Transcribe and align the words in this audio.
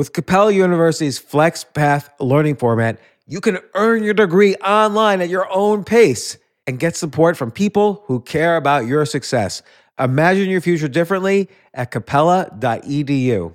With 0.00 0.14
Capella 0.14 0.50
University's 0.50 1.20
FlexPath 1.20 2.08
learning 2.20 2.56
format, 2.56 2.98
you 3.26 3.38
can 3.38 3.58
earn 3.74 4.02
your 4.02 4.14
degree 4.14 4.54
online 4.54 5.20
at 5.20 5.28
your 5.28 5.46
own 5.52 5.84
pace 5.84 6.38
and 6.66 6.78
get 6.78 6.96
support 6.96 7.36
from 7.36 7.50
people 7.50 8.02
who 8.06 8.22
care 8.22 8.56
about 8.56 8.86
your 8.86 9.04
success. 9.04 9.60
Imagine 9.98 10.48
your 10.48 10.62
future 10.62 10.88
differently 10.88 11.50
at 11.74 11.90
capella.edu. 11.90 13.54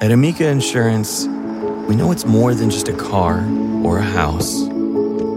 At 0.00 0.10
Amica 0.10 0.48
Insurance, 0.48 1.26
we 1.86 1.94
know 1.94 2.10
it's 2.10 2.26
more 2.26 2.54
than 2.54 2.70
just 2.70 2.88
a 2.88 2.92
car 2.92 3.46
or 3.84 3.98
a 3.98 4.02
house. 4.02 4.75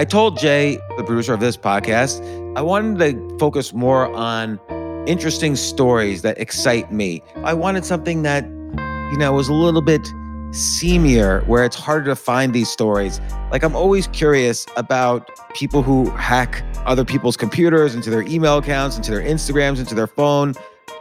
I 0.00 0.04
told 0.04 0.38
Jay, 0.38 0.78
the 0.96 1.04
producer 1.04 1.34
of 1.34 1.40
this 1.40 1.58
podcast, 1.58 2.24
I 2.56 2.62
wanted 2.62 2.98
to 3.00 3.38
focus 3.38 3.74
more 3.74 4.10
on 4.14 4.58
interesting 5.06 5.54
stories 5.56 6.22
that 6.22 6.38
excite 6.38 6.90
me. 6.90 7.22
I 7.44 7.52
wanted 7.52 7.84
something 7.84 8.22
that, 8.22 8.44
you 9.12 9.18
know, 9.18 9.34
was 9.34 9.48
a 9.48 9.52
little 9.52 9.82
bit 9.82 10.00
seamier, 10.52 11.46
where 11.46 11.66
it's 11.66 11.76
harder 11.76 12.06
to 12.06 12.16
find 12.16 12.54
these 12.54 12.70
stories. 12.70 13.20
Like, 13.52 13.62
I'm 13.62 13.76
always 13.76 14.06
curious 14.06 14.66
about 14.78 15.28
people 15.52 15.82
who 15.82 16.08
hack 16.12 16.64
other 16.86 17.04
people's 17.04 17.36
computers, 17.36 17.94
into 17.94 18.08
their 18.08 18.22
email 18.22 18.56
accounts, 18.56 18.96
into 18.96 19.10
their 19.10 19.20
Instagrams, 19.20 19.80
into 19.80 19.94
their 19.94 20.06
phone. 20.06 20.54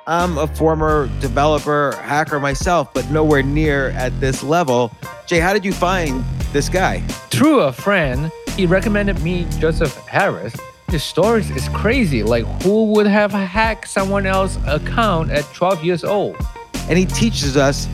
I'm 0.07 0.37
a 0.37 0.45
former 0.45 1.07
developer, 1.21 1.95
hacker 2.01 2.41
myself, 2.41 2.93
but 2.93 3.09
nowhere 3.11 3.43
near 3.43 3.91
at 3.91 4.19
this 4.19 4.43
level. 4.43 4.91
Jay, 5.25 5.39
how 5.39 5.53
did 5.53 5.63
you 5.63 5.71
find 5.71 6.21
this 6.51 6.67
guy? 6.67 6.99
Through 7.31 7.61
a 7.61 7.71
friend 7.71 8.29
he 8.59 8.65
recommended 8.65 9.21
me 9.21 9.47
Joseph 9.57 9.95
Harris. 10.05 10.53
His 10.89 11.01
stories 11.01 11.49
is 11.49 11.69
crazy. 11.69 12.23
Like, 12.23 12.43
who 12.61 12.91
would 12.91 13.07
have 13.07 13.31
hacked 13.31 13.87
someone 13.87 14.25
else's 14.25 14.61
account 14.67 15.31
at 15.31 15.45
12 15.53 15.81
years 15.85 16.03
old? 16.03 16.35
And 16.89 16.97
he 16.97 17.05
teaches 17.05 17.55
us 17.55 17.87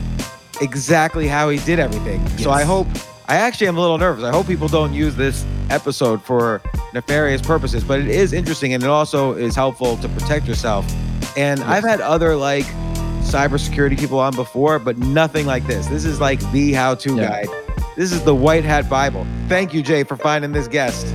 exactly 0.60 1.28
how 1.28 1.50
he 1.50 1.60
did 1.60 1.78
everything. 1.78 2.20
Yes. 2.20 2.42
So 2.42 2.50
I 2.50 2.64
hope, 2.64 2.88
I 3.28 3.36
actually 3.36 3.68
am 3.68 3.76
a 3.76 3.80
little 3.80 3.96
nervous. 3.96 4.24
I 4.24 4.32
hope 4.32 4.48
people 4.48 4.66
don't 4.66 4.92
use 4.92 5.14
this 5.14 5.46
episode 5.70 6.20
for 6.20 6.60
nefarious 6.92 7.42
purposes, 7.42 7.84
but 7.84 8.00
it 8.00 8.08
is 8.08 8.32
interesting 8.32 8.74
and 8.74 8.82
it 8.82 8.88
also 8.88 9.34
is 9.34 9.54
helpful 9.54 9.96
to 9.98 10.08
protect 10.08 10.46
yourself. 10.46 10.84
And 11.36 11.60
yes. 11.60 11.68
I've 11.68 11.84
had 11.84 12.00
other 12.00 12.34
like 12.34 12.64
cybersecurity 13.22 13.96
people 13.96 14.18
on 14.18 14.34
before, 14.34 14.80
but 14.80 14.98
nothing 14.98 15.46
like 15.46 15.64
this. 15.68 15.86
This 15.86 16.04
is 16.04 16.18
like 16.18 16.40
the 16.50 16.72
how 16.72 16.96
to 16.96 17.14
yeah. 17.14 17.44
guide 17.44 17.65
this 17.96 18.12
is 18.12 18.22
the 18.22 18.34
White 18.34 18.64
Hat 18.64 18.88
Bible. 18.88 19.26
Thank 19.48 19.74
you, 19.74 19.82
Jay, 19.82 20.04
for 20.04 20.16
finding 20.16 20.52
this 20.52 20.68
guest. 20.68 21.06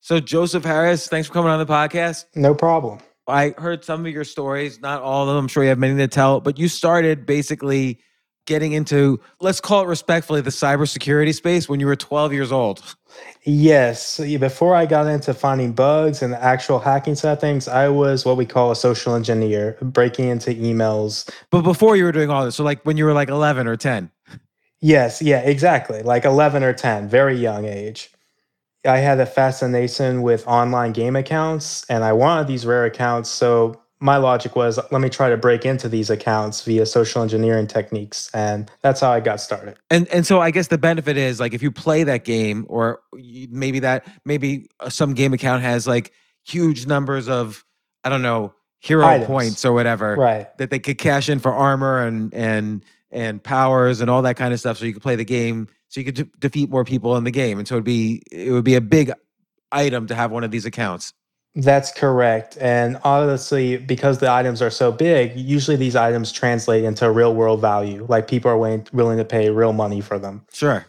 So, 0.00 0.20
Joseph 0.20 0.64
Harris, 0.64 1.06
thanks 1.06 1.28
for 1.28 1.34
coming 1.34 1.50
on 1.50 1.58
the 1.58 1.66
podcast. 1.66 2.24
No 2.34 2.54
problem. 2.54 2.98
I 3.26 3.54
heard 3.58 3.84
some 3.84 4.06
of 4.06 4.12
your 4.12 4.24
stories, 4.24 4.80
not 4.80 5.02
all 5.02 5.24
of 5.24 5.28
them. 5.28 5.36
I'm 5.36 5.48
sure 5.48 5.62
you 5.62 5.68
have 5.68 5.78
many 5.78 5.98
to 5.98 6.08
tell, 6.08 6.40
but 6.40 6.58
you 6.58 6.66
started 6.66 7.26
basically 7.26 8.00
getting 8.46 8.72
into, 8.72 9.20
let's 9.42 9.60
call 9.60 9.82
it 9.82 9.86
respectfully, 9.86 10.40
the 10.40 10.48
cybersecurity 10.48 11.34
space 11.34 11.68
when 11.68 11.78
you 11.78 11.86
were 11.86 11.94
12 11.94 12.32
years 12.32 12.50
old. 12.50 12.82
Yes. 13.44 14.18
Before 14.18 14.74
I 14.74 14.86
got 14.86 15.06
into 15.06 15.32
finding 15.32 15.72
bugs 15.72 16.22
and 16.22 16.32
the 16.32 16.42
actual 16.42 16.78
hacking 16.78 17.14
side 17.14 17.32
of 17.32 17.40
things, 17.40 17.66
I 17.68 17.88
was 17.88 18.24
what 18.24 18.36
we 18.36 18.44
call 18.44 18.70
a 18.70 18.76
social 18.76 19.14
engineer, 19.14 19.78
breaking 19.80 20.28
into 20.28 20.50
emails. 20.50 21.30
But 21.50 21.62
before 21.62 21.96
you 21.96 22.04
were 22.04 22.12
doing 22.12 22.30
all 22.30 22.44
this, 22.44 22.56
so 22.56 22.64
like 22.64 22.82
when 22.84 22.96
you 22.96 23.04
were 23.04 23.14
like 23.14 23.28
11 23.28 23.66
or 23.66 23.76
10? 23.76 24.10
Yes. 24.80 25.22
Yeah, 25.22 25.40
exactly. 25.40 26.02
Like 26.02 26.24
11 26.24 26.62
or 26.62 26.72
10, 26.72 27.08
very 27.08 27.36
young 27.36 27.64
age. 27.64 28.10
I 28.86 28.98
had 28.98 29.18
a 29.18 29.26
fascination 29.26 30.22
with 30.22 30.46
online 30.46 30.92
game 30.92 31.16
accounts 31.16 31.84
and 31.88 32.04
I 32.04 32.12
wanted 32.12 32.46
these 32.46 32.64
rare 32.64 32.84
accounts. 32.84 33.28
So 33.28 33.80
my 34.00 34.16
logic 34.16 34.54
was 34.54 34.78
let 34.90 35.00
me 35.00 35.08
try 35.08 35.28
to 35.28 35.36
break 35.36 35.64
into 35.64 35.88
these 35.88 36.10
accounts 36.10 36.62
via 36.62 36.86
social 36.86 37.22
engineering 37.22 37.66
techniques 37.66 38.30
and 38.32 38.70
that's 38.82 39.00
how 39.00 39.10
i 39.10 39.20
got 39.20 39.40
started. 39.40 39.76
And 39.90 40.08
and 40.08 40.26
so 40.26 40.40
i 40.40 40.50
guess 40.50 40.68
the 40.68 40.78
benefit 40.78 41.16
is 41.16 41.40
like 41.40 41.54
if 41.54 41.62
you 41.62 41.70
play 41.70 42.04
that 42.04 42.24
game 42.24 42.66
or 42.68 43.00
maybe 43.12 43.80
that 43.80 44.06
maybe 44.24 44.68
uh, 44.80 44.88
some 44.88 45.14
game 45.14 45.32
account 45.32 45.62
has 45.62 45.86
like 45.86 46.12
huge 46.44 46.86
numbers 46.86 47.28
of 47.28 47.64
i 48.04 48.08
don't 48.08 48.22
know 48.22 48.54
hero 48.80 49.04
Items. 49.06 49.26
points 49.26 49.64
or 49.64 49.72
whatever 49.72 50.14
right. 50.16 50.56
that 50.58 50.70
they 50.70 50.78
could 50.78 50.98
cash 50.98 51.28
in 51.28 51.38
for 51.40 51.52
armor 51.52 52.06
and 52.06 52.32
and 52.32 52.84
and 53.10 53.42
powers 53.42 54.00
and 54.00 54.10
all 54.10 54.22
that 54.22 54.36
kind 54.36 54.52
of 54.52 54.60
stuff 54.60 54.78
so 54.78 54.84
you 54.84 54.92
could 54.92 55.02
play 55.02 55.16
the 55.16 55.24
game 55.24 55.66
so 55.88 56.00
you 56.00 56.04
could 56.04 56.14
de- 56.14 56.30
defeat 56.38 56.70
more 56.70 56.84
people 56.84 57.16
in 57.16 57.24
the 57.24 57.30
game. 57.30 57.58
And 57.58 57.66
so 57.66 57.74
it'd 57.74 57.84
be 57.84 58.22
it 58.30 58.52
would 58.52 58.64
be 58.64 58.74
a 58.74 58.80
big 58.80 59.12
item 59.72 60.06
to 60.06 60.14
have 60.14 60.30
one 60.30 60.44
of 60.44 60.50
these 60.50 60.64
accounts 60.64 61.12
that's 61.58 61.92
correct. 61.92 62.56
And 62.60 62.98
honestly, 63.02 63.78
because 63.78 64.18
the 64.18 64.30
items 64.30 64.62
are 64.62 64.70
so 64.70 64.92
big, 64.92 65.36
usually 65.36 65.76
these 65.76 65.96
items 65.96 66.30
translate 66.30 66.84
into 66.84 67.10
real 67.10 67.34
world 67.34 67.60
value. 67.60 68.06
Like 68.08 68.28
people 68.28 68.50
are 68.50 68.56
willing, 68.56 68.86
willing 68.92 69.18
to 69.18 69.24
pay 69.24 69.50
real 69.50 69.72
money 69.72 70.00
for 70.00 70.18
them. 70.18 70.46
Sure. 70.52 70.86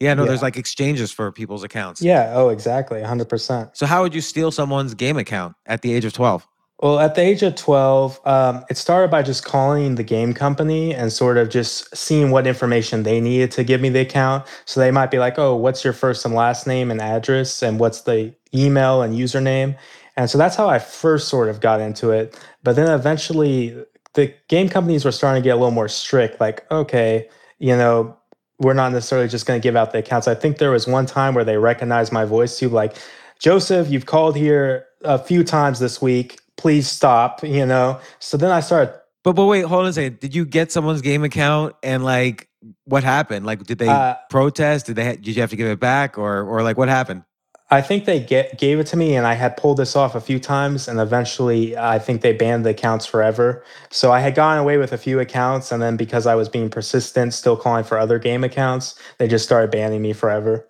Yeah, 0.00 0.14
no, 0.14 0.22
yeah. 0.22 0.28
there's 0.28 0.42
like 0.42 0.56
exchanges 0.56 1.10
for 1.10 1.32
people's 1.32 1.64
accounts. 1.64 2.00
Yeah. 2.00 2.32
Oh, 2.34 2.48
exactly. 2.48 3.00
100%. 3.00 3.76
So, 3.76 3.86
how 3.86 4.02
would 4.02 4.14
you 4.14 4.20
steal 4.20 4.50
someone's 4.50 4.94
game 4.94 5.16
account 5.16 5.56
at 5.66 5.82
the 5.82 5.92
age 5.92 6.04
of 6.04 6.12
12? 6.12 6.46
Well, 6.80 6.98
at 6.98 7.14
the 7.14 7.22
age 7.22 7.42
of 7.42 7.54
12, 7.54 8.20
um, 8.26 8.64
it 8.68 8.76
started 8.76 9.10
by 9.10 9.22
just 9.22 9.44
calling 9.44 9.94
the 9.94 10.02
game 10.02 10.34
company 10.34 10.92
and 10.94 11.12
sort 11.12 11.38
of 11.38 11.48
just 11.48 11.96
seeing 11.96 12.30
what 12.30 12.46
information 12.46 13.04
they 13.04 13.20
needed 13.20 13.52
to 13.52 13.64
give 13.64 13.80
me 13.80 13.88
the 13.88 14.00
account. 14.00 14.44
So 14.64 14.80
they 14.80 14.90
might 14.90 15.10
be 15.10 15.18
like, 15.18 15.38
oh, 15.38 15.54
what's 15.56 15.84
your 15.84 15.92
first 15.92 16.24
and 16.24 16.34
last 16.34 16.66
name 16.66 16.90
and 16.90 17.00
address? 17.00 17.62
And 17.62 17.78
what's 17.78 18.02
the 18.02 18.34
email 18.52 19.02
and 19.02 19.14
username? 19.14 19.76
And 20.16 20.30
so 20.30 20.38
that's 20.38 20.56
how 20.56 20.68
I 20.68 20.78
first 20.78 21.28
sort 21.28 21.48
of 21.48 21.60
got 21.60 21.80
into 21.80 22.10
it. 22.10 22.38
But 22.62 22.76
then 22.76 22.88
eventually 22.90 23.84
the 24.14 24.32
game 24.48 24.68
companies 24.68 25.04
were 25.04 25.12
starting 25.12 25.42
to 25.42 25.44
get 25.44 25.50
a 25.50 25.56
little 25.56 25.70
more 25.70 25.88
strict 25.88 26.40
like, 26.40 26.70
okay, 26.70 27.28
you 27.58 27.76
know, 27.76 28.16
we're 28.60 28.74
not 28.74 28.92
necessarily 28.92 29.28
just 29.28 29.46
going 29.46 29.60
to 29.60 29.62
give 29.62 29.74
out 29.74 29.92
the 29.92 29.98
accounts. 29.98 30.28
I 30.28 30.34
think 30.34 30.58
there 30.58 30.70
was 30.70 30.86
one 30.86 31.06
time 31.06 31.34
where 31.34 31.44
they 31.44 31.58
recognized 31.58 32.12
my 32.12 32.24
voice 32.24 32.58
too, 32.58 32.68
like, 32.68 32.96
Joseph, 33.40 33.90
you've 33.90 34.06
called 34.06 34.36
here 34.36 34.86
a 35.02 35.18
few 35.18 35.42
times 35.42 35.80
this 35.80 36.00
week. 36.00 36.40
Please 36.56 36.88
stop, 36.88 37.42
you 37.42 37.66
know? 37.66 38.00
So 38.20 38.36
then 38.36 38.52
I 38.52 38.60
started. 38.60 38.94
But, 39.24 39.32
but 39.32 39.46
wait, 39.46 39.62
hold 39.62 39.82
on 39.82 39.88
a 39.88 39.92
second. 39.92 40.20
Did 40.20 40.34
you 40.34 40.44
get 40.44 40.70
someone's 40.70 41.00
game 41.00 41.24
account 41.24 41.74
and 41.82 42.04
like 42.04 42.48
what 42.84 43.02
happened? 43.02 43.44
Like, 43.44 43.64
did 43.64 43.78
they 43.78 43.88
uh, 43.88 44.14
protest? 44.30 44.86
Did 44.86 44.96
they, 44.96 45.16
did 45.16 45.34
you 45.34 45.40
have 45.40 45.50
to 45.50 45.56
give 45.56 45.66
it 45.66 45.80
back 45.80 46.16
or, 46.16 46.42
or 46.42 46.62
like 46.62 46.78
what 46.78 46.88
happened? 46.88 47.24
I 47.74 47.82
think 47.82 48.04
they 48.04 48.20
get, 48.20 48.56
gave 48.56 48.78
it 48.78 48.86
to 48.88 48.96
me, 48.96 49.16
and 49.16 49.26
I 49.26 49.34
had 49.34 49.56
pulled 49.56 49.78
this 49.78 49.96
off 49.96 50.14
a 50.14 50.20
few 50.20 50.38
times, 50.38 50.86
and 50.86 51.00
eventually, 51.00 51.76
I 51.76 51.98
think 51.98 52.20
they 52.20 52.32
banned 52.32 52.64
the 52.64 52.70
accounts 52.70 53.04
forever. 53.04 53.64
So 53.90 54.12
I 54.12 54.20
had 54.20 54.36
gone 54.36 54.58
away 54.58 54.78
with 54.78 54.92
a 54.92 54.98
few 54.98 55.18
accounts, 55.18 55.72
and 55.72 55.82
then 55.82 55.96
because 55.96 56.24
I 56.24 56.36
was 56.36 56.48
being 56.48 56.70
persistent, 56.70 57.34
still 57.34 57.56
calling 57.56 57.82
for 57.82 57.98
other 57.98 58.20
game 58.20 58.44
accounts, 58.44 58.94
they 59.18 59.26
just 59.26 59.44
started 59.44 59.72
banning 59.72 60.02
me 60.02 60.12
forever. 60.12 60.68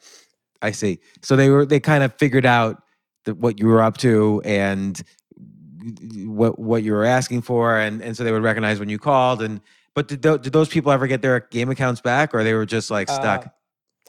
I 0.62 0.70
see. 0.70 0.98
So 1.20 1.36
they 1.36 1.50
were 1.50 1.66
they 1.66 1.78
kind 1.78 2.02
of 2.02 2.14
figured 2.14 2.46
out 2.46 2.82
that 3.26 3.36
what 3.36 3.58
you 3.58 3.66
were 3.66 3.82
up 3.82 3.98
to 3.98 4.40
and 4.42 4.98
what 6.24 6.58
what 6.58 6.84
you 6.84 6.92
were 6.92 7.04
asking 7.04 7.42
for, 7.42 7.76
and 7.78 8.00
and 8.00 8.16
so 8.16 8.24
they 8.24 8.32
would 8.32 8.42
recognize 8.42 8.80
when 8.80 8.88
you 8.88 8.98
called. 8.98 9.42
And 9.42 9.60
but 9.94 10.08
did 10.08 10.22
th- 10.22 10.40
did 10.40 10.54
those 10.54 10.70
people 10.70 10.90
ever 10.90 11.06
get 11.06 11.20
their 11.20 11.40
game 11.40 11.68
accounts 11.68 12.00
back, 12.00 12.34
or 12.34 12.42
they 12.44 12.54
were 12.54 12.64
just 12.64 12.90
like 12.90 13.10
stuck? 13.10 13.46
Uh, 13.46 13.50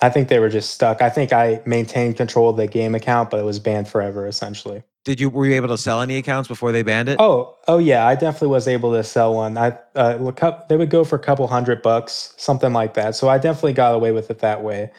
I 0.01 0.09
think 0.09 0.27
they 0.27 0.39
were 0.39 0.49
just 0.49 0.71
stuck. 0.71 1.01
I 1.01 1.09
think 1.09 1.31
I 1.31 1.61
maintained 1.65 2.17
control 2.17 2.49
of 2.49 2.57
the 2.57 2.67
game 2.67 2.95
account, 2.95 3.29
but 3.29 3.39
it 3.39 3.43
was 3.43 3.59
banned 3.59 3.87
forever 3.87 4.27
essentially. 4.27 4.83
Did 5.05 5.19
you 5.19 5.29
were 5.29 5.45
you 5.45 5.53
able 5.53 5.67
to 5.69 5.77
sell 5.77 6.01
any 6.01 6.17
accounts 6.17 6.47
before 6.47 6.71
they 6.71 6.81
banned 6.81 7.09
it? 7.09 7.17
Oh, 7.19 7.55
oh 7.67 7.77
yeah, 7.77 8.07
I 8.07 8.15
definitely 8.15 8.49
was 8.49 8.67
able 8.67 8.91
to 8.93 9.03
sell 9.03 9.35
one. 9.35 9.57
I 9.57 9.77
uh, 9.95 10.17
look 10.19 10.41
up, 10.43 10.67
they 10.67 10.77
would 10.77 10.89
go 10.89 11.03
for 11.03 11.15
a 11.15 11.19
couple 11.19 11.47
hundred 11.47 11.81
bucks, 11.81 12.33
something 12.37 12.73
like 12.73 12.95
that. 12.95 13.15
So 13.15 13.29
I 13.29 13.37
definitely 13.37 13.73
got 13.73 13.93
away 13.93 14.11
with 14.11 14.31
it 14.31 14.39
that 14.39 14.63
way. 14.63 14.91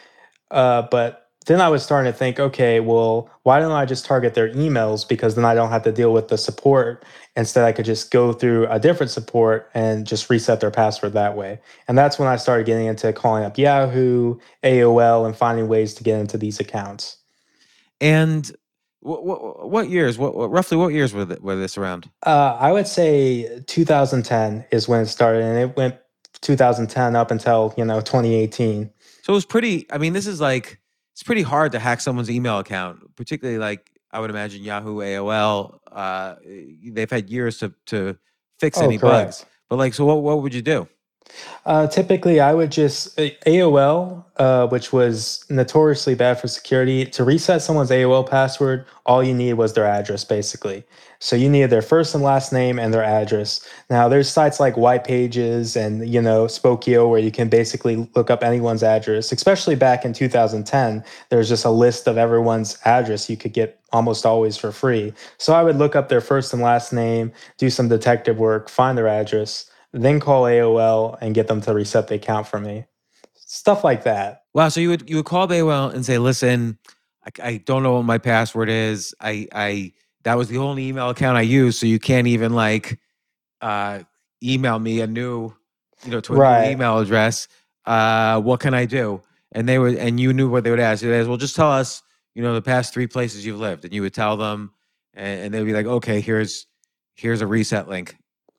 Uh, 0.51 0.83
but 0.83 1.26
then 1.47 1.61
I 1.61 1.69
was 1.69 1.83
starting 1.83 2.13
to 2.13 2.17
think, 2.17 2.41
okay, 2.41 2.81
well, 2.81 3.31
why 3.45 3.61
don't 3.61 3.73
I 3.73 3.85
just 3.85 4.05
target 4.05 4.35
their 4.35 4.53
emails 4.53 5.09
because 5.09 5.37
then 5.37 5.45
I 5.45 5.55
don't 5.55 5.71
have 5.71 5.85
to 5.85 5.93
deal 5.93 6.13
with 6.13 6.29
the 6.29 6.37
support. 6.37 7.05
Instead, 7.37 7.65
I 7.65 7.73
could 7.73 7.85
just 7.85 8.11
go 8.11 8.33
through 8.33 8.67
a 8.67 8.81
different 8.81 9.11
support 9.11 9.71
and 9.73 10.07
just 10.07 10.29
reset 10.29 10.61
their 10.61 10.73
password 10.73 11.13
that 11.13 11.37
way. 11.37 11.61
And 11.87 11.97
that's 11.97 12.19
when 12.19 12.29
I 12.29 12.37
started 12.37 12.67
getting 12.67 12.87
into 12.87 13.13
calling 13.13 13.45
up 13.45 13.57
Yahoo, 13.57 14.39
AOL, 14.65 15.25
and 15.25 15.37
finding 15.37 15.69
ways 15.69 15.95
to 15.95 16.05
get 16.05 16.19
into 16.19 16.37
these 16.37 16.59
accounts. 16.59 17.19
And 18.01 18.51
what, 19.01 19.25
what, 19.25 19.71
what 19.71 19.89
years? 19.89 20.19
What, 20.19 20.35
what, 20.35 20.51
roughly 20.51 20.77
what 20.77 20.89
years 20.89 21.15
were, 21.15 21.25
the, 21.25 21.39
were 21.41 21.55
this 21.55 21.79
around? 21.79 22.11
Uh, 22.27 22.57
I 22.59 22.73
would 22.73 22.89
say 22.89 23.63
2010 23.67 24.67
is 24.73 24.89
when 24.89 25.03
it 25.03 25.07
started, 25.07 25.43
and 25.43 25.59
it 25.59 25.77
went 25.77 25.97
2010 26.41 27.15
up 27.15 27.31
until 27.31 27.73
you 27.77 27.85
know 27.85 28.01
2018. 28.01 28.91
So 29.23 29.33
it 29.33 29.35
was 29.35 29.47
pretty. 29.47 29.87
I 29.93 29.99
mean, 29.99 30.13
this 30.13 30.27
is 30.27 30.41
like 30.41 30.81
it's 31.17 31.23
pretty 31.23 31.41
hard 31.41 31.73
to 31.73 31.79
hack 31.79 32.03
someone's 32.03 32.31
email 32.31 32.59
account, 32.59 33.17
particularly 33.17 33.59
like 33.59 33.91
I 34.13 34.21
would 34.21 34.29
imagine 34.29 34.63
Yahoo, 34.63 34.99
AOL. 34.99 35.79
Uh, 35.91 36.35
they've 36.93 37.11
had 37.11 37.31
years 37.31 37.57
to 37.61 37.73
to 37.87 38.19
fix 38.61 38.77
Oh, 38.77 38.85
any 38.85 38.99
correct. 38.99 39.27
bugs. 39.29 39.47
But 39.71 39.77
like, 39.77 39.95
so 39.95 40.05
what 40.05 40.23
what 40.23 40.43
would 40.43 40.53
you 40.53 40.61
do? 40.61 40.87
Uh, 41.65 41.87
typically, 41.87 42.39
I 42.41 42.55
would 42.55 42.71
just 42.71 43.19
uh, 43.19 43.31
AOL, 43.47 44.25
uh, 44.37 44.69
which 44.69 44.93
was 44.93 45.45
notoriously 45.51 46.15
bad 46.15 46.39
for 46.39 46.47
security. 46.49 47.05
To 47.07 47.25
reset 47.25 47.61
someone's 47.61 47.91
AOL 47.91 48.29
password, 48.29 48.87
all 49.05 49.23
you 49.23 49.35
need 49.35 49.55
was 49.55 49.75
their 49.75 49.85
address, 49.85 50.25
basically. 50.25 50.85
So 51.19 51.35
you 51.35 51.49
needed 51.49 51.71
their 51.71 51.83
first 51.83 52.15
and 52.15 52.23
last 52.23 52.53
name 52.53 52.79
and 52.79 52.93
their 52.93 53.03
address. 53.03 53.67
Now, 53.91 54.09
there's 54.09 54.29
sites 54.29 54.61
like 54.61 54.77
White 54.77 55.05
Pages 55.05 55.75
and 55.75 56.09
you 56.09 56.21
know 56.23 56.45
Spokeo 56.45 57.09
where 57.09 57.19
you 57.19 57.33
can 57.33 57.49
basically 57.49 58.09
look 58.15 58.31
up 58.31 58.45
anyone's 58.45 58.83
address. 58.83 59.33
Especially 59.33 59.75
back 59.75 60.05
in 60.05 60.13
2010, 60.13 61.03
there's 61.31 61.49
just 61.49 61.65
a 61.65 61.71
list 61.71 62.07
of 62.07 62.19
everyone's 62.19 62.79
address 62.85 63.29
you 63.29 63.37
could 63.37 63.53
get 63.53 63.81
almost 63.93 64.27
always 64.27 64.57
for 64.57 64.71
free. 64.71 65.13
So 65.39 65.55
I 65.55 65.63
would 65.63 65.77
look 65.77 65.97
up 65.97 66.09
their 66.09 66.21
first 66.21 66.53
and 66.53 66.63
last 66.63 66.93
name, 66.93 67.33
do 67.57 67.71
some 67.71 67.89
detective 67.89 68.39
work, 68.39 68.69
find 68.69 68.97
their 68.97 69.09
address 69.09 69.71
then 70.05 70.21
call 70.21 70.45
AOL 70.45 71.19
and 71.21 71.35
get 71.35 71.49
them 71.49 71.61
to 71.63 71.75
reset 71.75 72.09
the 72.09 72.17
account 72.17 72.47
for 72.47 72.61
me. 72.61 72.85
Stuff 73.35 73.85
like 73.85 74.05
that. 74.05 74.43
Wow. 74.55 74.69
So 74.69 74.81
you 74.81 74.91
would 74.91 75.09
you 75.09 75.17
would 75.17 75.25
call 75.27 75.49
AOL 75.49 75.95
and 75.95 76.05
say, 76.05 76.19
listen, 76.19 76.79
I, 77.25 77.49
I 77.49 77.57
don't 77.59 77.83
know 77.83 77.95
what 77.95 78.05
my 78.05 78.19
password 78.19 78.69
is. 78.69 79.15
I 79.21 79.49
I 79.53 79.93
that 80.25 80.37
was 80.37 80.49
the 80.49 80.59
only 80.59 80.89
email 80.89 81.11
account 81.11 81.39
I 81.39 81.43
used, 81.43 81.79
so 81.81 81.87
you 81.87 81.99
can't 81.99 82.27
even 82.27 82.53
like 82.55 82.99
uh 83.61 84.01
email 84.43 84.79
me 84.79 85.01
a 85.01 85.07
new, 85.07 85.55
you 86.05 86.11
know, 86.11 86.21
to 86.21 86.37
a 86.37 86.39
Right. 86.39 86.65
new 86.65 86.73
email 86.73 86.99
address. 86.99 87.49
Uh 87.85 88.41
what 88.41 88.61
can 88.61 88.75
I 88.75 88.85
do? 88.87 89.23
And 89.53 89.69
they 89.69 89.79
would 89.79 89.97
and 89.97 90.21
you 90.21 90.33
knew 90.33 90.51
what 90.51 90.65
they 90.65 90.71
would 90.71 90.81
ask. 90.81 91.03
They 91.03 91.09
would 91.09 91.21
ask, 91.21 91.29
well, 91.29 91.39
just 91.39 91.57
tell 91.57 91.71
us, 91.73 92.03
you 92.35 92.43
know, 92.43 92.55
the 92.55 92.63
past 92.63 92.93
three 92.95 93.07
places 93.07 93.47
you've 93.47 93.61
lived. 93.61 93.85
And 93.85 93.95
you 93.95 94.03
would 94.03 94.15
tell 94.15 94.37
them 94.37 94.73
and, 95.15 95.43
and 95.47 95.55
they'd 95.55 95.65
be 95.65 95.73
like, 95.75 95.87
okay, 95.87 96.21
here's 96.21 96.67
here's 97.15 97.41
a 97.41 97.47
reset 97.47 97.89
link. 97.89 98.17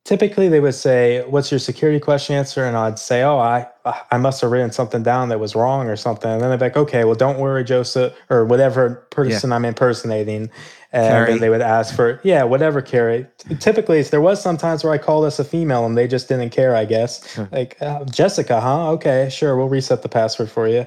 Typically, 0.08 0.48
they 0.48 0.62
would 0.62 0.74
say, 0.74 1.26
"What's 1.28 1.52
your 1.52 1.60
security 1.60 2.00
question 2.00 2.38
answer?" 2.38 2.64
And 2.64 2.78
I'd 2.78 2.98
say, 2.98 3.24
"Oh, 3.24 3.40
I 3.40 3.68
I 4.10 4.18
must 4.18 4.40
have 4.40 4.52
written 4.52 4.72
something 4.72 5.04
down 5.04 5.28
that 5.28 5.42
was 5.42 5.54
wrong 5.54 5.90
or 5.90 5.98
something." 5.98 6.32
And 6.32 6.42
then 6.42 6.50
they'd 6.50 6.60
be 6.60 6.66
like, 6.66 6.78
"Okay, 6.78 7.04
well, 7.04 7.14
don't 7.16 7.38
worry, 7.40 7.66
Joseph, 7.66 8.14
or 8.30 8.46
whatever 8.46 9.06
person 9.12 9.52
I'm 9.52 9.66
impersonating." 9.66 10.50
And 10.94 11.08
Carrie. 11.08 11.32
then 11.32 11.40
they 11.42 11.50
would 11.50 11.62
ask 11.62 11.94
for, 11.94 12.22
yeah, 12.24 12.44
whatever, 12.44 12.82
Carrie. 12.82 13.28
Typically, 13.60 14.02
there 14.04 14.22
was 14.22 14.42
some 14.42 14.56
times 14.56 14.86
where 14.86 14.94
I 14.94 14.98
called 14.98 15.26
us 15.26 15.38
a 15.38 15.44
female 15.44 15.86
and 15.86 15.98
they 15.98 16.08
just 16.08 16.30
didn't 16.30 16.52
care, 16.52 16.74
I 16.74 16.86
guess. 16.86 17.36
Huh. 17.36 17.48
Like, 17.52 17.76
uh, 17.82 18.06
Jessica, 18.06 18.62
huh? 18.62 18.92
Okay, 18.92 19.28
sure, 19.30 19.58
we'll 19.58 19.68
reset 19.68 20.02
the 20.02 20.08
password 20.08 20.50
for 20.50 20.70
you. 20.70 20.86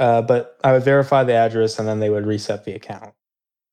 Uh, 0.00 0.20
but 0.22 0.58
I 0.64 0.72
would 0.72 0.82
verify 0.82 1.22
the 1.22 1.34
address 1.34 1.78
and 1.78 1.86
then 1.86 2.00
they 2.00 2.10
would 2.10 2.26
reset 2.26 2.64
the 2.64 2.74
account. 2.74 3.12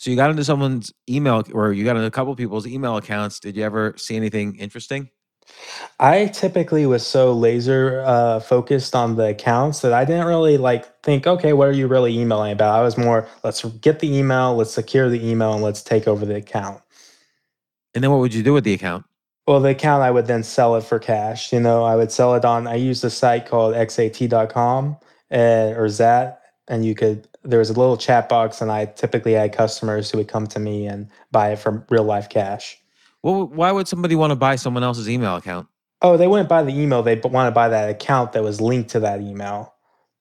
So 0.03 0.11
you 0.11 0.17
got 0.17 0.29
into 0.29 0.43
someone's 0.43 0.91
email 1.07 1.45
or 1.53 1.71
you 1.71 1.85
got 1.85 1.95
into 1.95 2.05
a 2.05 2.11
couple 2.11 2.35
people's 2.35 2.67
email 2.67 2.97
accounts. 2.97 3.39
Did 3.39 3.55
you 3.55 3.63
ever 3.63 3.93
see 3.95 4.17
anything 4.17 4.57
interesting? 4.57 5.09
I 5.97 6.25
typically 6.25 6.85
was 6.85 7.07
so 7.07 7.31
laser 7.31 8.03
uh, 8.05 8.41
focused 8.41 8.95
on 8.95 9.15
the 9.15 9.27
accounts 9.27 9.79
that 9.79 9.93
I 9.93 10.03
didn't 10.03 10.25
really 10.25 10.57
like 10.57 11.01
think, 11.03 11.25
okay, 11.25 11.53
what 11.53 11.69
are 11.69 11.73
you 11.73 11.87
really 11.87 12.19
emailing 12.19 12.51
about? 12.51 12.77
I 12.77 12.83
was 12.83 12.97
more, 12.97 13.29
let's 13.45 13.63
get 13.63 13.99
the 13.99 14.13
email, 14.13 14.53
let's 14.57 14.73
secure 14.73 15.07
the 15.07 15.25
email, 15.25 15.53
and 15.53 15.63
let's 15.63 15.81
take 15.81 16.05
over 16.05 16.25
the 16.25 16.35
account. 16.35 16.81
And 17.95 18.03
then 18.03 18.11
what 18.11 18.19
would 18.19 18.33
you 18.33 18.43
do 18.43 18.51
with 18.51 18.65
the 18.65 18.73
account? 18.73 19.05
Well, 19.47 19.61
the 19.61 19.69
account 19.69 20.03
I 20.03 20.11
would 20.11 20.27
then 20.27 20.43
sell 20.43 20.75
it 20.75 20.83
for 20.83 20.99
cash. 20.99 21.53
You 21.53 21.61
know, 21.61 21.85
I 21.85 21.95
would 21.95 22.11
sell 22.11 22.35
it 22.35 22.43
on. 22.43 22.67
I 22.67 22.75
used 22.75 23.05
a 23.05 23.09
site 23.09 23.45
called 23.45 23.73
xat.com 23.73 24.97
uh, 25.31 25.73
or 25.77 25.87
Zat, 25.87 26.42
and 26.67 26.85
you 26.85 26.95
could. 26.95 27.27
There 27.43 27.59
was 27.59 27.69
a 27.69 27.73
little 27.73 27.97
chat 27.97 28.29
box, 28.29 28.61
and 28.61 28.71
I 28.71 28.85
typically 28.85 29.33
had 29.33 29.53
customers 29.53 30.09
who 30.09 30.17
would 30.17 30.27
come 30.27 30.47
to 30.47 30.59
me 30.59 30.85
and 30.87 31.09
buy 31.31 31.51
it 31.51 31.59
for 31.59 31.85
real 31.89 32.03
life 32.03 32.29
cash. 32.29 32.77
Well, 33.21 33.47
why 33.47 33.71
would 33.71 33.87
somebody 33.87 34.15
want 34.15 34.31
to 34.31 34.35
buy 34.35 34.55
someone 34.55 34.83
else's 34.83 35.09
email 35.09 35.35
account? 35.35 35.67
Oh, 36.01 36.17
they 36.17 36.27
wouldn't 36.27 36.49
buy 36.49 36.63
the 36.63 36.77
email. 36.77 37.01
They 37.01 37.15
want 37.15 37.47
to 37.47 37.51
buy 37.51 37.69
that 37.69 37.89
account 37.89 38.33
that 38.33 38.43
was 38.43 38.59
linked 38.59 38.89
to 38.91 38.99
that 39.01 39.21
email. 39.21 39.73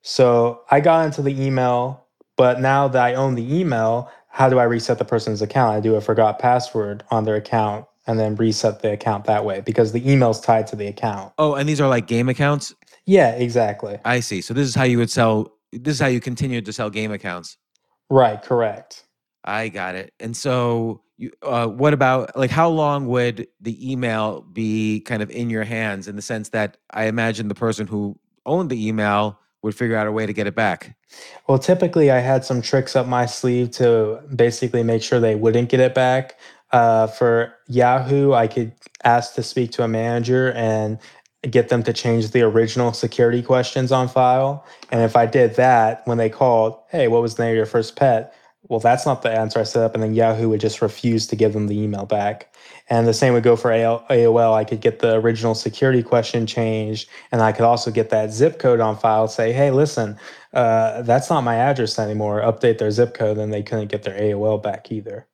So 0.03 0.63
I 0.71 0.81
got 0.81 1.05
into 1.07 1.23
the 1.23 1.41
email, 1.41 2.07
but 2.37 2.61
now 2.61 2.89
that 2.89 3.03
I 3.03 3.15
own 3.15 3.35
the 3.35 3.55
email, 3.55 4.11
how 4.29 4.49
do 4.49 4.59
I 4.59 4.65
reset 4.65 4.99
the 4.99 5.05
person's 5.05 5.43
account? 5.43 5.77
I 5.77 5.81
do 5.81 5.95
a 5.97 6.01
forgot 6.01 6.39
password 6.39 7.05
on 7.11 7.25
their 7.25 7.37
account 7.37 7.87
and 8.07 8.19
then 8.19 8.35
reset 8.37 8.83
the 8.83 8.93
account 8.93 9.25
that 9.27 9.45
way 9.45 9.61
because 9.61 9.93
the 9.93 10.11
email's 10.11 10.41
tied 10.41 10.67
to 10.69 10.77
the 10.77 10.87
account. 10.87 11.33
Oh, 11.39 11.55
and 11.55 11.69
these 11.69 11.81
are 11.81 11.89
like 11.89 12.07
game 12.07 12.29
accounts. 12.29 12.75
Yeah, 13.05 13.31
exactly. 13.31 13.99
I 14.05 14.21
see. 14.21 14.41
So 14.41 14.55
this 14.55 14.69
is 14.69 14.75
how 14.75 14.85
you 14.85 14.99
would 14.99 15.11
sell. 15.11 15.53
This 15.73 15.95
is 15.95 16.01
how 16.01 16.07
you 16.07 16.21
continue 16.21 16.61
to 16.61 16.73
sell 16.73 16.91
game 16.91 17.13
accounts. 17.13 17.57
Right, 18.11 18.41
correct. 18.43 19.05
I 19.45 19.69
got 19.69 19.95
it. 19.95 20.13
And 20.21 20.37
so, 20.37 21.03
you, 21.17 21.31
uh, 21.43 21.67
what 21.67 21.95
about 21.95 22.37
like 22.37 22.51
how 22.51 22.69
long 22.69 23.07
would 23.07 23.49
the 23.61 23.93
email 23.93 24.43
be 24.43 25.01
kind 25.01 25.23
of 25.23 25.31
in 25.31 25.51
your 25.51 25.65
hands 25.65 26.09
in 26.09 26.17
the 26.17 26.23
sense 26.23 26.51
that 26.51 26.77
I 26.91 27.07
imagine 27.07 27.49
the 27.49 27.55
person 27.55 27.87
who 27.87 28.19
owned 28.45 28.71
the 28.71 28.87
email 28.89 29.39
would 29.63 29.75
figure 29.75 29.97
out 29.97 30.07
a 30.07 30.13
way 30.13 30.27
to 30.27 30.33
get 30.33 30.47
it 30.47 30.55
back? 30.55 30.97
Well, 31.47 31.59
typically 31.59 32.11
I 32.11 32.19
had 32.19 32.45
some 32.45 32.63
tricks 32.63 32.97
up 32.97 33.07
my 33.07 33.27
sleeve 33.27 33.71
to 33.73 34.21
basically 34.35 34.83
make 34.83 35.03
sure 35.03 35.21
they 35.21 35.35
wouldn't 35.35 35.69
get 35.69 35.81
it 35.81 35.95
back. 35.95 36.39
Uh, 36.73 37.07
for 37.07 37.55
Yahoo, 37.69 38.33
I 38.33 38.47
could 38.47 38.73
ask 39.05 39.35
to 39.35 39.43
speak 39.43 39.73
to 39.73 39.85
a 39.85 39.89
manager 39.89 40.53
and 40.53 40.99
get 41.51 41.69
them 41.69 41.83
to 41.83 41.93
change 41.93 42.31
the 42.31 42.43
original 42.43 42.93
security 42.93 43.43
questions 43.43 43.91
on 43.91 44.09
file. 44.09 44.65
And 44.91 45.03
if 45.03 45.17
I 45.17 45.27
did 45.27 45.57
that 45.57 46.07
when 46.07 46.19
they 46.19 46.31
called, 46.31 46.79
hey, 46.91 47.09
what 47.09 47.23
was 47.23 47.35
the 47.35 47.43
name 47.43 47.51
of 47.51 47.57
your 47.57 47.67
first 47.67 47.97
pet? 47.97 48.35
Well, 48.69 48.79
that's 48.79 49.05
not 49.05 49.23
the 49.23 49.31
answer 49.31 49.59
I 49.59 49.65
set 49.65 49.83
up. 49.83 49.95
And 49.95 50.03
then 50.03 50.15
Yahoo 50.15 50.49
would 50.49 50.61
just 50.61 50.81
refuse 50.81 51.27
to 51.27 51.37
give 51.37 51.53
them 51.53 51.67
the 51.67 51.79
email 51.79 52.07
back. 52.07 52.55
And 52.89 53.09
the 53.09 53.15
same 53.15 53.35
would 53.35 53.43
go 53.43 53.57
for 53.57 53.71
AOL. 53.71 54.55
I 54.55 54.63
could 54.65 54.81
get 54.81 55.01
the 55.01 55.15
original 55.15 55.57
security 55.57 56.03
question 56.03 56.47
changed. 56.47 57.09
And 57.33 57.43
I 57.43 57.51
could 57.51 57.65
also 57.65 57.91
get 57.91 58.11
that 58.11 58.33
zip 58.33 58.61
code 58.61 58.79
on 58.79 58.97
file, 58.97 59.27
say, 59.27 59.53
hey, 59.53 59.73
listen, 59.73 60.17
uh, 60.55 61.03
that's 61.03 61.29
not 61.29 61.41
my 61.43 61.57
address 61.57 61.99
anymore. 61.99 62.41
Update 62.41 62.79
their 62.79 62.91
zip 62.93 63.15
code. 63.15 63.37
And 63.37 63.53
they 63.53 63.65
couldn't 63.65 63.89
get 63.89 64.05
their 64.05 64.19
AOL 64.19 64.63
back 64.63 64.93
either. 64.93 65.27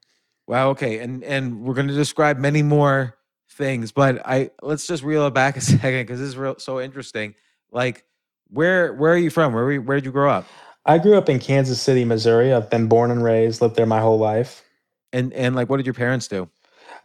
Wow. 0.47 0.71
Okay. 0.71 0.99
And 1.01 1.23
and 1.23 1.61
we're 1.61 1.75
going 1.75 1.89
to 1.89 1.95
describe 1.95 2.39
many 2.39 2.63
more 2.63 3.18
things, 3.59 3.93
but 3.93 4.27
I 4.27 4.51
let's 4.63 4.87
just 4.87 5.03
reel 5.03 5.27
it 5.27 5.35
back 5.35 5.57
a 5.59 5.61
second 5.61 6.07
because 6.07 6.21
this 6.21 6.29
is 6.31 6.37
real, 6.39 6.59
so 6.59 6.81
interesting. 6.81 7.35
Like, 7.71 8.05
where 8.49 8.95
where 8.95 9.13
are 9.13 9.19
you 9.19 9.29
from? 9.31 9.53
Where 9.53 9.65
were 9.65 9.73
you- 9.73 9.83
where 9.83 9.99
did 9.99 10.07
you 10.07 10.13
grow 10.13 10.31
up? 10.31 10.47
I 10.87 10.97
grew 10.97 11.19
up 11.19 11.29
in 11.29 11.39
Kansas 11.39 11.83
City, 11.83 12.07
Missouri. 12.07 12.55
I've 12.55 12.71
been 12.71 12.87
born 12.87 13.11
and 13.11 13.23
raised, 13.23 13.61
lived 13.61 13.77
there 13.77 13.85
my 13.85 14.01
whole 14.01 14.19
life. 14.19 14.63
And 15.13 15.35
and 15.35 15.55
like, 15.55 15.69
what 15.69 15.77
did 15.77 15.85
your 15.87 15.95
parents 15.95 16.29
do? 16.29 16.49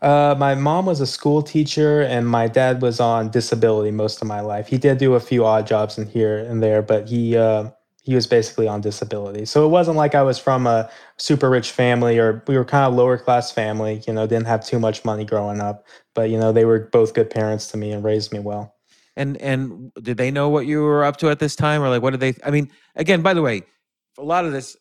Uh, 0.01 0.35
my 0.37 0.55
mom 0.55 0.85
was 0.85 1.01
a 1.01 1.07
school 1.07 1.41
teacher, 1.41 2.01
and 2.01 2.27
my 2.27 2.47
dad 2.47 2.81
was 2.81 2.99
on 2.99 3.29
disability 3.29 3.91
most 3.91 4.21
of 4.21 4.27
my 4.27 4.41
life. 4.41 4.67
He 4.67 4.77
did 4.77 4.97
do 4.97 5.15
a 5.15 5.19
few 5.19 5.45
odd 5.45 5.65
jobs 5.67 5.97
in 5.97 6.07
here 6.07 6.37
and 6.39 6.61
there, 6.63 6.81
but 6.81 7.07
he 7.09 7.35
uh, 7.37 7.69
he 8.03 8.15
was 8.15 8.27
basically 8.27 8.67
on 8.67 8.81
disability. 8.81 9.45
So 9.45 9.65
it 9.65 9.69
wasn't 9.69 9.95
like 9.95 10.13
I 10.13 10.21
was 10.21 10.37
from 10.37 10.67
a 10.67 10.89
super 11.17 11.49
rich 11.49 11.71
family, 11.71 12.19
or 12.19 12.43
we 12.47 12.57
were 12.57 12.65
kind 12.65 12.85
of 12.85 12.93
lower 12.93 13.17
class 13.17 13.51
family. 13.51 14.03
You 14.05 14.13
know, 14.13 14.27
didn't 14.27 14.47
have 14.47 14.65
too 14.65 14.77
much 14.77 15.05
money 15.05 15.23
growing 15.23 15.61
up, 15.61 15.85
but 16.13 16.29
you 16.29 16.37
know 16.37 16.51
they 16.51 16.65
were 16.65 16.89
both 16.91 17.13
good 17.13 17.29
parents 17.29 17.71
to 17.71 17.77
me 17.77 17.91
and 17.91 18.03
raised 18.03 18.33
me 18.33 18.39
well. 18.39 18.75
And 19.15 19.37
and 19.37 19.91
did 20.01 20.17
they 20.17 20.31
know 20.31 20.49
what 20.49 20.65
you 20.65 20.81
were 20.81 21.05
up 21.05 21.17
to 21.17 21.29
at 21.29 21.39
this 21.39 21.55
time, 21.55 21.81
or 21.81 21.89
like 21.89 22.01
what 22.01 22.11
did 22.11 22.19
they? 22.19 22.35
I 22.45 22.51
mean, 22.51 22.69
again, 22.95 23.21
by 23.21 23.33
the 23.33 23.41
way, 23.41 23.63
a 24.17 24.23
lot 24.23 24.45
of 24.45 24.51
this. 24.51 24.75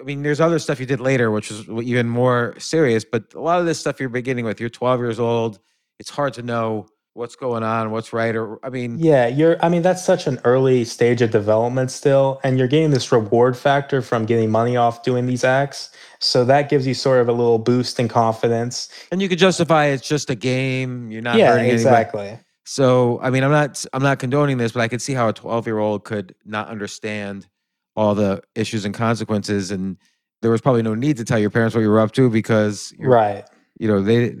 I 0.00 0.02
mean, 0.02 0.22
there's 0.22 0.40
other 0.40 0.58
stuff 0.58 0.78
you 0.78 0.86
did 0.86 1.00
later, 1.00 1.30
which 1.30 1.50
is 1.50 1.66
even 1.68 2.08
more 2.08 2.54
serious. 2.58 3.04
But 3.04 3.34
a 3.34 3.40
lot 3.40 3.60
of 3.60 3.66
this 3.66 3.80
stuff 3.80 3.98
you're 3.98 4.10
beginning 4.10 4.44
with, 4.44 4.60
you're 4.60 4.68
12 4.68 5.00
years 5.00 5.18
old. 5.18 5.58
It's 5.98 6.10
hard 6.10 6.34
to 6.34 6.42
know 6.42 6.86
what's 7.16 7.34
going 7.34 7.62
on, 7.62 7.90
what's 7.90 8.12
right, 8.12 8.36
or 8.36 8.58
I 8.64 8.68
mean, 8.68 8.98
Yeah, 8.98 9.26
you're. 9.26 9.56
I 9.64 9.68
mean, 9.68 9.82
that's 9.82 10.04
such 10.04 10.26
an 10.26 10.38
early 10.44 10.84
stage 10.84 11.22
of 11.22 11.30
development 11.30 11.90
still, 11.90 12.40
and 12.44 12.58
you're 12.58 12.68
getting 12.68 12.90
this 12.90 13.10
reward 13.10 13.56
factor 13.56 14.02
from 14.02 14.26
getting 14.26 14.50
money 14.50 14.76
off 14.76 15.02
doing 15.02 15.26
these 15.26 15.42
acts. 15.42 15.90
So 16.20 16.44
that 16.44 16.68
gives 16.68 16.86
you 16.86 16.94
sort 16.94 17.20
of 17.20 17.28
a 17.28 17.32
little 17.32 17.58
boost 17.58 17.98
in 17.98 18.08
confidence. 18.08 18.88
and 19.10 19.20
you 19.22 19.28
could 19.28 19.38
justify 19.38 19.86
it's 19.86 20.06
just 20.06 20.30
a 20.30 20.34
game. 20.34 21.10
You're 21.10 21.22
not 21.22 21.36
yeah, 21.36 21.52
anybody. 21.54 21.72
exactly. 21.72 22.38
So, 22.64 23.18
I 23.22 23.30
mean, 23.30 23.44
I'm 23.44 23.50
not 23.50 23.84
I'm 23.92 24.02
not 24.02 24.18
condoning 24.18 24.58
this, 24.58 24.72
but 24.72 24.80
I 24.80 24.88
could 24.88 25.00
see 25.02 25.14
how 25.14 25.28
a 25.28 25.32
12 25.32 25.66
year 25.66 25.78
old 25.78 26.04
could 26.04 26.34
not 26.44 26.68
understand 26.68 27.46
all 27.94 28.14
the 28.14 28.42
issues 28.54 28.84
and 28.84 28.92
consequences 28.94 29.70
and 29.70 29.96
there 30.42 30.50
was 30.50 30.60
probably 30.60 30.82
no 30.82 30.94
need 30.94 31.16
to 31.16 31.24
tell 31.24 31.38
your 31.38 31.48
parents 31.48 31.74
what 31.74 31.80
you 31.80 31.88
were 31.88 31.98
up 32.00 32.12
to 32.12 32.28
because 32.28 32.92
you're- 32.98 33.08
Right. 33.08 33.44
you 33.78 33.88
know 33.88 34.02
they 34.02 34.36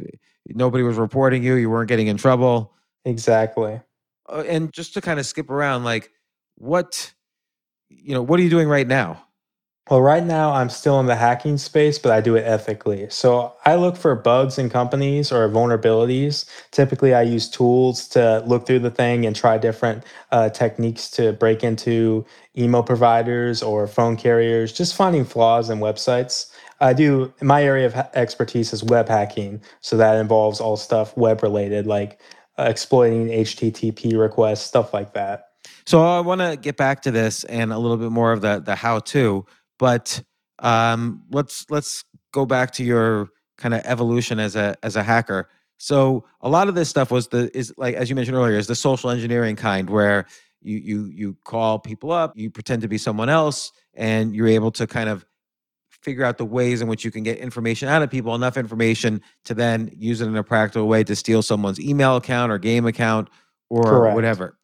nobody 0.50 0.84
was 0.84 0.96
reporting 0.98 1.42
you 1.42 1.54
you 1.54 1.70
weren't 1.70 1.88
getting 1.88 2.08
in 2.08 2.16
trouble 2.16 2.72
Exactly. 3.04 3.80
uh, 4.28 4.44
and 4.48 4.72
just 4.72 4.94
to 4.94 5.00
kind 5.00 5.20
of 5.20 5.26
skip 5.26 5.50
around 5.50 5.84
like 5.84 6.10
what 6.56 7.12
you 7.88 8.14
know 8.14 8.22
what 8.22 8.40
are 8.40 8.42
you 8.44 8.50
doing 8.50 8.68
right 8.68 8.88
now 8.88 9.22
Well, 9.90 10.02
right 10.02 10.24
now 10.24 10.52
I'm 10.54 10.70
still 10.70 10.98
in 10.98 11.06
the 11.06 11.16
hacking 11.16 11.58
space, 11.58 11.98
but 11.98 12.10
I 12.10 12.20
do 12.22 12.36
it 12.36 12.42
ethically. 12.46 13.06
So 13.10 13.54
I 13.66 13.76
look 13.76 13.96
for 13.98 14.16
bugs 14.16 14.58
in 14.58 14.70
companies 14.70 15.30
or 15.30 15.48
vulnerabilities. 15.50 16.46
Typically, 16.72 17.14
I 17.14 17.22
use 17.22 17.50
tools 17.50 18.08
to 18.08 18.42
look 18.46 18.66
through 18.66 18.80
the 18.80 18.90
thing 18.90 19.26
and 19.26 19.36
try 19.36 19.58
different 19.58 20.04
uh, 20.32 20.48
techniques 20.50 21.10
to 21.12 21.34
break 21.34 21.62
into 21.62 22.26
email 22.58 22.82
providers 22.82 23.62
or 23.62 23.86
phone 23.86 24.16
carriers, 24.16 24.72
just 24.72 24.96
finding 24.96 25.24
flaws 25.26 25.70
in 25.70 25.78
websites. 25.80 26.50
I 26.80 26.92
do, 26.92 27.32
my 27.42 27.62
area 27.62 27.86
of 27.86 27.94
expertise 28.14 28.72
is 28.72 28.84
web 28.84 29.08
hacking. 29.08 29.62
So 29.80 29.96
that 29.96 30.16
involves 30.18 30.60
all 30.60 30.76
stuff 30.76 31.16
web 31.16 31.42
related, 31.42 31.86
like 31.86 32.20
uh, 32.58 32.64
exploiting 32.64 33.28
HTTP 33.28 34.18
requests, 34.18 34.62
stuff 34.62 34.92
like 34.94 35.14
that. 35.14 35.48
so 35.86 36.02
i 36.02 36.20
want 36.20 36.40
to 36.40 36.56
get 36.56 36.76
back 36.76 37.02
to 37.02 37.10
this 37.10 37.44
and 37.44 37.72
a 37.72 37.78
little 37.78 37.96
bit 37.96 38.10
more 38.10 38.32
of 38.32 38.40
the 38.40 38.60
the 38.60 38.74
how 38.74 38.98
to 39.00 39.44
but 39.78 40.22
um 40.60 41.22
let's 41.30 41.66
let's 41.70 42.04
go 42.32 42.46
back 42.46 42.70
to 42.72 42.84
your 42.84 43.28
kind 43.58 43.74
of 43.74 43.80
evolution 43.84 44.38
as 44.38 44.56
a 44.56 44.76
as 44.82 44.96
a 44.96 45.02
hacker 45.02 45.48
so 45.78 46.24
a 46.40 46.48
lot 46.48 46.68
of 46.68 46.74
this 46.74 46.88
stuff 46.88 47.10
was 47.10 47.28
the 47.28 47.50
is 47.56 47.72
like 47.76 47.94
as 47.94 48.08
you 48.08 48.16
mentioned 48.16 48.36
earlier 48.36 48.56
is 48.56 48.66
the 48.66 48.74
social 48.74 49.10
engineering 49.10 49.56
kind 49.56 49.90
where 49.90 50.26
you 50.62 50.78
you 50.78 51.04
you 51.06 51.36
call 51.44 51.78
people 51.78 52.10
up 52.12 52.32
you 52.36 52.50
pretend 52.50 52.82
to 52.82 52.88
be 52.88 52.98
someone 52.98 53.28
else 53.28 53.72
and 53.94 54.34
you're 54.34 54.48
able 54.48 54.70
to 54.70 54.86
kind 54.86 55.08
of 55.08 55.24
figure 56.06 56.24
out 56.24 56.38
the 56.38 56.44
ways 56.44 56.80
in 56.80 56.86
which 56.88 57.04
you 57.04 57.10
can 57.10 57.24
get 57.24 57.36
information 57.38 57.88
out 57.88 58.00
of 58.00 58.08
people 58.08 58.34
enough 58.34 58.56
information 58.56 59.20
to 59.44 59.54
then 59.54 59.90
use 59.92 60.20
it 60.20 60.28
in 60.28 60.36
a 60.36 60.44
practical 60.44 60.86
way 60.86 61.02
to 61.02 61.16
steal 61.16 61.42
someone's 61.42 61.80
email 61.80 62.14
account 62.14 62.52
or 62.52 62.58
game 62.58 62.86
account 62.86 63.28
or 63.68 63.82
Correct. 63.82 64.14
whatever 64.14 64.56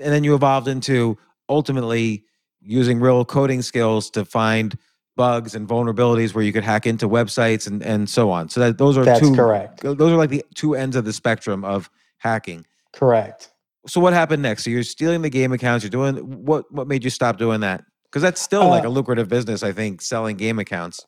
and 0.00 0.12
then 0.12 0.24
you 0.24 0.34
evolved 0.34 0.66
into 0.66 1.16
ultimately 1.48 2.24
using 2.60 3.00
real 3.00 3.24
coding 3.24 3.62
skills 3.62 4.10
to 4.10 4.24
find 4.24 4.76
bugs 5.16 5.54
and 5.54 5.68
vulnerabilities 5.68 6.34
where 6.34 6.42
you 6.42 6.52
could 6.52 6.64
hack 6.64 6.86
into 6.86 7.08
websites 7.08 7.66
and, 7.66 7.82
and 7.82 8.08
so 8.08 8.30
on. 8.30 8.48
So 8.48 8.60
that 8.60 8.78
those 8.78 8.96
are 8.96 9.04
That's 9.04 9.20
two 9.20 9.34
correct. 9.34 9.82
those 9.82 10.00
are 10.00 10.16
like 10.16 10.30
the 10.30 10.44
two 10.54 10.74
ends 10.74 10.96
of 10.96 11.04
the 11.04 11.12
spectrum 11.12 11.64
of 11.64 11.90
hacking. 12.18 12.66
Correct. 12.92 13.52
So 13.86 14.00
what 14.00 14.12
happened 14.12 14.42
next? 14.42 14.64
So 14.64 14.70
you're 14.70 14.82
stealing 14.82 15.22
the 15.22 15.30
game 15.30 15.52
accounts. 15.52 15.84
You're 15.84 15.90
doing 15.90 16.16
what? 16.44 16.70
What 16.72 16.86
made 16.86 17.04
you 17.04 17.10
stop 17.10 17.38
doing 17.38 17.60
that? 17.60 17.84
Because 18.10 18.22
that's 18.22 18.40
still 18.40 18.68
like 18.68 18.84
Uh, 18.84 18.88
a 18.88 18.90
lucrative 18.90 19.28
business, 19.28 19.62
I 19.62 19.72
think, 19.72 20.02
selling 20.02 20.36
game 20.36 20.58
accounts. 20.58 21.06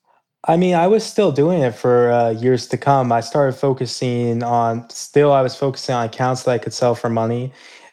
I 0.48 0.56
mean, 0.56 0.74
I 0.74 0.86
was 0.86 1.04
still 1.04 1.30
doing 1.32 1.62
it 1.62 1.74
for 1.74 2.10
uh, 2.10 2.30
years 2.30 2.66
to 2.68 2.76
come. 2.76 3.12
I 3.12 3.20
started 3.20 3.52
focusing 3.52 4.42
on, 4.42 4.88
still, 4.90 5.32
I 5.32 5.40
was 5.42 5.54
focusing 5.54 5.94
on 5.94 6.06
accounts 6.06 6.42
that 6.44 6.50
I 6.52 6.58
could 6.58 6.72
sell 6.72 6.94
for 6.94 7.08
money. 7.08 7.52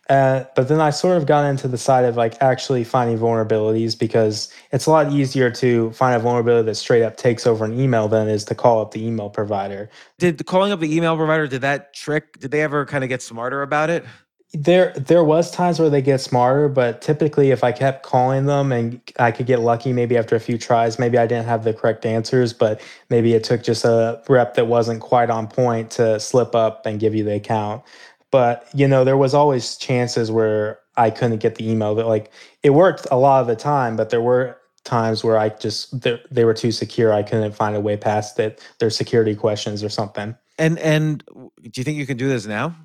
Uh, 0.09 0.43
but 0.55 0.67
then 0.67 0.81
I 0.81 0.89
sort 0.89 1.17
of 1.17 1.27
got 1.27 1.45
into 1.45 1.67
the 1.67 1.77
side 1.77 2.03
of 2.03 2.17
like 2.17 2.35
actually 2.41 2.83
finding 2.83 3.19
vulnerabilities 3.19 3.97
because 3.97 4.51
it's 4.71 4.87
a 4.87 4.89
lot 4.89 5.11
easier 5.11 5.51
to 5.51 5.91
find 5.91 6.15
a 6.15 6.19
vulnerability 6.19 6.65
that 6.65 6.75
straight 6.75 7.03
up 7.03 7.15
takes 7.15 7.45
over 7.45 7.63
an 7.63 7.79
email 7.79 8.07
than 8.07 8.27
it 8.27 8.33
is 8.33 8.43
to 8.45 8.55
call 8.55 8.81
up 8.81 8.89
the 8.89 9.05
email 9.05 9.29
provider. 9.29 9.87
Did 10.17 10.43
calling 10.47 10.71
up 10.71 10.79
the 10.79 10.95
email 10.95 11.15
provider? 11.15 11.45
Did 11.45 11.61
that 11.61 11.93
trick? 11.93 12.39
Did 12.39 12.49
they 12.49 12.61
ever 12.61 12.87
kind 12.87 13.03
of 13.03 13.09
get 13.09 13.21
smarter 13.21 13.61
about 13.61 13.91
it? 13.91 14.03
There, 14.51 14.93
there 14.93 15.23
was 15.23 15.51
times 15.51 15.79
where 15.79 15.91
they 15.91 16.01
get 16.01 16.21
smarter, 16.21 16.69
but 16.69 17.03
typically, 17.03 17.51
if 17.51 17.63
I 17.63 17.71
kept 17.71 18.01
calling 18.01 18.45
them 18.45 18.71
and 18.71 18.99
I 19.19 19.31
could 19.31 19.45
get 19.45 19.59
lucky, 19.59 19.93
maybe 19.93 20.17
after 20.17 20.35
a 20.35 20.39
few 20.39 20.57
tries, 20.57 20.97
maybe 20.97 21.19
I 21.19 21.27
didn't 21.27 21.45
have 21.45 21.63
the 21.63 21.73
correct 21.73 22.03
answers, 22.03 22.51
but 22.51 22.81
maybe 23.11 23.33
it 23.33 23.43
took 23.43 23.61
just 23.61 23.85
a 23.85 24.23
rep 24.27 24.55
that 24.55 24.65
wasn't 24.65 25.01
quite 25.01 25.29
on 25.29 25.47
point 25.47 25.91
to 25.91 26.19
slip 26.19 26.55
up 26.55 26.87
and 26.87 26.99
give 26.99 27.13
you 27.13 27.23
the 27.23 27.35
account. 27.35 27.83
But 28.31 28.67
you 28.73 28.87
know, 28.87 29.03
there 29.03 29.17
was 29.17 29.35
always 29.35 29.77
chances 29.77 30.31
where 30.31 30.79
I 30.97 31.11
couldn't 31.11 31.37
get 31.37 31.55
the 31.55 31.69
email. 31.69 31.93
That 31.95 32.07
like 32.07 32.31
it 32.63 32.71
worked 32.71 33.07
a 33.11 33.17
lot 33.17 33.41
of 33.41 33.47
the 33.47 33.55
time, 33.55 33.95
but 33.95 34.09
there 34.09 34.21
were 34.21 34.57
times 34.83 35.23
where 35.23 35.37
I 35.37 35.49
just 35.49 36.01
they, 36.01 36.19
they 36.31 36.45
were 36.45 36.53
too 36.53 36.71
secure. 36.71 37.13
I 37.13 37.23
couldn't 37.23 37.53
find 37.53 37.75
a 37.75 37.79
way 37.79 37.97
past 37.97 38.39
it. 38.39 38.65
Their 38.79 38.89
security 38.89 39.35
questions 39.35 39.83
or 39.83 39.89
something. 39.89 40.35
And 40.57 40.77
and 40.79 41.23
do 41.27 41.71
you 41.75 41.83
think 41.83 41.97
you 41.97 42.05
can 42.05 42.17
do 42.17 42.27
this 42.27 42.45
now? 42.45 42.75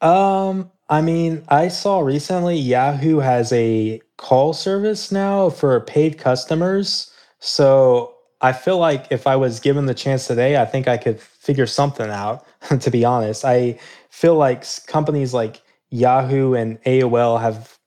Um, 0.00 0.70
I 0.88 1.00
mean, 1.00 1.44
I 1.48 1.68
saw 1.68 2.00
recently 2.00 2.56
Yahoo 2.56 3.18
has 3.18 3.52
a 3.52 4.00
call 4.18 4.52
service 4.52 5.10
now 5.10 5.48
for 5.50 5.80
paid 5.80 6.18
customers. 6.18 7.10
So 7.40 8.14
I 8.40 8.52
feel 8.52 8.78
like 8.78 9.06
if 9.10 9.26
I 9.26 9.36
was 9.36 9.60
given 9.60 9.86
the 9.86 9.94
chance 9.94 10.26
today, 10.26 10.60
I 10.60 10.66
think 10.66 10.86
I 10.86 10.98
could 10.98 11.20
figure 11.20 11.66
something 11.66 12.10
out, 12.10 12.44
to 12.80 12.90
be 12.90 13.04
honest. 13.04 13.44
I 13.44 13.78
feel 14.10 14.34
like 14.34 14.64
companies 14.86 15.32
like 15.32 15.62
Yahoo 15.90 16.54
and 16.54 16.80
AOL 16.82 17.40
have 17.40 17.78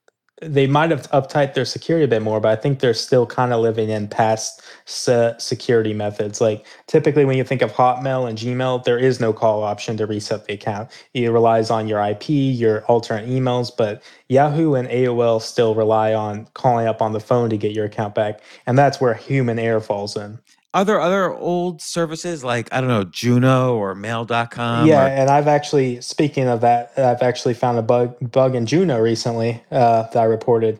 they 0.42 0.68
might 0.68 0.92
have 0.92 1.10
uptight 1.12 1.56
their 1.56 1.66
security 1.66 2.06
a 2.06 2.08
bit 2.08 2.22
more, 2.22 2.40
but 2.40 2.52
I 2.52 2.62
think 2.62 2.80
they're 2.80 2.94
still 2.94 3.26
kind 3.26 3.54
of 3.54 3.60
living 3.60 3.90
in 3.90 4.08
past 4.08 4.62
se- 4.86 5.36
security 5.40 5.94
methods. 5.94 6.40
Like 6.40 6.66
typically, 6.86 7.26
when 7.26 7.38
you 7.38 7.44
think 7.44 7.64
of 7.64 7.72
Hotmail 7.72 8.30
and 8.30 8.38
Gmail, 8.38 8.84
there 8.84 9.00
is 9.00 9.20
no 9.20 9.34
call 9.34 9.64
option 9.64 9.98
to 9.98 10.06
reset 10.06 10.46
the 10.46 10.54
account. 10.54 10.92
It 11.14 11.30
relies 11.30 11.72
on 11.72 11.88
your 11.88 12.04
IP, 12.04 12.30
your 12.30 12.86
alternate 12.86 13.28
emails, 13.28 13.72
but 13.76 14.04
Yahoo 14.30 14.76
and 14.76 14.88
AOL 14.90 15.42
still 15.42 15.74
rely 15.74 16.14
on 16.14 16.48
calling 16.54 16.88
up 16.88 17.02
on 17.02 17.14
the 17.14 17.20
phone 17.20 17.50
to 17.50 17.58
get 17.58 17.72
your 17.72 17.86
account 17.86 18.14
back, 18.14 18.42
and 18.68 18.78
that's 18.78 19.02
where 19.02 19.16
human 19.16 19.58
error 19.58 19.82
falls 19.82 20.16
in. 20.16 20.38
Are 20.74 20.84
there 20.86 21.00
other 21.00 21.34
old 21.34 21.82
services 21.82 22.44
like 22.44 22.68
I 22.74 22.82
don't 22.82 22.90
know 22.90 23.04
Juno 23.06 23.76
or 23.76 23.96
Mail.com? 23.96 24.88
yeah, 24.88 25.06
or- 25.06 25.08
and 25.08 25.30
I've 25.30 25.48
actually, 25.48 26.02
speaking 26.02 26.48
of 26.48 26.62
that, 26.62 26.92
I've 26.98 27.22
actually 27.22 27.54
found 27.54 27.80
a 27.80 27.82
bug 27.82 28.16
bug 28.32 28.54
in 28.56 28.66
Juno 28.66 29.00
recently 29.00 29.64
uh, 29.72 30.04
that 30.04 30.18
I 30.18 30.26
reported. 30.26 30.80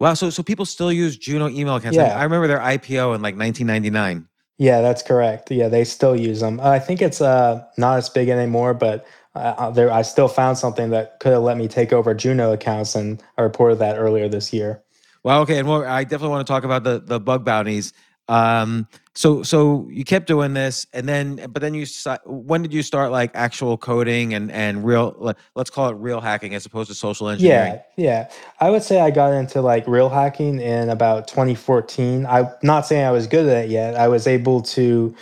wow. 0.00 0.14
So 0.14 0.30
so 0.30 0.42
people 0.42 0.64
still 0.64 0.90
use 0.92 1.16
Juno 1.16 1.48
email 1.48 1.76
accounts. 1.76 1.98
I 1.98 2.02
Yeah. 2.06 2.18
I 2.18 2.22
remember 2.24 2.46
their 2.48 2.58
IPO 2.60 3.14
in 3.14 3.22
like 3.22 3.36
1999. 3.36 4.26
Yeah, 4.58 4.80
that's 4.80 5.02
correct. 5.02 5.50
Yeah, 5.50 5.68
they 5.68 5.84
still 5.84 6.16
use 6.16 6.40
them. 6.40 6.58
I 6.60 6.78
think 6.78 7.02
it's 7.02 7.20
uh, 7.20 7.62
not 7.76 7.98
as 7.98 8.08
big 8.08 8.30
anymore, 8.30 8.72
but 8.72 9.06
uh, 9.34 9.70
there 9.70 9.92
I 9.92 10.00
still 10.00 10.28
found 10.28 10.56
something 10.56 10.88
that 10.90 11.20
could 11.20 11.32
have 11.34 11.42
let 11.42 11.58
me 11.58 11.68
take 11.68 11.92
over 11.92 12.14
Juno 12.14 12.52
accounts, 12.54 12.94
and 12.94 13.22
I 13.36 13.42
reported 13.42 13.78
that 13.80 13.98
earlier 13.98 14.30
this 14.30 14.54
year. 14.54 14.82
Well, 15.24 15.42
okay, 15.42 15.58
and 15.58 15.68
well, 15.68 15.84
I 15.84 16.04
definitely 16.04 16.30
want 16.30 16.46
to 16.46 16.50
talk 16.50 16.64
about 16.64 16.84
the 16.84 17.00
the 17.00 17.20
bug 17.20 17.44
bounties. 17.44 17.92
Um, 18.28 18.88
so 19.14 19.42
so 19.42 19.88
you 19.90 20.04
kept 20.04 20.26
doing 20.26 20.52
this, 20.52 20.86
and 20.92 21.08
then 21.08 21.46
but 21.50 21.62
then 21.62 21.74
you 21.74 21.86
when 22.24 22.62
did 22.62 22.74
you 22.74 22.82
start 22.82 23.12
like 23.12 23.30
actual 23.34 23.78
coding 23.78 24.34
and 24.34 24.50
and 24.50 24.84
real 24.84 25.14
like, 25.18 25.36
let's 25.54 25.70
call 25.70 25.88
it 25.88 25.94
real 25.94 26.20
hacking 26.20 26.54
as 26.54 26.66
opposed 26.66 26.88
to 26.90 26.94
social 26.94 27.28
engineering? 27.28 27.80
Yeah, 27.96 28.04
yeah. 28.04 28.30
I 28.60 28.70
would 28.70 28.82
say 28.82 29.00
I 29.00 29.10
got 29.10 29.32
into 29.32 29.62
like 29.62 29.86
real 29.86 30.08
hacking 30.08 30.60
in 30.60 30.90
about 30.90 31.28
2014. 31.28 32.26
I'm 32.26 32.48
not 32.62 32.86
saying 32.86 33.06
I 33.06 33.10
was 33.10 33.26
good 33.26 33.46
at 33.46 33.66
it 33.66 33.70
yet. 33.70 33.94
I 33.94 34.08
was 34.08 34.26
able 34.26 34.60
to 34.62 35.14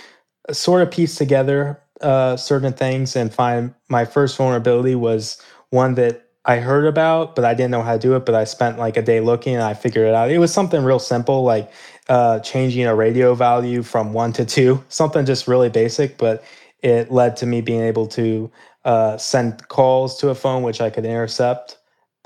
sort 0.51 0.83
of 0.83 0.91
piece 0.91 1.15
together 1.17 1.81
uh, 2.01 2.37
certain 2.37 2.73
things 2.73 3.17
and 3.17 3.33
find 3.33 3.75
my 3.89 4.05
first 4.05 4.37
vulnerability 4.37 4.95
was 4.95 5.41
one 5.71 5.95
that 5.95 6.25
I 6.47 6.59
heard 6.59 6.85
about, 6.85 7.35
but 7.35 7.45
I 7.45 7.55
didn't 7.55 7.71
know 7.71 7.83
how 7.83 7.95
to 7.95 7.99
do 7.99 8.15
it. 8.17 8.27
But 8.27 8.35
I 8.35 8.45
spent 8.45 8.79
like 8.79 8.97
a 8.97 9.03
day 9.03 9.21
looking 9.21 9.55
and 9.55 9.63
I 9.63 9.75
figured 9.75 10.07
it 10.07 10.15
out. 10.15 10.31
It 10.31 10.39
was 10.39 10.53
something 10.53 10.85
real 10.85 10.99
simple, 10.99 11.43
like 11.43 11.71
uh, 12.09 12.41
changing 12.41 12.87
a 12.87 12.95
radio 12.95 13.35
value 13.35 13.83
from 13.83 14.13
one 14.13 14.33
to 14.35 14.45
two, 14.45 14.85
something 14.89 15.25
just 15.25 15.49
really 15.49 15.69
basic, 15.69 16.19
but 16.19 16.45
it 16.83 17.11
led 17.11 17.37
to 17.39 17.47
me 17.47 17.61
being 17.61 17.81
able 17.81 18.07
to 18.09 18.51
uh, 18.85 19.17
send 19.17 19.67
calls 19.69 20.19
to 20.19 20.29
a 20.29 20.35
phone, 20.35 20.63
which 20.63 20.81
I 20.81 20.91
could 20.91 21.05
intercept 21.05 21.79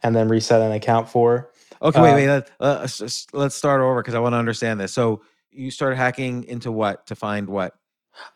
and 0.02 0.14
then 0.16 0.28
reset 0.28 0.61
an 0.61 0.73
account 0.73 1.08
for. 1.08 1.50
Okay, 1.80 2.00
wait, 2.00 2.12
Uh, 2.12 2.14
wait. 2.14 2.28
Let, 2.28 2.50
uh, 2.61 2.80
s- 2.82 3.00
s- 3.00 3.26
let's 3.32 3.54
start 3.54 3.80
over 3.80 4.00
because 4.02 4.14
I 4.14 4.18
want 4.18 4.32
to 4.32 4.38
understand 4.38 4.80
this. 4.80 4.92
So 4.92 5.23
you 5.50 5.70
started 5.70 5.97
hacking 5.97 6.44
into 6.44 6.73
what 6.73 7.06
to 7.06 7.14
find 7.14 7.49
what? 7.49 7.75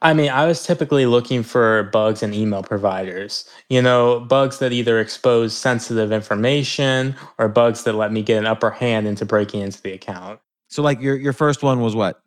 I 0.00 0.14
mean, 0.14 0.30
I 0.30 0.46
was 0.46 0.64
typically 0.64 1.06
looking 1.06 1.42
for 1.42 1.84
bugs 1.92 2.22
in 2.22 2.32
email 2.34 2.62
providers. 2.62 3.48
You 3.68 3.82
know, 3.82 4.20
bugs 4.20 4.58
that 4.60 4.72
either 4.72 5.00
expose 5.00 5.56
sensitive 5.56 6.12
information 6.12 7.16
or 7.38 7.48
bugs 7.48 7.82
that 7.82 7.94
let 7.94 8.12
me 8.12 8.22
get 8.22 8.38
an 8.38 8.46
upper 8.46 8.70
hand 8.70 9.08
into 9.08 9.24
breaking 9.24 9.60
into 9.60 9.82
the 9.82 9.92
account. 9.92 10.38
So 10.72 10.82
like 10.82 11.02
your 11.02 11.16
your 11.16 11.34
first 11.34 11.62
one 11.62 11.80
was 11.80 11.94
what? 11.94 12.22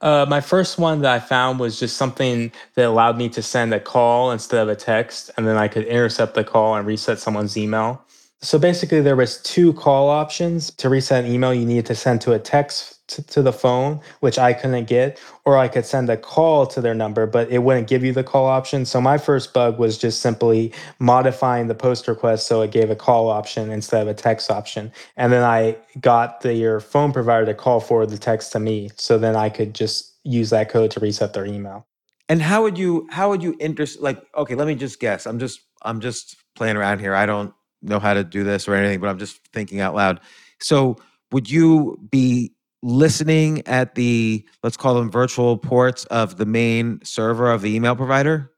Uh, 0.00 0.24
my 0.28 0.40
first 0.40 0.78
one 0.78 1.00
that 1.02 1.12
I 1.12 1.18
found 1.18 1.58
was 1.58 1.80
just 1.80 1.96
something 1.96 2.52
that 2.76 2.86
allowed 2.86 3.18
me 3.18 3.28
to 3.30 3.42
send 3.42 3.74
a 3.74 3.80
call 3.80 4.30
instead 4.30 4.62
of 4.62 4.68
a 4.68 4.76
text, 4.76 5.32
and 5.36 5.48
then 5.48 5.56
I 5.56 5.66
could 5.66 5.86
intercept 5.86 6.34
the 6.34 6.44
call 6.44 6.76
and 6.76 6.86
reset 6.86 7.18
someone's 7.18 7.56
email. 7.56 8.00
So 8.44 8.58
basically, 8.58 9.00
there 9.00 9.14
was 9.14 9.40
two 9.42 9.72
call 9.72 10.08
options 10.08 10.72
to 10.72 10.88
reset 10.88 11.24
an 11.24 11.30
email. 11.30 11.54
You 11.54 11.64
needed 11.64 11.86
to 11.86 11.94
send 11.94 12.20
to 12.22 12.32
a 12.32 12.40
text 12.40 13.06
to, 13.08 13.22
to 13.28 13.42
the 13.42 13.52
phone, 13.52 14.00
which 14.18 14.36
I 14.36 14.52
couldn't 14.52 14.86
get, 14.86 15.20
or 15.44 15.56
I 15.56 15.68
could 15.68 15.86
send 15.86 16.10
a 16.10 16.16
call 16.16 16.66
to 16.66 16.80
their 16.80 16.94
number, 16.94 17.24
but 17.24 17.48
it 17.50 17.58
wouldn't 17.58 17.86
give 17.86 18.02
you 18.02 18.12
the 18.12 18.24
call 18.24 18.46
option. 18.46 18.84
So 18.84 19.00
my 19.00 19.16
first 19.16 19.54
bug 19.54 19.78
was 19.78 19.96
just 19.96 20.20
simply 20.20 20.72
modifying 20.98 21.68
the 21.68 21.74
post 21.76 22.08
request 22.08 22.48
so 22.48 22.62
it 22.62 22.72
gave 22.72 22.90
a 22.90 22.96
call 22.96 23.28
option 23.28 23.70
instead 23.70 24.02
of 24.02 24.08
a 24.08 24.14
text 24.14 24.50
option. 24.50 24.90
And 25.16 25.32
then 25.32 25.44
I 25.44 25.76
got 26.00 26.40
the, 26.40 26.52
your 26.52 26.80
phone 26.80 27.12
provider 27.12 27.46
to 27.46 27.54
call 27.54 27.78
forward 27.78 28.10
the 28.10 28.18
text 28.18 28.50
to 28.52 28.58
me, 28.58 28.90
so 28.96 29.18
then 29.18 29.36
I 29.36 29.50
could 29.50 29.72
just 29.72 30.16
use 30.24 30.50
that 30.50 30.68
code 30.68 30.90
to 30.92 31.00
reset 31.00 31.32
their 31.32 31.46
email. 31.46 31.86
And 32.28 32.42
how 32.42 32.62
would 32.62 32.78
you 32.78 33.06
how 33.10 33.28
would 33.28 33.42
you 33.42 33.56
interest 33.60 34.00
like 34.00 34.22
okay, 34.34 34.54
let 34.54 34.66
me 34.66 34.74
just 34.74 34.98
guess. 35.00 35.26
I'm 35.26 35.38
just 35.38 35.60
I'm 35.82 36.00
just 36.00 36.36
playing 36.54 36.76
around 36.76 37.00
here. 37.00 37.14
I 37.14 37.26
don't 37.26 37.52
know 37.82 37.98
how 37.98 38.14
to 38.14 38.24
do 38.24 38.44
this 38.44 38.68
or 38.68 38.74
anything, 38.74 39.00
but 39.00 39.08
I'm 39.08 39.18
just 39.18 39.40
thinking 39.52 39.80
out 39.80 39.94
loud. 39.94 40.20
So, 40.60 40.96
would 41.32 41.50
you 41.50 41.98
be 42.10 42.52
listening 42.82 43.66
at 43.66 43.94
the 43.94 44.44
let's 44.62 44.76
call 44.76 44.94
them 44.94 45.10
virtual 45.10 45.56
ports 45.56 46.04
of 46.06 46.36
the 46.36 46.46
main 46.46 47.00
server 47.04 47.50
of 47.50 47.62
the 47.62 47.74
email 47.74 47.96
provider? 47.96 48.52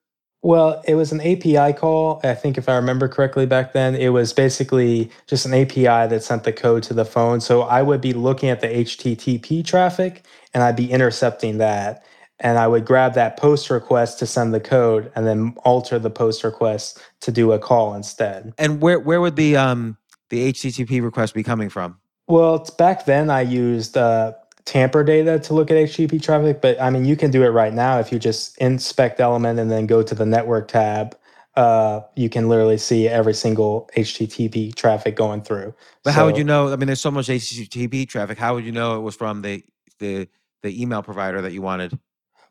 Well, 0.44 0.82
it 0.86 0.94
was 0.94 1.10
an 1.10 1.22
API 1.22 1.72
call. 1.72 2.20
I 2.22 2.34
think 2.34 2.58
if 2.58 2.68
I 2.68 2.76
remember 2.76 3.08
correctly 3.08 3.46
back 3.46 3.72
then, 3.72 3.94
it 3.94 4.10
was 4.10 4.34
basically 4.34 5.10
just 5.26 5.46
an 5.46 5.54
API 5.54 6.06
that 6.06 6.22
sent 6.22 6.44
the 6.44 6.52
code 6.52 6.82
to 6.82 6.92
the 6.92 7.06
phone. 7.06 7.40
So 7.40 7.62
I 7.62 7.80
would 7.80 8.02
be 8.02 8.12
looking 8.12 8.50
at 8.50 8.60
the 8.60 8.66
HTTP 8.66 9.64
traffic 9.64 10.26
and 10.52 10.62
I'd 10.62 10.76
be 10.76 10.92
intercepting 10.92 11.56
that. 11.58 12.04
And 12.40 12.58
I 12.58 12.66
would 12.66 12.84
grab 12.84 13.14
that 13.14 13.36
post 13.36 13.70
request 13.70 14.18
to 14.18 14.26
send 14.26 14.52
the 14.52 14.60
code 14.60 15.10
and 15.14 15.26
then 15.26 15.54
alter 15.64 15.98
the 15.98 16.10
post 16.10 16.42
request 16.42 17.00
to 17.20 17.30
do 17.30 17.52
a 17.52 17.58
call 17.58 17.94
instead. 17.94 18.52
And 18.58 18.80
where 18.80 18.98
where 18.98 19.20
would 19.20 19.36
the 19.36 19.56
um 19.56 19.96
the 20.30 20.52
HTTP 20.52 21.02
request 21.02 21.34
be 21.34 21.42
coming 21.42 21.68
from? 21.68 21.98
Well, 22.26 22.56
it's 22.56 22.70
back 22.70 23.04
then 23.04 23.30
I 23.30 23.42
used 23.42 23.96
uh, 23.96 24.32
tamper 24.64 25.04
data 25.04 25.38
to 25.40 25.54
look 25.54 25.70
at 25.70 25.76
HTTP 25.76 26.22
traffic, 26.22 26.60
but 26.60 26.80
I 26.80 26.90
mean, 26.90 27.04
you 27.04 27.16
can 27.16 27.30
do 27.30 27.42
it 27.42 27.48
right 27.48 27.72
now 27.72 27.98
if 27.98 28.10
you 28.10 28.18
just 28.18 28.56
inspect 28.58 29.20
element 29.20 29.58
and 29.58 29.70
then 29.70 29.86
go 29.86 30.02
to 30.02 30.14
the 30.14 30.26
network 30.26 30.68
tab. 30.68 31.16
Uh, 31.56 32.00
you 32.16 32.28
can 32.28 32.48
literally 32.48 32.78
see 32.78 33.06
every 33.06 33.34
single 33.34 33.88
HTTP 33.96 34.74
traffic 34.74 35.14
going 35.14 35.40
through. 35.40 35.72
But 36.02 36.10
so, 36.10 36.20
how 36.20 36.26
would 36.26 36.36
you 36.36 36.42
know? 36.42 36.72
I 36.72 36.76
mean, 36.76 36.86
there's 36.86 37.00
so 37.00 37.12
much 37.12 37.28
HTTP 37.28 38.08
traffic. 38.08 38.38
How 38.38 38.54
would 38.54 38.64
you 38.64 38.72
know 38.72 38.96
it 38.96 39.02
was 39.02 39.14
from 39.14 39.42
the 39.42 39.62
the 40.00 40.28
the 40.62 40.82
email 40.82 41.02
provider 41.02 41.40
that 41.42 41.52
you 41.52 41.62
wanted? 41.62 41.96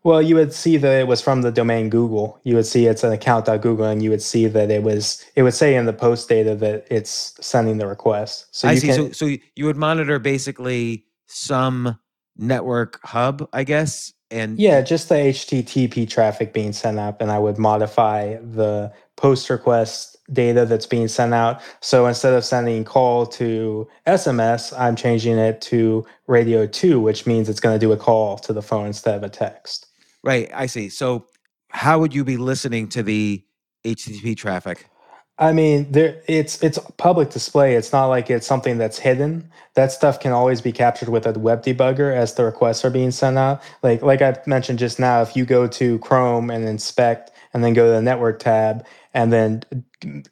Well, 0.03 0.22
you 0.22 0.36
would 0.36 0.53
see 0.53 0.75
that 0.77 1.00
it 1.00 1.07
was 1.07 1.22
from 1.22 1.43
the 1.43 1.51
domain 1.51 1.89
Google. 1.89 2.39
You 2.43 2.55
would 2.55 2.65
see 2.65 2.88
it's 2.88 3.03
an 3.03 3.13
account.google, 3.13 3.86
and 3.86 4.03
you 4.03 4.10
would 4.10 4.22
see 4.22 4.48
that 4.48 4.69
it 4.69 4.83
was. 4.83 5.24
It 5.36 5.43
would 5.43 5.53
say 5.53 5.75
in 5.75 5.86
the 5.86 5.93
post 5.93 6.27
data 6.27 6.55
that 6.55 6.86
it's 6.91 7.36
sending 7.39 7.77
the 7.77 7.88
request. 7.88 8.48
So 8.51 8.67
I 8.67 8.75
see. 8.75 8.88
Can, 8.88 8.95
so, 8.95 9.12
so 9.12 9.38
you 9.55 9.65
would 9.65 9.77
monitor 9.77 10.19
basically 10.19 11.05
some 11.27 11.98
network 12.36 13.00
hub, 13.03 13.48
I 13.53 13.63
guess, 13.63 14.12
and 14.33 14.57
yeah, 14.57 14.81
just 14.81 15.10
the 15.10 15.15
HTTP 15.15 16.10
traffic 16.10 16.53
being 16.53 16.74
sent 16.74 17.00
up, 17.00 17.22
and 17.22 17.31
I 17.31 17.39
would 17.39 17.57
modify 17.57 18.38
the 18.38 18.91
post 19.15 19.50
request 19.50 20.17
data 20.33 20.65
that's 20.65 20.88
being 20.88 21.07
sent 21.07 21.33
out. 21.33 21.62
So 21.81 22.07
instead 22.07 22.33
of 22.33 22.43
sending 22.43 22.83
call 22.83 23.25
to 23.27 23.88
SMS, 24.07 24.77
I'm 24.77 24.95
changing 24.95 25.38
it 25.38 25.62
to 25.62 26.05
radio 26.27 26.65
2, 26.65 27.00
which 27.00 27.27
means 27.27 27.48
it's 27.48 27.60
going 27.60 27.75
to 27.75 27.86
do 27.86 27.91
a 27.91 27.98
call 27.98 28.38
to 28.39 28.53
the 28.53 28.62
phone 28.62 28.88
instead 28.88 29.15
of 29.15 29.24
a 29.24 29.29
text. 29.29 29.88
Right, 30.24 30.50
I 30.53 30.68
see. 30.68 30.89
So 30.89 31.27
how 31.70 32.00
would 32.00 32.13
you 32.13 32.24
be 32.24 32.38
listening 32.38 32.88
to 32.89 33.03
the 33.03 33.44
HTTP 33.86 34.38
traffic? 34.38 34.89
I 35.39 35.51
mean, 35.51 35.92
there 35.92 36.22
it's 36.27 36.62
it's 36.62 36.77
public 36.98 37.32
display. 37.32 37.75
It's 37.75 37.92
not 37.92 38.06
like 38.06 38.30
it's 38.30 38.46
something 38.46 38.77
that's 38.77 39.00
hidden. 39.00 39.50
That 39.74 39.92
stuff 39.92 40.20
can 40.20 40.32
always 40.32 40.62
be 40.62 40.72
captured 40.72 41.10
with 41.10 41.25
a 41.25 41.32
web 41.32 41.63
debugger 41.63 42.15
as 42.15 42.36
the 42.36 42.46
requests 42.46 42.86
are 42.86 42.92
being 42.92 43.10
sent 43.10 43.38
out. 43.38 43.62
Like 43.82 44.03
like 44.03 44.22
I 44.22 44.38
mentioned 44.46 44.77
just 44.77 45.00
now, 45.00 45.24
if 45.24 45.36
you 45.36 45.44
go 45.44 45.68
to 45.68 45.98
Chrome 46.00 46.51
and 46.51 46.65
inspect 46.65 47.32
and 47.53 47.63
then 47.63 47.74
go 47.74 47.86
to 47.88 47.92
the 47.92 48.01
network 48.01 48.39
tab 48.39 48.86
and 49.13 49.32
then 49.32 49.63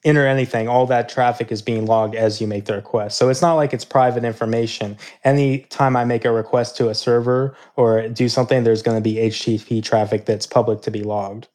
enter 0.03 0.25
anything, 0.25 0.67
all 0.67 0.85
that 0.87 1.07
traffic 1.07 1.51
is 1.51 1.61
being 1.61 1.85
logged 1.85 2.15
as 2.15 2.41
you 2.41 2.47
make 2.47 2.65
the 2.65 2.73
request. 2.73 3.17
So 3.17 3.29
it's 3.29 3.41
not 3.41 3.53
like 3.55 3.73
it's 3.73 3.85
private 3.85 4.23
information. 4.23 4.97
Anytime 5.23 5.95
I 5.95 6.03
make 6.03 6.25
a 6.25 6.31
request 6.31 6.77
to 6.77 6.89
a 6.89 6.95
server 6.95 7.55
or 7.75 8.07
do 8.09 8.27
something, 8.27 8.63
there's 8.63 8.81
going 8.81 8.97
to 8.97 9.01
be 9.01 9.15
HTTP 9.15 9.83
traffic 9.83 10.25
that's 10.25 10.47
public 10.47 10.81
to 10.81 10.91
be 10.91 11.03
logged. 11.03 11.47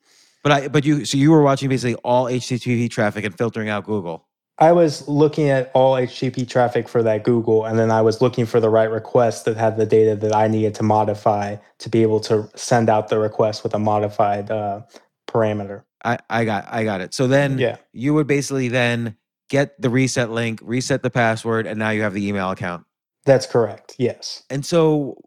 But 0.42 0.52
I, 0.52 0.68
but 0.68 0.84
you, 0.84 1.04
so 1.04 1.18
you 1.18 1.32
were 1.32 1.42
watching 1.42 1.68
basically 1.68 1.96
all 1.96 2.26
HTTP 2.26 2.88
traffic 2.88 3.24
and 3.24 3.36
filtering 3.36 3.68
out 3.68 3.84
Google. 3.84 4.26
I 4.58 4.72
was 4.72 5.06
looking 5.06 5.50
at 5.50 5.70
all 5.74 5.94
HTTP 5.96 6.48
traffic 6.48 6.88
for 6.88 7.02
that 7.02 7.24
Google, 7.24 7.66
and 7.66 7.78
then 7.78 7.90
I 7.90 8.00
was 8.00 8.22
looking 8.22 8.46
for 8.46 8.58
the 8.58 8.70
right 8.70 8.90
request 8.90 9.44
that 9.44 9.56
had 9.56 9.76
the 9.76 9.84
data 9.84 10.16
that 10.16 10.34
I 10.34 10.48
needed 10.48 10.74
to 10.76 10.82
modify 10.82 11.56
to 11.78 11.88
be 11.90 12.02
able 12.02 12.20
to 12.20 12.48
send 12.54 12.88
out 12.88 13.08
the 13.08 13.18
request 13.18 13.64
with 13.64 13.74
a 13.74 13.78
modified 13.78 14.50
uh, 14.50 14.82
parameter. 15.28 15.82
I, 16.06 16.18
I 16.30 16.44
got 16.44 16.66
I 16.70 16.84
got 16.84 17.00
it. 17.00 17.12
So 17.12 17.26
then 17.26 17.58
yeah. 17.58 17.76
you 17.92 18.14
would 18.14 18.26
basically 18.26 18.68
then 18.68 19.16
get 19.50 19.80
the 19.80 19.90
reset 19.90 20.30
link, 20.30 20.60
reset 20.62 21.02
the 21.02 21.10
password, 21.10 21.66
and 21.66 21.78
now 21.78 21.90
you 21.90 22.02
have 22.02 22.14
the 22.14 22.26
email 22.26 22.50
account. 22.50 22.84
That's 23.24 23.46
correct. 23.46 23.96
Yes. 23.98 24.44
And 24.48 24.64
so 24.64 25.20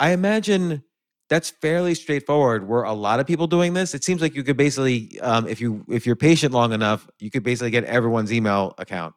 I 0.00 0.12
imagine 0.12 0.82
that's 1.28 1.50
fairly 1.50 1.94
straightforward. 1.94 2.66
Were 2.66 2.84
a 2.84 2.94
lot 2.94 3.20
of 3.20 3.26
people 3.26 3.46
doing 3.46 3.74
this? 3.74 3.94
It 3.94 4.02
seems 4.02 4.22
like 4.22 4.34
you 4.34 4.42
could 4.42 4.56
basically, 4.56 5.20
um, 5.20 5.46
if 5.46 5.60
you 5.60 5.84
if 5.88 6.06
you're 6.06 6.16
patient 6.16 6.52
long 6.54 6.72
enough, 6.72 7.08
you 7.18 7.30
could 7.30 7.42
basically 7.42 7.70
get 7.70 7.84
everyone's 7.84 8.32
email 8.32 8.74
account. 8.78 9.14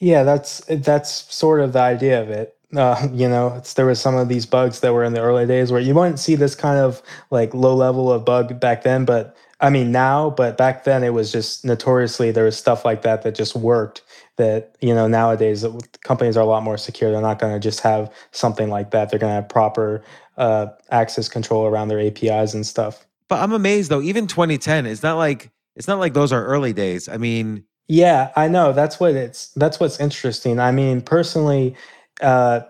Yeah, 0.00 0.24
that's 0.24 0.62
that's 0.68 1.32
sort 1.32 1.60
of 1.60 1.72
the 1.72 1.80
idea 1.80 2.20
of 2.20 2.28
it. 2.28 2.56
Uh, 2.74 3.06
you 3.12 3.28
know, 3.28 3.60
there 3.76 3.84
was 3.84 4.00
some 4.00 4.16
of 4.16 4.30
these 4.30 4.46
bugs 4.46 4.80
that 4.80 4.94
were 4.94 5.04
in 5.04 5.12
the 5.12 5.20
early 5.20 5.44
days 5.44 5.70
where 5.70 5.78
you 5.78 5.94
wouldn't 5.94 6.18
see 6.18 6.34
this 6.34 6.54
kind 6.54 6.78
of 6.78 7.02
like 7.30 7.52
low 7.52 7.74
level 7.74 8.10
of 8.10 8.24
bug 8.24 8.58
back 8.58 8.82
then, 8.82 9.04
but 9.04 9.36
I 9.62 9.70
mean 9.70 9.92
now, 9.92 10.30
but 10.30 10.56
back 10.58 10.82
then 10.84 11.04
it 11.04 11.14
was 11.14 11.30
just 11.30 11.64
notoriously 11.64 12.32
there 12.32 12.44
was 12.44 12.58
stuff 12.58 12.84
like 12.84 13.02
that 13.02 13.22
that 13.22 13.34
just 13.34 13.54
worked. 13.54 14.02
That 14.36 14.76
you 14.80 14.94
know 14.94 15.06
nowadays 15.06 15.64
companies 16.02 16.36
are 16.36 16.40
a 16.40 16.46
lot 16.46 16.64
more 16.64 16.76
secure. 16.76 17.12
They're 17.12 17.20
not 17.20 17.38
going 17.38 17.52
to 17.52 17.60
just 17.60 17.80
have 17.80 18.12
something 18.32 18.68
like 18.68 18.90
that. 18.90 19.10
They're 19.10 19.20
going 19.20 19.30
to 19.30 19.36
have 19.36 19.48
proper 19.48 20.02
uh, 20.36 20.66
access 20.90 21.28
control 21.28 21.66
around 21.66 21.88
their 21.88 22.00
APIs 22.00 22.54
and 22.54 22.66
stuff. 22.66 23.06
But 23.28 23.40
I'm 23.40 23.52
amazed 23.52 23.90
though. 23.90 24.02
Even 24.02 24.26
2010, 24.26 24.86
it's 24.86 25.02
not 25.02 25.16
like 25.16 25.50
it's 25.76 25.86
not 25.86 25.98
like 26.00 26.14
those 26.14 26.32
are 26.32 26.44
early 26.44 26.72
days. 26.72 27.08
I 27.08 27.16
mean, 27.16 27.64
yeah, 27.88 28.32
I 28.36 28.48
know. 28.48 28.72
That's 28.72 28.98
what 28.98 29.14
it's. 29.14 29.48
That's 29.50 29.78
what's 29.78 30.00
interesting. 30.00 30.58
I 30.58 30.72
mean, 30.72 31.02
personally, 31.02 31.76
uh, 32.20 32.60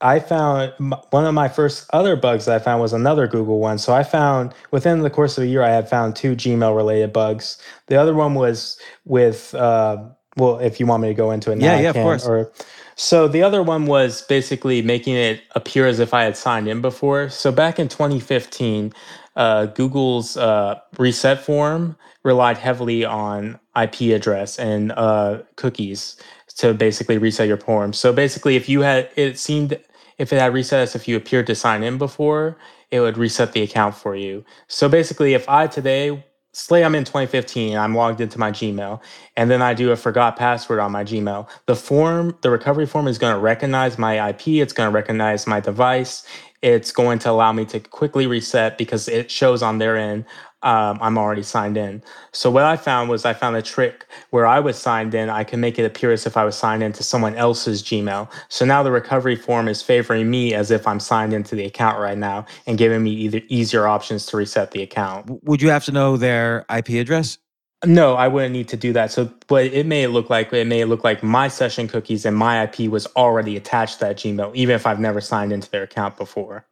I 0.00 0.18
found 0.18 0.72
one 1.10 1.26
of 1.26 1.34
my 1.34 1.48
first 1.48 1.88
other 1.92 2.16
bugs 2.16 2.46
that 2.46 2.56
I 2.56 2.64
found 2.64 2.80
was 2.80 2.92
another 2.92 3.26
Google 3.26 3.58
one. 3.58 3.78
So 3.78 3.92
I 3.92 4.02
found 4.02 4.54
within 4.70 5.00
the 5.00 5.10
course 5.10 5.36
of 5.36 5.44
a 5.44 5.46
year, 5.46 5.62
I 5.62 5.70
had 5.70 5.88
found 5.88 6.16
two 6.16 6.34
Gmail 6.34 6.74
related 6.74 7.12
bugs. 7.12 7.58
The 7.86 7.96
other 7.96 8.14
one 8.14 8.34
was 8.34 8.78
with, 9.04 9.54
uh, 9.54 10.02
well, 10.36 10.58
if 10.58 10.80
you 10.80 10.86
want 10.86 11.02
me 11.02 11.08
to 11.08 11.14
go 11.14 11.30
into 11.30 11.52
it 11.52 11.56
now, 11.56 11.66
yeah, 11.66 11.80
yeah, 11.80 11.90
of 11.90 11.96
course. 11.96 12.26
Or 12.26 12.50
so 12.96 13.28
the 13.28 13.42
other 13.42 13.62
one 13.62 13.86
was 13.86 14.22
basically 14.22 14.80
making 14.80 15.16
it 15.16 15.42
appear 15.54 15.86
as 15.86 15.98
if 15.98 16.14
I 16.14 16.24
had 16.24 16.36
signed 16.36 16.66
in 16.66 16.80
before. 16.80 17.28
So 17.28 17.52
back 17.52 17.78
in 17.78 17.88
2015, 17.88 18.94
uh, 19.36 19.66
Google's 19.66 20.36
uh, 20.36 20.80
reset 20.98 21.42
form 21.42 21.96
relied 22.22 22.58
heavily 22.58 23.04
on 23.04 23.58
IP 23.80 24.12
address 24.14 24.58
and 24.58 24.92
uh, 24.92 25.38
cookies 25.56 26.16
to 26.56 26.74
basically 26.74 27.16
reset 27.16 27.48
your 27.48 27.56
form. 27.56 27.92
So 27.92 28.12
basically, 28.12 28.56
if 28.56 28.68
you 28.68 28.80
had, 28.80 29.08
it 29.16 29.38
seemed 29.38 29.78
if 30.20 30.34
it 30.34 30.38
had 30.38 30.52
reset 30.52 30.80
as 30.80 30.94
if 30.94 31.08
you 31.08 31.16
appeared 31.16 31.46
to 31.46 31.54
sign 31.54 31.82
in 31.82 31.96
before, 31.96 32.58
it 32.90 33.00
would 33.00 33.16
reset 33.16 33.52
the 33.52 33.62
account 33.62 33.94
for 33.94 34.14
you. 34.14 34.44
So 34.68 34.86
basically, 34.86 35.32
if 35.32 35.48
I 35.48 35.66
today 35.66 36.22
say 36.52 36.84
I'm 36.84 36.94
in 36.94 37.04
2015, 37.04 37.74
I'm 37.78 37.94
logged 37.94 38.20
into 38.20 38.38
my 38.38 38.50
Gmail, 38.50 39.00
and 39.38 39.50
then 39.50 39.62
I 39.62 39.72
do 39.72 39.92
a 39.92 39.96
forgot 39.96 40.36
password 40.36 40.78
on 40.78 40.92
my 40.92 41.04
Gmail. 41.04 41.48
The 41.64 41.74
form, 41.74 42.36
the 42.42 42.50
recovery 42.50 42.84
form 42.84 43.08
is 43.08 43.16
going 43.16 43.32
to 43.32 43.40
recognize 43.40 43.96
my 43.96 44.28
IP, 44.28 44.48
it's 44.48 44.74
going 44.74 44.90
to 44.90 44.94
recognize 44.94 45.46
my 45.46 45.58
device, 45.58 46.26
it's 46.60 46.92
going 46.92 47.18
to 47.20 47.30
allow 47.30 47.52
me 47.52 47.64
to 47.66 47.80
quickly 47.80 48.26
reset 48.26 48.76
because 48.76 49.08
it 49.08 49.30
shows 49.30 49.62
on 49.62 49.78
their 49.78 49.96
end 49.96 50.26
um, 50.62 50.98
I'm 51.00 51.16
already 51.16 51.42
signed 51.42 51.76
in. 51.76 52.02
So 52.32 52.50
what 52.50 52.64
I 52.64 52.76
found 52.76 53.08
was 53.08 53.24
I 53.24 53.32
found 53.32 53.56
a 53.56 53.62
trick 53.62 54.06
where 54.30 54.46
I 54.46 54.60
was 54.60 54.78
signed 54.78 55.14
in. 55.14 55.30
I 55.30 55.44
can 55.44 55.60
make 55.60 55.78
it 55.78 55.84
appear 55.84 56.12
as 56.12 56.26
if 56.26 56.36
I 56.36 56.44
was 56.44 56.56
signed 56.56 56.82
into 56.82 57.02
someone 57.02 57.34
else's 57.36 57.82
Gmail. 57.82 58.30
So 58.48 58.64
now 58.64 58.82
the 58.82 58.90
recovery 58.90 59.36
form 59.36 59.68
is 59.68 59.82
favoring 59.82 60.30
me 60.30 60.52
as 60.54 60.70
if 60.70 60.86
I'm 60.86 61.00
signed 61.00 61.32
into 61.32 61.54
the 61.54 61.64
account 61.64 61.98
right 61.98 62.18
now 62.18 62.44
and 62.66 62.76
giving 62.76 63.02
me 63.02 63.10
either 63.10 63.40
easier 63.48 63.86
options 63.86 64.26
to 64.26 64.36
reset 64.36 64.72
the 64.72 64.82
account. 64.82 65.42
Would 65.44 65.62
you 65.62 65.70
have 65.70 65.84
to 65.86 65.92
know 65.92 66.16
their 66.16 66.66
IP 66.74 66.90
address? 66.90 67.38
No, 67.86 68.14
I 68.14 68.28
wouldn't 68.28 68.52
need 68.52 68.68
to 68.68 68.76
do 68.76 68.92
that. 68.92 69.10
So, 69.10 69.32
but 69.46 69.64
it 69.64 69.86
may 69.86 70.06
look 70.06 70.28
like 70.28 70.52
it 70.52 70.66
may 70.66 70.84
look 70.84 71.02
like 71.02 71.22
my 71.22 71.48
session 71.48 71.88
cookies 71.88 72.26
and 72.26 72.36
my 72.36 72.64
IP 72.64 72.90
was 72.90 73.06
already 73.16 73.56
attached 73.56 74.00
to 74.00 74.04
that 74.04 74.16
Gmail, 74.16 74.54
even 74.54 74.74
if 74.74 74.86
I've 74.86 75.00
never 75.00 75.22
signed 75.22 75.50
into 75.50 75.70
their 75.70 75.84
account 75.84 76.18
before. 76.18 76.66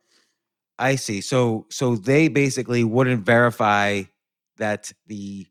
I 0.78 0.96
see. 0.96 1.20
So 1.20 1.66
so 1.70 1.96
they 1.96 2.28
basically 2.28 2.84
wouldn't 2.84 3.24
verify 3.24 4.04
that 4.58 4.92
the 5.06 5.46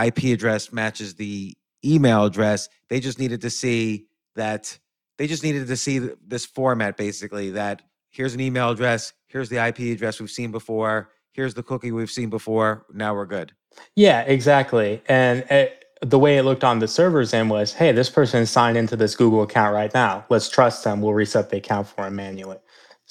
IP 0.00 0.24
address 0.24 0.72
matches 0.72 1.14
the 1.14 1.56
email 1.84 2.24
address. 2.24 2.68
They 2.88 3.00
just 3.00 3.18
needed 3.18 3.40
to 3.42 3.50
see 3.50 4.06
that 4.36 4.78
they 5.18 5.26
just 5.26 5.42
needed 5.42 5.66
to 5.66 5.76
see 5.76 5.98
this 6.26 6.46
format 6.46 6.96
basically 6.96 7.50
that 7.50 7.82
here's 8.10 8.34
an 8.34 8.40
email 8.40 8.70
address, 8.70 9.12
here's 9.26 9.48
the 9.48 9.64
IP 9.64 9.78
address 9.94 10.20
we've 10.20 10.30
seen 10.30 10.50
before, 10.50 11.10
here's 11.32 11.54
the 11.54 11.62
cookie 11.62 11.92
we've 11.92 12.10
seen 12.10 12.30
before. 12.30 12.86
Now 12.92 13.14
we're 13.14 13.26
good. 13.26 13.52
Yeah, 13.94 14.22
exactly. 14.22 15.02
And 15.08 15.40
it, 15.50 15.84
the 16.02 16.18
way 16.18 16.38
it 16.38 16.44
looked 16.44 16.64
on 16.64 16.78
the 16.78 16.88
server's 16.88 17.34
end 17.34 17.50
was, 17.50 17.74
hey, 17.74 17.92
this 17.92 18.08
person 18.08 18.46
signed 18.46 18.76
into 18.76 18.96
this 18.96 19.14
Google 19.14 19.42
account 19.42 19.74
right 19.74 19.92
now. 19.92 20.24
Let's 20.28 20.48
trust 20.48 20.84
them. 20.84 21.02
We'll 21.02 21.12
reset 21.12 21.50
the 21.50 21.58
account 21.58 21.88
for 21.88 22.06
him 22.06 22.16
manually. 22.16 22.58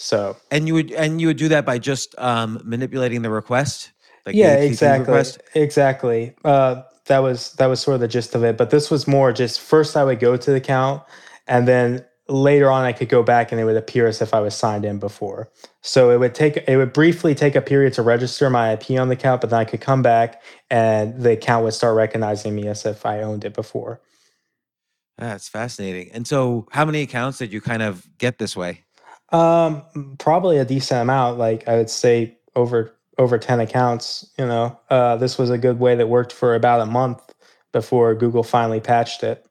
So 0.02 0.38
And 0.50 0.66
you 0.66 0.76
would 0.76 0.92
and 0.94 1.20
you 1.20 1.28
would 1.28 1.38
do 1.38 1.50
that 1.50 1.66
by 1.66 1.78
just 1.78 2.16
um, 2.18 2.62
manipulating 2.64 3.22
the 3.22 3.30
request. 3.30 3.92
Like 4.26 4.34
yeah, 4.34 4.56
HTTP 4.56 4.68
exactly, 4.68 5.00
request? 5.02 5.42
exactly. 5.56 6.36
Uh, 6.46 6.84
that 7.08 7.20
was 7.20 7.52
that 7.54 7.66
was 7.66 7.82
sort 7.82 7.96
of 7.96 8.02
the 8.02 8.08
gist 8.08 8.34
of 8.34 8.46
it. 8.46 8.56
But 8.56 8.70
this 8.70 8.90
was 8.90 9.10
more 9.10 9.34
just 9.34 9.60
first 9.60 9.98
I 9.98 10.06
would 10.06 10.22
go 10.22 10.38
to 10.38 10.52
the 10.52 10.56
account, 10.56 11.04
and 11.48 11.68
then 11.68 12.06
later 12.30 12.72
on 12.72 12.86
I 12.86 12.94
could 12.94 13.10
go 13.10 13.24
back 13.24 13.52
and 13.52 13.60
it 13.60 13.66
would 13.66 13.76
appear 13.76 14.08
as 14.08 14.22
if 14.22 14.34
I 14.34 14.40
was 14.40 14.56
signed 14.56 14.86
in 14.86 15.00
before. 15.00 15.52
So 15.82 16.12
it 16.12 16.20
would 16.22 16.34
take 16.34 16.64
it 16.66 16.78
would 16.78 16.94
briefly 16.94 17.36
take 17.36 17.58
a 17.58 17.62
period 17.62 17.92
to 17.96 18.02
register 18.02 18.50
my 18.50 18.72
IP 18.72 18.92
on 18.92 19.10
the 19.10 19.16
account, 19.16 19.42
but 19.42 19.50
then 19.50 19.60
I 19.60 19.66
could 19.66 19.82
come 19.82 20.02
back 20.02 20.42
and 20.70 21.22
the 21.22 21.34
account 21.34 21.66
would 21.66 21.74
start 21.74 21.98
recognizing 21.98 22.56
me 22.56 22.70
as 22.70 22.86
if 22.86 23.06
I 23.06 23.22
owned 23.22 23.44
it 23.44 23.54
before. 23.54 24.00
That's 25.18 25.50
fascinating. 25.50 26.12
And 26.14 26.26
so, 26.26 26.68
how 26.72 26.86
many 26.86 27.02
accounts 27.02 27.40
did 27.40 27.52
you 27.52 27.60
kind 27.60 27.82
of 27.82 28.08
get 28.18 28.38
this 28.38 28.56
way? 28.56 28.86
Um, 29.32 29.84
probably 30.18 30.58
a 30.58 30.66
decent 30.66 31.02
amount. 31.02 31.38
Like 31.38 31.68
I 31.68 31.76
would 31.76 31.90
say 31.90 32.38
over 32.56 32.96
over 33.18 33.38
ten 33.38 33.60
accounts. 33.60 34.30
You 34.38 34.46
know, 34.46 34.80
uh, 34.90 35.18
this 35.18 35.38
was 35.38 35.50
a 35.50 35.58
good 35.58 35.80
way 35.80 35.96
that 35.96 36.08
worked 36.08 36.34
for 36.34 36.56
about 36.56 36.82
a 36.82 36.86
month 36.86 37.22
before 37.72 38.16
Google 38.16 38.44
finally 38.44 38.80
patched 38.80 39.24
it. 39.24 39.46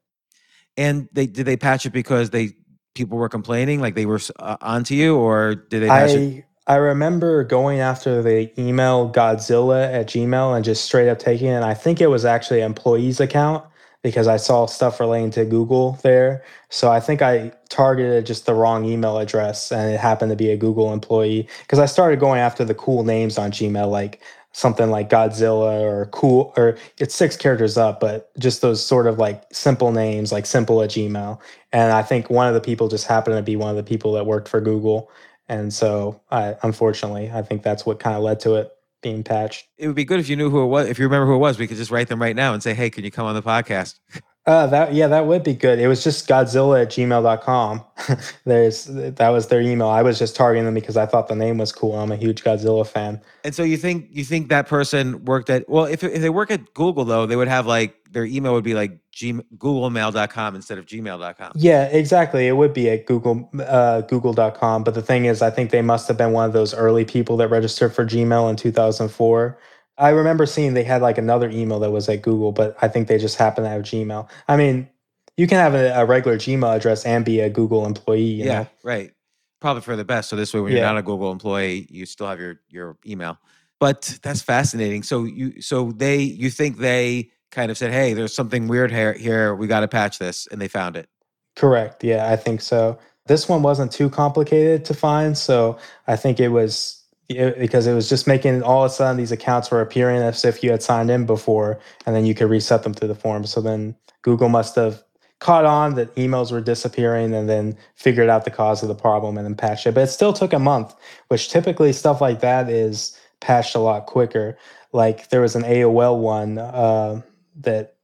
And 0.76 1.08
they 1.12 1.26
did 1.26 1.46
they 1.46 1.56
patch 1.56 1.86
it 1.86 1.90
because 1.90 2.30
they 2.30 2.50
people 2.94 3.18
were 3.18 3.28
complaining, 3.28 3.80
like 3.80 3.94
they 3.94 4.06
were 4.06 4.20
uh, 4.38 4.56
onto 4.60 4.94
you, 4.94 5.16
or 5.16 5.54
did 5.54 5.82
they 5.82 5.88
patch 5.88 6.10
it? 6.10 6.44
I 6.66 6.74
I 6.74 6.76
remember 6.76 7.44
going 7.44 7.80
after 7.80 8.22
the 8.22 8.52
email 8.60 9.10
Godzilla 9.10 9.90
at 9.92 10.08
Gmail 10.08 10.54
and 10.54 10.64
just 10.64 10.84
straight 10.84 11.08
up 11.08 11.18
taking 11.18 11.46
it. 11.46 11.52
And 11.52 11.64
I 11.64 11.72
think 11.74 12.00
it 12.00 12.08
was 12.08 12.26
actually 12.26 12.60
an 12.60 12.66
employee's 12.66 13.20
account 13.20 13.64
because 14.02 14.28
I 14.28 14.36
saw 14.36 14.66
stuff 14.66 15.00
relating 15.00 15.30
to 15.32 15.44
Google 15.44 15.98
there. 16.02 16.44
So 16.70 16.90
I 16.90 17.00
think 17.00 17.20
I 17.20 17.52
targeted 17.68 18.26
just 18.26 18.46
the 18.46 18.54
wrong 18.54 18.84
email 18.84 19.18
address 19.18 19.72
and 19.72 19.92
it 19.92 19.98
happened 19.98 20.30
to 20.30 20.36
be 20.36 20.50
a 20.50 20.56
Google 20.56 20.92
employee 20.92 21.48
because 21.62 21.78
I 21.78 21.86
started 21.86 22.20
going 22.20 22.40
after 22.40 22.64
the 22.64 22.74
cool 22.74 23.02
names 23.02 23.38
on 23.38 23.50
Gmail, 23.50 23.90
like 23.90 24.22
something 24.52 24.90
like 24.90 25.10
Godzilla 25.10 25.80
or 25.80 26.06
cool, 26.06 26.52
or 26.56 26.78
it's 26.98 27.14
six 27.14 27.36
characters 27.36 27.76
up, 27.76 28.00
but 28.00 28.30
just 28.38 28.60
those 28.62 28.84
sort 28.84 29.06
of 29.06 29.18
like 29.18 29.42
simple 29.52 29.92
names, 29.92 30.32
like 30.32 30.46
simple 30.46 30.82
at 30.82 30.90
Gmail. 30.90 31.40
And 31.72 31.92
I 31.92 32.02
think 32.02 32.30
one 32.30 32.48
of 32.48 32.54
the 32.54 32.60
people 32.60 32.88
just 32.88 33.06
happened 33.06 33.36
to 33.36 33.42
be 33.42 33.56
one 33.56 33.70
of 33.70 33.76
the 33.76 33.82
people 33.82 34.12
that 34.12 34.26
worked 34.26 34.48
for 34.48 34.60
Google. 34.60 35.10
And 35.48 35.72
so, 35.72 36.20
I, 36.30 36.56
unfortunately, 36.62 37.30
I 37.32 37.42
think 37.42 37.62
that's 37.62 37.86
what 37.86 38.00
kind 38.00 38.16
of 38.16 38.22
led 38.22 38.40
to 38.40 38.56
it 38.56 38.77
being 39.02 39.22
patched. 39.22 39.68
It 39.76 39.86
would 39.86 39.96
be 39.96 40.04
good 40.04 40.20
if 40.20 40.28
you 40.28 40.36
knew 40.36 40.50
who 40.50 40.62
it 40.62 40.66
was. 40.66 40.88
If 40.88 40.98
you 40.98 41.04
remember 41.04 41.26
who 41.26 41.34
it 41.34 41.38
was, 41.38 41.58
we 41.58 41.66
could 41.66 41.76
just 41.76 41.90
write 41.90 42.08
them 42.08 42.20
right 42.20 42.36
now 42.36 42.52
and 42.52 42.62
say, 42.62 42.74
"Hey, 42.74 42.90
can 42.90 43.04
you 43.04 43.10
come 43.10 43.26
on 43.26 43.34
the 43.34 43.42
podcast?" 43.42 43.98
Uh, 44.48 44.66
that 44.66 44.94
yeah, 44.94 45.06
that 45.06 45.26
would 45.26 45.44
be 45.44 45.52
good. 45.52 45.78
It 45.78 45.88
was 45.88 46.02
just 46.02 46.26
Godzilla 46.26 46.80
at 46.80 46.88
gmail.com. 46.88 47.84
There's 48.46 48.86
that 48.86 49.28
was 49.28 49.48
their 49.48 49.60
email. 49.60 49.88
I 49.88 50.00
was 50.00 50.18
just 50.18 50.34
targeting 50.34 50.64
them 50.64 50.72
because 50.72 50.96
I 50.96 51.04
thought 51.04 51.28
the 51.28 51.36
name 51.36 51.58
was 51.58 51.70
cool. 51.70 51.94
I'm 51.98 52.10
a 52.10 52.16
huge 52.16 52.42
Godzilla 52.42 52.86
fan. 52.86 53.20
And 53.44 53.54
so 53.54 53.62
you 53.62 53.76
think 53.76 54.08
you 54.10 54.24
think 54.24 54.48
that 54.48 54.66
person 54.66 55.22
worked 55.26 55.50
at 55.50 55.68
well, 55.68 55.84
if 55.84 56.02
if 56.02 56.22
they 56.22 56.30
work 56.30 56.50
at 56.50 56.72
Google 56.72 57.04
though, 57.04 57.26
they 57.26 57.36
would 57.36 57.46
have 57.46 57.66
like 57.66 58.02
their 58.10 58.24
email 58.24 58.54
would 58.54 58.64
be 58.64 58.72
like 58.72 58.98
G, 59.12 59.34
googlemail.com 59.34 60.54
instead 60.54 60.78
of 60.78 60.86
gmail.com. 60.86 61.52
Yeah, 61.54 61.84
exactly. 61.84 62.46
It 62.46 62.52
would 62.52 62.72
be 62.72 62.88
at 62.88 63.04
Google 63.04 63.50
uh, 63.66 64.00
Google.com. 64.00 64.82
But 64.82 64.94
the 64.94 65.02
thing 65.02 65.26
is, 65.26 65.42
I 65.42 65.50
think 65.50 65.72
they 65.72 65.82
must 65.82 66.08
have 66.08 66.16
been 66.16 66.32
one 66.32 66.46
of 66.46 66.54
those 66.54 66.72
early 66.72 67.04
people 67.04 67.36
that 67.36 67.48
registered 67.48 67.92
for 67.94 68.06
Gmail 68.06 68.48
in 68.48 68.56
2004. 68.56 69.58
I 69.98 70.10
remember 70.10 70.46
seeing 70.46 70.74
they 70.74 70.84
had 70.84 71.02
like 71.02 71.18
another 71.18 71.50
email 71.50 71.80
that 71.80 71.90
was 71.90 72.08
at 72.08 72.22
Google, 72.22 72.52
but 72.52 72.76
I 72.80 72.88
think 72.88 73.08
they 73.08 73.18
just 73.18 73.36
happened 73.36 73.64
to 73.64 73.70
have 73.70 73.82
Gmail. 73.82 74.28
I 74.46 74.56
mean, 74.56 74.88
you 75.36 75.46
can 75.46 75.58
have 75.58 75.74
a, 75.74 75.90
a 76.00 76.04
regular 76.04 76.38
Gmail 76.38 76.76
address 76.76 77.04
and 77.04 77.24
be 77.24 77.40
a 77.40 77.50
Google 77.50 77.84
employee. 77.84 78.22
You 78.22 78.44
yeah, 78.44 78.58
know? 78.60 78.68
right. 78.84 79.12
Probably 79.60 79.82
for 79.82 79.96
the 79.96 80.04
best. 80.04 80.28
So 80.28 80.36
this 80.36 80.54
way 80.54 80.60
when 80.60 80.72
you're 80.72 80.82
not 80.82 80.96
a 80.96 81.02
Google 81.02 81.32
employee, 81.32 81.88
you 81.90 82.06
still 82.06 82.28
have 82.28 82.38
your 82.38 82.60
your 82.68 82.96
email. 83.04 83.38
But 83.80 84.18
that's 84.22 84.40
fascinating. 84.40 85.02
So 85.02 85.24
you 85.24 85.60
so 85.60 85.90
they 85.92 86.18
you 86.18 86.48
think 86.50 86.78
they 86.78 87.30
kind 87.50 87.70
of 87.70 87.76
said, 87.76 87.92
"Hey, 87.92 88.12
there's 88.12 88.34
something 88.34 88.68
weird 88.68 88.92
here 88.92 89.14
here. 89.14 89.54
We 89.56 89.66
got 89.66 89.80
to 89.80 89.88
patch 89.88 90.20
this." 90.20 90.46
And 90.46 90.60
they 90.60 90.68
found 90.68 90.96
it. 90.96 91.08
Correct. 91.56 92.04
Yeah, 92.04 92.30
I 92.30 92.36
think 92.36 92.60
so. 92.60 92.98
This 93.26 93.48
one 93.48 93.62
wasn't 93.62 93.90
too 93.90 94.08
complicated 94.08 94.84
to 94.86 94.94
find, 94.94 95.36
so 95.36 95.76
I 96.06 96.14
think 96.14 96.38
it 96.38 96.48
was 96.48 96.97
it, 97.28 97.58
because 97.58 97.86
it 97.86 97.94
was 97.94 98.08
just 98.08 98.26
making 98.26 98.62
all 98.62 98.84
of 98.84 98.90
a 98.90 98.94
sudden 98.94 99.16
these 99.16 99.32
accounts 99.32 99.70
were 99.70 99.80
appearing 99.80 100.22
as 100.22 100.44
if 100.44 100.62
you 100.62 100.70
had 100.70 100.82
signed 100.82 101.10
in 101.10 101.26
before, 101.26 101.78
and 102.06 102.14
then 102.16 102.24
you 102.24 102.34
could 102.34 102.48
reset 102.48 102.82
them 102.82 102.94
through 102.94 103.08
the 103.08 103.14
form. 103.14 103.44
So 103.44 103.60
then 103.60 103.94
Google 104.22 104.48
must 104.48 104.74
have 104.76 105.02
caught 105.40 105.64
on 105.64 105.94
that 105.94 106.14
emails 106.16 106.50
were 106.50 106.60
disappearing 106.60 107.32
and 107.32 107.48
then 107.48 107.76
figured 107.94 108.28
out 108.28 108.44
the 108.44 108.50
cause 108.50 108.82
of 108.82 108.88
the 108.88 108.94
problem 108.94 109.36
and 109.36 109.46
then 109.46 109.54
patched 109.54 109.86
it. 109.86 109.94
But 109.94 110.04
it 110.04 110.06
still 110.08 110.32
took 110.32 110.52
a 110.52 110.58
month, 110.58 110.94
which 111.28 111.48
typically 111.48 111.92
stuff 111.92 112.20
like 112.20 112.40
that 112.40 112.68
is 112.68 113.18
patched 113.40 113.74
a 113.74 113.78
lot 113.78 114.06
quicker. 114.06 114.58
Like 114.92 115.28
there 115.28 115.40
was 115.40 115.54
an 115.54 115.62
AOL 115.62 116.18
one 116.18 116.58
uh, 116.58 117.22
that 117.60 117.94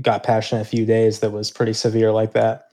got 0.00 0.22
patched 0.22 0.52
in 0.52 0.60
a 0.60 0.64
few 0.64 0.86
days 0.86 1.20
that 1.20 1.30
was 1.30 1.50
pretty 1.50 1.72
severe 1.72 2.12
like 2.12 2.32
that. 2.32 2.68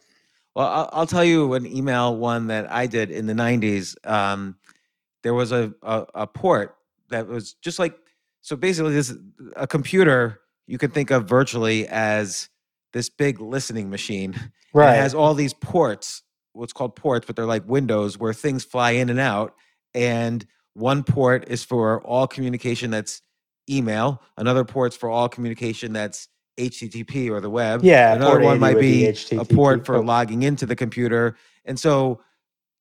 Well, 0.55 0.67
I'll, 0.67 0.89
I'll 0.91 1.07
tell 1.07 1.23
you 1.23 1.53
an 1.53 1.65
email 1.65 2.15
one 2.15 2.47
that 2.47 2.69
I 2.71 2.85
did 2.85 3.09
in 3.09 3.25
the 3.25 3.33
'90s. 3.33 3.95
Um, 4.05 4.57
there 5.23 5.33
was 5.33 5.51
a, 5.51 5.73
a 5.81 6.05
a 6.15 6.27
port 6.27 6.75
that 7.09 7.27
was 7.27 7.53
just 7.61 7.79
like 7.79 7.95
so. 8.41 8.55
Basically, 8.55 8.93
this 8.93 9.13
a 9.55 9.67
computer 9.67 10.41
you 10.67 10.77
can 10.77 10.91
think 10.91 11.11
of 11.11 11.27
virtually 11.27 11.87
as 11.87 12.49
this 12.93 13.09
big 13.09 13.39
listening 13.39 13.89
machine. 13.89 14.35
Right. 14.73 14.93
It 14.93 15.01
has 15.01 15.13
all 15.13 15.33
these 15.33 15.53
ports, 15.53 16.23
what's 16.53 16.71
called 16.71 16.95
ports, 16.95 17.25
but 17.25 17.35
they're 17.35 17.45
like 17.45 17.67
windows 17.67 18.17
where 18.17 18.31
things 18.31 18.63
fly 18.63 18.91
in 18.91 19.09
and 19.09 19.19
out. 19.19 19.53
And 19.93 20.45
one 20.75 21.03
port 21.03 21.49
is 21.49 21.65
for 21.65 22.01
all 22.05 22.25
communication 22.25 22.89
that's 22.89 23.21
email. 23.69 24.21
Another 24.37 24.63
port's 24.63 24.95
for 24.95 25.09
all 25.09 25.27
communication 25.27 25.91
that's 25.91 26.29
HTTP 26.57 27.29
or 27.29 27.41
the 27.41 27.49
web. 27.49 27.83
Yeah, 27.83 28.15
Another 28.15 28.39
one 28.39 28.59
might 28.61 28.79
be 28.79 29.07
a 29.07 29.43
port 29.43 29.85
for 29.85 30.01
logging 30.01 30.43
into 30.43 30.65
the 30.65 30.77
computer. 30.77 31.35
And 31.65 31.77
so 31.77 32.21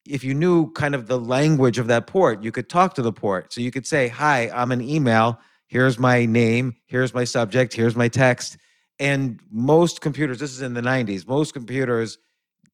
if 0.06 0.24
you 0.24 0.34
knew 0.34 0.72
kind 0.72 0.94
of 0.94 1.06
the 1.06 1.18
language 1.18 1.78
of 1.78 1.86
that 1.88 2.06
port, 2.06 2.42
you 2.42 2.52
could 2.52 2.68
talk 2.68 2.94
to 2.94 3.02
the 3.02 3.12
port. 3.12 3.52
So 3.52 3.60
you 3.60 3.70
could 3.70 3.86
say, 3.86 4.08
Hi, 4.08 4.50
I'm 4.50 4.72
an 4.72 4.80
email. 4.80 5.40
Here's 5.66 5.98
my 5.98 6.26
name. 6.26 6.76
Here's 6.86 7.14
my 7.14 7.24
subject. 7.24 7.72
Here's 7.74 7.94
my 7.94 8.08
text. 8.08 8.56
And 8.98 9.40
most 9.50 10.00
computers, 10.00 10.38
this 10.38 10.50
is 10.50 10.62
in 10.62 10.74
the 10.74 10.80
90s, 10.80 11.26
most 11.26 11.54
computers 11.54 12.18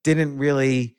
didn't 0.03 0.39
really, 0.39 0.97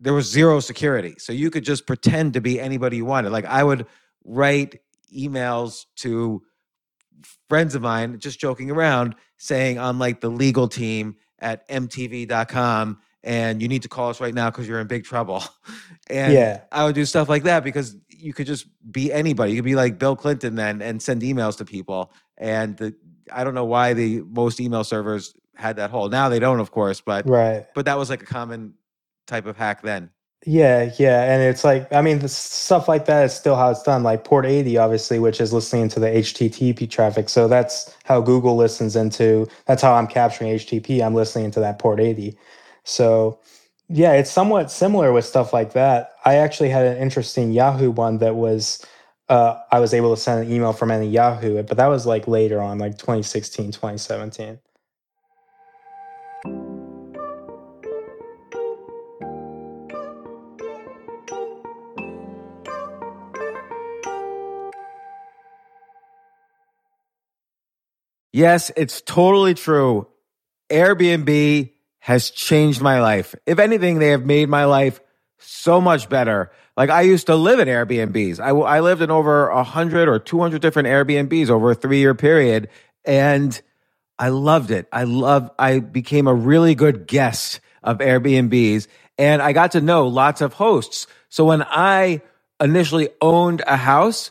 there 0.00 0.14
was 0.14 0.30
zero 0.30 0.60
security. 0.60 1.14
So 1.18 1.32
you 1.32 1.50
could 1.50 1.64
just 1.64 1.86
pretend 1.86 2.34
to 2.34 2.40
be 2.40 2.60
anybody 2.60 2.96
you 2.96 3.04
wanted. 3.04 3.30
Like 3.30 3.44
I 3.44 3.62
would 3.62 3.86
write 4.24 4.80
emails 5.16 5.86
to 5.96 6.42
friends 7.48 7.74
of 7.74 7.82
mine, 7.82 8.18
just 8.18 8.40
joking 8.40 8.70
around, 8.70 9.14
saying 9.38 9.78
I'm 9.78 9.98
like 9.98 10.20
the 10.20 10.30
legal 10.30 10.68
team 10.68 11.16
at 11.40 11.68
mtv.com 11.68 12.98
and 13.24 13.60
you 13.60 13.68
need 13.68 13.82
to 13.82 13.88
call 13.88 14.10
us 14.10 14.20
right 14.20 14.34
now 14.34 14.50
because 14.50 14.68
you're 14.68 14.80
in 14.80 14.86
big 14.86 15.04
trouble. 15.04 15.42
And 16.10 16.32
Yeah. 16.32 16.60
I 16.72 16.84
would 16.84 16.94
do 16.94 17.04
stuff 17.04 17.28
like 17.28 17.42
that 17.42 17.62
because 17.62 17.94
you 18.08 18.32
could 18.32 18.46
just 18.46 18.66
be 18.90 19.12
anybody. 19.12 19.52
You 19.52 19.58
could 19.58 19.66
be 19.66 19.74
like 19.74 19.98
Bill 19.98 20.16
Clinton 20.16 20.54
then 20.54 20.80
and 20.80 21.02
send 21.02 21.20
emails 21.20 21.58
to 21.58 21.66
people. 21.66 22.12
And 22.38 22.78
the, 22.78 22.94
I 23.30 23.44
don't 23.44 23.52
know 23.52 23.66
why 23.66 23.92
the 23.92 24.22
most 24.22 24.58
email 24.58 24.84
servers 24.84 25.34
had 25.54 25.76
that 25.76 25.90
hole. 25.90 26.08
Now 26.08 26.30
they 26.30 26.38
don't, 26.38 26.60
of 26.60 26.70
course, 26.70 27.02
but 27.02 27.28
Right. 27.28 27.66
but 27.74 27.84
that 27.84 27.98
was 27.98 28.08
like 28.08 28.22
a 28.22 28.26
common 28.26 28.72
type 29.26 29.44
of 29.44 29.58
hack 29.58 29.82
then. 29.82 30.08
Yeah, 30.46 30.92
yeah, 30.98 31.24
and 31.30 31.42
it's 31.42 31.64
like 31.64 31.92
I 31.92 32.00
mean, 32.00 32.20
the 32.20 32.28
stuff 32.28 32.88
like 32.88 33.04
that 33.06 33.24
is 33.24 33.34
still 33.34 33.56
how 33.56 33.70
it's 33.70 33.82
done. 33.82 34.02
Like 34.04 34.22
port 34.24 34.46
eighty, 34.46 34.78
obviously, 34.78 35.18
which 35.18 35.40
is 35.40 35.52
listening 35.52 35.88
to 35.90 36.00
the 36.00 36.06
HTTP 36.06 36.88
traffic. 36.88 37.28
So 37.28 37.48
that's 37.48 37.92
how 38.04 38.20
Google 38.20 38.56
listens 38.56 38.94
into. 38.96 39.46
That's 39.66 39.82
how 39.82 39.94
I'm 39.94 40.06
capturing 40.06 40.52
HTTP. 40.54 41.04
I'm 41.04 41.14
listening 41.14 41.50
to 41.50 41.60
that 41.60 41.78
port 41.80 41.98
eighty. 42.00 42.38
So 42.88 43.38
yeah, 43.88 44.12
it's 44.12 44.30
somewhat 44.30 44.70
similar 44.70 45.12
with 45.12 45.24
stuff 45.24 45.52
like 45.52 45.72
that. 45.72 46.12
I 46.24 46.36
actually 46.36 46.70
had 46.70 46.86
an 46.86 46.98
interesting 46.98 47.52
Yahoo 47.52 47.90
one 47.90 48.18
that 48.18 48.34
was. 48.34 48.84
Uh, 49.28 49.60
I 49.70 49.78
was 49.80 49.92
able 49.92 50.14
to 50.14 50.20
send 50.20 50.46
an 50.46 50.50
email 50.50 50.72
from 50.72 50.90
any 50.90 51.06
Yahoo, 51.06 51.62
but 51.62 51.76
that 51.76 51.88
was 51.88 52.06
like 52.06 52.26
later 52.26 52.62
on, 52.62 52.78
like 52.78 52.96
2016, 52.96 53.72
2017. 53.72 54.58
Yes, 68.32 68.70
it's 68.76 69.02
totally 69.02 69.52
true. 69.52 70.08
Airbnb 70.70 71.72
has 72.08 72.30
changed 72.30 72.80
my 72.80 73.02
life. 73.02 73.34
If 73.44 73.58
anything, 73.58 73.98
they 73.98 74.08
have 74.12 74.24
made 74.24 74.48
my 74.48 74.64
life 74.64 74.98
so 75.36 75.78
much 75.78 76.08
better. 76.08 76.50
Like 76.74 76.88
I 76.88 77.02
used 77.02 77.26
to 77.26 77.36
live 77.36 77.60
in 77.60 77.68
Airbnbs. 77.68 78.40
I, 78.40 78.48
I 78.48 78.80
lived 78.80 79.02
in 79.02 79.10
over 79.10 79.52
100 79.54 80.08
or 80.08 80.18
200 80.18 80.62
different 80.62 80.88
Airbnbs 80.88 81.50
over 81.50 81.72
a 81.72 81.74
three 81.74 81.98
year 81.98 82.14
period. 82.14 82.70
And 83.04 83.60
I 84.18 84.30
loved 84.30 84.70
it. 84.70 84.88
I 84.90 85.04
love, 85.04 85.50
I 85.58 85.80
became 85.80 86.28
a 86.28 86.34
really 86.34 86.74
good 86.74 87.06
guest 87.06 87.60
of 87.82 87.98
Airbnbs 87.98 88.86
and 89.18 89.42
I 89.42 89.52
got 89.52 89.72
to 89.72 89.82
know 89.82 90.08
lots 90.08 90.40
of 90.40 90.54
hosts. 90.54 91.08
So 91.28 91.44
when 91.44 91.62
I 91.62 92.22
initially 92.58 93.10
owned 93.20 93.62
a 93.66 93.76
house, 93.76 94.30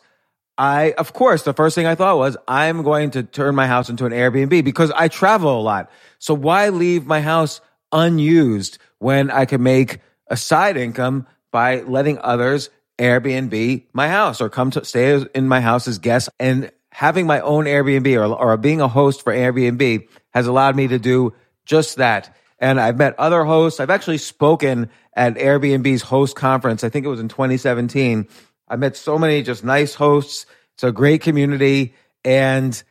I, 0.57 0.93
of 0.93 1.13
course, 1.13 1.43
the 1.43 1.53
first 1.53 1.75
thing 1.75 1.85
I 1.85 1.93
thought 1.93 2.17
was, 2.17 2.37
I'm 2.47 2.81
going 2.81 3.11
to 3.11 3.21
turn 3.21 3.53
my 3.53 3.67
house 3.67 3.91
into 3.91 4.07
an 4.07 4.13
Airbnb 4.13 4.63
because 4.63 4.89
I 4.89 5.09
travel 5.09 5.59
a 5.59 5.61
lot. 5.61 5.91
So 6.17 6.33
why 6.33 6.69
leave 6.69 7.05
my 7.05 7.21
house 7.21 7.61
unused 7.91 8.77
when 8.99 9.31
I 9.31 9.45
could 9.45 9.61
make 9.61 9.99
a 10.27 10.37
side 10.37 10.77
income 10.77 11.27
by 11.51 11.81
letting 11.81 12.19
others 12.19 12.69
Airbnb 12.99 13.85
my 13.93 14.09
house 14.09 14.41
or 14.41 14.49
come 14.49 14.71
to 14.71 14.83
stay 14.83 15.23
in 15.35 15.47
my 15.47 15.61
house 15.61 15.87
as 15.87 15.99
guests 15.99 16.29
and 16.39 16.71
having 16.91 17.27
my 17.27 17.39
own 17.41 17.65
Airbnb 17.65 18.15
or, 18.15 18.35
or 18.35 18.57
being 18.57 18.81
a 18.81 18.87
host 18.87 19.23
for 19.23 19.31
Airbnb 19.31 20.07
has 20.33 20.47
allowed 20.47 20.75
me 20.75 20.87
to 20.87 20.97
do 20.97 21.33
just 21.65 21.97
that. 21.97 22.35
And 22.59 22.79
I've 22.79 22.97
met 22.97 23.17
other 23.19 23.43
hosts. 23.43 23.79
I've 23.79 23.91
actually 23.91 24.17
spoken 24.17 24.89
at 25.15 25.35
Airbnb's 25.35 26.01
host 26.01 26.35
conference. 26.35 26.83
I 26.83 26.89
think 26.89 27.05
it 27.05 27.09
was 27.09 27.19
in 27.19 27.27
2017. 27.27 28.27
I 28.67 28.75
met 28.77 28.97
so 28.97 29.19
many 29.19 29.43
just 29.43 29.63
nice 29.63 29.93
hosts. 29.93 30.47
It's 30.73 30.83
a 30.83 30.91
great 30.91 31.21
community. 31.21 31.93
And 32.23 32.81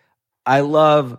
I 0.45 0.61
love, 0.61 1.19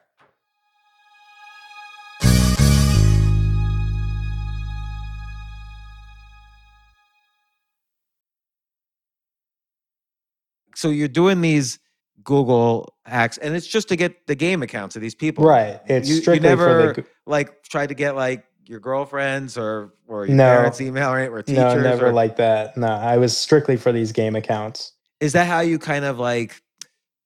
So 10.81 10.89
you're 10.89 11.07
doing 11.07 11.41
these 11.41 11.77
Google 12.23 12.95
hacks, 13.05 13.37
and 13.37 13.55
it's 13.55 13.67
just 13.67 13.87
to 13.89 13.95
get 13.95 14.25
the 14.25 14.33
game 14.35 14.63
accounts 14.63 14.95
of 14.95 15.01
these 15.03 15.13
people. 15.13 15.45
Right. 15.45 15.79
It's 15.85 16.09
you, 16.09 16.15
strictly 16.15 16.47
you 16.49 16.55
never 16.55 16.93
for 16.95 17.01
the 17.01 17.07
like 17.27 17.61
tried 17.63 17.89
to 17.89 17.95
get 17.95 18.15
like 18.15 18.43
your 18.65 18.79
girlfriends 18.79 19.57
or 19.59 19.93
or 20.07 20.25
your 20.25 20.35
No. 20.35 20.43
parents' 20.43 20.81
email 20.81 21.11
right 21.13 21.29
or 21.29 21.43
teachers. 21.43 21.75
no, 21.75 21.81
never 21.81 22.07
or- 22.07 22.13
like 22.13 22.37
that. 22.37 22.75
No, 22.77 22.87
I 22.87 23.17
was 23.17 23.37
strictly 23.37 23.77
for 23.77 23.91
these 23.91 24.11
game 24.11 24.35
accounts. 24.35 24.93
Is 25.19 25.33
that 25.33 25.45
how 25.45 25.59
you 25.59 25.77
kind 25.77 26.03
of 26.03 26.17
like 26.17 26.59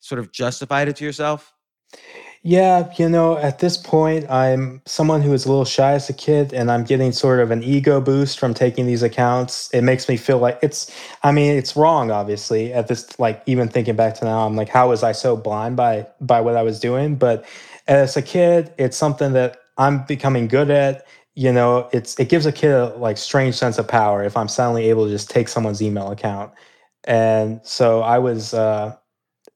sort 0.02 0.20
of 0.20 0.34
justified 0.34 0.90
it 0.90 0.98
to 0.98 1.06
yourself? 1.06 1.54
Yeah, 2.48 2.94
you 2.98 3.10
know, 3.10 3.38
at 3.40 3.58
this 3.58 3.76
point, 3.76 4.30
I'm 4.30 4.84
someone 4.86 5.24
who 5.24 5.32
was 5.32 5.46
a 5.46 5.50
little 5.50 5.66
shy 5.66 5.94
as 5.94 6.12
a 6.12 6.14
kid, 6.14 6.54
and 6.54 6.70
I'm 6.70 6.84
getting 6.84 7.12
sort 7.12 7.40
of 7.40 7.50
an 7.50 7.64
ego 7.64 8.00
boost 8.00 8.38
from 8.38 8.54
taking 8.54 8.86
these 8.86 9.02
accounts. 9.02 9.68
It 9.74 9.82
makes 9.82 10.08
me 10.08 10.16
feel 10.16 10.38
like 10.38 10.60
it's, 10.62 10.92
I 11.24 11.32
mean, 11.32 11.58
it's 11.58 11.76
wrong, 11.76 12.12
obviously. 12.12 12.72
At 12.72 12.88
this, 12.88 13.20
like, 13.20 13.42
even 13.48 13.68
thinking 13.68 13.96
back 13.96 14.14
to 14.20 14.26
now, 14.26 14.46
I'm 14.46 14.56
like, 14.56 14.70
how 14.70 14.90
was 14.90 15.02
I 15.02 15.12
so 15.12 15.36
blind 15.36 15.76
by 15.76 16.06
by 16.22 16.40
what 16.40 16.56
I 16.56 16.62
was 16.62 16.80
doing? 16.80 17.16
But 17.16 17.46
as 17.88 18.16
a 18.16 18.22
kid, 18.22 18.72
it's 18.78 18.96
something 18.96 19.34
that 19.34 19.58
I'm 19.80 20.06
becoming 20.06 20.48
good 20.48 20.70
at. 20.70 21.08
You 21.34 21.52
know, 21.52 21.90
it's 21.94 22.20
it 22.20 22.30
gives 22.30 22.46
a 22.46 22.52
kid 22.52 22.72
a 22.72 22.96
like 22.98 23.18
strange 23.18 23.56
sense 23.56 23.80
of 23.80 23.88
power 23.88 24.24
if 24.24 24.38
I'm 24.38 24.48
suddenly 24.50 24.88
able 24.92 25.06
to 25.06 25.12
just 25.12 25.32
take 25.32 25.48
someone's 25.48 25.82
email 25.82 26.12
account. 26.12 26.52
And 27.06 27.60
so 27.64 28.02
I 28.02 28.20
was, 28.20 28.54
uh, 28.54 28.96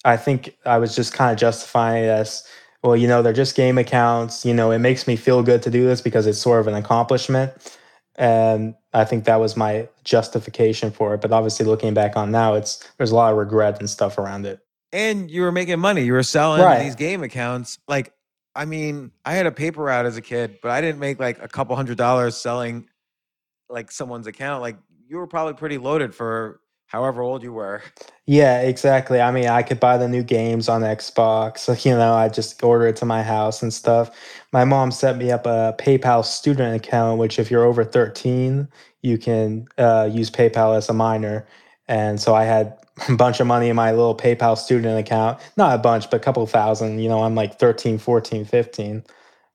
I 0.06 0.18
think 0.18 0.58
I 0.66 0.78
was 0.78 0.96
just 0.96 1.14
kind 1.14 1.32
of 1.32 1.38
justifying 1.40 2.06
as 2.06 2.44
well, 2.84 2.96
you 2.96 3.08
know, 3.08 3.22
they're 3.22 3.34
just 3.34 3.56
game 3.56 3.78
accounts. 3.78 4.46
You 4.46 4.54
know, 4.54 4.72
it 4.72 4.80
makes 4.80 5.08
me 5.08 5.16
feel 5.16 5.44
good 5.44 5.62
to 5.64 5.70
do 5.70 5.86
this 5.86 6.02
because 6.02 6.28
it's 6.28 6.40
sort 6.40 6.62
of 6.62 6.68
an 6.68 6.76
accomplishment. 6.76 7.52
And 8.16 8.76
I 8.94 9.06
think 9.06 9.26
that 9.26 9.40
was 9.40 9.56
my 9.56 9.88
justification 10.04 10.92
for 10.92 11.14
it. 11.14 11.22
But 11.22 11.32
obviously, 11.32 11.66
looking 11.66 11.94
back 11.94 12.18
on 12.18 12.32
now, 12.32 12.56
it's 12.56 12.86
there's 12.98 13.12
a 13.12 13.16
lot 13.16 13.32
of 13.32 13.38
regret 13.38 13.80
and 13.80 13.90
stuff 13.90 14.18
around 14.18 14.46
it. 14.46 14.60
And 14.92 15.30
you 15.30 15.42
were 15.44 15.52
making 15.52 15.80
money. 15.80 16.04
You 16.04 16.14
were 16.14 16.24
selling 16.24 16.64
Right. 16.64 16.80
these 16.84 16.96
game 16.96 17.22
accounts. 17.24 17.78
Like, 17.88 18.12
I 18.56 18.66
mean, 18.66 19.12
I 19.24 19.34
had 19.34 19.46
a 19.46 19.52
paper 19.52 19.84
route 19.84 20.06
as 20.06 20.18
a 20.18 20.22
kid, 20.22 20.58
but 20.62 20.72
I 20.72 20.82
didn't 20.82 21.00
make 21.00 21.20
like 21.20 21.42
a 21.42 21.48
couple 21.48 21.76
hundred 21.76 21.98
dollars 21.98 22.36
selling 22.36 22.90
like 23.70 23.92
someone's 23.92 24.28
account. 24.28 24.62
Like, 24.62 24.78
you 25.08 25.18
were 25.18 25.28
probably 25.28 25.54
pretty 25.54 25.78
loaded 25.78 26.14
for 26.14 26.60
however 26.90 27.22
old 27.22 27.44
you 27.44 27.54
were. 27.54 27.82
Yeah, 28.26 28.62
exactly. 28.62 29.22
I 29.22 29.32
mean, 29.32 29.48
I 29.48 29.64
could 29.64 29.80
buy 29.80 29.98
the 29.98 30.08
new 30.08 30.24
games 30.24 30.68
on 30.68 30.82
Xbox. 30.82 31.70
You 31.86 31.96
know, 31.96 32.14
I 32.14 32.30
just 32.30 32.62
order 32.64 32.88
it 32.88 32.96
to 32.98 33.06
my 33.06 33.24
house 33.24 33.62
and 33.64 33.74
stuff. 33.74 34.12
My 34.52 34.66
mom 34.66 34.92
set 34.92 35.18
me 35.18 35.32
up 35.32 35.46
a 35.46 35.76
PayPal 35.80 36.26
student 36.26 36.76
account, 36.76 37.20
which 37.20 37.40
if 37.40 37.50
you're 37.50 37.64
over 37.64 37.84
13, 37.86 38.68
you 39.02 39.18
can 39.18 39.68
uh, 39.78 40.10
use 40.12 40.30
PayPal 40.30 40.76
as 40.76 40.90
a 40.90 40.94
minor. 40.94 41.48
And 41.88 42.20
so 42.20 42.34
I 42.34 42.44
had 42.44 42.78
a 43.10 43.16
bunch 43.16 43.40
of 43.40 43.48
money 43.48 43.70
in 43.70 43.76
my 43.76 43.92
little 43.92 44.18
PayPal 44.18 44.58
student 44.58 45.00
account. 45.00 45.40
Not 45.58 45.76
a 45.76 45.78
bunch, 45.78 46.10
but 46.10 46.18
a 46.18 46.24
couple 46.24 46.46
thousand. 46.48 47.00
You 47.00 47.10
know, 47.10 47.24
I'm 47.24 47.36
like 47.36 47.60
13, 47.60 48.00
14, 48.00 48.46
15. 48.46 49.04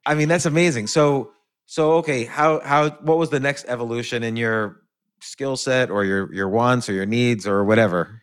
I 0.07 0.15
mean, 0.15 0.29
that's 0.29 0.47
amazing. 0.47 0.87
So, 0.87 1.33
so 1.67 1.95
okay, 1.95 2.25
how 2.25 2.61
how 2.61 2.91
what 2.91 3.19
was 3.19 3.31
the 3.31 3.41
next 3.41 3.65
evolution 3.69 4.23
in 4.23 4.37
your 4.37 4.84
skill 5.25 5.57
set 5.57 5.91
or 5.91 6.05
your 6.05 6.33
your 6.33 6.49
wants 6.49 6.89
or 6.89 6.93
your 6.93 7.07
needs 7.07 7.47
or 7.47 7.65
whatever? 7.65 8.23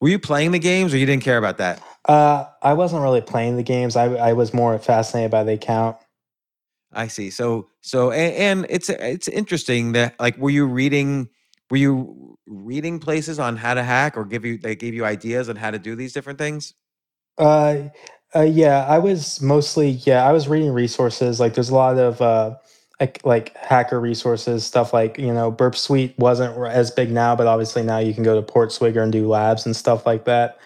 Were 0.00 0.08
you 0.08 0.18
playing 0.18 0.52
the 0.52 0.58
games 0.58 0.94
or 0.94 0.98
you 0.98 1.06
didn't 1.06 1.24
care 1.24 1.38
about 1.38 1.58
that? 1.58 1.82
Uh, 2.04 2.46
I 2.62 2.74
wasn't 2.74 3.02
really 3.02 3.20
playing 3.20 3.56
the 3.56 3.62
games. 3.62 3.96
I, 3.96 4.14
I 4.14 4.32
was 4.32 4.54
more 4.54 4.78
fascinated 4.78 5.30
by 5.30 5.44
the 5.44 5.52
account. 5.52 5.96
I 6.92 7.08
see. 7.08 7.30
So 7.30 7.68
so 7.80 8.10
and, 8.12 8.34
and 8.34 8.66
it's 8.70 8.88
it's 8.88 9.28
interesting 9.28 9.92
that 9.92 10.18
like 10.18 10.38
were 10.38 10.50
you 10.50 10.66
reading 10.66 11.28
were 11.70 11.76
you 11.76 12.38
reading 12.46 12.98
places 12.98 13.38
on 13.38 13.56
how 13.56 13.74
to 13.74 13.82
hack 13.82 14.16
or 14.16 14.24
give 14.24 14.44
you 14.44 14.56
they 14.58 14.74
gave 14.74 14.94
you 14.94 15.04
ideas 15.04 15.48
on 15.48 15.56
how 15.56 15.70
to 15.70 15.78
do 15.78 15.94
these 15.96 16.12
different 16.12 16.38
things? 16.38 16.74
Uh, 17.36 17.88
uh, 18.34 18.42
yeah, 18.42 18.84
I 18.86 18.98
was 18.98 19.40
mostly 19.40 19.90
yeah, 19.90 20.24
I 20.24 20.32
was 20.32 20.48
reading 20.48 20.72
resources. 20.72 21.40
Like, 21.40 21.54
there's 21.54 21.70
a 21.70 21.74
lot 21.74 21.98
of 21.98 22.20
uh, 22.20 22.56
like 23.00 23.20
like 23.24 23.56
hacker 23.56 24.00
resources, 24.00 24.64
stuff 24.64 24.92
like 24.92 25.18
you 25.18 25.32
know, 25.32 25.50
Burp 25.50 25.76
Suite 25.76 26.14
wasn't 26.18 26.56
as 26.66 26.90
big 26.90 27.10
now, 27.10 27.36
but 27.36 27.46
obviously 27.46 27.82
now 27.82 27.98
you 27.98 28.12
can 28.12 28.22
go 28.22 28.40
to 28.40 28.52
Portswigger 28.52 29.02
and 29.02 29.12
do 29.12 29.28
labs 29.28 29.66
and 29.66 29.76
stuff 29.76 30.04
like 30.06 30.24
that. 30.24 30.58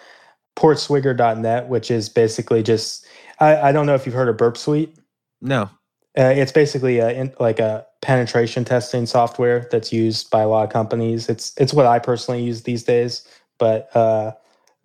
Portswigger.net, 0.55 1.69
which 1.69 1.91
is 1.91 2.09
basically 2.09 2.63
just 2.63 3.05
I, 3.39 3.69
I 3.69 3.71
don't 3.71 3.85
know 3.85 3.95
if 3.95 4.05
you've 4.05 4.15
heard 4.15 4.29
of 4.29 4.37
Burp 4.37 4.57
Suite. 4.57 4.95
No. 5.41 5.69
Uh, 6.17 6.31
it's 6.35 6.51
basically 6.51 6.99
a, 6.99 7.09
in, 7.09 7.33
like 7.39 7.59
a 7.59 7.85
penetration 8.01 8.63
testing 8.63 9.05
software 9.05 9.67
that's 9.71 9.91
used 9.91 10.29
by 10.29 10.41
a 10.41 10.47
lot 10.47 10.63
of 10.63 10.71
companies. 10.71 11.29
It's 11.29 11.53
it's 11.57 11.73
what 11.73 11.85
I 11.85 11.99
personally 11.99 12.43
use 12.43 12.63
these 12.63 12.83
days, 12.83 13.27
but 13.59 13.95
uh, 13.95 14.31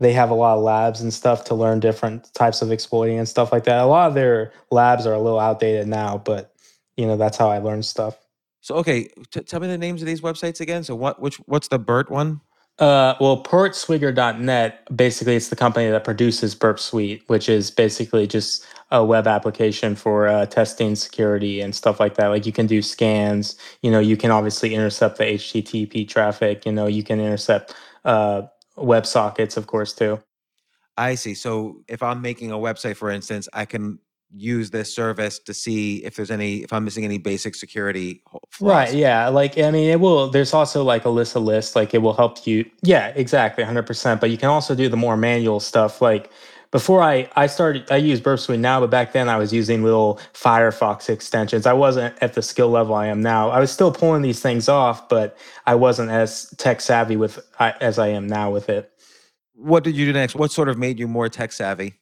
they 0.01 0.13
have 0.13 0.31
a 0.31 0.35
lot 0.35 0.57
of 0.57 0.65
labs 0.65 1.01
and 1.01 1.13
stuff 1.13 1.45
to 1.45 1.55
learn 1.55 1.81
different 1.81 2.33
types 2.35 2.63
of 2.63 2.73
exploiting 2.73 3.19
and 3.19 3.29
stuff 3.29 3.53
like 3.53 3.65
that. 3.65 3.79
A 3.79 3.87
lot 3.87 4.09
of 4.09 4.15
their 4.15 4.53
labs 4.71 5.07
are 5.07 5.15
a 5.15 5.21
little 5.21 5.41
outdated 5.41 5.87
now, 5.87 6.19
but 6.19 6.55
you 6.99 7.07
know 7.07 7.17
that's 7.17 7.39
how 7.39 7.49
I 7.49 7.59
learned 7.59 7.87
stuff. 7.87 8.19
So 8.61 8.75
okay, 8.77 9.09
t- 9.31 9.41
tell 9.41 9.61
me 9.61 9.69
the 9.69 9.79
names 9.79 10.03
of 10.03 10.07
these 10.07 10.21
websites 10.21 10.61
again. 10.61 10.85
So 10.85 10.95
what 10.95 11.23
which 11.23 11.37
what's 11.47 11.69
the 11.69 11.79
BERT 11.79 12.11
one? 12.11 12.43
Uh, 12.79 13.17
well, 13.21 13.43
portswigger.net, 13.43 14.97
basically, 14.97 15.35
it's 15.35 15.49
the 15.49 15.57
company 15.57 15.91
that 15.91 16.05
produces 16.05 16.55
Burp 16.55 16.79
Suite, 16.79 17.25
which 17.27 17.49
is 17.49 17.73
basically 17.73 18.25
just 18.27 18.65
a 18.93 19.05
web 19.05 19.27
application 19.27 19.97
for 19.97 20.29
uh, 20.29 20.47
testing 20.47 20.95
security 20.95 21.61
and 21.61 21.75
stuff 21.75 21.99
like 21.99 22.15
that. 22.15 22.29
Like 22.29 22.47
you 22.47 22.53
can 22.53 22.69
do 22.69 22.81
scans, 22.81 23.57
you 23.83 23.91
know, 23.91 23.99
you 23.99 24.17
can 24.17 24.31
obviously 24.31 24.77
intercept 24.77 25.19
the 25.19 25.25
HTTP 25.25 26.07
traffic, 26.07 26.65
you 26.67 26.73
know, 26.73 26.87
you 26.87 27.03
can 27.03 27.19
intercept 27.19 27.75
uh, 28.05 28.43
web 28.77 29.07
sockets, 29.07 29.57
of 29.57 29.67
course, 29.67 29.93
too. 29.93 30.23
I 30.97 31.17
see. 31.17 31.35
So 31.35 31.83
if 31.89 32.01
I'm 32.01 32.23
making 32.23 32.53
a 32.53 32.57
website, 32.57 32.97
for 32.97 33.11
instance, 33.11 33.49
I 33.53 33.65
can 33.65 33.99
use 34.35 34.71
this 34.71 34.95
service 34.95 35.39
to 35.39 35.55
see 35.55 36.05
if 36.05 36.17
there's 36.17 36.31
any 36.31 36.59
if 36.59 36.73
I'm 36.73 36.85
missing 36.85 37.05
any 37.05 37.19
basic 37.19 37.55
security 37.55 38.23
flaws. 38.51 38.91
Right. 38.91 38.95
Yeah. 38.95 39.29
Like 39.29 39.59
I 39.59 39.71
mean, 39.71 39.91
it 39.91 40.01
will. 40.01 40.29
There's 40.31 40.53
also 40.53 40.85
like 40.85 41.05
a 41.05 41.11
list 41.11 41.37
of 41.37 41.43
lists. 41.45 41.75
Like 41.75 41.95
it 41.95 41.99
will 41.99 42.15
help 42.15 42.47
you. 42.47 42.69
Yeah. 42.83 43.09
Exactly. 43.17 43.63
100. 43.65 43.87
percent 43.87 44.21
But 44.21 44.31
you 44.31 44.37
can 44.39 44.49
also 44.49 44.75
do 44.75 44.89
the 44.89 44.97
more 44.97 45.17
manual 45.17 45.61
stuff. 45.61 46.03
Like 46.03 46.31
before 46.71 47.03
I 47.03 47.29
I 47.37 47.47
started 47.47 47.91
I 47.91 47.97
use 47.97 48.21
Burp 48.21 48.39
Suite 48.39 48.61
now, 48.61 48.81
but 48.81 48.91
back 48.91 49.13
then 49.13 49.29
I 49.29 49.39
was 49.39 49.53
using 49.53 49.83
little 49.83 50.21
Firefox 50.35 51.09
extensions. 51.09 51.65
I 51.65 51.73
wasn't 51.73 52.15
at 52.21 52.35
the 52.35 52.43
skill 52.43 52.69
level 52.69 52.95
I 52.95 53.07
am 53.07 53.23
now. 53.23 53.49
I 53.49 53.61
was 53.61 53.73
still 53.73 53.93
pulling 53.93 54.23
these 54.23 54.41
things 54.41 54.69
off, 54.69 55.09
but 55.09 55.39
I 55.67 55.75
wasn't 55.75 56.11
as 56.11 56.51
tech 56.59 56.81
savvy 56.81 57.17
with 57.17 57.39
as 57.59 57.99
I 57.99 58.09
am 58.09 58.27
now 58.27 58.51
with 58.51 58.69
it. 58.69 58.93
What 59.55 59.83
did 59.85 59.97
you 59.97 60.07
do 60.07 60.13
next? 60.13 60.37
What 60.37 60.53
sort 60.53 60.69
of 60.69 60.79
made 60.79 60.99
you 60.99 61.09
more 61.09 61.29
tech 61.29 61.53
savvy? 61.53 61.95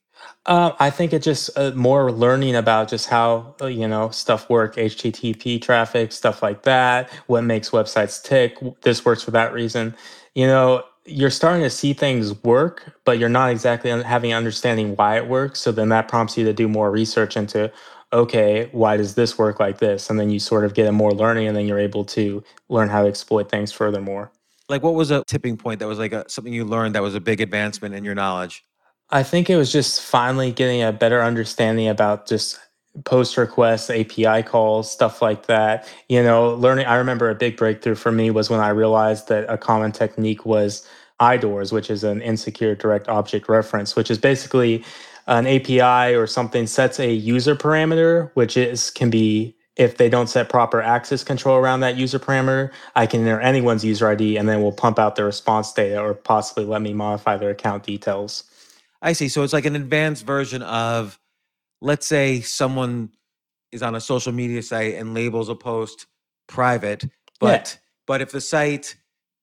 Uh, 0.47 0.73
I 0.79 0.91
think 0.91 1.12
it's 1.12 1.25
just 1.25 1.51
uh, 1.57 1.73
more 1.75 2.12
learning 2.12 2.55
about 2.55 2.89
just 2.89 3.09
how 3.09 3.55
uh, 3.61 3.67
you 3.67 3.89
know 3.89 4.11
stuff 4.11 4.49
work, 4.49 4.77
HTTP 4.77 5.61
traffic, 5.61 6.12
stuff 6.12 6.43
like 6.43 6.62
that. 6.62 7.11
What 7.27 7.43
makes 7.43 7.71
websites 7.71 8.23
tick? 8.23 8.57
This 8.83 9.05
works 9.05 9.23
for 9.23 9.33
that 9.33 9.53
reason. 9.53 9.95
You 10.35 10.47
know, 10.47 10.85
you're 11.07 11.31
starting 11.31 11.62
to 11.62 11.71
see 11.71 11.93
things 11.93 12.43
work, 12.45 12.99
but 13.05 13.19
you're 13.19 13.29
not 13.29 13.51
exactly 13.51 13.91
having 14.03 14.35
understanding 14.35 14.95
why 14.97 15.17
it 15.17 15.29
works. 15.29 15.61
So 15.61 15.73
then 15.73 15.89
that 15.91 16.09
prompts 16.09 16.37
you 16.37 16.45
to 16.45 16.53
do 16.53 16.69
more 16.69 16.91
research 16.91 17.37
into, 17.37 17.73
okay, 18.12 18.69
why 18.73 18.97
does 18.97 19.15
this 19.15 19.39
work 19.39 19.61
like 19.61 19.79
this? 19.79 20.11
And 20.11 20.19
then 20.19 20.31
you 20.31 20.39
sort 20.39 20.65
of 20.65 20.75
get 20.75 20.87
a 20.87 20.93
more 20.93 21.12
learning, 21.12 21.47
and 21.47 21.57
then 21.57 21.67
you're 21.67 21.79
able 21.79 22.05
to 22.07 22.43
learn 22.69 22.89
how 22.89 23.03
to 23.03 23.09
exploit 23.09 23.49
things 23.51 23.73
furthermore. 23.73 24.31
Like, 24.69 24.83
what 24.83 24.95
was 24.95 25.11
a 25.11 25.23
tipping 25.27 25.57
point 25.57 25.79
that 25.81 25.87
was 25.87 25.99
like 25.99 26.12
a, 26.12 26.29
something 26.29 26.53
you 26.53 26.65
learned 26.65 26.95
that 26.97 27.03
was 27.03 27.15
a 27.15 27.21
big 27.21 27.41
advancement 27.41 27.95
in 27.95 28.05
your 28.05 28.15
knowledge? 28.15 28.65
I 29.11 29.23
think 29.23 29.49
it 29.49 29.57
was 29.57 29.71
just 29.73 30.03
finally 30.03 30.51
getting 30.51 30.83
a 30.83 30.92
better 30.92 31.23
understanding 31.23 31.88
about 31.88 32.27
just 32.27 32.59
post 33.05 33.37
requests, 33.37 33.88
API 33.90 34.42
calls, 34.42 34.90
stuff 34.90 35.23
like 35.23 35.47
that. 35.47 35.88
You 36.09 36.23
know, 36.23 36.55
learning. 36.55 36.87
I 36.87 36.97
remember 36.97 37.31
a 37.31 37.35
big 37.35 37.57
breakthrough 37.57 37.95
for 37.95 38.11
me 38.11 38.31
was 38.31 38.51
when 38.51 38.61
I 38.61 38.71
realized 38.71 39.29
that 39.29 39.47
a 39.49 39.59
common 39.59 39.92
technique 39.92 40.45
was 40.45 40.87
IDORS, 41.21 41.73
which 41.73 41.88
is 41.88 42.05
an 42.05 42.21
insecure 42.21 42.75
direct 42.75 43.09
object 43.09 43.49
reference, 43.49 43.95
which 43.95 44.11
is 44.11 44.19
basically 44.19 44.85
an 45.29 45.47
API 45.47 46.14
or 46.14 46.27
something 46.27 46.66
sets 46.66 46.99
a 46.99 47.12
user 47.12 47.55
parameter, 47.55 48.31
which 48.35 48.57
is 48.57 48.90
can 48.90 49.11
be 49.11 49.55
if 49.77 49.99
they 49.99 50.09
don't 50.09 50.29
set 50.29 50.49
proper 50.49 50.81
access 50.81 51.23
control 51.23 51.59
around 51.59 51.81
that 51.81 51.97
user 51.97 52.19
parameter, 52.19 52.71
I 52.95 53.07
can 53.07 53.21
enter 53.21 53.40
anyone's 53.40 53.85
user 53.85 54.09
ID 54.09 54.38
and 54.38 54.49
then 54.49 54.62
we'll 54.62 54.73
pump 54.73 54.99
out 54.99 55.16
the 55.16 55.25
response 55.25 55.73
data 55.73 56.01
or 56.01 56.14
possibly 56.14 56.64
let 56.64 56.81
me 56.81 56.95
modify 56.95 57.37
their 57.37 57.51
account 57.51 57.85
details. 57.85 58.45
I 59.03 59.13
see. 59.13 59.29
So 59.29 59.43
it's 59.43 59.53
like 59.53 59.67
an 59.67 59.77
advanced 59.77 60.25
version 60.25 60.63
of, 60.63 61.19
let's 61.81 62.07
say, 62.07 62.41
someone 62.41 63.11
is 63.73 63.83
on 63.83 63.95
a 63.95 64.01
social 64.01 64.33
media 64.33 64.63
site 64.63 64.95
and 64.95 65.15
labels 65.15 65.49
a 65.49 65.55
post 65.55 66.07
private, 66.49 67.05
but 67.41 67.73
yeah. 67.75 67.81
but 68.07 68.23
if 68.23 68.31
the 68.31 68.41
site 68.41 68.97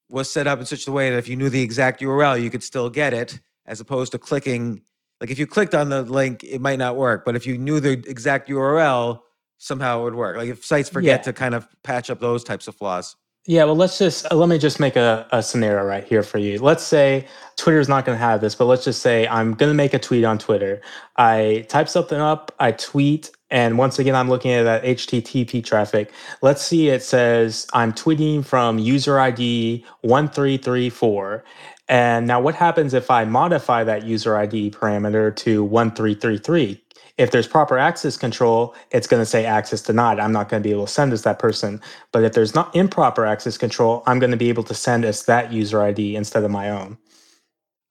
was 0.09 0.31
set 0.31 0.47
up 0.47 0.59
in 0.59 0.65
such 0.65 0.87
a 0.87 0.91
way 0.91 1.09
that 1.09 1.17
if 1.17 1.27
you 1.27 1.35
knew 1.35 1.49
the 1.49 1.61
exact 1.61 2.01
URL, 2.01 2.41
you 2.41 2.49
could 2.49 2.63
still 2.63 2.89
get 2.89 3.13
it, 3.13 3.39
as 3.65 3.79
opposed 3.79 4.11
to 4.13 4.19
clicking. 4.19 4.81
Like 5.19 5.31
if 5.31 5.39
you 5.39 5.47
clicked 5.47 5.73
on 5.73 5.89
the 5.89 6.03
link, 6.03 6.43
it 6.43 6.59
might 6.59 6.79
not 6.79 6.97
work, 6.97 7.25
but 7.25 7.35
if 7.35 7.47
you 7.47 7.57
knew 7.57 7.79
the 7.79 7.91
exact 7.91 8.49
URL, 8.49 9.21
somehow 9.57 10.01
it 10.01 10.03
would 10.03 10.15
work. 10.15 10.37
Like 10.37 10.49
if 10.49 10.65
sites 10.65 10.89
forget 10.89 11.21
yeah. 11.21 11.23
to 11.23 11.33
kind 11.33 11.55
of 11.55 11.67
patch 11.83 12.09
up 12.09 12.19
those 12.19 12.43
types 12.43 12.67
of 12.67 12.75
flaws. 12.75 13.15
Yeah, 13.45 13.65
well, 13.65 13.75
let's 13.75 13.97
just 13.97 14.25
uh, 14.31 14.35
let 14.37 14.47
me 14.47 14.57
just 14.57 14.79
make 14.79 14.95
a, 14.95 15.27
a 15.33 15.43
scenario 15.43 15.83
right 15.83 16.05
here 16.05 16.23
for 16.23 16.37
you. 16.37 16.59
Let's 16.59 16.83
say 16.83 17.27
Twitter 17.57 17.81
is 17.81 17.89
not 17.89 18.05
going 18.05 18.17
to 18.17 18.23
have 18.23 18.39
this, 18.39 18.55
but 18.55 18.65
let's 18.67 18.85
just 18.85 19.01
say 19.01 19.27
I'm 19.27 19.53
going 19.53 19.69
to 19.69 19.75
make 19.75 19.93
a 19.93 19.99
tweet 19.99 20.23
on 20.23 20.39
Twitter. 20.39 20.81
I 21.17 21.65
type 21.67 21.89
something 21.89 22.21
up, 22.21 22.55
I 22.61 22.71
tweet, 22.71 23.31
and 23.49 23.77
once 23.77 23.99
again, 23.99 24.15
I'm 24.15 24.29
looking 24.29 24.51
at 24.51 24.63
that 24.63 24.83
HTTP 24.83 25.63
traffic. 25.63 26.13
Let's 26.41 26.61
see, 26.63 26.89
it 26.89 27.03
says 27.03 27.67
I'm 27.73 27.93
tweeting 27.93 28.45
from 28.45 28.79
user 28.79 29.19
ID 29.19 29.85
1334. 30.01 31.43
And 31.89 32.27
now, 32.27 32.41
what 32.41 32.55
happens 32.55 32.93
if 32.93 33.11
I 33.11 33.25
modify 33.25 33.83
that 33.83 34.05
user 34.05 34.37
ID 34.37 34.71
parameter 34.71 35.35
to 35.37 35.63
1333? 35.65 36.82
If 37.17 37.29
there's 37.29 37.47
proper 37.47 37.77
access 37.77 38.17
control, 38.17 38.75
it's 38.91 39.05
going 39.05 39.21
to 39.21 39.25
say 39.25 39.45
access 39.45 39.81
denied. 39.81 40.19
I'm 40.19 40.31
not 40.31 40.49
going 40.49 40.63
to 40.63 40.67
be 40.67 40.71
able 40.71 40.87
to 40.87 40.91
send 40.91 41.13
us 41.13 41.21
that 41.21 41.37
person. 41.37 41.79
But 42.11 42.23
if 42.23 42.33
there's 42.33 42.55
not 42.55 42.75
improper 42.75 43.25
access 43.25 43.57
control, 43.57 44.01
I'm 44.07 44.17
going 44.17 44.31
to 44.31 44.37
be 44.37 44.49
able 44.49 44.63
to 44.63 44.73
send 44.73 45.05
us 45.05 45.23
that 45.23 45.53
user 45.53 45.81
ID 45.81 46.15
instead 46.15 46.43
of 46.43 46.49
my 46.49 46.71
own. 46.71 46.97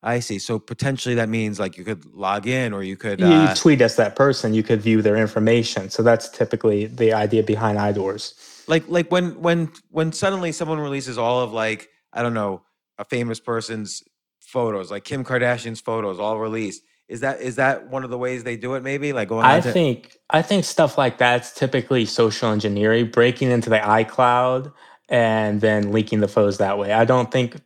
I 0.02 0.18
see. 0.18 0.38
So 0.40 0.58
potentially 0.58 1.14
that 1.14 1.28
means 1.28 1.60
like 1.60 1.78
you 1.78 1.84
could 1.84 2.04
log 2.06 2.48
in 2.48 2.72
or 2.72 2.82
you 2.82 2.96
could 2.96 3.20
you, 3.20 3.26
uh, 3.26 3.54
tweet 3.54 3.80
as 3.80 3.94
that 3.96 4.16
person. 4.16 4.52
You 4.52 4.64
could 4.64 4.82
view 4.82 5.00
their 5.00 5.16
information. 5.16 5.90
So 5.90 6.02
that's 6.02 6.28
typically 6.28 6.86
the 6.86 7.12
idea 7.12 7.44
behind 7.44 7.78
IDORS. 7.78 8.64
Like 8.66 8.84
like 8.88 9.12
when 9.12 9.40
when 9.40 9.70
when 9.90 10.12
suddenly 10.12 10.50
someone 10.50 10.80
releases 10.80 11.18
all 11.18 11.40
of 11.40 11.52
like 11.52 11.88
I 12.12 12.22
don't 12.22 12.34
know 12.34 12.62
a 12.98 13.04
famous 13.04 13.38
person's 13.38 14.02
photos, 14.40 14.90
like 14.90 15.04
Kim 15.04 15.24
Kardashian's 15.24 15.80
photos, 15.80 16.18
all 16.18 16.38
released. 16.38 16.82
Is 17.12 17.20
that 17.20 17.40
is 17.42 17.56
that 17.56 17.88
one 17.88 18.04
of 18.04 18.10
the 18.10 18.18
ways 18.18 18.42
they 18.42 18.56
do 18.56 18.74
it? 18.74 18.82
Maybe 18.82 19.12
like 19.12 19.28
going. 19.28 19.44
I 19.44 19.60
to- 19.60 19.70
think 19.72 20.16
I 20.30 20.40
think 20.42 20.64
stuff 20.64 20.96
like 20.96 21.18
that's 21.18 21.52
typically 21.52 22.06
social 22.06 22.50
engineering, 22.50 23.10
breaking 23.10 23.50
into 23.50 23.68
the 23.70 23.78
iCloud 23.78 24.72
and 25.10 25.60
then 25.60 25.92
leaking 25.92 26.20
the 26.20 26.28
photos 26.28 26.58
that 26.58 26.78
way. 26.78 26.92
I 26.92 27.04
don't 27.04 27.30
think 27.30 27.56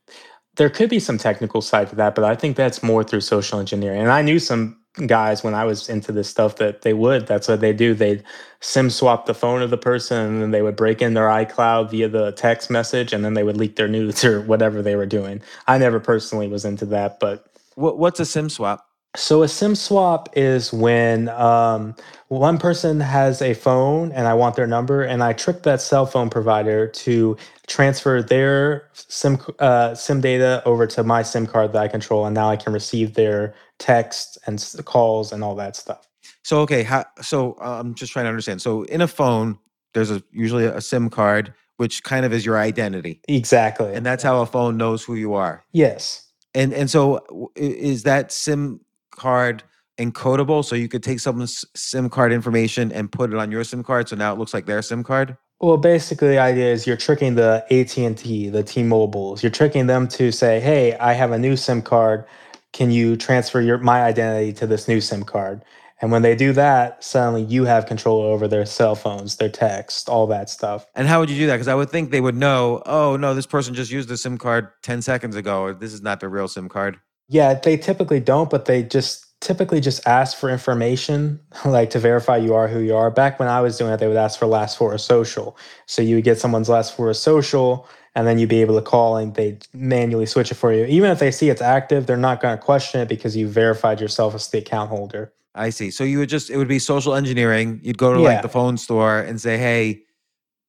there 0.57 0.69
could 0.69 0.91
be 0.91 0.99
some 0.99 1.17
technical 1.17 1.63
side 1.63 1.89
to 1.91 1.97
that, 1.97 2.17
but 2.17 2.25
I 2.25 2.35
think 2.35 2.57
that's 2.57 2.83
more 2.83 3.05
through 3.05 3.21
social 3.21 3.61
engineering. 3.61 4.01
And 4.01 4.11
I 4.11 4.21
knew 4.23 4.41
some 4.41 4.79
guys 5.07 5.45
when 5.45 5.55
I 5.55 5.65
was 5.65 5.89
into 5.89 6.11
this 6.11 6.29
stuff 6.29 6.57
that 6.57 6.83
they 6.83 6.95
would. 6.95 7.27
That's 7.27 7.49
what 7.49 7.61
they 7.61 7.73
do. 7.73 7.95
They'd 7.95 8.25
SIM 8.61 8.91
swap 8.91 9.27
the 9.27 9.35
phone 9.35 9.63
of 9.63 9.71
the 9.71 9.79
person 9.79 10.19
and 10.19 10.43
then 10.43 10.51
they 10.53 10.63
would 10.63 10.77
break 10.77 11.03
in 11.03 11.15
their 11.15 11.29
iCloud 11.29 11.91
via 11.91 12.09
the 12.09 12.33
text 12.33 12.71
message 12.71 13.13
and 13.13 13.25
then 13.25 13.35
they 13.35 13.43
would 13.45 13.59
leak 13.59 13.77
their 13.77 13.89
nudes 13.89 14.25
or 14.27 14.41
whatever 14.41 14.83
they 14.83 14.97
were 14.97 15.07
doing. 15.07 15.43
I 15.69 15.79
never 15.79 16.01
personally 16.01 16.49
was 16.49 16.65
into 16.65 16.87
that, 16.87 17.21
but 17.21 17.47
What, 17.77 17.99
what's 17.99 18.19
a 18.21 18.27
SIM 18.27 18.49
swap? 18.49 18.86
So 19.17 19.43
a 19.43 19.49
SIM 19.49 19.75
swap 19.75 20.29
is 20.37 20.73
when 20.73 21.29
um, 21.31 21.95
one 22.29 22.59
person 22.59 23.01
has 23.01 23.43
a 23.43 23.55
phone 23.55 24.13
and 24.13 24.27
I 24.27 24.35
want 24.35 24.57
their 24.57 24.67
number, 24.67 25.03
and 25.03 25.23
I 25.23 25.33
trick 25.33 25.63
that 25.65 25.81
cell 25.81 26.07
phone 26.07 26.31
provider 26.31 26.87
to 26.87 27.37
transfer 27.67 28.23
their 28.23 28.89
SIM 28.93 29.39
uh, 29.59 29.95
SIM 29.95 30.21
data 30.21 30.63
over 30.65 30.87
to 30.89 31.03
my 31.03 31.23
SIM 31.23 31.47
card 31.47 31.73
that 31.73 31.83
I 31.83 31.89
control, 31.89 32.27
and 32.27 32.35
now 32.35 32.49
I 32.51 32.57
can 32.57 32.73
receive 32.73 33.15
their 33.15 33.55
texts 33.79 34.39
and 34.47 34.65
calls 34.85 35.33
and 35.33 35.43
all 35.43 35.55
that 35.57 35.77
stuff. 35.77 36.07
So 36.43 36.61
okay, 36.61 36.83
how, 36.85 37.05
so 37.21 37.55
uh, 37.61 37.81
I'm 37.81 37.95
just 37.95 38.13
trying 38.13 38.25
to 38.27 38.29
understand. 38.31 38.63
So 38.63 38.83
in 38.85 39.01
a 39.01 39.09
phone, 39.09 39.59
there's 39.95 40.11
a 40.11 40.23
usually 40.31 40.65
a 40.67 40.81
SIM 40.81 41.11
card, 41.11 41.53
which 41.79 42.03
kind 42.05 42.25
of 42.25 42.33
is 42.33 42.47
your 42.47 42.59
identity, 42.59 43.21
Exactly. 43.29 43.93
and 43.95 44.05
that's 44.07 44.23
how 44.23 44.43
a 44.43 44.47
phone 44.47 44.77
knows 44.77 45.03
who 45.05 45.15
you 45.15 45.35
are. 45.35 45.65
yes. 45.73 46.23
And 46.55 46.73
and 46.73 46.89
so 46.89 47.51
is 47.55 48.05
that 48.05 48.33
SIM 48.33 48.81
card 49.17 49.65
encodable? 49.99 50.65
So 50.65 50.77
you 50.77 50.89
could 50.89 51.03
take 51.03 51.21
someone's 51.21 51.65
SIM 51.75 52.09
card 52.11 52.33
information 52.33 52.93
and 52.93 53.11
put 53.11 53.33
it 53.33 53.37
on 53.37 53.51
your 53.51 53.65
SIM 53.65 53.83
card, 53.83 54.09
so 54.09 54.17
now 54.17 54.33
it 54.33 54.39
looks 54.39 54.55
like 54.55 54.67
their 54.67 54.83
SIM 54.83 55.03
card. 55.03 55.37
Well, 55.59 55.79
basically, 55.79 56.29
the 56.29 56.39
idea 56.39 56.71
is 56.71 56.87
you're 56.87 56.99
tricking 56.99 57.35
the 57.35 57.65
AT 57.71 57.97
and 57.97 58.17
T, 58.17 58.51
the 58.51 58.63
T-Mobiles. 58.63 59.43
You're 59.43 59.51
tricking 59.51 59.87
them 59.87 60.07
to 60.09 60.31
say, 60.31 60.61
"Hey, 60.61 60.95
I 60.99 61.15
have 61.15 61.33
a 61.33 61.39
new 61.39 61.57
SIM 61.57 61.81
card. 61.81 62.27
Can 62.75 62.91
you 62.91 63.17
transfer 63.17 63.63
your 63.63 63.79
my 63.79 64.03
identity 64.03 64.53
to 64.53 64.67
this 64.67 64.87
new 64.87 65.01
SIM 65.01 65.23
card?" 65.25 65.65
And 66.03 66.13
when 66.13 66.21
they 66.21 66.37
do 66.37 66.53
that, 66.53 67.03
suddenly 67.03 67.43
you 67.43 67.65
have 67.65 67.87
control 67.87 68.21
over 68.21 68.47
their 68.47 68.67
cell 68.67 68.95
phones, 68.95 69.37
their 69.37 69.49
text, 69.49 70.11
all 70.11 70.27
that 70.27 70.51
stuff. 70.51 70.85
And 70.95 71.09
how 71.09 71.21
would 71.21 71.31
you 71.31 71.37
do 71.37 71.47
that? 71.47 71.55
Because 71.55 71.69
I 71.69 71.75
would 71.75 71.89
think 71.89 72.11
they 72.11 72.21
would 72.21 72.37
know. 72.37 72.83
Oh 72.85 73.17
no, 73.17 73.33
this 73.33 73.47
person 73.47 73.73
just 73.73 73.91
used 73.91 74.11
the 74.11 74.19
SIM 74.19 74.37
card 74.37 74.69
ten 74.83 75.01
seconds 75.01 75.37
ago, 75.37 75.63
or 75.63 75.73
this 75.73 75.95
is 75.95 76.03
not 76.03 76.21
the 76.21 76.29
real 76.29 76.49
SIM 76.49 76.69
card. 76.69 76.99
Yeah, 77.29 77.55
they 77.55 77.77
typically 77.77 78.21
don't, 78.21 78.51
but 78.51 78.67
they 78.67 78.83
just 78.83 79.27
typically 79.41 79.81
just 79.81 80.07
ask 80.07 80.37
for 80.37 80.49
information, 80.51 81.41
like 81.65 81.91
to 81.91 81.99
verify 81.99 82.37
you 82.37 82.55
are 82.55 82.69
who 82.69 82.81
you 82.81 82.95
are. 82.97 83.11
Back 83.11 83.39
when 83.39 83.49
I 83.49 83.61
was 83.61 83.79
doing 83.79 83.93
it, 83.93 83.99
they 83.99 84.09
would 84.09 84.17
ask 84.17 84.39
for 84.39 84.47
last 84.47 84.79
four 84.79 84.95
of 84.95 85.01
social. 85.01 85.57
So 85.87 86.03
you 86.03 86.17
would 86.17 86.25
get 86.25 86.39
someone's 86.39 86.69
last 86.69 86.97
four 86.97 87.11
of 87.11 87.17
social, 87.17 87.89
and 88.15 88.27
then 88.27 88.39
you'd 88.39 88.49
be 88.49 88.61
able 88.63 88.77
to 88.77 88.83
call 88.83 89.17
and 89.19 89.35
they 89.35 89.59
manually 89.75 90.25
switch 90.27 90.51
it 90.51 90.55
for 90.55 90.73
you. 90.73 90.85
Even 90.87 91.11
if 91.11 91.19
they 91.19 91.31
see 91.31 91.51
it's 91.51 91.61
active, 91.61 92.07
they're 92.07 92.17
not 92.17 92.41
going 92.41 92.57
to 92.57 92.63
question 92.63 93.01
it 93.01 93.09
because 93.09 93.37
you 93.37 93.47
verified 93.47 94.01
yourself 94.01 94.35
as 94.35 94.49
the 94.49 94.59
account 94.59 94.89
holder. 94.89 95.33
I 95.55 95.71
see. 95.71 95.91
So 95.91 96.05
you 96.05 96.19
would 96.19 96.29
just 96.29 96.49
it 96.51 96.57
would 96.59 96.69
be 96.69 96.79
social 96.79 97.15
engineering. 97.15 97.81
You'd 97.83 97.99
go 97.99 98.13
to 98.15 98.21
Yeah. 98.21 98.27
like 98.27 98.43
the 98.43 98.49
phone 98.49 98.77
store 98.79 99.19
and 99.21 99.41
say, 99.41 99.57
"Hey, 99.59 100.03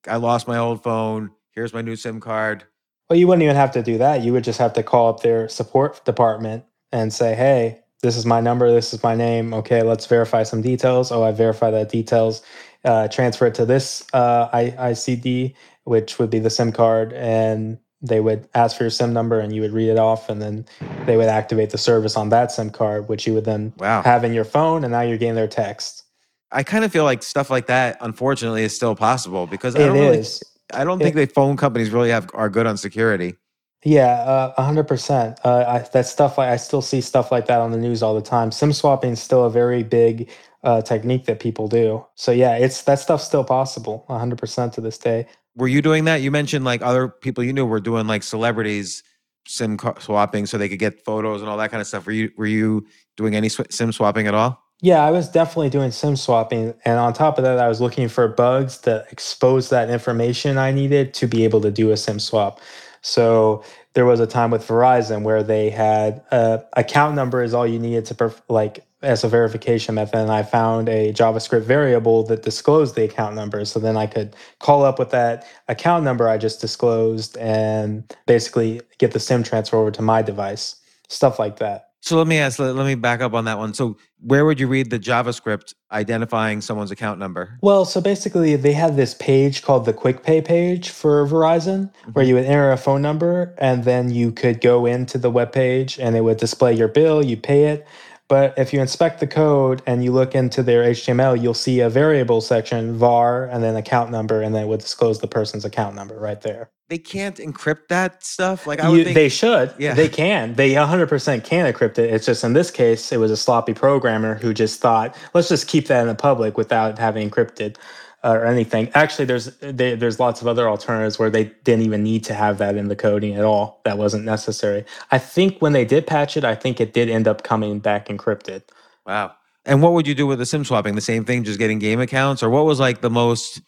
I 0.08 0.16
lost 0.18 0.47
my 0.47 0.58
old 0.58 0.84
phone. 0.84 1.32
Here's 1.51 1.74
my 1.74 1.82
new 1.82 1.95
SIM 1.95 2.20
card." 2.20 2.64
Well, 3.10 3.18
you 3.18 3.28
wouldn't 3.28 3.43
even 3.43 3.55
have 3.55 3.72
to 3.72 3.84
do 3.84 3.97
that. 3.99 4.22
You 4.22 4.34
would 4.34 4.43
just 4.43 4.60
have 4.60 4.74
to 4.74 4.84
call 4.84 5.10
up 5.10 5.22
their 5.22 5.47
support 5.47 6.03
department 6.05 6.66
and 6.91 7.14
say, 7.14 7.36
"Hey, 7.36 7.80
this 8.01 8.18
is 8.18 8.26
my 8.26 8.41
number. 8.41 8.72
This 8.72 8.93
is 8.93 9.01
my 9.01 9.16
name. 9.16 9.53
Okay, 9.53 9.82
let's 9.82 10.05
verify 10.05 10.43
some 10.43 10.62
details. 10.62 11.12
Oh, 11.12 11.24
I 11.24 11.32
verify 11.32 11.72
that 11.72 11.89
details. 11.89 12.41
Uh, 12.86 13.08
transfer 13.08 13.45
it 13.47 13.55
to 13.55 13.66
this 13.66 14.03
uh, 14.14 14.49
I- 14.53 14.76
ICD, 14.91 15.55
which 15.86 16.20
would 16.20 16.30
be 16.30 16.39
the 16.39 16.49
SIM 16.49 16.72
card, 16.72 17.14
and 17.14 17.78
they 18.01 18.20
would 18.20 18.47
ask 18.53 18.78
for 18.78 18.84
your 18.84 18.91
SIM 18.91 19.14
number, 19.14 19.39
and 19.39 19.53
you 19.53 19.62
would 19.62 19.72
read 19.74 19.89
it 19.89 19.97
off, 19.97 20.30
and 20.30 20.41
then 20.41 20.66
they 21.05 21.18
would 21.18 21.28
activate 21.28 21.72
the 21.72 21.78
service 21.78 22.16
on 22.16 22.30
that 22.30 22.51
SIM 22.51 22.70
card, 22.70 23.10
which 23.10 23.26
you 23.26 23.34
would 23.34 23.45
then 23.45 23.74
Wow. 23.80 24.03
have 24.03 24.24
in 24.24 24.34
your 24.34 24.43
phone, 24.45 24.84
and 24.84 24.91
now 24.91 25.01
you're 25.01 25.18
getting 25.18 25.36
their 25.36 25.47
text. 25.47 26.03
I 26.51 26.64
kind 26.64 26.86
of 26.86 26.91
feel 26.91 27.03
like 27.03 27.24
stuff 27.24 27.49
like 27.49 27.66
that, 27.68 27.97
unfortunately, 27.99 28.64
is 28.64 28.76
still 28.76 28.95
possible 28.95 29.47
because 29.47 29.76
I 29.76 29.80
It 29.80 29.86
don't 29.88 29.97
really, 29.97 30.18
is. 30.20 30.41
I 30.74 30.84
don't 30.84 30.99
think 30.99 31.15
the 31.15 31.26
phone 31.26 31.57
companies 31.57 31.91
really 31.91 32.09
have 32.09 32.30
are 32.34 32.49
good 32.49 32.68
on 32.68 32.78
security. 32.78 33.36
Yeah, 33.84 34.07
uh, 34.07 34.53
a 34.57 34.63
hundred 34.63 34.88
percent. 34.88 35.39
Uh, 35.43 35.80
that 35.93 36.07
stuff 36.07 36.38
like 36.38 36.49
I 36.49 36.57
still 36.57 36.82
see 36.82 36.99
stuff 36.99 37.32
like 37.32 37.45
that 37.45 37.61
on 37.61 37.72
the 37.72 37.78
news 37.78 38.03
all 38.03 38.15
the 38.15 38.22
time. 38.22 38.51
Sim 38.51 38.74
swapping 38.74 39.11
is 39.11 39.22
still 39.22 39.45
a 39.45 39.49
very 39.49 39.84
big 39.84 40.30
uh, 40.63 40.82
technique 40.82 41.26
that 41.26 41.39
people 41.39 41.68
do. 41.68 42.05
So 42.15 42.32
yeah, 42.32 42.57
it's 42.57 42.82
that 42.84 42.99
stuff's 42.99 43.24
still 43.24 43.43
possible, 43.43 44.05
a 44.09 44.18
hundred 44.18 44.39
percent 44.39 44.74
to 44.74 44.82
this 44.82 44.97
day. 44.97 45.28
Were 45.55 45.68
you 45.68 45.82
doing 45.82 46.05
that? 46.05 46.22
You 46.22 46.32
mentioned 46.32 46.65
like 46.65 46.82
other 46.82 47.07
people 47.07 47.43
you 47.43 47.53
knew 47.53 47.65
were 47.65 47.80
doing 47.80 48.07
like 48.07 48.24
celebrities 48.24 49.03
SIM 49.47 49.78
swapping 49.99 50.45
so 50.45 50.57
they 50.57 50.70
could 50.70 50.80
get 50.80 51.03
photos 51.05 51.41
and 51.41 51.49
all 51.49 51.57
that 51.57 51.72
kind 51.72 51.82
of 51.82 51.88
stuff. 51.88 52.05
Were 52.05 52.11
you 52.11 52.32
were 52.36 52.45
you 52.45 52.86
doing 53.15 53.36
any 53.36 53.49
sw- 53.49 53.61
SIM 53.70 53.91
swapping 53.91 54.28
at 54.28 54.34
all? 54.34 54.61
Yeah, 54.82 55.03
I 55.03 55.09
was 55.09 55.28
definitely 55.30 55.71
doing 55.71 55.89
sim 55.89 56.15
swapping, 56.15 56.75
and 56.86 56.99
on 56.99 57.13
top 57.13 57.39
of 57.39 57.43
that, 57.43 57.57
I 57.57 57.67
was 57.67 57.82
looking 57.82 58.09
for 58.09 58.28
bugs 58.28 58.80
that 58.82 59.11
expose 59.11 59.69
that 59.69 59.89
information 59.89 60.57
I 60.59 60.71
needed 60.71 61.15
to 61.15 61.28
be 61.28 61.43
able 61.45 61.61
to 61.61 61.71
do 61.71 61.89
a 61.91 61.97
sim 61.97 62.19
swap. 62.19 62.59
So 63.01 63.63
there 63.93 64.05
was 64.05 64.19
a 64.19 64.28
time 64.28 64.51
with 64.51 64.67
Verizon 64.67 65.23
where 65.23 65.41
they 65.41 65.71
had 65.71 66.21
a 66.32 66.63
account 66.73 67.15
number 67.15 67.41
is 67.41 67.55
all 67.55 67.65
you 67.65 67.80
needed 67.80 68.05
to 68.07 68.15
perf- 68.15 68.41
like 68.49 68.86
as 69.01 69.23
a 69.23 69.28
verification 69.28 69.95
method, 69.95 70.19
and 70.19 70.32
I 70.32 70.43
found 70.43 70.89
a 70.89 71.11
JavaScript 71.11 71.63
variable 71.63 72.21
that 72.25 72.43
disclosed 72.43 72.93
the 72.93 73.03
account 73.03 73.34
number. 73.36 73.65
So 73.65 73.80
then 73.80 73.97
I 73.97 74.05
could 74.05 74.36
call 74.59 74.84
up 74.86 74.99
with 74.99 75.09
that 75.09 75.47
account 75.69 76.03
number 76.03 76.30
I 76.30 76.38
just 76.38 76.61
disclosed 76.61 77.36
and 77.38 78.03
basically 78.28 78.82
get 78.99 79.11
the 79.13 79.19
SIM 79.19 79.41
transfer 79.41 79.78
over 79.78 79.89
to 79.89 80.03
my 80.03 80.21
device. 80.21 80.75
Stuff 81.09 81.39
like 81.39 81.57
that. 81.57 81.87
So 82.02 82.18
let 82.18 82.28
me 82.28 82.38
ask. 82.38 82.60
Let, 82.60 82.76
let 82.76 82.86
me 82.86 82.95
back 82.95 83.22
up 83.22 83.34
on 83.34 83.45
that 83.45 83.58
one. 83.58 83.74
So 83.74 83.98
where 84.20 84.45
would 84.45 84.60
you 84.60 84.68
read 84.68 84.89
the 84.89 85.00
JavaScript 85.00 85.74
identifying 85.91 86.62
someone's 86.62 86.91
account 86.91 87.20
number? 87.20 87.58
Well, 87.62 87.86
so 87.86 88.00
basically, 88.02 88.56
they 88.56 88.74
had 88.74 88.95
this 88.95 89.14
page 89.16 89.62
called 89.62 89.86
the 89.86 89.93
Quick 89.93 90.24
Pay 90.24 90.41
page 90.41 90.89
for 90.89 91.26
Verizon, 91.28 91.91
where 92.14 92.24
mm-hmm. 92.24 92.30
you 92.30 92.36
would 92.36 92.45
enter 92.45 92.72
a 92.72 92.78
phone 92.78 93.02
number 93.02 93.56
and 93.58 93.84
then 93.84 94.10
you 94.10 94.32
could 94.32 94.62
go 94.62 94.86
into 94.86 95.18
the 95.18 95.32
web 95.32 95.52
page 95.52 96.00
and 96.00 96.16
it 96.16 96.22
would 96.22 96.38
display 96.38 96.74
your 96.74 96.88
bill, 96.88 97.24
you 97.24 97.38
pay 97.38 97.66
it. 97.66 97.88
But 98.30 98.53
if 98.57 98.73
you 98.73 98.82
inspect 98.82 99.21
the 99.21 99.28
code 99.28 99.82
and 99.88 100.03
you 100.03 100.11
look 100.11 100.36
into 100.36 100.61
their 100.61 100.84
HTML, 100.84 101.41
you'll 101.41 101.53
see 101.53 101.80
a 101.80 101.89
variable 101.89 102.41
section, 102.41 102.97
var, 102.97 103.45
and 103.45 103.63
then 103.63 103.78
account 103.78 104.11
number, 104.11 104.41
and 104.41 104.53
then 104.53 104.63
it 104.63 104.67
would 104.67 104.82
disclose 104.82 105.19
the 105.19 105.28
person's 105.28 105.63
account 105.63 105.95
number 105.95 106.19
right 106.19 106.41
there. 106.41 106.69
They 106.89 106.97
can't 106.97 107.38
encrypt 107.38 107.88
that 107.89 108.25
stuff. 108.25 108.67
Like 108.67 108.82
I 108.82 108.89
would 108.89 108.97
You- 108.99 109.03
think. 109.05 109.15
they 109.15 109.30
should. 109.30 109.73
Yeah. 109.78 109.93
They 109.93 110.09
can. 110.09 110.55
They 110.55 110.71
100% 110.75 111.43
can 111.45 111.71
encrypt 111.71 111.97
it. 111.99 112.13
It's 112.13 112.25
just 112.25 112.43
in 112.43 112.51
this 112.53 112.69
case, 112.69 113.11
it 113.13 113.17
was 113.17 113.32
a 113.32 113.38
sloppy 113.38 113.73
programmer 113.73 114.36
who 114.36 114.53
just 114.53 114.82
thought, 114.82 115.15
let's 115.34 115.47
just 115.49 115.67
keep 115.67 115.88
that 115.88 116.01
in 116.01 116.07
the 116.07 116.15
public 116.15 116.57
without 116.57 116.99
having 116.99 117.30
encrypted 117.30 117.78
uh, 118.24 118.32
or 118.32 118.45
anything. 118.45 118.89
Actually, 118.93 119.26
there's 119.26 119.55
they, 119.59 119.95
there's 119.95 120.20
lots 120.20 120.41
of 120.41 120.47
other 120.47 120.68
alternatives 120.68 121.20
where 121.20 121.30
they 121.30 121.45
didn't 121.63 121.86
even 121.86 122.03
need 122.03 122.24
to 122.26 122.34
have 122.34 122.57
that 122.57 122.76
in 122.76 122.88
the 122.88 122.95
coding 122.95 123.36
at 123.36 123.43
all. 123.43 123.82
That 123.86 123.97
wasn't 123.97 124.26
necessary. 124.26 124.86
I 125.11 125.18
think 125.18 125.59
when 125.59 125.74
they 125.74 125.86
did 125.86 126.07
patch 126.07 126.38
it, 126.38 126.43
I 126.43 126.55
think 126.55 126.82
it 126.82 126.93
did 126.93 127.09
end 127.09 127.28
up 127.28 127.43
coming 127.43 127.80
back 127.80 128.07
encrypted. 128.07 128.63
wow. 129.05 129.34
And 129.65 129.84
what 129.84 129.91
would 129.91 130.07
you 130.07 130.15
do 130.15 130.26
with 130.26 130.39
the 130.39 130.45
SIM 130.45 130.63
swapping? 130.63 130.95
The 130.95 131.01
same 131.01 131.26
thing, 131.26 131.43
just 131.43 131.59
getting 131.59 131.78
game 131.78 131.99
accounts, 131.99 132.41
or 132.41 132.49
what 132.49 132.63
was 132.63 132.80
like 132.80 133.01
the 133.01 133.09
most 133.09 133.61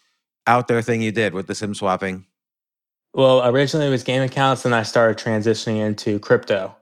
out 0.47 0.69
there 0.69 0.81
thing 0.81 1.01
you 1.01 1.11
did 1.11 1.33
with 1.33 1.47
the 1.47 1.55
SIM 1.55 1.75
swapping? 1.75 2.25
Well, 3.13 3.45
originally 3.45 3.87
it 3.87 3.89
was 3.89 4.03
game 4.03 4.21
accounts, 4.21 4.63
and 4.63 4.73
I 4.73 4.83
started 4.83 5.17
transitioning 5.17 5.77
into 5.77 6.17
crypto, 6.19 6.73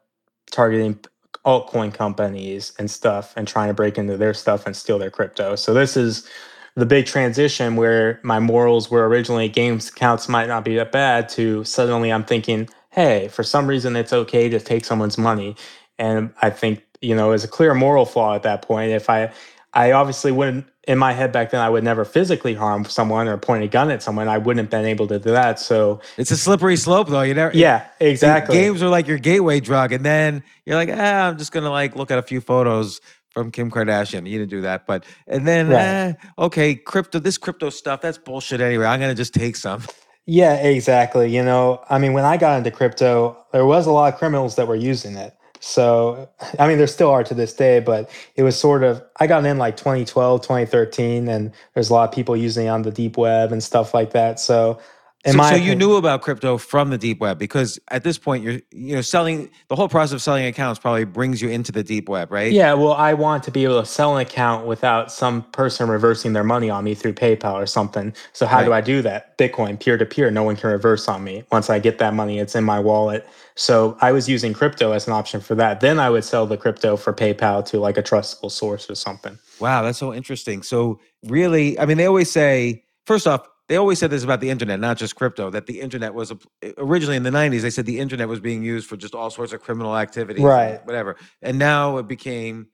targeting 0.51 0.99
altcoin 1.45 1.91
companies 1.91 2.73
and 2.77 2.91
stuff, 2.91 3.33
and 3.35 3.47
trying 3.47 3.69
to 3.69 3.73
break 3.73 3.97
into 3.97 4.17
their 4.17 4.35
stuff 4.35 4.67
and 4.67 4.75
steal 4.75 4.99
their 4.99 5.09
crypto. 5.09 5.55
So 5.55 5.73
this 5.73 5.97
is 5.97 6.29
the 6.77 6.85
big 6.85 7.07
transition 7.07 7.75
where 7.75 8.19
my 8.23 8.39
morals 8.39 8.91
were 8.91 9.07
originally 9.07 9.49
games 9.49 9.89
accounts 9.89 10.29
might 10.29 10.47
not 10.47 10.63
be 10.63 10.75
that 10.75 10.91
bad 10.91 11.27
to 11.27 11.63
suddenly 11.63 12.13
I'm 12.13 12.23
thinking, 12.23 12.69
hey, 12.91 13.29
for 13.29 13.41
some 13.41 13.65
reason 13.65 13.95
it's 13.95 14.13
okay 14.13 14.47
to 14.47 14.59
take 14.59 14.85
someone's 14.85 15.17
money. 15.17 15.55
And 15.97 16.31
I 16.39 16.51
think, 16.51 16.83
you 17.01 17.15
know, 17.15 17.31
it's 17.31 17.43
a 17.43 17.47
clear 17.47 17.73
moral 17.73 18.05
flaw 18.05 18.35
at 18.35 18.43
that 18.43 18.61
point. 18.61 18.91
If 18.91 19.09
I 19.09 19.31
I 19.73 19.91
obviously 19.91 20.31
wouldn't 20.31 20.67
in 20.87 20.97
my 20.97 21.13
head 21.13 21.31
back 21.31 21.49
then 21.49 21.61
I 21.61 21.69
would 21.69 21.83
never 21.83 22.05
physically 22.05 22.53
harm 22.53 22.85
someone 22.85 23.27
or 23.27 23.37
point 23.37 23.63
a 23.63 23.67
gun 23.67 23.89
at 23.91 24.03
someone. 24.03 24.27
I 24.27 24.37
wouldn't 24.37 24.63
have 24.63 24.69
been 24.69 24.85
able 24.87 25.07
to 25.07 25.19
do 25.19 25.31
that. 25.31 25.59
So 25.59 25.99
It's 26.15 26.31
a 26.31 26.37
slippery 26.37 26.77
slope, 26.77 27.09
though. 27.09 27.23
You 27.23 27.33
never. 27.33 27.57
yeah, 27.57 27.87
exactly. 27.99 28.55
Games 28.55 28.83
are 28.83 28.87
like 28.87 29.07
your 29.07 29.17
gateway 29.17 29.59
drug, 29.59 29.91
and 29.91 30.05
then 30.05 30.43
you're 30.65 30.75
like, 30.75 30.89
ah, 30.91 31.27
I'm 31.27 31.37
just 31.39 31.51
gonna 31.51 31.71
like 31.71 31.95
look 31.95 32.11
at 32.11 32.19
a 32.19 32.23
few 32.23 32.39
photos 32.39 33.01
from 33.37 33.51
Kim 33.51 33.69
Kardashian. 33.69 34.25
He 34.25 34.33
didn't 34.33 34.49
do 34.49 34.61
that, 34.61 34.87
but 34.87 35.05
and 35.27 35.47
then 35.47 35.69
Right. 35.69 35.79
eh, 35.79 36.13
okay, 36.39 36.73
crypto. 36.73 37.19
This 37.19 37.37
crypto 37.37 37.69
stuff, 37.69 38.01
that's 38.01 38.17
bullshit 38.17 38.61
anyway. 38.61 38.85
I'm 38.87 38.99
gonna 38.99 39.13
just 39.13 39.33
take 39.33 39.55
some. 39.55 39.83
Yeah, 40.29 40.55
exactly. 40.55 41.33
You 41.33 41.41
know, 41.41 41.79
I 41.89 41.99
mean, 41.99 42.11
when 42.11 42.25
I 42.25 42.35
got 42.35 42.57
into 42.57 42.69
crypto, 42.69 43.37
there 43.53 43.65
was 43.65 43.87
a 43.87 43.91
lot 43.93 44.11
of 44.11 44.19
criminals 44.19 44.57
that 44.57 44.67
were 44.67 44.75
using 44.75 45.15
it. 45.15 45.33
So, 45.61 46.27
I 46.59 46.67
mean, 46.67 46.77
there 46.77 46.85
still 46.87 47.09
are 47.11 47.23
to 47.23 47.33
this 47.33 47.53
day, 47.53 47.79
but 47.79 48.09
it 48.35 48.43
was 48.43 48.59
sort 48.59 48.83
of, 48.83 49.01
I 49.21 49.27
got 49.27 49.45
in 49.45 49.57
like 49.57 49.77
2012, 49.77 50.41
2013, 50.41 51.29
and 51.29 51.53
there's 51.73 51.89
a 51.89 51.93
lot 51.93 52.09
of 52.09 52.13
people 52.13 52.35
using 52.35 52.65
it 52.65 52.69
on 52.69 52.81
the 52.81 52.91
deep 52.91 53.15
web 53.15 53.53
and 53.53 53.63
stuff 53.63 53.93
like 53.93 54.11
that. 54.11 54.37
So, 54.41 54.79
so, 55.25 55.33
my 55.33 55.51
so 55.51 55.55
you 55.55 55.75
knew 55.75 55.95
about 55.95 56.21
crypto 56.21 56.57
from 56.57 56.89
the 56.89 56.97
deep 56.97 57.19
web 57.19 57.39
because 57.39 57.79
at 57.89 58.03
this 58.03 58.17
point 58.17 58.43
you're 58.43 58.59
you 58.71 58.95
know 58.95 59.01
selling 59.01 59.49
the 59.67 59.75
whole 59.75 59.89
process 59.89 60.13
of 60.13 60.21
selling 60.21 60.45
accounts 60.45 60.79
probably 60.79 61.05
brings 61.05 61.41
you 61.41 61.49
into 61.49 61.71
the 61.71 61.83
deep 61.83 62.07
web, 62.07 62.31
right? 62.31 62.51
Yeah, 62.51 62.73
well, 62.73 62.93
I 62.93 63.13
want 63.13 63.43
to 63.43 63.51
be 63.51 63.63
able 63.63 63.81
to 63.81 63.85
sell 63.85 64.15
an 64.15 64.21
account 64.21 64.67
without 64.67 65.11
some 65.11 65.43
person 65.51 65.89
reversing 65.89 66.33
their 66.33 66.43
money 66.43 66.69
on 66.69 66.83
me 66.83 66.93
through 66.93 67.13
PayPal 67.13 67.55
or 67.55 67.65
something. 67.65 68.13
So 68.33 68.45
how 68.45 68.63
do 68.63 68.71
I 68.71 68.81
do 68.81 69.01
that? 69.01 69.37
Bitcoin, 69.37 69.79
peer 69.79 69.97
to 69.97 70.05
peer, 70.05 70.29
no 70.29 70.43
one 70.43 70.55
can 70.55 70.69
reverse 70.69 71.07
on 71.07 71.23
me. 71.23 71.43
Once 71.51 71.69
I 71.69 71.79
get 71.79 71.97
that 71.97 72.13
money, 72.13 72.39
it's 72.39 72.55
in 72.55 72.63
my 72.63 72.79
wallet. 72.79 73.27
So 73.55 73.97
I 74.01 74.11
was 74.11 74.29
using 74.29 74.53
crypto 74.53 74.91
as 74.91 75.07
an 75.07 75.13
option 75.13 75.41
for 75.41 75.55
that. 75.55 75.81
Then 75.81 75.99
I 75.99 76.11
would 76.11 76.23
sell 76.23 76.45
the 76.45 76.57
crypto 76.57 76.95
for 76.95 77.11
PayPal 77.11 77.65
to 77.65 77.79
like 77.79 77.97
a 77.97 78.03
trustable 78.03 78.51
source 78.51 78.87
or 78.89 78.95
something. 78.95 79.37
Wow, 79.59 79.81
that's 79.81 79.97
so 79.97 80.13
interesting. 80.13 80.61
So 80.61 80.99
really, 81.23 81.79
I 81.79 81.87
mean, 81.87 81.97
they 81.97 82.05
always 82.05 82.29
say 82.29 82.83
first 83.05 83.25
off, 83.25 83.47
they 83.67 83.75
always 83.75 83.99
said 83.99 84.09
this 84.09 84.23
about 84.23 84.39
the 84.39 84.49
internet, 84.49 84.79
not 84.79 84.97
just 84.97 85.15
crypto. 85.15 85.49
That 85.49 85.65
the 85.65 85.81
internet 85.81 86.13
was 86.13 86.31
a, 86.31 86.37
originally 86.77 87.17
in 87.17 87.23
the 87.23 87.29
'90s. 87.29 87.61
They 87.61 87.69
said 87.69 87.85
the 87.85 87.99
internet 87.99 88.27
was 88.27 88.39
being 88.39 88.63
used 88.63 88.87
for 88.87 88.97
just 88.97 89.13
all 89.13 89.29
sorts 89.29 89.53
of 89.53 89.61
criminal 89.61 89.97
activities, 89.97 90.43
Right. 90.43 90.85
Whatever, 90.85 91.17
and 91.41 91.59
now 91.59 91.97
it 91.97 92.07
became 92.07 92.67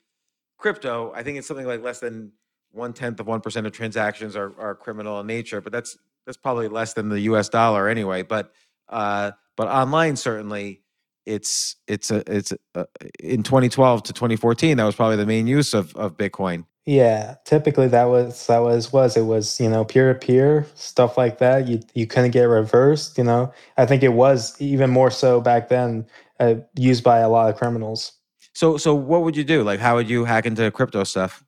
crypto. 0.58 1.12
I 1.16 1.24
think 1.24 1.38
it's 1.38 1.48
something 1.48 1.66
like 1.66 1.82
less 1.82 2.00
than 2.00 2.32
one 2.72 2.94
tenth 2.94 3.20
of 3.20 3.28
one 3.28 3.42
percent 3.42 3.66
of 3.66 3.74
transactions 3.74 4.36
are, 4.36 4.54
are 4.60 4.76
criminal 4.76 5.20
in 5.20 5.28
nature, 5.28 5.62
but 5.62 5.72
that's 5.72 5.98
that's 6.26 6.38
probably 6.38 6.68
less 6.68 6.94
than 6.94 7.10
the 7.10 7.22
U.S. 7.22 7.50
dollar 7.50 7.88
anyway. 7.88 8.22
But 8.22 8.52
uh, 8.90 9.32
but 9.58 9.68
online 9.68 10.16
certainly 10.16 10.84
it's 11.26 11.78
it's 11.88 12.12
a 12.12 12.24
it's 12.28 12.54
a, 12.76 12.86
in 13.20 13.44
2012 13.44 14.04
to 14.04 14.14
2014 14.14 14.78
that 14.78 14.84
was 14.84 14.96
probably 14.96 15.16
the 15.16 15.26
main 15.26 15.48
use 15.48 15.74
of 15.74 15.96
of 15.96 16.18
Bitcoin. 16.18 16.66
Yeah, 16.86 17.36
typically 17.46 17.88
that 17.90 18.06
was 18.06 18.48
that 18.48 18.60
was 18.60 18.92
was 18.92 19.16
it 19.16 19.22
was 19.22 19.60
you 19.60 19.70
know 19.70 19.86
peer 19.86 20.14
to 20.14 20.20
peer 20.20 20.68
stuff 20.76 21.18
like 21.18 21.38
that. 21.38 21.68
You 21.68 21.80
you 21.94 22.06
couldn't 22.06 22.32
get 22.32 22.44
reversed. 22.44 23.18
You 23.18 23.24
know, 23.24 23.54
I 23.78 23.86
think 23.86 24.04
it 24.04 24.14
was 24.14 24.60
even 24.62 24.90
more 24.90 25.10
so 25.10 25.40
back 25.40 25.70
then, 25.70 26.06
uh, 26.42 26.56
used 26.76 27.04
by 27.04 27.20
a 27.20 27.30
lot 27.30 27.50
of 27.50 27.58
criminals. 27.58 28.12
So 28.54 28.76
so 28.78 28.94
what 28.94 29.22
would 29.24 29.38
you 29.38 29.46
do? 29.46 29.64
Like 29.64 29.80
how 29.80 29.96
would 29.96 30.10
you 30.10 30.26
hack 30.26 30.46
into 30.46 30.70
crypto 30.72 31.06
stuff? 31.06 31.44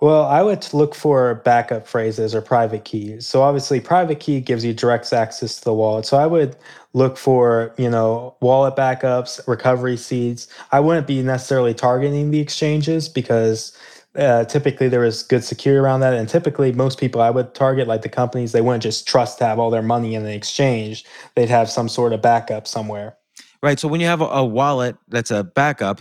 Well, 0.00 0.24
I 0.24 0.42
would 0.42 0.68
look 0.74 0.94
for 0.94 1.36
backup 1.36 1.86
phrases 1.86 2.34
or 2.34 2.42
private 2.42 2.84
keys. 2.84 3.26
So 3.26 3.40
obviously, 3.42 3.80
private 3.80 4.20
key 4.20 4.40
gives 4.40 4.64
you 4.64 4.74
direct 4.74 5.10
access 5.12 5.56
to 5.60 5.64
the 5.64 5.72
wallet. 5.72 6.04
So 6.04 6.18
I 6.18 6.26
would 6.26 6.56
look 6.92 7.16
for 7.16 7.72
you 7.78 7.88
know 7.88 8.36
wallet 8.42 8.76
backups, 8.76 9.40
recovery 9.48 9.96
seeds. 9.96 10.46
I 10.72 10.80
wouldn't 10.80 11.06
be 11.06 11.22
necessarily 11.22 11.72
targeting 11.72 12.32
the 12.32 12.40
exchanges 12.40 13.08
because 13.08 13.72
uh, 14.16 14.44
typically 14.44 14.88
there 14.88 15.04
is 15.04 15.22
good 15.22 15.44
security 15.44 15.78
around 15.78 16.00
that, 16.00 16.14
and 16.14 16.28
typically 16.28 16.72
most 16.72 16.98
people 16.98 17.20
I 17.20 17.30
would 17.30 17.54
target, 17.54 17.88
like 17.88 18.02
the 18.02 18.08
companies, 18.08 18.52
they 18.52 18.60
wouldn't 18.60 18.82
just 18.82 19.08
trust 19.08 19.38
to 19.38 19.46
have 19.46 19.58
all 19.58 19.70
their 19.70 19.82
money 19.82 20.14
in 20.14 20.24
an 20.24 20.32
exchange. 20.32 21.04
They'd 21.34 21.48
have 21.48 21.68
some 21.68 21.88
sort 21.88 22.12
of 22.12 22.22
backup 22.22 22.66
somewhere. 22.66 23.16
Right. 23.62 23.80
So 23.80 23.88
when 23.88 24.00
you 24.00 24.06
have 24.06 24.20
a, 24.20 24.26
a 24.26 24.44
wallet 24.44 24.96
that's 25.08 25.30
a 25.30 25.42
backup, 25.42 26.00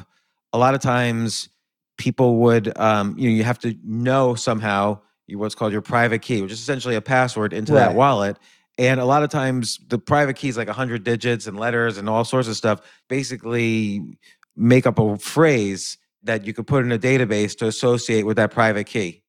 a 0.52 0.58
lot 0.58 0.76
of 0.76 0.82
times 0.82 1.50
people 1.98 2.38
would 2.38 2.78
um, 2.78 3.16
you 3.18 3.30
know 3.30 3.36
you 3.36 3.44
have 3.44 3.60
to 3.60 3.76
know 3.84 4.36
somehow 4.36 5.00
what's 5.30 5.56
called 5.56 5.72
your 5.72 5.82
private 5.82 6.22
key, 6.22 6.42
which 6.42 6.52
is 6.52 6.60
essentially 6.60 6.96
a 6.96 7.02
password 7.02 7.54
into 7.54 7.74
that 7.74 7.96
wallet. 7.96 8.38
And 8.78 9.00
a 9.00 9.06
lot 9.06 9.24
of 9.24 9.30
times 9.30 9.80
the 9.88 10.00
private 10.00 10.36
key 10.36 10.50
is 10.50 10.58
like 10.58 10.68
100 10.68 11.04
digits 11.04 11.48
and 11.48 11.60
letters 11.60 11.98
and 11.98 12.10
all 12.10 12.26
sorts 12.26 12.48
of 12.48 12.56
stuff. 12.56 12.82
Basically 13.08 14.18
make 14.56 14.86
up 14.86 15.00
a 15.00 15.18
phrase 15.18 15.98
that 16.24 16.46
you 16.46 16.54
could 16.54 16.68
put 16.68 16.86
in 16.86 16.92
a 16.92 17.00
database 17.00 17.58
to 17.58 17.68
associate 17.68 18.26
with 18.26 18.38
that 18.38 18.52
private 18.52 18.86
key. 18.86 19.24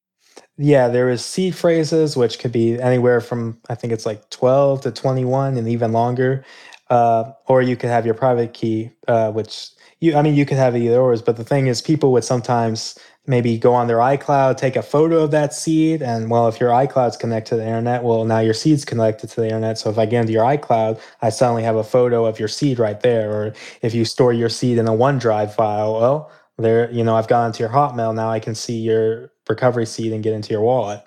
Yeah, 0.56 0.88
there 0.88 1.08
is 1.08 1.24
seed 1.24 1.54
phrases, 1.54 2.16
which 2.16 2.38
could 2.38 2.52
be 2.52 2.80
anywhere 2.80 3.20
from 3.20 3.58
I 3.68 3.74
think 3.74 3.92
it's 3.92 4.06
like 4.06 4.30
twelve 4.30 4.82
to 4.82 4.90
twenty-one, 4.90 5.56
and 5.56 5.68
even 5.68 5.92
longer. 5.92 6.44
Uh, 6.90 7.32
or 7.46 7.62
you 7.62 7.76
could 7.76 7.88
have 7.88 8.04
your 8.04 8.14
private 8.14 8.52
key, 8.52 8.90
uh, 9.08 9.32
which 9.32 9.70
you 10.00 10.14
I 10.16 10.22
mean 10.22 10.34
you 10.34 10.46
could 10.46 10.58
have 10.58 10.76
either 10.76 11.00
or. 11.00 11.16
But 11.16 11.36
the 11.36 11.44
thing 11.44 11.66
is, 11.66 11.80
people 11.80 12.12
would 12.12 12.24
sometimes 12.24 12.98
maybe 13.26 13.56
go 13.56 13.72
on 13.72 13.86
their 13.86 13.98
iCloud, 13.98 14.58
take 14.58 14.76
a 14.76 14.82
photo 14.82 15.24
of 15.24 15.30
that 15.30 15.54
seed, 15.54 16.02
and 16.02 16.30
well, 16.30 16.46
if 16.46 16.60
your 16.60 16.70
iCloud's 16.70 17.16
connected 17.16 17.50
to 17.50 17.56
the 17.56 17.66
internet, 17.66 18.02
well, 18.02 18.24
now 18.26 18.38
your 18.38 18.52
seed's 18.52 18.84
connected 18.84 19.30
to 19.30 19.40
the 19.40 19.46
internet. 19.46 19.78
So 19.78 19.88
if 19.90 19.96
I 19.96 20.04
get 20.04 20.20
into 20.20 20.34
your 20.34 20.44
iCloud, 20.44 21.00
I 21.22 21.30
suddenly 21.30 21.62
have 21.62 21.76
a 21.76 21.84
photo 21.84 22.26
of 22.26 22.38
your 22.38 22.48
seed 22.48 22.78
right 22.78 23.00
there. 23.00 23.32
Or 23.32 23.54
if 23.80 23.94
you 23.94 24.04
store 24.04 24.34
your 24.34 24.50
seed 24.50 24.76
in 24.76 24.86
a 24.86 24.92
OneDrive 24.92 25.54
file, 25.54 25.94
well, 25.94 26.30
there, 26.58 26.90
you 26.90 27.02
know, 27.02 27.16
I've 27.16 27.28
gone 27.28 27.46
into 27.46 27.60
your 27.60 27.70
Hotmail 27.70 28.14
now. 28.14 28.30
I 28.30 28.40
can 28.40 28.54
see 28.54 28.78
your 28.78 29.32
recovery 29.48 29.86
seed 29.86 30.12
and 30.12 30.22
get 30.22 30.32
into 30.32 30.52
your 30.52 30.62
wallet. 30.62 31.02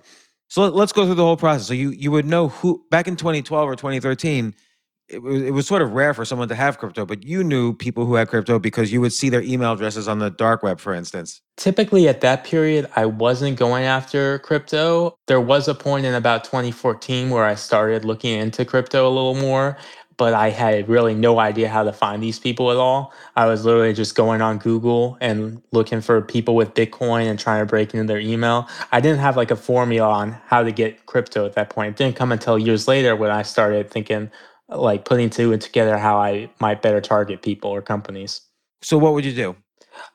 So 0.50 0.62
let- 0.64 0.76
let's 0.76 0.91
go 0.91 1.06
through 1.06 1.16
the 1.16 1.24
whole 1.24 1.38
process. 1.38 1.68
So 1.68 1.74
you 1.74 1.89
you 1.91 2.12
would 2.12 2.26
know 2.26 2.50
who 2.50 2.86
back 2.89 3.08
in 3.08 3.16
2012 3.16 3.70
or 3.70 3.76
2013, 3.76 4.54
it 5.10 5.22
was, 5.22 5.41
it 5.41 5.52
was 5.52 5.66
sort 5.66 5.82
of 5.82 5.93
rare 5.93 6.14
for 6.14 6.26
someone 6.26 6.50
to 6.50 6.56
have 6.56 6.78
crypto, 6.78 7.06
but 7.06 7.24
you 7.24 7.43
knew 7.43 7.74
people 7.74 8.06
who 8.06 8.16
had 8.16 8.28
crypto 8.28 8.60
because 8.60 8.91
you 8.91 9.00
would 9.00 9.14
see 9.14 9.30
their 9.30 9.41
email 9.41 9.74
addresses 9.74 10.08
on 10.08 10.20
the 10.20 10.30
dark 10.30 10.64
web, 10.64 10.80
for 10.80 10.93
instance. 10.93 11.41
Typically, 11.56 12.08
at 12.08 12.22
that 12.22 12.43
period, 12.43 12.89
I 12.95 13.06
wasn't 13.06 13.58
going 13.58 13.86
after 13.86 14.39
crypto. 14.39 15.18
There 15.28 15.39
was 15.41 15.68
a 15.68 15.76
point 15.76 16.06
in 16.06 16.14
about 16.14 16.43
2014 16.43 17.30
where 17.30 17.45
I 17.45 17.56
started 17.56 18.04
looking 18.04 18.38
into 18.38 18.66
crypto 18.66 19.08
a 19.08 19.10
little 19.10 19.36
more, 19.36 19.78
but 20.18 20.34
I 20.34 20.49
had 20.49 20.89
really 20.89 21.13
no 21.13 21.39
idea 21.39 21.70
how 21.70 21.84
to 21.84 21.93
find 21.93 22.22
these 22.22 22.39
people 22.39 22.72
at 22.72 22.78
all. 22.78 23.13
I 23.36 23.45
was 23.45 23.65
literally 23.65 23.93
just 23.93 24.15
going 24.15 24.41
on 24.41 24.57
Google 24.57 25.18
and 25.22 25.61
looking 25.72 26.01
for 26.01 26.22
people 26.22 26.55
with 26.55 26.74
Bitcoin 26.74 27.26
and 27.28 27.39
trying 27.39 27.61
to 27.61 27.65
break 27.65 27.93
into 27.93 28.07
their 28.07 28.20
email. 28.20 28.68
I 28.91 28.99
didn't 28.99 29.20
have 29.20 29.38
like 29.38 29.51
a 29.51 29.55
formula 29.55 30.09
on 30.09 30.38
how 30.47 30.63
to 30.63 30.72
get 30.72 31.05
crypto 31.05 31.45
at 31.45 31.53
that 31.53 31.70
point. 31.70 31.91
It 31.91 31.97
didn't 32.03 32.15
come 32.15 32.32
until 32.32 32.57
years 32.57 32.88
later 32.88 33.15
when 33.15 33.32
I 33.32 33.43
started 33.43 33.89
thinking, 33.89 34.32
like 34.70 35.05
putting 35.05 35.30
two 35.30 35.53
and 35.53 35.61
together 35.61 35.97
how 35.97 36.18
I 36.18 36.49
might 36.59 36.82
better 36.82 36.99
target 36.99 37.41
people 37.41 37.70
or 37.72 37.82
companies. 37.82 38.41
So 38.82 38.97
what 38.97 39.13
would 39.13 39.26
you 39.26 39.34
do? 39.34 39.55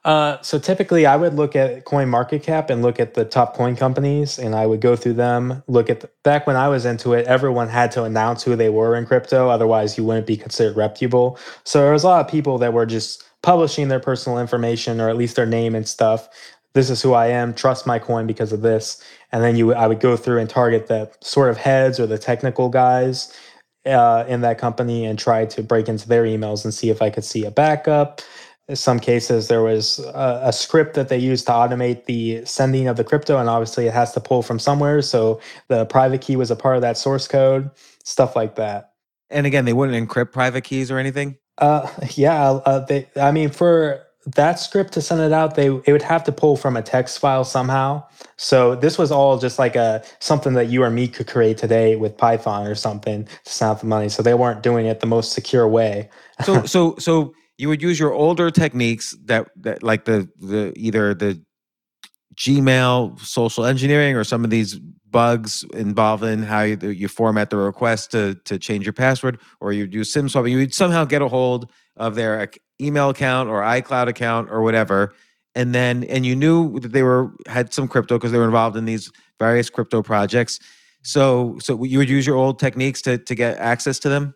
Uh, 0.05 0.41
so 0.43 0.59
typically, 0.59 1.07
I 1.07 1.17
would 1.17 1.35
look 1.35 1.55
at 1.55 1.85
Coin 1.85 2.09
Market 2.09 2.43
Cap 2.43 2.71
and 2.71 2.83
look 2.83 2.99
at 2.99 3.15
the 3.15 3.25
top 3.25 3.55
coin 3.55 3.77
companies, 3.77 4.39
and 4.39 4.55
I 4.55 4.67
would 4.67 4.81
go 4.81 4.97
through 4.97 5.15
them. 5.15 5.63
Look 5.69 5.89
at 5.89 6.01
the, 6.01 6.11
back 6.25 6.47
when 6.47 6.57
I 6.57 6.69
was 6.69 6.85
into 6.85 7.13
it, 7.13 7.27
everyone 7.27 7.69
had 7.69 7.93
to 7.93 8.05
announce 8.05 8.43
who 8.43 8.57
they 8.57 8.69
were 8.69 8.97
in 8.97 9.07
crypto, 9.07 9.49
otherwise 9.49 9.97
you 9.97 10.05
wouldn't 10.05 10.27
be 10.27 10.37
considered 10.37 10.77
reputable. 10.77 11.39
So 11.65 11.83
there 11.83 11.93
was 11.93 12.05
a 12.05 12.09
lot 12.09 12.25
of 12.25 12.31
people 12.31 12.59
that 12.59 12.73
were 12.73 12.87
just 12.87 13.25
publishing 13.43 13.89
their 13.89 14.01
personal 14.01 14.39
information 14.39 15.01
or 15.01 15.09
at 15.09 15.17
least 15.17 15.37
their 15.37 15.47
name 15.47 15.75
and 15.75 15.87
stuff. 15.87 16.29
This 16.75 16.91
is 16.91 17.03
who 17.03 17.13
I 17.13 17.27
am. 17.27 17.55
Trust 17.55 17.87
my 17.87 17.99
coin 17.99 18.27
because 18.27 18.53
of 18.53 18.63
this. 18.63 19.03
And 19.31 19.43
then 19.43 19.57
you, 19.57 19.75
I 19.75 19.87
would 19.87 20.01
go 20.01 20.17
through 20.17 20.39
and 20.39 20.49
target 20.49 20.87
the 20.87 21.11
sort 21.21 21.51
of 21.51 21.59
heads 21.59 22.01
or 22.01 22.07
the 22.07 22.19
technical 22.19 22.69
guys 22.69 23.37
uh, 23.85 24.25
in 24.29 24.41
that 24.43 24.59
company 24.59 25.05
and 25.05 25.19
try 25.19 25.45
to 25.45 25.63
break 25.63 25.89
into 25.89 26.09
their 26.09 26.25
emails 26.25 26.65
and 26.65 26.73
see 26.73 26.89
if 26.89 27.03
I 27.03 27.11
could 27.11 27.25
see 27.25 27.45
a 27.45 27.51
backup. 27.51 28.23
In 28.73 28.77
some 28.77 28.99
cases, 28.99 29.49
there 29.49 29.61
was 29.61 29.99
a, 29.99 30.41
a 30.45 30.53
script 30.53 30.95
that 30.95 31.11
they 31.11 31.19
used 31.19 31.45
to 31.45 31.53
automate 31.53 32.07
the 32.07 32.43
sending 32.47 32.89
of 32.89 32.97
the 32.97 33.05
crypto, 33.05 33.37
and 33.37 33.47
obviously 33.47 33.87
it 33.87 33.93
has 33.93 34.15
to 34.15 34.21
pull 34.21 34.41
from 34.41 34.59
somewhere. 34.59 35.03
So 35.03 35.43
the 35.69 35.85
private 35.85 36.23
key 36.23 36.37
was 36.37 36.51
a 36.51 36.57
part 36.57 36.77
of 36.77 36.81
that 36.81 36.97
source 36.97 37.29
code, 37.29 37.71
stuff 38.03 38.35
like 38.35 38.55
that. 38.55 38.95
And 39.29 39.47
again, 39.47 39.67
they 39.67 39.75
wouldn't 39.75 40.09
encrypt 40.09 40.33
private 40.33 40.65
keys 40.65 40.91
or 40.91 40.97
anything. 40.97 41.37
Uh, 41.59 41.87
yeah, 42.15 42.41
uh, 42.65 42.79
they. 42.79 43.11
I 43.15 43.31
mean, 43.31 43.51
for 43.51 44.03
that 44.37 44.59
script 44.59 44.95
to 44.95 45.03
send 45.03 45.21
it 45.21 45.33
out, 45.33 45.55
they 45.55 45.67
it 45.67 45.93
would 45.93 46.01
have 46.01 46.25
to 46.25 46.33
pull 46.33 46.57
from 46.57 46.75
a 46.75 46.83
text 46.83 47.19
file 47.19 47.45
somehow. 47.45 48.03
So 48.39 48.75
this 48.75 48.97
was 48.97 49.13
all 49.13 49.37
just 49.37 49.59
like 49.59 49.77
a 49.77 50.03
something 50.19 50.55
that 50.55 50.69
you 50.69 50.83
or 50.83 50.89
me 50.89 51.09
could 51.09 51.27
create 51.27 51.59
today 51.59 51.97
with 51.97 52.17
Python 52.17 52.67
or 52.67 52.75
something 52.75 53.25
to 53.27 53.53
send 53.53 53.71
out 53.73 53.81
the 53.81 53.87
money. 53.87 54.09
So 54.09 54.23
they 54.23 54.33
weren't 54.33 54.63
doing 54.63 54.87
it 54.87 55.01
the 55.01 55.07
most 55.07 55.33
secure 55.33 55.69
way. 55.69 56.09
So 56.43 56.65
so 56.65 56.97
so 56.99 57.35
you 57.63 57.69
would 57.69 57.81
use 57.81 57.99
your 57.99 58.13
older 58.13 58.51
techniques 58.51 59.17
that 59.25 59.49
that 59.55 59.85
like 59.85 60.05
the 60.05 60.29
the 60.37 60.73
either 60.77 61.15
the 61.15 61.41
Gmail 62.35 63.21
social 63.21 63.65
engineering 63.65 64.17
or 64.17 64.25
some 64.25 64.43
of 64.43 64.51
these 64.51 64.81
bugs 65.09 65.65
involved 65.75 66.25
in 66.25 66.43
how 66.43 66.63
you, 66.63 66.77
you 66.89 67.07
format 67.07 67.51
the 67.51 67.57
request 67.57 68.11
to 68.11 68.35
to 68.47 68.59
change 68.59 68.85
your 68.85 68.93
password 68.93 69.39
or 69.61 69.73
you 69.73 69.87
do 69.87 70.03
SIM 70.03 70.29
swapping. 70.29 70.51
You 70.51 70.59
would 70.59 70.75
somehow 70.75 71.05
get 71.05 71.23
a 71.23 71.29
hold 71.29 71.71
of 71.97 72.17
their 72.17 72.51
email 72.81 73.11
account 73.11 73.49
or 73.49 73.63
iCloud 73.63 74.09
account 74.09 74.51
or 74.51 74.63
whatever, 74.63 75.15
and 75.55 75.73
then 75.73 76.03
and 76.05 76.27
you 76.27 76.35
knew 76.35 76.81
that 76.81 76.91
they 76.91 77.05
were 77.05 77.31
had 77.47 77.73
some 77.73 77.87
crypto 77.87 78.19
because 78.19 78.33
they 78.33 78.39
were 78.39 78.45
involved 78.45 78.77
in 78.77 78.87
these 78.87 79.09
various 79.39 79.71
crypto 79.71 80.03
projects. 80.03 80.59
So 81.03 81.59
so 81.61 81.85
you 81.85 81.99
would 81.99 82.11
use 82.11 82.27
your 82.27 82.37
old 82.37 82.59
techniques 82.59 83.03
to 83.03 83.19
to 83.19 83.35
get 83.37 83.57
access 83.59 84.01
to 84.01 84.09
them. 84.09 84.35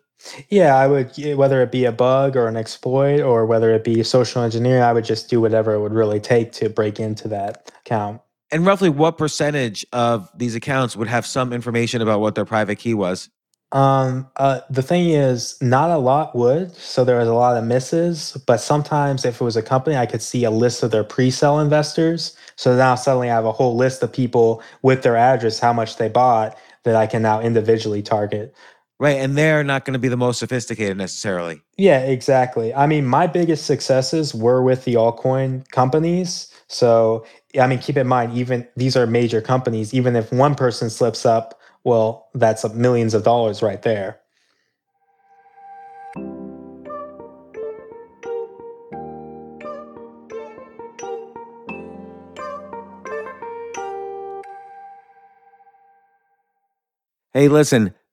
Yeah, 0.49 0.75
I 0.75 0.87
would 0.87 1.11
whether 1.35 1.61
it 1.61 1.71
be 1.71 1.85
a 1.85 1.91
bug 1.91 2.35
or 2.35 2.47
an 2.47 2.57
exploit 2.57 3.21
or 3.21 3.45
whether 3.45 3.73
it 3.73 3.83
be 3.83 4.03
social 4.03 4.41
engineering, 4.43 4.81
I 4.83 4.93
would 4.93 5.05
just 5.05 5.29
do 5.29 5.41
whatever 5.41 5.73
it 5.73 5.81
would 5.81 5.93
really 5.93 6.19
take 6.19 6.51
to 6.53 6.69
break 6.69 6.99
into 6.99 7.27
that 7.29 7.71
account. 7.85 8.21
And 8.51 8.65
roughly 8.65 8.89
what 8.89 9.17
percentage 9.17 9.85
of 9.91 10.29
these 10.35 10.55
accounts 10.55 10.95
would 10.95 11.07
have 11.07 11.25
some 11.25 11.51
information 11.51 12.01
about 12.01 12.21
what 12.21 12.35
their 12.35 12.45
private 12.45 12.77
key 12.77 12.93
was? 12.93 13.29
Um, 13.73 14.27
uh, 14.37 14.61
the 14.69 14.81
thing 14.81 15.09
is, 15.09 15.57
not 15.61 15.91
a 15.91 15.97
lot 15.97 16.35
would. 16.35 16.73
So 16.75 17.03
there 17.03 17.17
was 17.17 17.27
a 17.27 17.33
lot 17.33 17.57
of 17.57 17.65
misses. 17.65 18.37
But 18.47 18.61
sometimes, 18.61 19.25
if 19.25 19.41
it 19.41 19.43
was 19.43 19.57
a 19.57 19.61
company, 19.61 19.97
I 19.97 20.05
could 20.05 20.21
see 20.21 20.45
a 20.45 20.51
list 20.51 20.83
of 20.83 20.91
their 20.91 21.03
pre-sale 21.03 21.59
investors. 21.59 22.35
So 22.55 22.75
now 22.77 22.95
suddenly, 22.95 23.29
I 23.29 23.35
have 23.35 23.45
a 23.45 23.51
whole 23.51 23.75
list 23.75 24.01
of 24.03 24.13
people 24.13 24.63
with 24.81 25.03
their 25.03 25.17
address, 25.17 25.59
how 25.59 25.73
much 25.73 25.97
they 25.97 26.07
bought, 26.07 26.57
that 26.83 26.95
I 26.95 27.07
can 27.07 27.21
now 27.21 27.41
individually 27.41 28.01
target. 28.01 28.55
Right. 28.99 29.17
And 29.17 29.37
they're 29.37 29.63
not 29.63 29.85
going 29.85 29.93
to 29.93 29.99
be 29.99 30.07
the 30.07 30.17
most 30.17 30.39
sophisticated 30.39 30.97
necessarily. 30.97 31.61
Yeah, 31.77 31.99
exactly. 31.99 32.73
I 32.73 32.87
mean, 32.87 33.05
my 33.05 33.27
biggest 33.27 33.65
successes 33.67 34.33
were 34.33 34.63
with 34.63 34.85
the 34.85 34.95
altcoin 34.95 35.69
companies. 35.69 36.51
So, 36.67 37.23
I 37.59 37.67
mean, 37.67 37.77
keep 37.77 37.95
in 37.95 38.07
mind, 38.07 38.35
even 38.35 38.67
these 38.75 38.97
are 38.97 39.05
major 39.05 39.39
companies. 39.39 39.93
Even 39.93 40.15
if 40.15 40.31
one 40.31 40.55
person 40.55 40.89
slips 40.89 41.25
up, 41.27 41.59
well, 41.83 42.29
that's 42.33 42.67
millions 42.73 43.13
of 43.13 43.23
dollars 43.23 43.61
right 43.61 43.81
there. 43.83 44.19
Hey, 57.33 57.47
listen, 57.47 57.93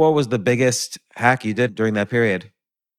What 0.00 0.14
was 0.14 0.28
the 0.28 0.38
biggest 0.38 0.96
hack 1.14 1.44
you 1.44 1.52
did 1.52 1.74
during 1.74 1.92
that 1.92 2.08
period? 2.08 2.50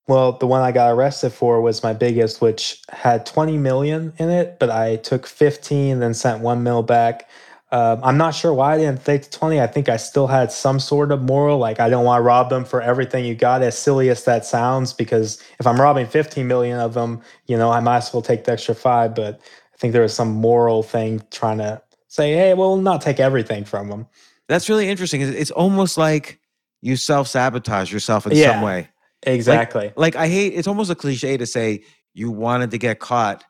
Well, 0.07 0.33
the 0.33 0.45
one 0.45 0.61
I 0.61 0.71
got 0.71 0.91
arrested 0.91 1.31
for 1.31 1.59
was 1.59 1.81
my 1.81 1.93
biggest, 1.93 2.41
which 2.41 2.79
had 2.89 3.25
20 3.25 3.57
million 3.57 4.13
in 4.19 4.29
it, 4.29 4.59
but 4.59 4.69
I 4.69 4.97
took 4.97 5.25
15, 5.25 5.97
then 5.97 6.13
sent 6.13 6.43
one 6.43 6.61
mil 6.61 6.83
back. 6.83 7.27
Um, 7.71 8.01
I'm 8.03 8.17
not 8.17 8.35
sure 8.35 8.53
why 8.53 8.75
I 8.75 8.77
didn't 8.77 9.03
take 9.03 9.23
the 9.23 9.31
20. 9.31 9.59
I 9.59 9.65
think 9.65 9.89
I 9.89 9.97
still 9.97 10.27
had 10.27 10.51
some 10.51 10.79
sort 10.79 11.11
of 11.11 11.23
moral, 11.23 11.57
like 11.57 11.79
I 11.79 11.89
don't 11.89 12.05
want 12.05 12.19
to 12.19 12.23
rob 12.23 12.51
them 12.51 12.65
for 12.65 12.83
everything 12.83 13.25
you 13.25 13.33
got, 13.33 13.63
as 13.63 13.75
silly 13.75 14.09
as 14.09 14.23
that 14.25 14.45
sounds, 14.45 14.93
because 14.93 15.41
if 15.59 15.65
I'm 15.65 15.81
robbing 15.81 16.05
15 16.05 16.45
million 16.45 16.77
of 16.77 16.93
them, 16.93 17.19
you 17.47 17.57
know, 17.57 17.71
I 17.71 17.79
might 17.79 17.97
as 17.97 18.13
well 18.13 18.21
take 18.21 18.43
the 18.43 18.51
extra 18.51 18.75
five. 18.75 19.15
But 19.15 19.41
I 19.73 19.77
think 19.77 19.93
there 19.93 20.03
was 20.03 20.13
some 20.13 20.33
moral 20.33 20.83
thing 20.83 21.23
trying 21.31 21.57
to 21.57 21.81
say, 22.09 22.33
hey, 22.33 22.53
well, 22.53 22.77
not 22.77 23.01
take 23.01 23.19
everything 23.19 23.65
from 23.65 23.89
them. 23.89 24.05
That's 24.47 24.69
really 24.69 24.87
interesting. 24.87 25.21
It's 25.21 25.49
almost 25.49 25.97
like 25.97 26.40
you 26.81 26.95
self 26.95 27.27
sabotage 27.27 27.91
yourself 27.91 28.25
in 28.25 28.33
Yeah. 28.33 28.53
some 28.53 28.61
way. 28.61 28.89
Exactly. 29.23 29.93
Like 29.95 30.15
I 30.15 30.27
hate 30.27 30.53
it's 30.53 30.67
almost 30.67 30.89
a 30.89 30.95
cliche 30.95 31.37
to 31.37 31.45
say 31.45 31.83
you 32.13 32.31
wanted 32.31 32.71
to 32.71 32.77
get 32.77 32.99
caught 32.99 33.43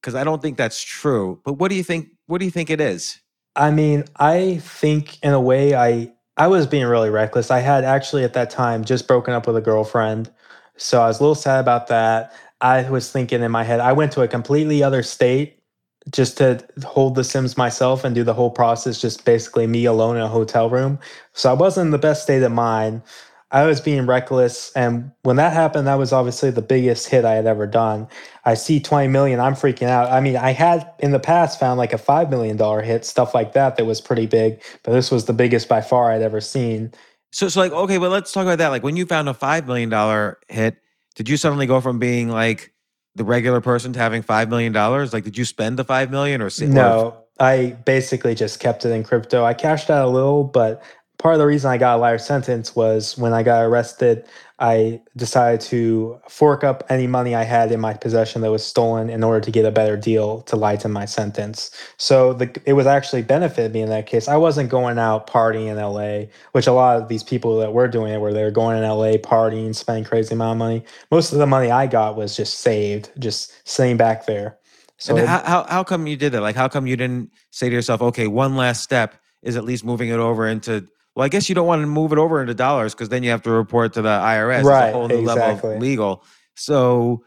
because 0.00 0.14
I 0.14 0.24
don't 0.24 0.42
think 0.42 0.56
that's 0.56 0.82
true. 0.82 1.40
But 1.44 1.54
what 1.54 1.68
do 1.70 1.74
you 1.74 1.82
think? 1.82 2.08
What 2.26 2.38
do 2.38 2.44
you 2.44 2.50
think 2.50 2.70
it 2.70 2.80
is? 2.80 3.18
I 3.56 3.70
mean, 3.70 4.04
I 4.16 4.58
think 4.62 5.18
in 5.22 5.32
a 5.32 5.40
way 5.40 5.74
I 5.74 6.12
I 6.36 6.48
was 6.48 6.66
being 6.66 6.84
really 6.84 7.08
reckless. 7.08 7.50
I 7.50 7.60
had 7.60 7.82
actually 7.84 8.22
at 8.24 8.34
that 8.34 8.50
time 8.50 8.84
just 8.84 9.08
broken 9.08 9.32
up 9.32 9.46
with 9.46 9.56
a 9.56 9.62
girlfriend. 9.62 10.30
So 10.76 11.00
I 11.00 11.06
was 11.06 11.18
a 11.18 11.22
little 11.22 11.34
sad 11.34 11.60
about 11.60 11.86
that. 11.86 12.34
I 12.60 12.88
was 12.90 13.10
thinking 13.10 13.42
in 13.42 13.50
my 13.50 13.64
head, 13.64 13.80
I 13.80 13.92
went 13.94 14.12
to 14.12 14.20
a 14.22 14.28
completely 14.28 14.82
other 14.82 15.02
state 15.02 15.55
just 16.10 16.38
to 16.38 16.64
hold 16.84 17.14
the 17.14 17.24
Sims 17.24 17.56
myself 17.56 18.04
and 18.04 18.14
do 18.14 18.24
the 18.24 18.34
whole 18.34 18.50
process, 18.50 19.00
just 19.00 19.24
basically 19.24 19.66
me 19.66 19.84
alone 19.84 20.16
in 20.16 20.22
a 20.22 20.28
hotel 20.28 20.70
room. 20.70 20.98
So 21.32 21.50
I 21.50 21.54
wasn't 21.54 21.86
in 21.86 21.90
the 21.90 21.98
best 21.98 22.22
state 22.22 22.42
of 22.42 22.52
mind. 22.52 23.02
I 23.50 23.64
was 23.64 23.80
being 23.80 24.06
reckless. 24.06 24.72
And 24.74 25.12
when 25.22 25.36
that 25.36 25.52
happened, 25.52 25.86
that 25.86 25.94
was 25.94 26.12
obviously 26.12 26.50
the 26.50 26.62
biggest 26.62 27.08
hit 27.08 27.24
I 27.24 27.34
had 27.34 27.46
ever 27.46 27.66
done. 27.66 28.08
I 28.44 28.54
see 28.54 28.80
20 28.80 29.08
million, 29.08 29.40
I'm 29.40 29.54
freaking 29.54 29.88
out. 29.88 30.10
I 30.10 30.20
mean, 30.20 30.36
I 30.36 30.50
had 30.52 30.90
in 30.98 31.12
the 31.12 31.20
past 31.20 31.58
found 31.58 31.78
like 31.78 31.92
a 31.92 31.98
$5 31.98 32.28
million 32.28 32.58
hit, 32.84 33.04
stuff 33.04 33.34
like 33.34 33.52
that, 33.52 33.76
that 33.76 33.84
was 33.84 34.00
pretty 34.00 34.26
big, 34.26 34.62
but 34.82 34.92
this 34.92 35.10
was 35.10 35.26
the 35.26 35.32
biggest 35.32 35.68
by 35.68 35.80
far 35.80 36.10
I'd 36.10 36.22
ever 36.22 36.40
seen. 36.40 36.92
So 37.32 37.48
so 37.48 37.60
like 37.60 37.72
okay, 37.72 37.98
but 37.98 38.10
let's 38.10 38.32
talk 38.32 38.44
about 38.44 38.58
that. 38.58 38.68
Like 38.68 38.82
when 38.82 38.96
you 38.96 39.04
found 39.04 39.28
a 39.28 39.34
five 39.34 39.66
million 39.66 39.90
dollar 39.90 40.38
hit, 40.48 40.78
did 41.16 41.28
you 41.28 41.36
suddenly 41.36 41.66
go 41.66 41.80
from 41.80 41.98
being 41.98 42.30
like 42.30 42.72
the 43.16 43.24
regular 43.24 43.60
person 43.60 43.92
to 43.94 43.98
having 43.98 44.22
five 44.22 44.48
million 44.48 44.72
dollars? 44.72 45.12
Like 45.12 45.24
did 45.24 45.36
you 45.36 45.44
spend 45.44 45.78
the 45.78 45.84
five 45.84 46.10
million 46.10 46.40
or 46.42 46.50
sa- 46.50 46.64
or- 46.64 46.68
No, 46.68 47.16
I 47.40 47.76
basically 47.84 48.34
just 48.34 48.60
kept 48.60 48.84
it 48.84 48.90
in 48.90 49.02
crypto. 49.04 49.44
I 49.44 49.54
cashed 49.54 49.90
out 49.90 50.06
a 50.06 50.10
little, 50.10 50.44
but 50.44 50.82
part 51.18 51.34
of 51.34 51.38
the 51.38 51.46
reason 51.46 51.70
I 51.70 51.78
got 51.78 51.96
a 51.96 52.00
lighter 52.00 52.18
sentence 52.18 52.76
was 52.76 53.16
when 53.16 53.32
I 53.32 53.42
got 53.42 53.62
arrested, 53.62 54.26
I 54.58 55.00
decided 55.16 55.60
to 55.62 56.18
fork 56.28 56.64
up 56.64 56.84
any 56.88 57.06
money 57.06 57.34
I 57.34 57.42
had 57.42 57.70
in 57.72 57.80
my 57.80 57.94
possession 57.94 58.42
that 58.42 58.50
was 58.50 58.64
stolen 58.64 59.10
in 59.10 59.22
order 59.22 59.40
to 59.40 59.50
get 59.50 59.64
a 59.64 59.70
better 59.70 59.96
deal 59.96 60.42
to 60.42 60.56
lighten 60.56 60.92
my 60.92 61.04
sentence. 61.04 61.70
So 61.98 62.32
the, 62.32 62.60
it 62.64 62.72
was 62.72 62.86
actually 62.86 63.22
benefited 63.22 63.72
me 63.72 63.82
in 63.82 63.88
that 63.90 64.06
case. 64.06 64.28
I 64.28 64.36
wasn't 64.36 64.70
going 64.70 64.98
out 64.98 65.26
partying 65.26 65.66
in 65.66 65.76
LA, 65.76 66.30
which 66.52 66.66
a 66.66 66.72
lot 66.72 67.00
of 67.00 67.08
these 67.08 67.22
people 67.22 67.58
that 67.58 67.72
were 67.72 67.88
doing 67.88 68.12
it 68.12 68.20
were 68.20 68.32
they 68.32 68.44
were 68.44 68.50
going 68.50 68.76
in 68.76 68.88
LA 68.88 69.18
partying, 69.18 69.74
spending 69.74 70.04
crazy 70.04 70.34
amount 70.34 70.52
of 70.52 70.58
money. 70.58 70.84
Most 71.10 71.32
of 71.32 71.38
the 71.38 71.46
money 71.46 71.70
I 71.70 71.86
got 71.86 72.16
was 72.16 72.36
just 72.36 72.60
saved, 72.60 73.10
just 73.18 73.52
sitting 73.68 73.96
back 73.96 74.26
there. 74.26 74.58
So 74.98 75.16
and 75.16 75.26
how, 75.26 75.42
how 75.44 75.64
how 75.64 75.84
come 75.84 76.06
you 76.06 76.16
did 76.16 76.32
that? 76.32 76.40
Like 76.40 76.56
how 76.56 76.68
come 76.68 76.86
you 76.86 76.96
didn't 76.96 77.30
say 77.50 77.68
to 77.68 77.74
yourself, 77.74 78.00
okay, 78.00 78.26
one 78.26 78.56
last 78.56 78.82
step 78.82 79.14
is 79.42 79.56
at 79.56 79.64
least 79.64 79.84
moving 79.84 80.08
it 80.08 80.18
over 80.18 80.46
into 80.46 80.88
well, 81.16 81.24
I 81.24 81.28
guess 81.28 81.48
you 81.48 81.54
don't 81.54 81.66
want 81.66 81.80
to 81.82 81.86
move 81.86 82.12
it 82.12 82.18
over 82.18 82.42
into 82.42 82.52
dollars 82.54 82.94
because 82.94 83.08
then 83.08 83.22
you 83.22 83.30
have 83.30 83.42
to 83.42 83.50
report 83.50 83.94
to 83.94 84.02
the 84.02 84.08
IRS. 84.08 84.58
It's 84.58 84.66
a 84.68 84.68
Right, 84.68 84.92
whole 84.92 85.08
new 85.08 85.22
level 85.22 85.44
of 85.44 85.80
legal. 85.80 86.22
So 86.54 87.24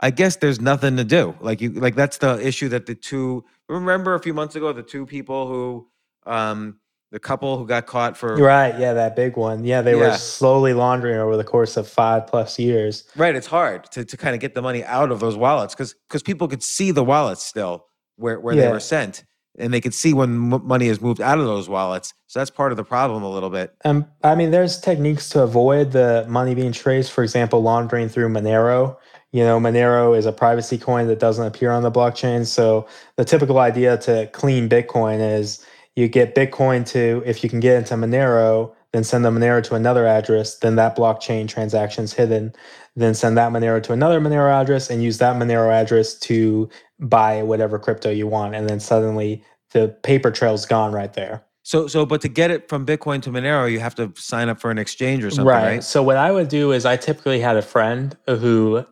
I 0.00 0.10
guess 0.10 0.36
there's 0.36 0.60
nothing 0.60 0.96
to 0.98 1.04
do. 1.04 1.34
Like 1.40 1.62
you 1.62 1.70
like 1.70 1.94
that's 1.94 2.18
the 2.18 2.46
issue 2.46 2.68
that 2.68 2.84
the 2.86 2.94
two 2.94 3.44
remember 3.70 4.14
a 4.14 4.20
few 4.20 4.34
months 4.34 4.54
ago, 4.54 4.72
the 4.74 4.82
two 4.82 5.06
people 5.06 5.48
who 5.48 5.88
um 6.30 6.78
the 7.10 7.18
couple 7.18 7.56
who 7.56 7.66
got 7.66 7.86
caught 7.86 8.16
for 8.18 8.36
Right, 8.38 8.78
yeah, 8.78 8.92
that 8.92 9.16
big 9.16 9.36
one. 9.38 9.64
Yeah, 9.64 9.80
they 9.80 9.92
Yeah. 9.92 10.10
were 10.12 10.16
slowly 10.18 10.74
laundering 10.74 11.16
over 11.18 11.36
the 11.38 11.44
course 11.44 11.78
of 11.78 11.88
five 11.88 12.26
plus 12.26 12.58
years. 12.58 13.04
Right, 13.16 13.34
it's 13.34 13.46
hard 13.46 13.90
to, 13.92 14.04
to 14.04 14.16
kind 14.18 14.34
of 14.34 14.40
get 14.40 14.54
the 14.54 14.62
money 14.62 14.84
out 14.84 15.10
of 15.10 15.20
those 15.20 15.36
wallets 15.36 15.74
because 15.74 15.94
because 16.06 16.22
people 16.22 16.48
could 16.48 16.62
see 16.62 16.90
the 16.90 17.04
wallets 17.04 17.42
still 17.42 17.86
where, 18.16 18.38
where 18.38 18.54
they 18.56 18.68
were 18.68 18.80
sent. 18.80 19.24
And 19.58 19.72
they 19.72 19.80
could 19.80 19.94
see 19.94 20.12
when 20.12 20.52
m- 20.52 20.66
money 20.66 20.88
is 20.88 21.00
moved 21.00 21.20
out 21.20 21.38
of 21.38 21.46
those 21.46 21.68
wallets. 21.68 22.14
So 22.26 22.40
that's 22.40 22.50
part 22.50 22.72
of 22.72 22.76
the 22.76 22.84
problem 22.84 23.22
a 23.22 23.30
little 23.30 23.50
bit. 23.50 23.74
Um, 23.84 24.06
I 24.22 24.34
mean, 24.34 24.50
there's 24.50 24.80
techniques 24.80 25.28
to 25.30 25.42
avoid 25.42 25.92
the 25.92 26.24
money 26.28 26.54
being 26.54 26.72
traced. 26.72 27.12
For 27.12 27.22
example, 27.22 27.62
laundering 27.62 28.08
through 28.08 28.28
Monero. 28.28 28.96
You 29.32 29.44
know, 29.44 29.58
Monero 29.58 30.16
is 30.16 30.26
a 30.26 30.32
privacy 30.32 30.78
coin 30.78 31.06
that 31.08 31.18
doesn't 31.18 31.46
appear 31.46 31.70
on 31.70 31.82
the 31.82 31.90
blockchain. 31.90 32.46
So 32.46 32.86
the 33.16 33.24
typical 33.24 33.58
idea 33.58 33.96
to 33.98 34.26
clean 34.32 34.68
Bitcoin 34.68 35.20
is 35.36 35.64
you 35.96 36.08
get 36.08 36.34
Bitcoin 36.34 36.86
to, 36.88 37.22
if 37.26 37.42
you 37.42 37.50
can 37.50 37.60
get 37.60 37.76
into 37.76 37.94
Monero, 37.94 38.74
then 38.92 39.04
send 39.04 39.24
the 39.24 39.30
Monero 39.30 39.62
to 39.64 39.74
another 39.74 40.06
address, 40.06 40.58
then 40.58 40.76
that 40.76 40.96
blockchain 40.96 41.48
transaction 41.48 42.04
is 42.04 42.12
hidden. 42.12 42.52
Then 42.94 43.14
send 43.14 43.38
that 43.38 43.50
Monero 43.52 43.82
to 43.84 43.92
another 43.94 44.20
Monero 44.20 44.52
address 44.52 44.90
and 44.90 45.02
use 45.02 45.16
that 45.18 45.36
Monero 45.36 45.72
address 45.72 46.14
to 46.20 46.68
buy 47.02 47.42
whatever 47.42 47.78
crypto 47.78 48.10
you 48.10 48.26
want. 48.26 48.54
And 48.54 48.68
then 48.68 48.80
suddenly 48.80 49.44
the 49.72 49.88
paper 50.02 50.30
trail's 50.30 50.64
gone 50.64 50.92
right 50.92 51.12
there. 51.12 51.44
So, 51.64 51.86
so, 51.86 52.04
but 52.04 52.20
to 52.22 52.28
get 52.28 52.50
it 52.50 52.68
from 52.68 52.84
Bitcoin 52.84 53.22
to 53.22 53.30
Monero, 53.30 53.70
you 53.70 53.78
have 53.78 53.94
to 53.94 54.12
sign 54.16 54.48
up 54.48 54.60
for 54.60 54.72
an 54.72 54.78
exchange 54.78 55.22
or 55.22 55.30
something, 55.30 55.46
right? 55.46 55.64
right? 55.64 55.84
So, 55.84 56.02
what 56.02 56.16
I 56.16 56.32
would 56.32 56.48
do 56.48 56.72
is 56.72 56.84
I 56.84 56.96
typically 56.96 57.38
had 57.38 57.56
a 57.56 57.62
friend 57.62 58.16
who 58.26 58.84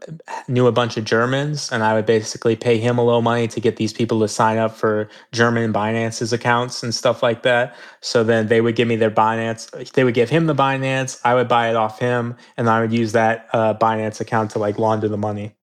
knew 0.46 0.68
a 0.68 0.72
bunch 0.72 0.96
of 0.96 1.04
Germans, 1.04 1.72
and 1.72 1.82
I 1.82 1.94
would 1.94 2.06
basically 2.06 2.54
pay 2.54 2.78
him 2.78 2.96
a 2.96 3.04
little 3.04 3.22
money 3.22 3.48
to 3.48 3.60
get 3.60 3.74
these 3.74 3.92
people 3.92 4.20
to 4.20 4.28
sign 4.28 4.56
up 4.56 4.76
for 4.76 5.08
German 5.32 5.72
Binance's 5.72 6.32
accounts 6.32 6.84
and 6.84 6.94
stuff 6.94 7.24
like 7.24 7.42
that. 7.42 7.74
So 8.02 8.22
then 8.22 8.46
they 8.46 8.60
would 8.60 8.76
give 8.76 8.86
me 8.86 8.94
their 8.94 9.10
Binance, 9.10 9.90
they 9.94 10.04
would 10.04 10.14
give 10.14 10.30
him 10.30 10.46
the 10.46 10.54
Binance, 10.54 11.20
I 11.24 11.34
would 11.34 11.48
buy 11.48 11.70
it 11.70 11.76
off 11.76 11.98
him, 11.98 12.36
and 12.56 12.70
I 12.70 12.80
would 12.80 12.92
use 12.92 13.10
that 13.12 13.48
uh, 13.52 13.74
Binance 13.74 14.20
account 14.20 14.52
to 14.52 14.60
like 14.60 14.78
launder 14.78 15.08
the 15.08 15.18
money. 15.18 15.56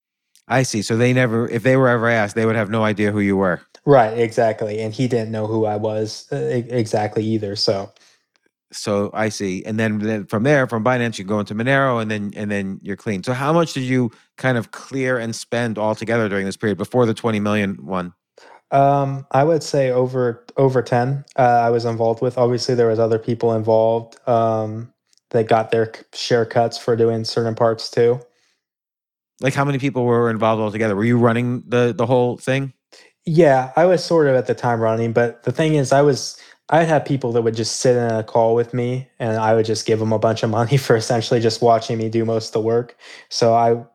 I 0.48 0.64
see. 0.64 0.82
So 0.82 0.96
they 0.96 1.14
never, 1.14 1.48
if 1.50 1.64
they 1.64 1.76
were 1.76 1.90
ever 1.90 2.08
asked, 2.08 2.36
they 2.36 2.46
would 2.46 2.56
have 2.56 2.70
no 2.70 2.84
idea 2.84 3.12
who 3.12 3.20
you 3.20 3.36
were. 3.36 3.62
Right, 3.86 4.18
exactly. 4.18 4.80
And 4.80 4.94
he 4.94 5.08
didn't 5.08 5.32
know 5.32 5.48
who 5.48 5.66
I 5.66 5.76
was 5.76 6.28
uh, 6.32 6.36
exactly 6.36 7.24
either. 7.24 7.56
So, 7.56 7.92
so 8.72 9.10
I 9.14 9.30
see. 9.30 9.64
And 9.66 9.80
then, 9.80 10.00
then 10.00 10.26
from 10.26 10.44
there, 10.44 10.68
from 10.68 10.84
Binance, 10.84 11.18
you 11.18 11.26
go 11.26 11.40
into 11.40 11.56
Monero, 11.56 12.02
and 12.02 12.12
then 12.12 12.34
and 12.36 12.52
then 12.52 12.80
you're 12.82 12.98
clean. 12.98 13.24
So 13.24 13.34
how 13.34 13.54
much 13.54 13.74
did 13.74 13.84
you 13.84 14.12
kind 14.38 14.58
of 14.58 14.72
clear 14.72 15.18
and 15.18 15.36
spend 15.36 15.78
altogether 15.78 16.28
during 16.28 16.46
this 16.46 16.58
period 16.58 16.78
before 16.78 17.06
the 17.06 17.14
20 17.14 17.40
million 17.40 17.86
one? 17.86 18.14
Um, 18.72 19.26
I 19.32 19.46
would 19.46 19.64
say 19.64 19.90
over 19.90 20.46
over 20.58 20.82
10. 20.82 21.24
Uh, 21.38 21.42
I 21.42 21.70
was 21.70 21.86
involved 21.86 22.22
with. 22.22 22.38
Obviously, 22.38 22.76
there 22.76 22.88
was 22.88 23.00
other 23.00 23.20
people 23.20 23.54
involved 23.54 24.18
um, 24.28 24.94
that 25.30 25.48
got 25.48 25.72
their 25.72 25.94
share 26.14 26.46
cuts 26.46 26.78
for 26.78 26.96
doing 26.96 27.24
certain 27.24 27.56
parts 27.56 27.90
too. 27.90 28.20
Like 29.42 29.54
how 29.54 29.66
many 29.66 29.78
people 29.78 30.04
were 30.06 30.30
involved 30.30 30.62
altogether? 30.62 30.96
Were 30.96 31.06
you 31.06 31.18
running 31.18 31.64
the 31.68 31.94
the 31.96 32.06
whole 32.06 32.38
thing? 32.38 32.74
Yeah, 33.26 33.74
I 33.76 33.86
was 33.86 34.04
sort 34.04 34.28
of 34.28 34.36
at 34.36 34.48
the 34.48 34.56
time 34.56 34.80
running, 34.80 35.12
but 35.12 35.44
the 35.44 35.52
thing 35.52 35.76
is, 35.76 35.92
I 35.92 36.02
was 36.02 36.40
I 36.70 36.84
had 36.84 37.06
people 37.06 37.32
that 37.34 37.42
would 37.44 37.56
just 37.56 37.78
sit 37.78 37.96
in 37.96 38.12
a 38.12 38.24
call 38.24 38.54
with 38.54 38.74
me, 38.74 39.08
and 39.20 39.38
I 39.38 39.56
would 39.56 39.66
just 39.66 39.86
give 39.86 40.00
them 40.00 40.12
a 40.12 40.20
bunch 40.20 40.44
of 40.44 40.50
money 40.50 40.78
for 40.78 40.96
essentially 40.96 41.40
just 41.40 41.62
watching 41.62 41.98
me 41.98 42.10
do 42.10 42.26
most 42.26 42.48
of 42.48 42.54
the 42.54 42.62
work. 42.62 42.98
So 43.30 43.54
I, 43.54 43.86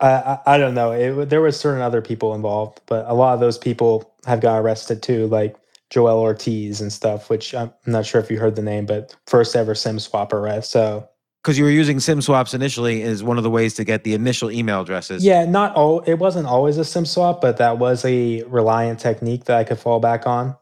I, 0.00 0.38
I 0.46 0.58
don't 0.58 0.74
know. 0.74 0.92
It, 0.92 1.30
there 1.30 1.40
was 1.40 1.58
certain 1.58 1.82
other 1.82 2.00
people 2.00 2.34
involved, 2.34 2.80
but 2.86 3.06
a 3.08 3.14
lot 3.14 3.34
of 3.34 3.40
those 3.40 3.58
people 3.58 4.14
have 4.26 4.40
got 4.40 4.58
arrested 4.58 5.02
too, 5.02 5.26
like 5.26 5.56
Joel 5.90 6.20
Ortiz 6.20 6.80
and 6.80 6.92
stuff. 6.92 7.28
Which 7.28 7.54
I'm 7.54 7.72
not 7.86 8.06
sure 8.06 8.20
if 8.20 8.30
you 8.30 8.38
heard 8.38 8.56
the 8.56 8.62
name, 8.62 8.86
but 8.86 9.16
first 9.26 9.56
ever 9.56 9.74
SIM 9.74 9.98
swap 9.98 10.32
arrest. 10.32 10.70
So 10.70 11.08
because 11.42 11.58
you 11.58 11.64
were 11.64 11.70
using 11.70 12.00
sim 12.00 12.20
swaps 12.20 12.54
initially 12.54 13.02
is 13.02 13.22
one 13.22 13.38
of 13.38 13.44
the 13.44 13.50
ways 13.50 13.74
to 13.74 13.84
get 13.84 14.04
the 14.04 14.14
initial 14.14 14.50
email 14.50 14.82
addresses. 14.82 15.24
Yeah 15.24 15.44
not 15.44 15.74
all 15.74 16.00
it 16.00 16.14
wasn't 16.14 16.46
always 16.46 16.78
a 16.78 16.84
sim 16.84 17.06
swap 17.06 17.40
but 17.40 17.56
that 17.58 17.78
was 17.78 18.04
a 18.04 18.42
reliant 18.44 18.98
technique 18.98 19.44
that 19.44 19.56
i 19.56 19.64
could 19.64 19.78
fall 19.78 20.00
back 20.00 20.26
on. 20.26 20.56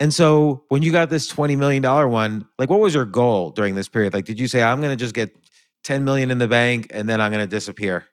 And 0.00 0.12
so 0.12 0.64
when 0.68 0.82
you 0.82 0.90
got 0.90 1.10
this 1.10 1.28
20 1.28 1.56
million 1.56 1.82
dollar 1.82 2.08
one 2.08 2.46
like 2.58 2.70
what 2.70 2.80
was 2.80 2.94
your 2.94 3.04
goal 3.04 3.50
during 3.50 3.74
this 3.74 3.88
period? 3.88 4.14
Like 4.14 4.24
did 4.24 4.40
you 4.40 4.48
say 4.48 4.62
i'm 4.62 4.80
going 4.80 4.96
to 4.96 5.02
just 5.02 5.14
get 5.14 5.34
10 5.84 6.04
million 6.04 6.30
in 6.30 6.38
the 6.38 6.48
bank 6.48 6.88
and 6.90 7.08
then 7.08 7.20
i'm 7.20 7.32
going 7.32 7.42
to 7.42 7.50
disappear 7.50 8.06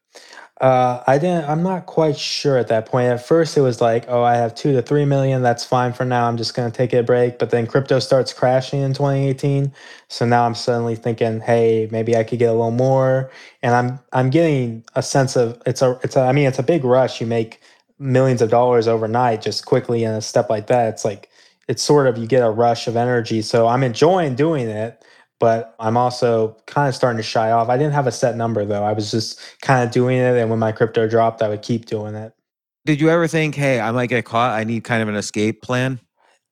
uh, 0.60 1.02
I 1.08 1.18
didn't. 1.20 1.50
I'm 1.50 1.64
not 1.64 1.86
quite 1.86 2.18
sure 2.18 2.58
at 2.58 2.68
that 2.68 2.86
point. 2.86 3.08
At 3.08 3.26
first, 3.26 3.56
it 3.58 3.62
was 3.62 3.80
like, 3.80 4.06
oh, 4.10 4.24
I 4.24 4.36
have 4.36 4.56
two 4.56 4.74
to 4.74 4.82
three 4.82 5.06
million. 5.06 5.42
That's 5.42 5.64
fine 5.64 5.94
for 5.94 6.04
now. 6.04 6.28
I'm 6.28 6.36
just 6.36 6.54
going 6.54 6.70
to 6.70 6.76
take 6.76 6.92
a 6.94 7.02
break. 7.02 7.40
But 7.40 7.52
then 7.52 7.66
crypto 7.66 8.00
starts 8.00 8.34
crashing 8.34 8.82
in 8.82 8.94
2018. 8.94 9.72
So 10.10 10.26
now 10.26 10.46
I'm 10.46 10.56
suddenly 10.56 10.96
thinking, 10.98 11.40
hey, 11.40 11.88
maybe 11.92 12.18
I 12.18 12.26
could 12.26 12.40
get 12.40 12.50
a 12.50 12.54
little 12.54 12.72
more. 12.72 13.32
And 13.64 13.74
I'm 13.74 14.00
I'm 14.12 14.30
getting 14.30 14.84
a 14.96 15.04
sense 15.04 15.38
of 15.38 15.62
it's 15.66 15.82
a 15.82 15.98
it's 16.04 16.18
a. 16.18 16.22
I 16.22 16.34
mean, 16.34 16.48
it's 16.48 16.60
a 16.60 16.64
big 16.64 16.84
rush. 16.84 17.22
You 17.22 17.28
make 17.28 17.62
millions 18.00 18.42
of 18.42 18.50
dollars 18.50 18.88
overnight 18.88 19.42
just 19.42 19.66
quickly 19.66 20.04
in 20.04 20.12
a 20.12 20.22
step 20.22 20.50
like 20.50 20.68
that. 20.68 20.94
It's 20.94 21.06
like 21.06 21.30
it's 21.70 21.84
sort 21.84 22.08
of 22.08 22.18
you 22.18 22.28
get 22.28 22.44
a 22.44 22.50
rush 22.50 22.88
of 22.88 22.98
energy. 22.98 23.42
So 23.44 23.68
I'm 23.68 23.84
enjoying 23.84 24.36
doing 24.36 24.68
it 24.68 25.02
but 25.40 25.76
I'm 25.80 25.98
also 25.98 26.56
kind 26.68 26.90
of 26.90 26.96
starting 26.96 27.18
to 27.18 27.24
shy 27.24 27.52
off. 27.52 27.70
I 27.70 27.78
didn't 27.78 27.94
have 27.94 28.08
a 28.08 28.12
set 28.12 28.36
number 28.36 28.66
though. 28.66 28.84
I 28.84 28.94
was 28.94 29.10
just 29.10 29.40
kind 29.62 29.84
of 29.84 29.92
doing 29.92 30.18
it. 30.18 30.38
And 30.38 30.50
when 30.50 30.60
my 30.60 30.72
crypto 30.72 31.08
dropped, 31.08 31.42
I 31.42 31.48
would 31.48 31.62
keep 31.62 31.86
doing 31.86 32.14
it. 32.14 32.34
Did 32.86 33.02
you 33.02 33.10
ever 33.10 33.28
think, 33.28 33.56
hey, 33.56 33.80
I 33.80 33.92
might 33.92 34.08
get 34.08 34.26
caught? 34.26 34.58
I 34.58 34.64
need 34.64 34.84
kind 34.84 35.02
of 35.02 35.08
an 35.08 35.16
escape 35.16 35.62
plan? 35.62 36.00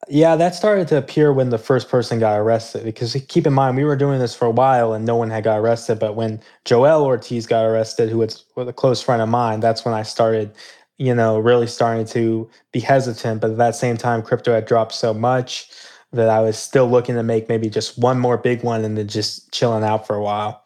Yeah, 0.08 0.36
that 0.36 0.56
started 0.56 0.88
to 0.90 0.98
appear 0.98 1.34
when 1.34 1.50
the 1.50 1.58
first 1.58 1.90
person 1.90 2.20
got 2.20 2.38
arrested. 2.38 2.84
Because 2.84 3.14
keep 3.28 3.46
in 3.46 3.54
mind, 3.54 3.76
we 3.76 3.84
were 3.84 3.96
doing 3.96 4.20
this 4.20 4.36
for 4.36 4.46
a 4.46 4.52
while 4.52 4.94
and 4.94 5.06
no 5.06 5.16
one 5.16 5.30
had 5.30 5.44
got 5.44 5.60
arrested. 5.60 6.00
But 6.00 6.16
when 6.16 6.40
Joel 6.66 7.04
Ortiz 7.04 7.46
got 7.46 7.66
arrested, 7.66 8.10
who 8.10 8.20
was 8.20 8.46
a 8.56 8.72
close 8.72 9.02
friend 9.02 9.22
of 9.22 9.28
mine, 9.28 9.60
that's 9.60 9.84
when 9.84 9.94
I 9.94 10.04
started, 10.04 10.54
you 10.98 11.14
know, 11.14 11.40
really 11.40 11.68
starting 11.68 12.06
to 12.08 12.50
be 12.72 12.80
hesitant. 12.80 13.42
But 13.42 13.52
at 13.52 13.58
that 13.58 13.76
same 13.76 13.98
time, 13.98 14.22
crypto 14.22 14.54
had 14.54 14.66
dropped 14.66 14.94
so 14.94 15.14
much 15.14 15.70
that 16.14 16.30
I 16.30 16.40
was 16.40 16.58
still 16.58 16.90
looking 16.90 17.16
to 17.16 17.24
make 17.24 17.50
maybe 17.50 17.70
just 17.70 17.98
one 17.98 18.20
more 18.20 18.38
big 18.38 18.64
one 18.64 18.86
and 18.86 18.98
then 18.98 19.08
just 19.08 19.52
chilling 19.52 19.84
out 19.84 20.08
for 20.08 20.16
a 20.16 20.24
while. 20.24 20.64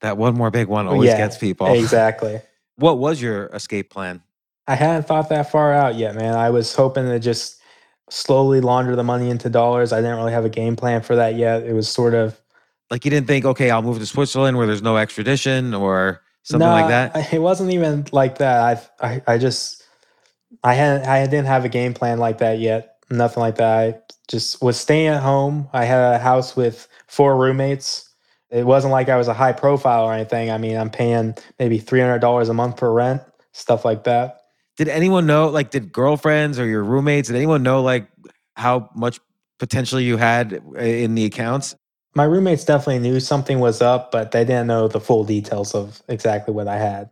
That 0.00 0.18
one 0.18 0.34
more 0.34 0.50
big 0.50 0.68
one 0.68 0.86
always 0.86 1.08
yeah, 1.08 1.16
gets 1.16 1.38
people. 1.38 1.66
Exactly. 1.72 2.40
what 2.76 2.98
was 2.98 3.22
your 3.22 3.46
escape 3.46 3.90
plan? 3.90 4.22
I 4.66 4.74
hadn't 4.74 5.06
thought 5.06 5.28
that 5.30 5.50
far 5.50 5.72
out 5.72 5.96
yet, 5.96 6.14
man. 6.14 6.34
I 6.34 6.50
was 6.50 6.74
hoping 6.74 7.04
to 7.06 7.18
just 7.18 7.60
slowly 8.10 8.60
launder 8.60 8.96
the 8.96 9.04
money 9.04 9.30
into 9.30 9.48
dollars. 9.48 9.92
I 9.92 10.00
didn't 10.00 10.16
really 10.16 10.32
have 10.32 10.44
a 10.44 10.50
game 10.50 10.76
plan 10.76 11.02
for 11.02 11.16
that 11.16 11.36
yet. 11.36 11.64
It 11.64 11.72
was 11.72 11.88
sort 11.88 12.14
of 12.14 12.40
like 12.90 13.04
you 13.04 13.10
didn't 13.10 13.26
think, 13.26 13.44
okay, 13.44 13.70
I'll 13.70 13.82
move 13.82 13.98
to 13.98 14.06
Switzerland 14.06 14.56
where 14.56 14.66
there's 14.66 14.82
no 14.82 14.96
extradition 14.96 15.74
or 15.74 16.22
something 16.42 16.68
like 16.68 16.88
that. 16.88 17.32
It 17.32 17.40
wasn't 17.40 17.70
even 17.72 18.06
like 18.12 18.38
that. 18.38 18.88
I, 19.00 19.06
I, 19.06 19.22
I 19.26 19.38
just, 19.38 19.82
I 20.62 20.74
hadn't, 20.74 21.08
I 21.08 21.24
didn't 21.24 21.46
have 21.46 21.64
a 21.64 21.68
game 21.68 21.94
plan 21.94 22.18
like 22.18 22.38
that 22.38 22.58
yet. 22.58 22.98
Nothing 23.10 23.40
like 23.40 23.56
that. 23.56 23.78
I 23.78 24.00
just 24.28 24.62
was 24.62 24.78
staying 24.78 25.08
at 25.08 25.22
home. 25.22 25.68
I 25.72 25.84
had 25.84 26.14
a 26.14 26.18
house 26.18 26.56
with 26.56 26.88
four 27.06 27.36
roommates. 27.36 28.08
It 28.50 28.64
wasn't 28.64 28.92
like 28.92 29.08
I 29.08 29.16
was 29.16 29.28
a 29.28 29.34
high 29.34 29.52
profile 29.52 30.04
or 30.04 30.12
anything. 30.12 30.50
I 30.50 30.58
mean, 30.58 30.76
I'm 30.76 30.90
paying 30.90 31.34
maybe 31.58 31.78
$300 31.78 32.48
a 32.48 32.54
month 32.54 32.78
for 32.78 32.92
rent, 32.92 33.22
stuff 33.52 33.84
like 33.84 34.04
that. 34.04 34.42
Did 34.76 34.88
anyone 34.88 35.26
know, 35.26 35.48
like, 35.48 35.70
did 35.70 35.92
girlfriends 35.92 36.58
or 36.58 36.66
your 36.66 36.82
roommates, 36.82 37.28
did 37.28 37.36
anyone 37.36 37.62
know, 37.62 37.82
like, 37.82 38.08
how 38.56 38.90
much 38.94 39.20
potential 39.58 40.00
you 40.00 40.16
had 40.16 40.62
eh, 40.76 41.04
in 41.04 41.14
the 41.14 41.24
accounts? 41.24 41.74
My 42.14 42.24
roommates 42.24 42.64
definitely 42.64 43.00
knew 43.00 43.18
something 43.18 43.58
was 43.58 43.82
up, 43.82 44.12
but 44.12 44.30
they 44.30 44.44
didn't 44.44 44.68
know 44.68 44.86
the 44.88 45.00
full 45.00 45.24
details 45.24 45.74
of 45.74 46.02
exactly 46.08 46.54
what 46.54 46.68
I 46.68 46.78
had. 46.78 47.10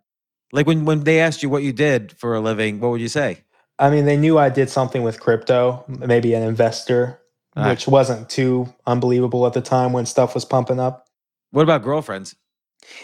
Like 0.52 0.66
when 0.66 0.84
when 0.84 1.04
they 1.04 1.18
asked 1.18 1.42
you 1.42 1.48
what 1.48 1.62
you 1.62 1.72
did 1.72 2.12
for 2.12 2.34
a 2.34 2.40
living, 2.40 2.78
what 2.78 2.90
would 2.90 3.00
you 3.00 3.08
say? 3.08 3.42
I 3.82 3.90
mean, 3.90 4.04
they 4.04 4.16
knew 4.16 4.38
I 4.38 4.48
did 4.48 4.70
something 4.70 5.02
with 5.02 5.18
crypto, 5.18 5.84
maybe 5.88 6.34
an 6.34 6.44
investor, 6.44 7.20
ah. 7.56 7.68
which 7.68 7.88
wasn't 7.88 8.30
too 8.30 8.72
unbelievable 8.86 9.44
at 9.44 9.54
the 9.54 9.60
time 9.60 9.92
when 9.92 10.06
stuff 10.06 10.34
was 10.34 10.44
pumping 10.44 10.78
up. 10.78 11.08
What 11.50 11.62
about 11.62 11.82
girlfriends? 11.82 12.36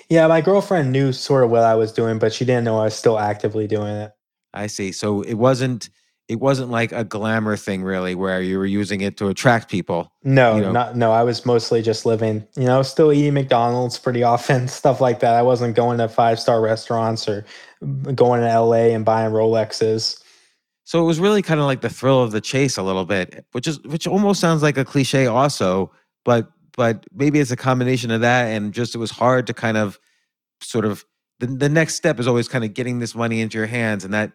Yeah, 0.09 0.29
my 0.29 0.41
girlfriend 0.41 0.93
knew 0.93 1.13
sort 1.13 1.43
of 1.43 1.51
what 1.51 1.65
I 1.65 1.75
was 1.75 1.93
doing, 1.93 2.21
but 2.21 2.33
she 2.33 2.45
didn't 2.45 2.63
know 2.63 2.79
I 2.79 2.85
was 2.85 2.95
still 2.95 3.19
actively 3.19 3.67
doing 3.67 3.93
it. 3.93 4.13
I 4.55 4.69
see. 4.69 4.93
So 4.93 5.23
it 5.23 5.35
wasn't 5.35 5.91
it 6.29 6.39
wasn't 6.39 6.71
like 6.71 6.93
a 6.93 7.05
glamour 7.05 7.57
thing 7.57 7.83
really 7.83 8.15
where 8.15 8.41
you 8.41 8.59
were 8.59 8.67
using 8.67 9.01
it 9.01 9.17
to 9.17 9.29
attract 9.29 9.71
people. 9.71 10.13
No, 10.23 10.57
you 10.57 10.63
know? 10.63 10.73
not 10.73 10.97
no, 10.97 11.11
I 11.11 11.25
was 11.25 11.45
mostly 11.45 11.83
just 11.83 12.07
living, 12.07 12.47
you 12.55 12.67
know, 12.67 12.83
still 12.83 13.13
eating 13.13 13.35
McDonald's 13.35 13.99
pretty 13.99 14.23
often, 14.23 14.69
stuff 14.69 15.01
like 15.01 15.19
that. 15.21 15.35
I 15.35 15.43
wasn't 15.43 15.75
going 15.75 15.99
to 15.99 16.09
five-star 16.09 16.61
restaurants 16.61 17.29
or 17.29 17.45
going 18.15 18.43
to 18.43 18.61
LA 18.61 18.95
and 18.95 19.05
buying 19.05 19.33
Rolexes. 19.33 20.23
So 20.89 21.03
it 21.03 21.05
was 21.05 21.21
really 21.21 21.43
kind 21.43 21.61
of 21.61 21.67
like 21.67 21.83
the 21.83 21.91
thrill 21.91 22.23
of 22.23 22.31
the 22.31 22.41
chase 22.41 22.79
a 22.79 22.83
little 22.83 23.05
bit, 23.05 23.45
which 23.53 23.69
is 23.69 23.79
which 23.83 24.07
almost 24.07 24.41
sounds 24.41 24.63
like 24.63 24.79
a 24.79 24.87
cliche 24.87 25.27
also, 25.27 25.93
but 26.25 26.51
but 26.79 27.05
maybe 27.13 27.41
it's 27.41 27.51
a 27.51 27.57
combination 27.57 28.11
of 28.11 28.23
that 28.23 28.47
and 28.47 28.73
just 28.73 28.95
it 28.95 28.99
was 28.99 29.11
hard 29.11 29.47
to 29.49 29.53
kind 29.53 29.77
of 29.77 29.99
sort 30.63 30.87
of 30.87 31.05
the, 31.41 31.47
the 31.47 31.69
next 31.69 31.97
step 31.97 32.19
is 32.19 32.27
always 32.27 32.49
kind 32.49 32.65
of 32.65 32.73
getting 32.73 33.01
this 33.01 33.15
money 33.15 33.43
into 33.43 33.59
your 33.59 33.67
hands 33.67 34.03
and 34.03 34.15
that 34.15 34.33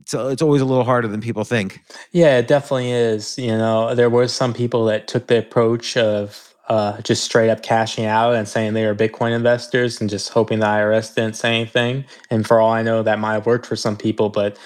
it's, 0.00 0.12
it's 0.12 0.42
always 0.42 0.60
a 0.60 0.64
little 0.64 0.82
harder 0.82 1.06
than 1.06 1.20
people 1.20 1.44
think. 1.44 1.80
Yeah, 2.10 2.38
it 2.38 2.48
definitely 2.48 2.90
is. 2.90 3.38
You 3.38 3.56
know, 3.56 3.94
there 3.94 4.10
were 4.10 4.26
some 4.26 4.52
people 4.52 4.86
that 4.86 5.06
took 5.06 5.28
the 5.28 5.38
approach 5.38 5.96
of 5.96 6.52
uh, 6.68 7.00
just 7.02 7.22
straight 7.22 7.48
up 7.48 7.62
cashing 7.62 8.06
out 8.06 8.34
and 8.34 8.48
saying 8.48 8.74
they 8.74 8.86
were 8.86 8.94
Bitcoin 8.96 9.36
investors 9.36 10.00
and 10.00 10.10
just 10.10 10.30
hoping 10.30 10.58
the 10.58 10.66
IRS 10.66 11.14
didn't 11.14 11.36
say 11.36 11.54
anything. 11.54 12.06
And 12.28 12.44
for 12.44 12.58
all 12.60 12.72
I 12.72 12.82
know, 12.82 13.04
that 13.04 13.20
might 13.20 13.34
have 13.34 13.46
worked 13.46 13.66
for 13.66 13.76
some 13.76 13.96
people, 13.96 14.30
but 14.30 14.58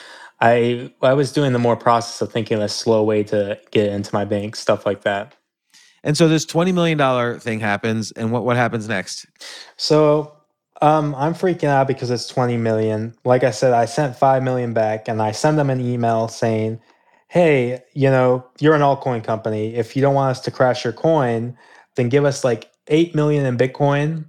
I 0.45 0.92
I 1.03 1.14
was 1.14 1.32
doing 1.32 1.53
the 1.53 1.59
more 1.59 1.76
process 1.76 2.20
of 2.20 2.32
thinking 2.32 2.61
a 2.61 2.68
slow 2.68 3.03
way 3.03 3.24
to 3.24 3.59
get 3.70 3.90
into 3.90 4.14
my 4.14 4.24
bank, 4.24 4.57
stuff 4.57 4.84
like 4.84 5.03
that. 5.03 5.34
And 6.03 6.16
so 6.16 6.28
this 6.28 6.45
twenty 6.45 6.72
million 6.72 6.99
dollar 6.99 7.38
thing 7.38 7.61
happens, 7.61 8.12
and 8.12 8.30
what 8.30 8.45
what 8.45 8.57
happens 8.57 8.88
next? 8.88 9.26
So 9.76 10.34
um, 10.82 11.14
I'm 11.14 11.34
freaking 11.34 11.68
out 11.68 11.88
because 11.88 12.11
it's 12.11 12.26
20 12.28 12.57
million. 12.59 13.14
Like 13.24 13.45
I 13.45 13.53
said, 13.53 13.72
I 13.72 13.86
sent 13.86 14.16
5 14.16 14.42
million 14.42 14.74
back 14.74 15.09
and 15.09 15.22
I 15.22 15.32
send 15.32 15.59
them 15.59 15.70
an 15.70 15.80
email 15.80 16.28
saying, 16.28 16.80
hey, 17.28 17.82
you 17.95 18.11
know, 18.11 18.45
you're 18.61 18.74
an 18.74 18.82
altcoin 18.82 19.24
company. 19.24 19.74
If 19.76 19.97
you 19.97 20.03
don't 20.03 20.14
want 20.14 20.32
us 20.32 20.40
to 20.40 20.51
crash 20.51 20.84
your 20.84 20.92
coin, 20.92 21.57
then 21.95 22.09
give 22.11 22.24
us 22.24 22.45
like 22.45 22.70
8 22.88 23.14
million 23.14 23.47
in 23.47 23.57
Bitcoin 23.57 24.26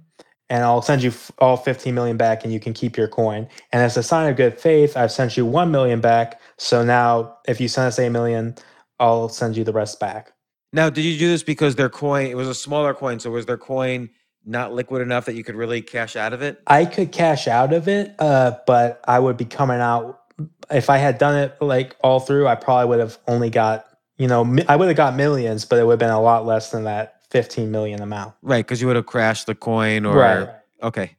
and 0.48 0.62
I'll 0.64 0.82
send 0.82 1.02
you 1.02 1.12
all 1.38 1.56
15 1.56 1.94
million 1.94 2.16
back 2.16 2.44
and 2.44 2.52
you 2.52 2.60
can 2.60 2.72
keep 2.72 2.96
your 2.96 3.08
coin. 3.08 3.48
And 3.72 3.82
as 3.82 3.96
a 3.96 4.02
sign 4.02 4.30
of 4.30 4.36
good 4.36 4.58
faith, 4.58 4.96
I've 4.96 5.12
sent 5.12 5.36
you 5.36 5.44
1 5.44 5.70
million 5.70 6.00
back. 6.00 6.40
So 6.56 6.84
now 6.84 7.36
if 7.48 7.60
you 7.60 7.68
send 7.68 7.88
us 7.88 7.98
8 7.98 8.10
million, 8.10 8.54
I'll 9.00 9.28
send 9.28 9.56
you 9.56 9.64
the 9.64 9.72
rest 9.72 9.98
back. 9.98 10.32
Now, 10.72 10.90
did 10.90 11.04
you 11.04 11.18
do 11.18 11.28
this 11.28 11.42
because 11.42 11.76
their 11.76 11.88
coin, 11.88 12.26
it 12.26 12.36
was 12.36 12.48
a 12.48 12.54
smaller 12.54 12.94
coin. 12.94 13.18
So 13.18 13.30
was 13.30 13.46
their 13.46 13.58
coin 13.58 14.10
not 14.44 14.72
liquid 14.72 15.02
enough 15.02 15.24
that 15.24 15.34
you 15.34 15.42
could 15.42 15.56
really 15.56 15.82
cash 15.82 16.16
out 16.16 16.32
of 16.32 16.42
it? 16.42 16.62
I 16.66 16.84
could 16.84 17.12
cash 17.12 17.48
out 17.48 17.72
of 17.72 17.88
it, 17.88 18.14
uh, 18.18 18.52
but 18.66 19.00
I 19.06 19.18
would 19.18 19.36
be 19.36 19.44
coming 19.44 19.80
out. 19.80 20.20
If 20.70 20.90
I 20.90 20.98
had 20.98 21.18
done 21.18 21.36
it 21.36 21.56
like 21.60 21.96
all 22.02 22.20
through, 22.20 22.46
I 22.46 22.54
probably 22.54 22.88
would 22.88 23.00
have 23.00 23.18
only 23.26 23.50
got, 23.50 23.86
you 24.18 24.28
know, 24.28 24.56
I 24.68 24.76
would 24.76 24.88
have 24.88 24.96
got 24.96 25.16
millions, 25.16 25.64
but 25.64 25.78
it 25.78 25.86
would 25.86 25.92
have 25.92 25.98
been 25.98 26.10
a 26.10 26.20
lot 26.20 26.46
less 26.46 26.70
than 26.70 26.84
that 26.84 27.15
15 27.36 27.70
million 27.70 28.00
amount. 28.00 28.32
Right. 28.40 28.66
Cause 28.66 28.80
you 28.80 28.86
would 28.86 28.96
have 28.96 29.04
crashed 29.04 29.46
the 29.46 29.54
coin 29.54 30.06
or, 30.06 30.16
Right. 30.16 30.48
okay. 30.82 31.16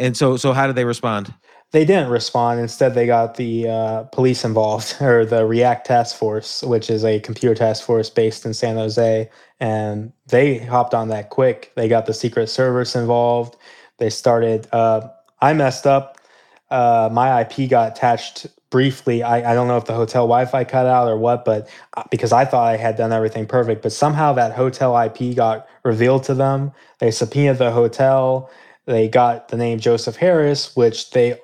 And 0.00 0.16
so, 0.16 0.36
so 0.36 0.52
how 0.52 0.66
did 0.66 0.74
they 0.74 0.84
respond? 0.84 1.32
They 1.70 1.84
didn't 1.84 2.10
respond. 2.10 2.58
Instead, 2.58 2.94
they 2.94 3.06
got 3.06 3.36
the 3.36 3.68
uh, 3.68 4.02
police 4.04 4.44
involved, 4.44 4.96
or 5.00 5.24
the 5.24 5.46
React 5.46 5.86
Task 5.86 6.16
Force, 6.16 6.64
which 6.64 6.90
is 6.90 7.04
a 7.04 7.20
computer 7.20 7.54
task 7.54 7.84
force 7.84 8.10
based 8.10 8.44
in 8.44 8.52
San 8.52 8.74
Jose. 8.74 9.30
And 9.60 10.12
they 10.26 10.58
hopped 10.58 10.92
on 10.92 11.06
that 11.10 11.30
quick. 11.30 11.70
They 11.76 11.86
got 11.86 12.06
the 12.06 12.14
Secret 12.14 12.48
Service 12.48 12.96
involved. 12.96 13.54
They 13.98 14.10
started. 14.10 14.66
Uh, 14.72 15.06
I 15.40 15.52
messed 15.52 15.86
up. 15.86 16.18
Uh, 16.70 17.08
my 17.12 17.42
IP 17.42 17.70
got 17.70 17.92
attached 17.96 18.48
briefly. 18.70 19.22
I, 19.22 19.50
I 19.50 19.54
don't 19.54 19.68
know 19.68 19.76
if 19.76 19.84
the 19.84 19.94
hotel 19.94 20.22
Wi 20.22 20.46
Fi 20.46 20.64
cut 20.64 20.86
out 20.86 21.08
or 21.08 21.18
what, 21.18 21.44
but 21.44 21.68
uh, 21.96 22.04
because 22.10 22.32
I 22.32 22.44
thought 22.44 22.66
I 22.66 22.76
had 22.76 22.96
done 22.96 23.12
everything 23.12 23.46
perfect, 23.46 23.82
but 23.82 23.92
somehow 23.92 24.32
that 24.34 24.52
hotel 24.52 24.96
IP 24.96 25.34
got 25.34 25.68
revealed 25.84 26.24
to 26.24 26.34
them. 26.34 26.72
They 26.98 27.10
subpoenaed 27.10 27.58
the 27.58 27.72
hotel. 27.72 28.50
They 28.86 29.08
got 29.08 29.48
the 29.48 29.56
name 29.56 29.78
Joseph 29.78 30.16
Harris, 30.16 30.74
which 30.76 31.10
they 31.10 31.38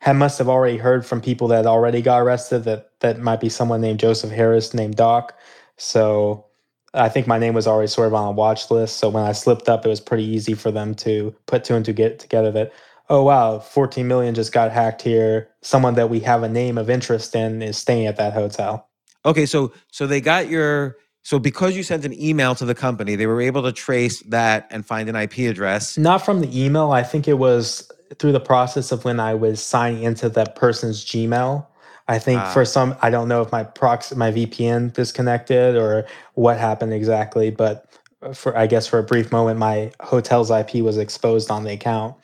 had 0.00 0.16
must 0.16 0.38
have 0.38 0.48
already 0.48 0.78
heard 0.78 1.06
from 1.06 1.20
people 1.20 1.48
that 1.48 1.64
already 1.64 2.02
got 2.02 2.20
arrested 2.20 2.64
that 2.64 2.90
that 3.00 3.20
might 3.20 3.40
be 3.40 3.48
someone 3.48 3.80
named 3.80 4.00
Joseph 4.00 4.30
Harris 4.30 4.74
named 4.74 4.96
Doc. 4.96 5.38
So 5.76 6.46
I 6.94 7.08
think 7.08 7.26
my 7.26 7.38
name 7.38 7.54
was 7.54 7.66
already 7.66 7.88
sort 7.88 8.08
of 8.08 8.14
on 8.14 8.28
a 8.28 8.32
watch 8.32 8.70
list. 8.70 8.98
So 8.98 9.08
when 9.08 9.22
I 9.22 9.32
slipped 9.32 9.68
up, 9.68 9.86
it 9.86 9.88
was 9.88 10.00
pretty 10.00 10.24
easy 10.24 10.54
for 10.54 10.70
them 10.70 10.94
to 10.96 11.34
put 11.46 11.64
two 11.64 11.74
and 11.74 11.84
two 11.84 11.92
get 11.92 12.18
together 12.18 12.50
that, 12.50 12.72
oh 13.12 13.22
wow, 13.22 13.58
14 13.58 14.08
million 14.08 14.34
just 14.34 14.52
got 14.52 14.72
hacked 14.72 15.02
here. 15.02 15.50
Someone 15.60 15.94
that 15.96 16.08
we 16.08 16.18
have 16.20 16.42
a 16.42 16.48
name 16.48 16.78
of 16.78 16.88
interest 16.88 17.36
in 17.36 17.60
is 17.60 17.76
staying 17.76 18.06
at 18.06 18.16
that 18.16 18.32
hotel. 18.32 18.88
Okay. 19.26 19.44
So, 19.44 19.72
so 19.90 20.06
they 20.06 20.22
got 20.22 20.48
your, 20.48 20.96
so 21.22 21.38
because 21.38 21.76
you 21.76 21.82
sent 21.82 22.06
an 22.06 22.18
email 22.18 22.54
to 22.54 22.64
the 22.64 22.74
company, 22.74 23.14
they 23.14 23.26
were 23.26 23.42
able 23.42 23.62
to 23.64 23.72
trace 23.72 24.20
that 24.22 24.66
and 24.70 24.84
find 24.86 25.10
an 25.10 25.14
IP 25.14 25.40
address. 25.40 25.98
Not 25.98 26.24
from 26.24 26.40
the 26.40 26.58
email. 26.58 26.92
I 26.92 27.02
think 27.02 27.28
it 27.28 27.34
was 27.34 27.88
through 28.18 28.32
the 28.32 28.40
process 28.40 28.92
of 28.92 29.04
when 29.04 29.20
I 29.20 29.34
was 29.34 29.62
signing 29.62 30.04
into 30.04 30.30
that 30.30 30.56
person's 30.56 31.04
Gmail. 31.04 31.66
I 32.08 32.18
think 32.18 32.40
Ah. 32.40 32.52
for 32.52 32.64
some, 32.64 32.96
I 33.02 33.10
don't 33.10 33.28
know 33.28 33.42
if 33.42 33.52
my 33.52 33.62
prox, 33.62 34.14
my 34.16 34.32
VPN 34.32 34.90
disconnected 34.94 35.76
or 35.76 36.06
what 36.32 36.56
happened 36.56 36.94
exactly, 36.94 37.50
but 37.50 37.84
for 38.32 38.56
I 38.56 38.66
guess 38.66 38.86
for 38.86 38.98
a 38.98 39.02
brief 39.02 39.30
moment, 39.32 39.58
my 39.58 39.92
hotel's 40.00 40.50
IP 40.50 40.76
was 40.76 40.96
exposed 40.96 41.50
on 41.50 41.64
the 41.64 41.72
account. 41.72 42.14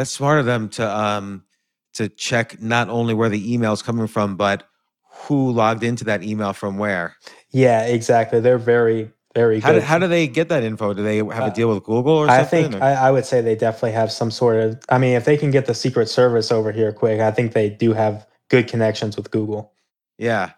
That's 0.00 0.10
smart 0.10 0.38
of 0.40 0.46
them 0.46 0.70
to, 0.70 0.88
um, 0.98 1.44
to 1.92 2.08
check 2.08 2.58
not 2.62 2.88
only 2.88 3.12
where 3.12 3.28
the 3.28 3.52
email 3.52 3.74
is 3.74 3.82
coming 3.82 4.06
from, 4.06 4.36
but 4.36 4.66
who 5.26 5.50
logged 5.52 5.82
into 5.84 6.04
that 6.04 6.22
email 6.22 6.54
from 6.54 6.78
where. 6.78 7.16
Yeah, 7.50 7.82
exactly. 7.84 8.40
They're 8.40 8.56
very, 8.56 9.10
very 9.34 9.60
How 9.60 9.72
good. 9.72 9.80
do, 9.80 9.84
how 9.84 9.98
do 9.98 10.08
they 10.08 10.26
get 10.26 10.48
that 10.48 10.62
info? 10.62 10.94
Do 10.94 11.02
they 11.02 11.18
have 11.18 11.28
a 11.28 11.42
Uh, 11.44 11.48
deal 11.50 11.68
with 11.68 11.84
Google 11.84 12.14
or 12.14 12.28
something? 12.28 12.38
I 12.38 12.62
something? 12.62 12.70
think 12.72 12.82
I, 12.82 12.92
I 12.94 13.10
would 13.10 13.26
say 13.26 13.42
they 13.42 13.56
definitely 13.56 13.92
have 13.92 14.10
some 14.10 14.30
sort 14.30 14.56
of. 14.56 14.80
I 14.88 14.96
mean, 14.96 15.14
if 15.16 15.26
they 15.26 15.36
can 15.36 15.50
get 15.50 15.66
the 15.66 15.74
Secret 15.74 16.08
Service 16.08 16.50
over 16.50 16.72
here 16.72 16.92
quick, 16.94 17.20
I 17.20 17.30
think 17.30 17.52
they 17.52 17.68
do 17.68 17.92
have 17.92 18.26
good 18.48 18.68
connections 18.68 19.18
with 19.18 19.30
Google. 19.30 19.70
yeah. 20.16 20.52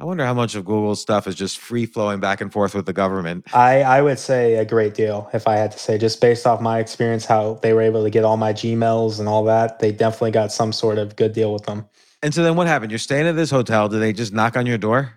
I 0.00 0.04
wonder 0.04 0.24
how 0.24 0.34
much 0.34 0.54
of 0.54 0.64
Google's 0.64 1.00
stuff 1.00 1.26
is 1.26 1.34
just 1.34 1.58
free 1.58 1.84
flowing 1.84 2.20
back 2.20 2.40
and 2.40 2.52
forth 2.52 2.72
with 2.72 2.86
the 2.86 2.92
government. 2.92 3.52
I, 3.52 3.82
I 3.82 4.00
would 4.00 4.20
say 4.20 4.54
a 4.54 4.64
great 4.64 4.94
deal 4.94 5.28
if 5.32 5.48
I 5.48 5.56
had 5.56 5.72
to 5.72 5.78
say, 5.78 5.98
just 5.98 6.20
based 6.20 6.46
off 6.46 6.60
my 6.60 6.78
experience, 6.78 7.24
how 7.24 7.54
they 7.62 7.72
were 7.72 7.82
able 7.82 8.04
to 8.04 8.10
get 8.10 8.24
all 8.24 8.36
my 8.36 8.52
Gmails 8.52 9.18
and 9.18 9.28
all 9.28 9.42
that. 9.44 9.80
They 9.80 9.90
definitely 9.90 10.30
got 10.30 10.52
some 10.52 10.72
sort 10.72 10.98
of 10.98 11.16
good 11.16 11.32
deal 11.32 11.52
with 11.52 11.64
them. 11.64 11.84
And 12.22 12.32
so 12.32 12.44
then 12.44 12.54
what 12.54 12.68
happened? 12.68 12.92
You're 12.92 13.00
staying 13.00 13.26
at 13.26 13.34
this 13.34 13.50
hotel. 13.50 13.88
Do 13.88 13.98
they 13.98 14.12
just 14.12 14.32
knock 14.32 14.56
on 14.56 14.66
your 14.66 14.78
door? 14.78 15.14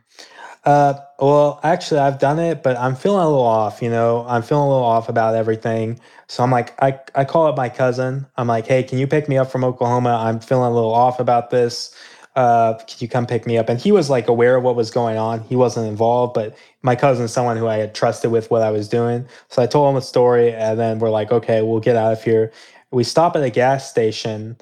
Uh, 0.63 0.95
well, 1.19 1.59
actually, 1.63 1.99
I've 1.99 2.17
done 2.17 2.39
it, 2.39 2.63
but 2.63 2.75
I'm 2.77 2.95
feeling 2.95 3.23
a 3.23 3.27
little 3.27 3.45
off. 3.45 3.83
You 3.83 3.89
know, 3.91 4.25
I'm 4.27 4.41
feeling 4.41 4.65
a 4.65 4.69
little 4.69 4.83
off 4.83 5.09
about 5.09 5.35
everything. 5.35 5.99
So 6.27 6.43
I'm 6.43 6.51
like, 6.51 6.81
I, 6.81 6.99
I 7.13 7.25
call 7.25 7.45
up 7.45 7.55
my 7.55 7.69
cousin. 7.69 8.25
I'm 8.35 8.47
like, 8.47 8.65
hey, 8.65 8.81
can 8.81 8.97
you 8.97 9.05
pick 9.05 9.29
me 9.29 9.37
up 9.37 9.51
from 9.51 9.63
Oklahoma? 9.63 10.23
I'm 10.23 10.39
feeling 10.39 10.71
a 10.71 10.73
little 10.73 10.93
off 10.93 11.19
about 11.19 11.51
this. 11.51 11.95
Uh, 12.35 12.75
can 12.75 12.97
you 12.99 13.09
come 13.09 13.25
pick 13.25 13.45
me 13.45 13.57
up? 13.57 13.67
And 13.67 13.79
he 13.79 13.91
was 13.91 14.09
like 14.09 14.27
aware 14.27 14.55
of 14.55 14.63
what 14.63 14.75
was 14.75 14.89
going 14.89 15.17
on. 15.17 15.41
He 15.43 15.55
wasn't 15.55 15.87
involved, 15.87 16.33
but 16.33 16.55
my 16.81 16.95
cousin's 16.95 17.33
someone 17.33 17.57
who 17.57 17.67
I 17.67 17.77
had 17.77 17.93
trusted 17.93 18.31
with 18.31 18.49
what 18.49 18.61
I 18.61 18.71
was 18.71 18.87
doing. 18.87 19.27
So 19.49 19.61
I 19.61 19.67
told 19.67 19.89
him 19.89 19.95
the 19.95 20.01
story, 20.01 20.53
and 20.53 20.79
then 20.79 20.99
we're 20.99 21.09
like, 21.09 21.31
okay, 21.31 21.61
we'll 21.61 21.81
get 21.81 21.97
out 21.97 22.13
of 22.13 22.23
here. 22.23 22.51
We 22.91 23.03
stop 23.03 23.35
at 23.35 23.43
a 23.43 23.49
gas 23.49 23.89
station 23.89 24.57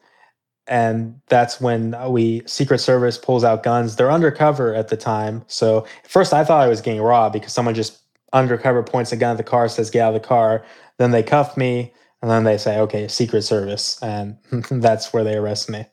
and 0.70 1.20
that's 1.28 1.60
when 1.60 1.96
we 2.12 2.44
secret 2.46 2.78
service 2.78 3.18
pulls 3.18 3.44
out 3.44 3.64
guns 3.64 3.96
they're 3.96 4.12
undercover 4.12 4.74
at 4.76 4.88
the 4.88 4.96
time 4.96 5.44
so 5.48 5.86
first 6.08 6.32
i 6.32 6.44
thought 6.46 6.62
i 6.62 6.68
was 6.68 6.80
getting 6.80 7.02
robbed 7.02 7.34
because 7.34 7.52
someone 7.52 7.74
just 7.74 7.98
undercover 8.32 8.84
points 8.84 9.12
a 9.12 9.18
gun 9.18 9.32
at 9.32 9.38
the 9.38 9.44
car 9.44 9.68
says 9.68 9.90
get 9.90 10.02
out 10.02 10.16
of 10.16 10.22
the 10.22 10.28
car 10.28 10.64
then 10.98 11.10
they 11.12 11.24
cuff 11.24 11.58
me 11.58 11.92
and 12.22 12.30
then 12.30 12.44
they 12.44 12.58
say 12.58 12.80
okay 12.80 13.08
secret 13.08 13.42
service 13.42 14.02
and 14.04 14.38
that's 14.72 15.12
where 15.12 15.24
they 15.24 15.36
arrest 15.36 15.70
me 15.70 15.86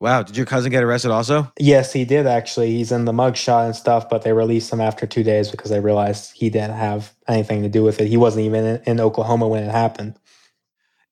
Wow. 0.00 0.22
Did 0.22 0.36
your 0.36 0.46
cousin 0.46 0.70
get 0.70 0.82
arrested 0.82 1.10
also? 1.10 1.52
yes 1.60 1.92
he 1.92 2.04
did 2.04 2.26
actually 2.26 2.70
he's 2.72 2.90
in 2.92 3.04
the 3.04 3.12
mugshot 3.12 3.66
and 3.66 3.76
stuff 3.76 4.08
but 4.08 4.22
they 4.22 4.32
released 4.32 4.72
him 4.72 4.80
after 4.80 5.06
two 5.06 5.22
days 5.22 5.50
because 5.50 5.70
they 5.70 5.80
realized 5.80 6.32
he 6.34 6.48
didn't 6.50 6.76
have 6.76 7.12
anything 7.28 7.62
to 7.62 7.68
do 7.68 7.82
with 7.82 8.00
it 8.00 8.08
he 8.08 8.16
wasn't 8.16 8.44
even 8.44 8.64
in, 8.64 8.82
in 8.86 9.00
oklahoma 9.00 9.46
when 9.46 9.62
it 9.62 9.70
happened 9.70 10.16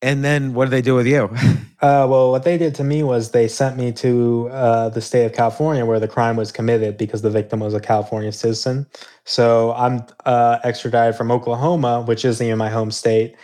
And 0.01 0.25
then 0.25 0.55
what 0.55 0.67
did 0.67 0.71
they 0.71 0.83
do 0.83 0.95
with 0.95 1.07
you? 1.07 1.31
Uh, 1.81 2.05
well, 2.11 2.33
what 2.33 2.43
they 2.43 2.59
did 2.59 2.75
to 2.75 2.83
me 2.83 3.05
was 3.05 3.31
they 3.31 3.47
sent 3.47 3.77
me 3.77 3.93
to 3.93 4.49
uh, 4.51 4.89
the 4.89 5.01
state 5.01 5.25
of 5.25 5.33
California 5.33 5.87
where 5.87 6.01
the 6.01 6.09
crime 6.09 6.35
was 6.35 6.51
committed 6.51 6.97
because 6.99 7.23
the 7.23 7.31
victim 7.31 7.61
was 7.61 7.73
a 7.73 7.79
California 7.79 8.33
citizen. 8.33 8.85
So 9.25 9.73
I'm 9.75 10.05
uh, 10.27 10.59
extradited 10.65 11.15
from 11.15 11.31
Oklahoma, 11.31 12.03
which 12.03 12.25
isn't 12.25 12.45
even 12.45 12.59
my 12.59 12.69
home 12.69 12.91
state, 12.91 13.37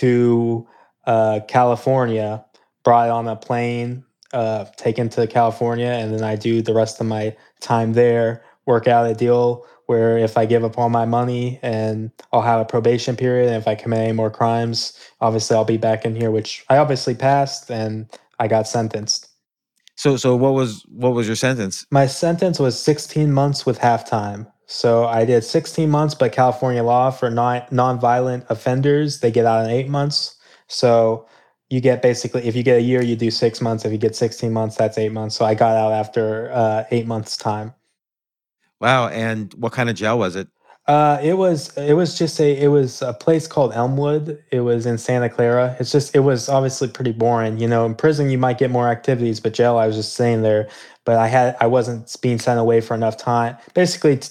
to 0.00 0.66
uh, 1.04 1.40
California, 1.48 2.42
brought 2.82 3.10
on 3.10 3.28
a 3.28 3.36
plane, 3.36 4.04
uh, 4.32 4.64
taken 4.76 5.08
to 5.10 5.26
California, 5.26 5.86
and 5.88 6.12
then 6.12 6.22
I 6.22 6.36
do 6.36 6.62
the 6.62 6.74
rest 6.74 7.00
of 7.00 7.06
my 7.06 7.36
time 7.60 7.92
there, 7.92 8.44
work 8.66 8.86
out 8.86 9.10
a 9.10 9.14
deal 9.14 9.66
where 9.86 10.16
if 10.16 10.38
I 10.38 10.46
give 10.46 10.64
up 10.64 10.78
all 10.78 10.88
my 10.88 11.04
money 11.04 11.58
and 11.62 12.10
I'll 12.32 12.42
have 12.42 12.60
a 12.60 12.64
probation 12.64 13.16
period, 13.16 13.48
and 13.48 13.56
if 13.56 13.68
I 13.68 13.74
commit 13.74 13.98
any 13.98 14.12
more 14.12 14.30
crimes, 14.30 14.98
obviously 15.20 15.56
I'll 15.56 15.64
be 15.64 15.76
back 15.76 16.04
in 16.04 16.14
here, 16.14 16.30
which 16.30 16.64
I 16.68 16.78
obviously 16.78 17.14
passed 17.14 17.70
and 17.70 18.08
I 18.38 18.48
got 18.48 18.66
sentenced. 18.66 19.28
so 19.96 20.16
so 20.16 20.34
what 20.36 20.54
was 20.54 20.84
what 20.88 21.12
was 21.12 21.26
your 21.26 21.36
sentence? 21.36 21.86
My 21.90 22.06
sentence 22.06 22.58
was 22.58 22.80
16 22.80 23.32
months 23.32 23.66
with 23.66 23.78
half 23.78 24.08
time. 24.08 24.46
So 24.66 25.04
I 25.04 25.26
did 25.26 25.44
16 25.44 25.90
months, 25.90 26.14
but 26.14 26.32
California 26.32 26.82
law 26.82 27.10
for 27.10 27.30
non 27.30 27.60
nonviolent 27.70 28.48
offenders, 28.48 29.20
they 29.20 29.30
get 29.30 29.44
out 29.44 29.64
in 29.64 29.70
eight 29.70 29.88
months. 29.88 30.36
So 30.68 31.26
you 31.72 31.80
get 31.80 32.02
basically, 32.02 32.46
if 32.46 32.54
you 32.54 32.62
get 32.62 32.76
a 32.76 32.82
year, 32.82 33.02
you 33.02 33.16
do 33.16 33.30
six 33.30 33.62
months. 33.62 33.86
If 33.86 33.92
you 33.92 33.96
get 33.96 34.14
16 34.14 34.52
months, 34.52 34.76
that's 34.76 34.98
eight 34.98 35.10
months. 35.10 35.34
So 35.34 35.46
I 35.46 35.54
got 35.54 35.74
out 35.74 35.92
after 35.92 36.52
uh, 36.52 36.84
eight 36.90 37.06
months' 37.06 37.34
time. 37.34 37.72
Wow. 38.78 39.08
And 39.08 39.54
what 39.54 39.72
kind 39.72 39.88
of 39.88 39.96
jail 39.96 40.18
was 40.18 40.36
it? 40.36 40.48
Uh, 40.86 41.18
it 41.22 41.34
was 41.34 41.74
it 41.78 41.94
was 41.94 42.18
just 42.18 42.40
a 42.40 42.60
it 42.60 42.66
was 42.66 43.00
a 43.00 43.14
place 43.14 43.46
called 43.46 43.72
Elmwood. 43.72 44.42
It 44.50 44.60
was 44.60 44.84
in 44.84 44.98
Santa 44.98 45.30
Clara. 45.30 45.76
It's 45.78 45.92
just 45.92 46.14
it 46.14 46.20
was 46.20 46.48
obviously 46.48 46.88
pretty 46.88 47.12
boring. 47.12 47.56
You 47.58 47.68
know, 47.68 47.86
in 47.86 47.94
prison 47.94 48.28
you 48.28 48.36
might 48.36 48.58
get 48.58 48.70
more 48.70 48.88
activities, 48.88 49.38
but 49.40 49.54
jail 49.54 49.78
I 49.78 49.86
was 49.86 49.96
just 49.96 50.12
staying 50.12 50.42
there. 50.42 50.68
But 51.04 51.16
I 51.16 51.28
had 51.28 51.56
I 51.60 51.68
wasn't 51.68 52.14
being 52.20 52.40
sent 52.40 52.58
away 52.58 52.80
for 52.80 52.94
enough 52.94 53.16
time. 53.16 53.56
Basically, 53.74 54.18
t- 54.18 54.30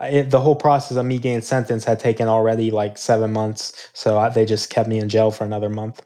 it, 0.00 0.30
the 0.30 0.40
whole 0.40 0.56
process 0.56 0.96
of 0.96 1.04
me 1.04 1.18
getting 1.18 1.42
sentenced 1.42 1.86
had 1.86 1.98
taken 1.98 2.28
already 2.28 2.70
like 2.70 2.96
seven 2.96 3.32
months. 3.32 3.90
So 3.92 4.18
I, 4.18 4.28
they 4.28 4.46
just 4.46 4.70
kept 4.70 4.88
me 4.88 5.00
in 5.00 5.08
jail 5.08 5.32
for 5.32 5.44
another 5.44 5.68
month. 5.68 6.00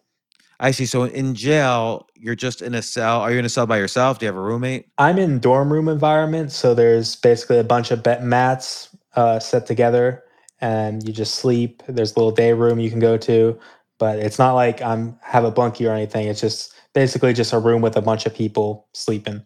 I 0.62 0.70
see. 0.70 0.86
So 0.86 1.02
in 1.02 1.34
jail, 1.34 2.06
you're 2.14 2.36
just 2.36 2.62
in 2.62 2.72
a 2.74 2.82
cell. 2.82 3.20
Are 3.20 3.32
you 3.32 3.38
in 3.40 3.44
a 3.44 3.48
cell 3.48 3.66
by 3.66 3.78
yourself? 3.78 4.20
Do 4.20 4.26
you 4.26 4.28
have 4.28 4.36
a 4.36 4.40
roommate? 4.40 4.86
I'm 4.96 5.18
in 5.18 5.40
dorm 5.40 5.72
room 5.72 5.88
environment, 5.88 6.52
so 6.52 6.72
there's 6.72 7.16
basically 7.16 7.58
a 7.58 7.64
bunch 7.64 7.90
of 7.90 8.04
bed 8.04 8.22
mats 8.22 8.96
uh, 9.16 9.40
set 9.40 9.66
together, 9.66 10.22
and 10.60 11.06
you 11.06 11.12
just 11.12 11.34
sleep. 11.34 11.82
There's 11.88 12.12
a 12.12 12.14
little 12.14 12.30
day 12.30 12.52
room 12.52 12.78
you 12.78 12.90
can 12.90 13.00
go 13.00 13.16
to, 13.18 13.58
but 13.98 14.20
it's 14.20 14.38
not 14.38 14.52
like 14.52 14.80
I'm 14.80 15.18
have 15.22 15.42
a 15.44 15.50
bunkie 15.50 15.84
or 15.84 15.92
anything. 15.92 16.28
It's 16.28 16.40
just 16.40 16.72
basically 16.94 17.32
just 17.32 17.52
a 17.52 17.58
room 17.58 17.82
with 17.82 17.96
a 17.96 18.02
bunch 18.02 18.24
of 18.24 18.32
people 18.32 18.86
sleeping. 18.94 19.44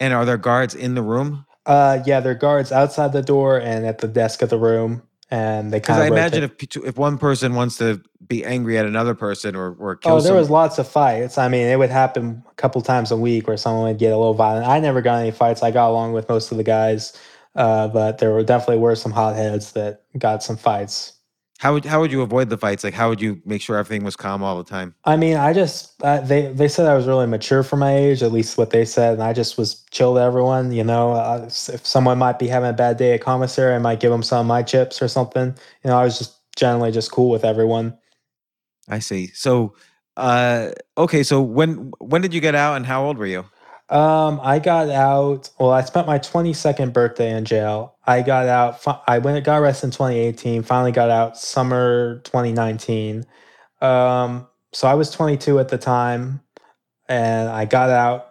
And 0.00 0.12
are 0.12 0.24
there 0.24 0.36
guards 0.36 0.74
in 0.74 0.96
the 0.96 1.02
room? 1.02 1.46
Uh, 1.64 2.00
yeah, 2.04 2.18
there 2.18 2.32
are 2.32 2.34
guards 2.34 2.72
outside 2.72 3.12
the 3.12 3.22
door 3.22 3.60
and 3.60 3.86
at 3.86 3.98
the 3.98 4.08
desk 4.08 4.42
of 4.42 4.50
the 4.50 4.58
room, 4.58 5.02
and 5.30 5.72
they 5.72 5.78
Because 5.78 5.96
kind 5.96 6.02
I 6.02 6.06
of 6.06 6.12
imagine 6.12 6.44
if 6.44 6.76
if 6.76 6.96
one 6.96 7.18
person 7.18 7.54
wants 7.54 7.78
to 7.78 8.00
be 8.26 8.44
angry 8.44 8.78
at 8.78 8.86
another 8.86 9.14
person 9.14 9.56
or 9.56 9.74
or 9.78 9.96
kill 9.96 10.16
Oh, 10.16 10.20
there 10.20 10.34
was 10.34 10.50
lots 10.50 10.78
of 10.78 10.86
fights. 10.86 11.36
I 11.38 11.48
mean, 11.48 11.66
it 11.66 11.78
would 11.78 11.90
happen 11.90 12.44
a 12.48 12.54
couple 12.54 12.80
times 12.80 13.10
a 13.10 13.16
week 13.16 13.48
where 13.48 13.56
someone 13.56 13.84
would 13.84 13.98
get 13.98 14.12
a 14.12 14.16
little 14.16 14.34
violent. 14.34 14.66
I 14.66 14.78
never 14.78 15.02
got 15.02 15.20
any 15.20 15.32
fights. 15.32 15.62
I 15.62 15.70
got 15.70 15.90
along 15.90 16.12
with 16.12 16.28
most 16.28 16.50
of 16.52 16.58
the 16.58 16.64
guys, 16.64 17.12
uh, 17.56 17.88
but 17.88 18.18
there 18.18 18.32
were 18.32 18.44
definitely 18.44 18.78
were 18.78 18.94
some 18.94 19.12
hotheads 19.12 19.72
that 19.72 20.02
got 20.18 20.42
some 20.42 20.56
fights. 20.56 21.12
How 21.58 21.72
would 21.72 21.84
how 21.86 22.00
would 22.00 22.12
you 22.12 22.20
avoid 22.20 22.50
the 22.50 22.58
fights? 22.58 22.84
Like 22.84 22.92
how 22.92 23.08
would 23.08 23.20
you 23.20 23.40
make 23.46 23.62
sure 23.62 23.76
everything 23.76 24.04
was 24.04 24.14
calm 24.14 24.42
all 24.42 24.58
the 24.58 24.68
time? 24.68 24.94
I 25.04 25.16
mean, 25.16 25.36
I 25.36 25.52
just 25.52 25.94
uh, 26.02 26.20
they 26.20 26.52
they 26.52 26.68
said 26.68 26.86
I 26.86 26.94
was 26.94 27.06
really 27.06 27.26
mature 27.26 27.62
for 27.62 27.76
my 27.76 27.96
age, 27.96 28.22
at 28.22 28.30
least 28.30 28.58
what 28.58 28.70
they 28.70 28.84
said, 28.84 29.14
and 29.14 29.22
I 29.22 29.32
just 29.32 29.56
was 29.56 29.82
chill 29.90 30.14
to 30.14 30.20
everyone. 30.20 30.72
You 30.72 30.84
know, 30.84 31.12
uh, 31.12 31.44
if 31.46 31.86
someone 31.86 32.18
might 32.18 32.38
be 32.38 32.46
having 32.46 32.68
a 32.68 32.74
bad 32.74 32.98
day 32.98 33.14
at 33.14 33.22
commissary, 33.22 33.74
I 33.74 33.78
might 33.78 34.00
give 34.00 34.10
them 34.10 34.22
some 34.22 34.40
of 34.40 34.46
my 34.46 34.62
chips 34.62 35.00
or 35.00 35.08
something. 35.08 35.54
You 35.82 35.90
know, 35.90 35.96
I 35.96 36.04
was 36.04 36.18
just 36.18 36.34
generally 36.56 36.92
just 36.92 37.10
cool 37.10 37.30
with 37.30 37.44
everyone. 37.44 37.96
I 38.88 38.98
see. 38.98 39.28
So, 39.28 39.74
uh, 40.16 40.72
okay. 40.98 41.22
So 41.22 41.40
when 41.40 41.92
when 42.00 42.20
did 42.20 42.34
you 42.34 42.42
get 42.42 42.54
out, 42.54 42.76
and 42.76 42.84
how 42.84 43.04
old 43.04 43.16
were 43.16 43.26
you? 43.26 43.46
Um, 43.88 44.40
I 44.42 44.58
got 44.58 44.90
out. 44.90 45.48
Well, 45.58 45.70
I 45.70 45.82
spent 45.82 46.06
my 46.06 46.18
22nd 46.18 46.92
birthday 46.92 47.30
in 47.36 47.44
jail. 47.44 47.95
I 48.06 48.22
got 48.22 48.46
out. 48.46 48.84
I 49.08 49.18
went 49.18 49.44
got 49.44 49.60
arrested 49.60 49.86
in 49.86 49.90
2018. 49.90 50.62
Finally 50.62 50.92
got 50.92 51.10
out 51.10 51.36
summer 51.36 52.20
2019. 52.24 53.24
Um, 53.80 54.46
so 54.72 54.86
I 54.88 54.94
was 54.94 55.10
22 55.10 55.58
at 55.58 55.68
the 55.68 55.78
time, 55.78 56.40
and 57.08 57.48
I 57.48 57.64
got 57.64 57.90
out. 57.90 58.26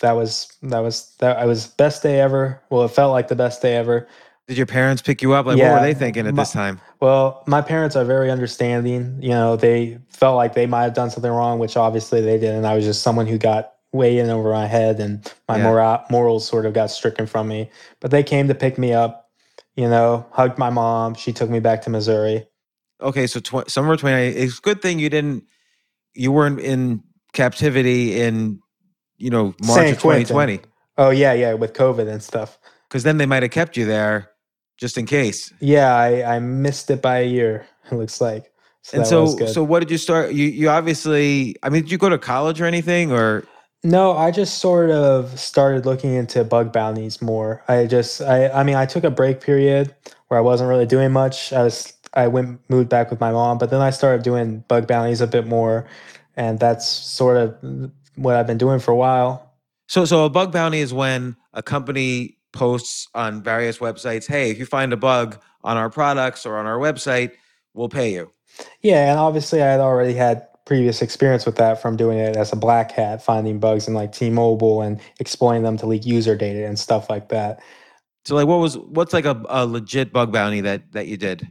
That 0.00 0.12
was 0.12 0.52
that 0.62 0.80
was 0.80 1.14
that. 1.20 1.38
I 1.38 1.46
was 1.46 1.66
best 1.66 2.02
day 2.02 2.20
ever. 2.20 2.60
Well, 2.70 2.84
it 2.84 2.90
felt 2.90 3.12
like 3.12 3.28
the 3.28 3.36
best 3.36 3.62
day 3.62 3.76
ever. 3.76 4.08
Did 4.48 4.56
your 4.56 4.66
parents 4.66 5.00
pick 5.00 5.22
you 5.22 5.32
up? 5.32 5.46
Like 5.46 5.58
what 5.58 5.74
were 5.74 5.80
they 5.80 5.94
thinking 5.94 6.26
at 6.26 6.34
my- 6.34 6.42
this 6.42 6.52
time? 6.52 6.80
Well, 6.98 7.44
my 7.46 7.62
parents 7.62 7.94
are 7.94 8.04
very 8.04 8.30
understanding. 8.30 9.16
You 9.22 9.30
know, 9.30 9.56
they 9.56 9.98
felt 10.08 10.36
like 10.36 10.54
they 10.54 10.66
might 10.66 10.82
have 10.82 10.94
done 10.94 11.08
something 11.08 11.30
wrong, 11.30 11.60
which 11.60 11.76
obviously 11.76 12.20
they 12.20 12.36
didn't. 12.36 12.64
I 12.64 12.74
was 12.74 12.84
just 12.84 13.02
someone 13.02 13.26
who 13.26 13.38
got 13.38 13.74
way 13.92 14.18
in 14.18 14.30
over 14.30 14.52
my 14.52 14.66
head, 14.66 15.00
and 15.00 15.30
my 15.48 15.56
Yeah. 15.58 15.64
mora- 15.64 16.04
morals 16.10 16.46
sort 16.46 16.64
of 16.66 16.72
got 16.72 16.90
stricken 16.90 17.26
from 17.26 17.48
me. 17.48 17.70
But 18.00 18.10
they 18.10 18.22
came 18.22 18.48
to 18.48 18.54
pick 18.54 18.78
me 18.78 18.92
up. 18.92 19.26
You 19.76 19.88
know, 19.88 20.26
hugged 20.32 20.58
my 20.58 20.70
mom. 20.70 21.14
She 21.14 21.32
took 21.32 21.48
me 21.48 21.60
back 21.60 21.82
to 21.82 21.90
Missouri. 21.90 22.46
Okay, 23.00 23.26
so 23.26 23.40
tw- 23.40 23.68
summer 23.70 23.96
twenty. 23.96 24.28
It's 24.28 24.58
a 24.58 24.60
good 24.60 24.82
thing 24.82 24.98
you 24.98 25.08
didn't. 25.08 25.44
You 26.14 26.32
weren't 26.32 26.60
in 26.60 27.02
captivity 27.32 28.20
in, 28.20 28.60
you 29.16 29.30
know, 29.30 29.54
March 29.64 29.90
of 29.92 29.98
twenty 29.98 30.24
Quentin. 30.24 30.34
twenty, 30.34 30.60
Oh 30.98 31.10
yeah, 31.10 31.32
yeah, 31.32 31.54
with 31.54 31.72
COVID 31.72 32.08
and 32.08 32.22
stuff. 32.22 32.58
because 32.88 33.04
then 33.04 33.16
they 33.18 33.26
might 33.26 33.42
have 33.42 33.52
kept 33.52 33.76
you 33.76 33.86
there 33.86 34.30
just 34.76 34.98
in 34.98 35.06
case. 35.06 35.52
Yeah, 35.60 35.94
I, 35.94 36.36
I 36.36 36.38
missed 36.40 36.90
it 36.90 37.00
by 37.00 37.18
a 37.20 37.26
year. 37.26 37.66
It 37.90 37.94
looks 37.96 38.20
like. 38.20 38.52
So 38.82 38.98
and 38.98 39.06
so, 39.06 39.26
so 39.46 39.62
what 39.64 39.80
did 39.80 39.90
you 39.90 39.98
start? 39.98 40.32
You 40.32 40.44
you 40.46 40.68
obviously. 40.68 41.56
I 41.62 41.68
mean, 41.70 41.82
did 41.82 41.90
you 41.90 41.98
go 41.98 42.08
to 42.08 42.18
college 42.18 42.60
or 42.60 42.66
anything, 42.66 43.12
or 43.12 43.44
No, 43.82 44.12
I 44.12 44.30
just 44.30 44.58
sort 44.58 44.90
of 44.90 45.38
started 45.40 45.86
looking 45.86 46.14
into 46.14 46.44
bug 46.44 46.72
bounties 46.72 47.22
more. 47.22 47.64
I 47.66 47.86
just, 47.86 48.20
I, 48.20 48.48
I 48.50 48.62
mean, 48.62 48.76
I 48.76 48.84
took 48.84 49.04
a 49.04 49.10
break 49.10 49.40
period 49.40 49.94
where 50.28 50.38
I 50.38 50.42
wasn't 50.42 50.68
really 50.68 50.84
doing 50.84 51.12
much. 51.12 51.52
I 51.52 51.62
was, 51.62 51.94
I 52.12 52.26
went 52.26 52.60
moved 52.68 52.90
back 52.90 53.10
with 53.10 53.20
my 53.20 53.32
mom, 53.32 53.56
but 53.56 53.70
then 53.70 53.80
I 53.80 53.90
started 53.90 54.22
doing 54.22 54.64
bug 54.68 54.86
bounties 54.86 55.22
a 55.22 55.26
bit 55.26 55.46
more, 55.46 55.86
and 56.36 56.58
that's 56.58 56.86
sort 56.86 57.36
of 57.36 57.90
what 58.16 58.36
I've 58.36 58.46
been 58.46 58.58
doing 58.58 58.80
for 58.80 58.90
a 58.90 58.96
while. 58.96 59.54
so? 59.86 60.04
So 60.04 60.24
a 60.24 60.30
bug 60.30 60.52
bounty 60.52 60.80
is 60.80 60.92
when 60.92 61.36
a 61.54 61.62
company 61.62 62.36
posts 62.52 63.08
on 63.14 63.42
various 63.42 63.78
websites, 63.78 64.26
"Hey, 64.26 64.50
if 64.50 64.58
you 64.58 64.66
find 64.66 64.92
a 64.92 64.96
bug 64.96 65.40
on 65.62 65.76
our 65.76 65.88
products 65.88 66.44
or 66.44 66.58
on 66.58 66.66
our 66.66 66.78
website, 66.78 67.32
we'll 67.74 67.88
pay 67.88 68.12
you." 68.12 68.32
Yeah, 68.82 69.10
and 69.10 69.18
obviously 69.18 69.62
I 69.62 69.66
had 69.66 69.80
already 69.80 70.14
had 70.14 70.48
previous 70.70 71.02
experience 71.02 71.44
with 71.44 71.56
that 71.56 71.82
from 71.82 71.96
doing 71.96 72.16
it 72.16 72.36
as 72.36 72.52
a 72.52 72.56
black 72.56 72.92
hat, 72.92 73.20
finding 73.20 73.58
bugs 73.58 73.88
in 73.88 73.94
like 73.94 74.12
T-Mobile 74.12 74.82
and 74.82 75.00
exploiting 75.18 75.64
them 75.64 75.76
to 75.78 75.84
leak 75.84 76.06
user 76.06 76.36
data 76.36 76.64
and 76.64 76.78
stuff 76.78 77.10
like 77.10 77.28
that. 77.30 77.60
So, 78.24 78.36
like, 78.36 78.46
what 78.46 78.60
was 78.60 78.78
what's 78.78 79.12
like 79.12 79.24
a, 79.24 79.42
a 79.48 79.66
legit 79.66 80.12
bug 80.12 80.30
bounty 80.30 80.60
that 80.60 80.92
that 80.92 81.08
you 81.08 81.16
did? 81.16 81.50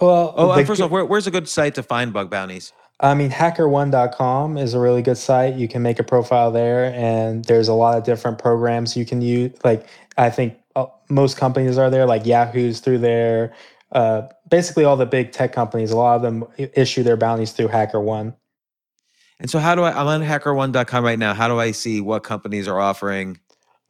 Well, 0.00 0.32
Oh, 0.36 0.50
uh, 0.50 0.56
the 0.56 0.64
first 0.64 0.80
off, 0.80 0.92
where, 0.92 1.04
where's 1.04 1.26
a 1.26 1.32
good 1.32 1.48
site 1.48 1.74
to 1.74 1.82
find 1.82 2.12
bug 2.12 2.30
bounties? 2.30 2.72
I 3.00 3.14
mean, 3.14 3.32
hackerone.com 3.32 4.56
is 4.56 4.74
a 4.74 4.78
really 4.78 5.02
good 5.02 5.18
site. 5.18 5.56
You 5.56 5.66
can 5.66 5.82
make 5.82 5.98
a 5.98 6.04
profile 6.04 6.52
there, 6.52 6.94
and 6.94 7.44
there's 7.46 7.66
a 7.66 7.74
lot 7.74 7.98
of 7.98 8.04
different 8.04 8.38
programs 8.38 8.96
you 8.96 9.04
can 9.04 9.20
use. 9.20 9.58
Like, 9.64 9.88
I 10.16 10.30
think 10.30 10.56
uh, 10.76 10.86
most 11.10 11.36
companies 11.36 11.78
are 11.78 11.90
there, 11.90 12.06
like 12.06 12.26
Yahoo's 12.26 12.78
through 12.78 12.98
there. 12.98 13.54
Uh, 13.90 14.28
basically, 14.48 14.84
all 14.84 14.96
the 14.96 15.04
big 15.04 15.32
tech 15.32 15.52
companies, 15.52 15.90
a 15.90 15.96
lot 15.96 16.14
of 16.14 16.22
them 16.22 16.44
issue 16.56 17.02
their 17.02 17.16
bounties 17.16 17.50
through 17.50 17.68
HackerOne. 17.68 18.34
And 19.42 19.50
so, 19.50 19.58
how 19.58 19.74
do 19.74 19.82
I? 19.82 19.90
I'm 19.90 20.06
on 20.06 20.22
HackerOne.com 20.22 21.04
right 21.04 21.18
now. 21.18 21.34
How 21.34 21.48
do 21.48 21.58
I 21.58 21.72
see 21.72 22.00
what 22.00 22.22
companies 22.22 22.68
are 22.68 22.80
offering? 22.80 23.40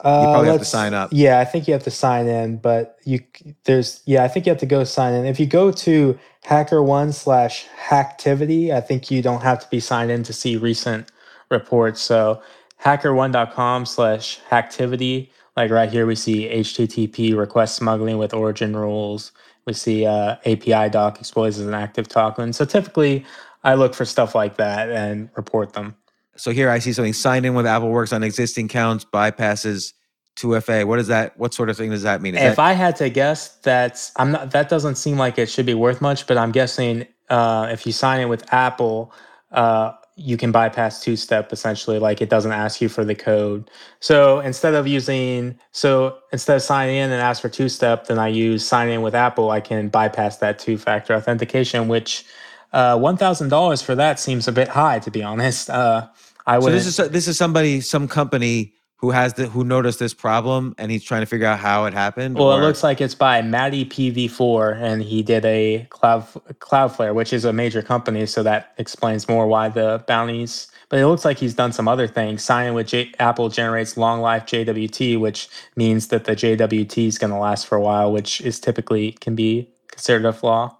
You 0.03 0.09
probably 0.09 0.49
have 0.49 0.59
to 0.59 0.65
sign 0.65 0.93
up. 0.93 1.11
Yeah, 1.13 1.39
I 1.39 1.45
think 1.45 1.65
you 1.65 1.73
have 1.73 1.83
to 1.83 1.91
sign 1.91 2.27
in, 2.27 2.57
but 2.57 2.97
you 3.05 3.21
there's 3.63 4.01
yeah, 4.05 4.23
I 4.23 4.27
think 4.27 4.45
you 4.45 4.49
have 4.49 4.59
to 4.59 4.65
go 4.65 4.83
sign 4.83 5.13
in. 5.13 5.25
If 5.25 5.39
you 5.39 5.45
go 5.45 5.71
to 5.71 6.19
HackerOne 6.43 7.13
slash 7.13 7.67
Hacktivity, 7.87 8.71
I 8.71 8.81
think 8.81 9.09
you 9.09 9.21
don't 9.21 9.43
have 9.43 9.59
to 9.59 9.69
be 9.69 9.79
signed 9.79 10.11
in 10.11 10.23
to 10.23 10.33
see 10.33 10.57
recent 10.57 11.09
reports. 11.49 12.01
So 12.01 12.41
hackerone.com 12.83 13.85
slash 13.85 14.41
Hacktivity, 14.49 15.29
like 15.55 15.71
right 15.71 15.89
here, 15.89 16.05
we 16.05 16.15
see 16.15 16.49
HTTP 16.49 17.37
request 17.37 17.77
smuggling 17.77 18.17
with 18.17 18.33
origin 18.33 18.75
rules. 18.75 19.31
We 19.65 19.71
see 19.71 20.05
uh, 20.05 20.35
API 20.45 20.89
doc 20.89 21.17
exploits 21.19 21.59
as 21.59 21.65
an 21.67 21.73
active 21.73 22.09
token. 22.09 22.51
So 22.51 22.65
typically, 22.65 23.25
I 23.63 23.75
look 23.75 23.93
for 23.93 24.05
stuff 24.05 24.35
like 24.35 24.57
that 24.57 24.89
and 24.89 25.29
report 25.35 25.73
them. 25.73 25.95
So 26.35 26.51
here 26.51 26.69
I 26.69 26.79
see 26.79 26.93
something 26.93 27.13
signed 27.13 27.45
in 27.45 27.53
with 27.53 27.65
Apple 27.65 27.89
Works 27.89 28.11
on 28.11 28.23
existing 28.23 28.65
accounts, 28.65 29.05
bypasses 29.05 29.93
2FA. 30.35 30.85
What 30.85 30.99
is 30.99 31.07
that? 31.07 31.37
What 31.37 31.53
sort 31.53 31.69
of 31.69 31.77
thing 31.77 31.91
does 31.91 32.03
that 32.03 32.21
mean? 32.21 32.35
Is 32.35 32.41
if 32.41 32.55
that, 32.55 32.61
I 32.61 32.73
had 32.73 32.95
to 32.97 33.09
guess, 33.09 33.49
that's 33.57 34.11
I'm 34.17 34.31
not. 34.31 34.51
That 34.51 34.69
doesn't 34.69 34.95
seem 34.95 35.17
like 35.17 35.37
it 35.37 35.49
should 35.49 35.65
be 35.65 35.75
worth 35.75 36.01
much, 36.01 36.25
but 36.25 36.37
I'm 36.37 36.51
guessing 36.51 37.05
uh, 37.29 37.69
if 37.71 37.85
you 37.85 37.91
sign 37.91 38.19
in 38.19 38.29
with 38.29 38.51
Apple, 38.51 39.13
uh, 39.51 39.93
you 40.15 40.37
can 40.37 40.51
bypass 40.51 41.01
two 41.01 41.15
step 41.15 41.53
essentially. 41.53 41.99
Like 41.99 42.21
it 42.21 42.29
doesn't 42.29 42.51
ask 42.51 42.81
you 42.81 42.89
for 42.89 43.05
the 43.05 43.15
code. 43.15 43.69
So 43.99 44.39
instead 44.39 44.73
of 44.73 44.87
using, 44.87 45.59
so 45.71 46.17
instead 46.31 46.55
of 46.55 46.61
signing 46.61 46.97
in 46.97 47.11
and 47.11 47.21
ask 47.21 47.41
for 47.41 47.49
two 47.49 47.69
step, 47.69 48.07
then 48.07 48.19
I 48.19 48.27
use 48.27 48.65
sign 48.65 48.89
in 48.89 49.01
with 49.01 49.15
Apple. 49.15 49.51
I 49.51 49.61
can 49.61 49.89
bypass 49.89 50.37
that 50.37 50.59
two 50.59 50.77
factor 50.77 51.13
authentication, 51.13 51.87
which 51.87 52.25
uh, 52.73 52.97
one 52.97 53.17
thousand 53.17 53.49
dollars 53.49 53.81
for 53.81 53.95
that 53.95 54.19
seems 54.19 54.47
a 54.47 54.51
bit 54.51 54.67
high, 54.69 54.99
to 54.99 55.11
be 55.11 55.23
honest. 55.23 55.69
Uh, 55.69 56.07
I 56.45 56.57
would. 56.57 56.65
so 56.65 56.71
this 56.71 56.87
is 56.99 57.09
this 57.11 57.27
is 57.27 57.37
somebody, 57.37 57.79
some 57.81 58.07
company 58.07 58.73
who 58.97 59.11
has 59.11 59.33
the 59.33 59.47
who 59.47 59.65
noticed 59.65 59.99
this 59.99 60.13
problem 60.13 60.73
and 60.77 60.89
he's 60.89 61.03
trying 61.03 61.21
to 61.21 61.25
figure 61.25 61.45
out 61.45 61.59
how 61.59 61.85
it 61.85 61.93
happened. 61.93 62.35
Well, 62.37 62.53
or- 62.53 62.61
it 62.61 62.65
looks 62.65 62.83
like 62.83 63.01
it's 63.01 63.15
by 63.15 63.41
Matty 63.41 63.83
PV4, 63.85 64.77
and 64.81 65.03
he 65.03 65.21
did 65.21 65.43
a 65.45 65.85
Cloud 65.89 66.25
Cloudflare, 66.59 67.13
which 67.13 67.33
is 67.33 67.43
a 67.45 67.51
major 67.53 67.81
company, 67.81 68.25
so 68.25 68.43
that 68.43 68.73
explains 68.77 69.27
more 69.27 69.45
why 69.47 69.67
the 69.69 70.03
bounties. 70.07 70.67
But 70.89 70.99
it 70.99 71.07
looks 71.07 71.25
like 71.25 71.37
he's 71.37 71.53
done 71.53 71.73
some 71.73 71.87
other 71.87 72.07
things. 72.07 72.43
Signing 72.43 72.73
with 72.75 72.87
J- 72.87 73.11
Apple 73.19 73.49
generates 73.49 73.97
long 73.97 74.21
life 74.21 74.45
JWT, 74.45 75.19
which 75.19 75.49
means 75.75 76.07
that 76.07 76.23
the 76.25 76.33
JWT 76.35 77.07
is 77.07 77.17
going 77.17 77.31
to 77.31 77.37
last 77.37 77.67
for 77.67 77.75
a 77.77 77.81
while, 77.81 78.11
which 78.11 78.39
is 78.41 78.59
typically 78.59 79.13
can 79.13 79.35
be 79.35 79.69
considered 79.87 80.25
a 80.25 80.33
flaw. 80.33 80.77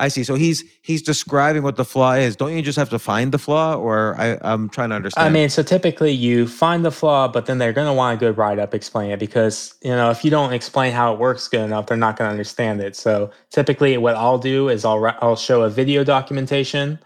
I 0.00 0.08
see. 0.08 0.24
So 0.24 0.34
he's 0.34 0.64
he's 0.82 1.02
describing 1.02 1.62
what 1.62 1.76
the 1.76 1.84
flaw 1.84 2.14
is. 2.14 2.34
Don't 2.34 2.52
you 2.56 2.62
just 2.62 2.78
have 2.78 2.90
to 2.90 2.98
find 2.98 3.30
the 3.32 3.38
flaw, 3.38 3.74
or 3.76 4.16
I, 4.18 4.38
I'm 4.40 4.68
trying 4.68 4.88
to 4.88 4.96
understand? 4.96 5.28
I 5.28 5.30
mean, 5.30 5.48
so 5.48 5.62
typically 5.62 6.10
you 6.10 6.48
find 6.48 6.84
the 6.84 6.90
flaw, 6.90 7.28
but 7.28 7.46
then 7.46 7.58
they're 7.58 7.72
going 7.72 7.86
to 7.86 7.92
want 7.92 8.16
a 8.16 8.18
good 8.18 8.36
write 8.38 8.58
up 8.58 8.74
explaining 8.74 9.12
it 9.12 9.20
because, 9.20 9.74
you 9.82 9.90
know, 9.90 10.10
if 10.10 10.24
you 10.24 10.30
don't 10.30 10.52
explain 10.52 10.92
how 10.92 11.12
it 11.12 11.18
works 11.20 11.46
good 11.46 11.60
enough, 11.60 11.86
they're 11.86 11.96
not 11.96 12.16
going 12.16 12.26
to 12.28 12.32
understand 12.32 12.80
it. 12.80 12.96
So 12.96 13.30
typically 13.50 13.96
what 13.98 14.16
I'll 14.16 14.38
do 14.38 14.68
is 14.70 14.84
I'll, 14.84 15.04
I'll 15.20 15.36
show 15.36 15.62
a 15.62 15.70
video 15.70 16.02
documentation. 16.02 16.98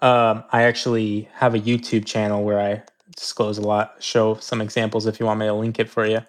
Um, 0.00 0.44
I 0.52 0.62
actually 0.64 1.28
have 1.34 1.54
a 1.54 1.58
YouTube 1.58 2.04
channel 2.04 2.44
where 2.44 2.60
I 2.60 2.82
disclose 3.16 3.56
a 3.58 3.62
lot, 3.62 3.94
show 4.00 4.34
some 4.36 4.60
examples 4.60 5.06
if 5.06 5.18
you 5.18 5.26
want 5.26 5.40
me 5.40 5.46
to 5.46 5.54
link 5.54 5.78
it 5.78 5.88
for 5.88 6.06
you. 6.06 6.20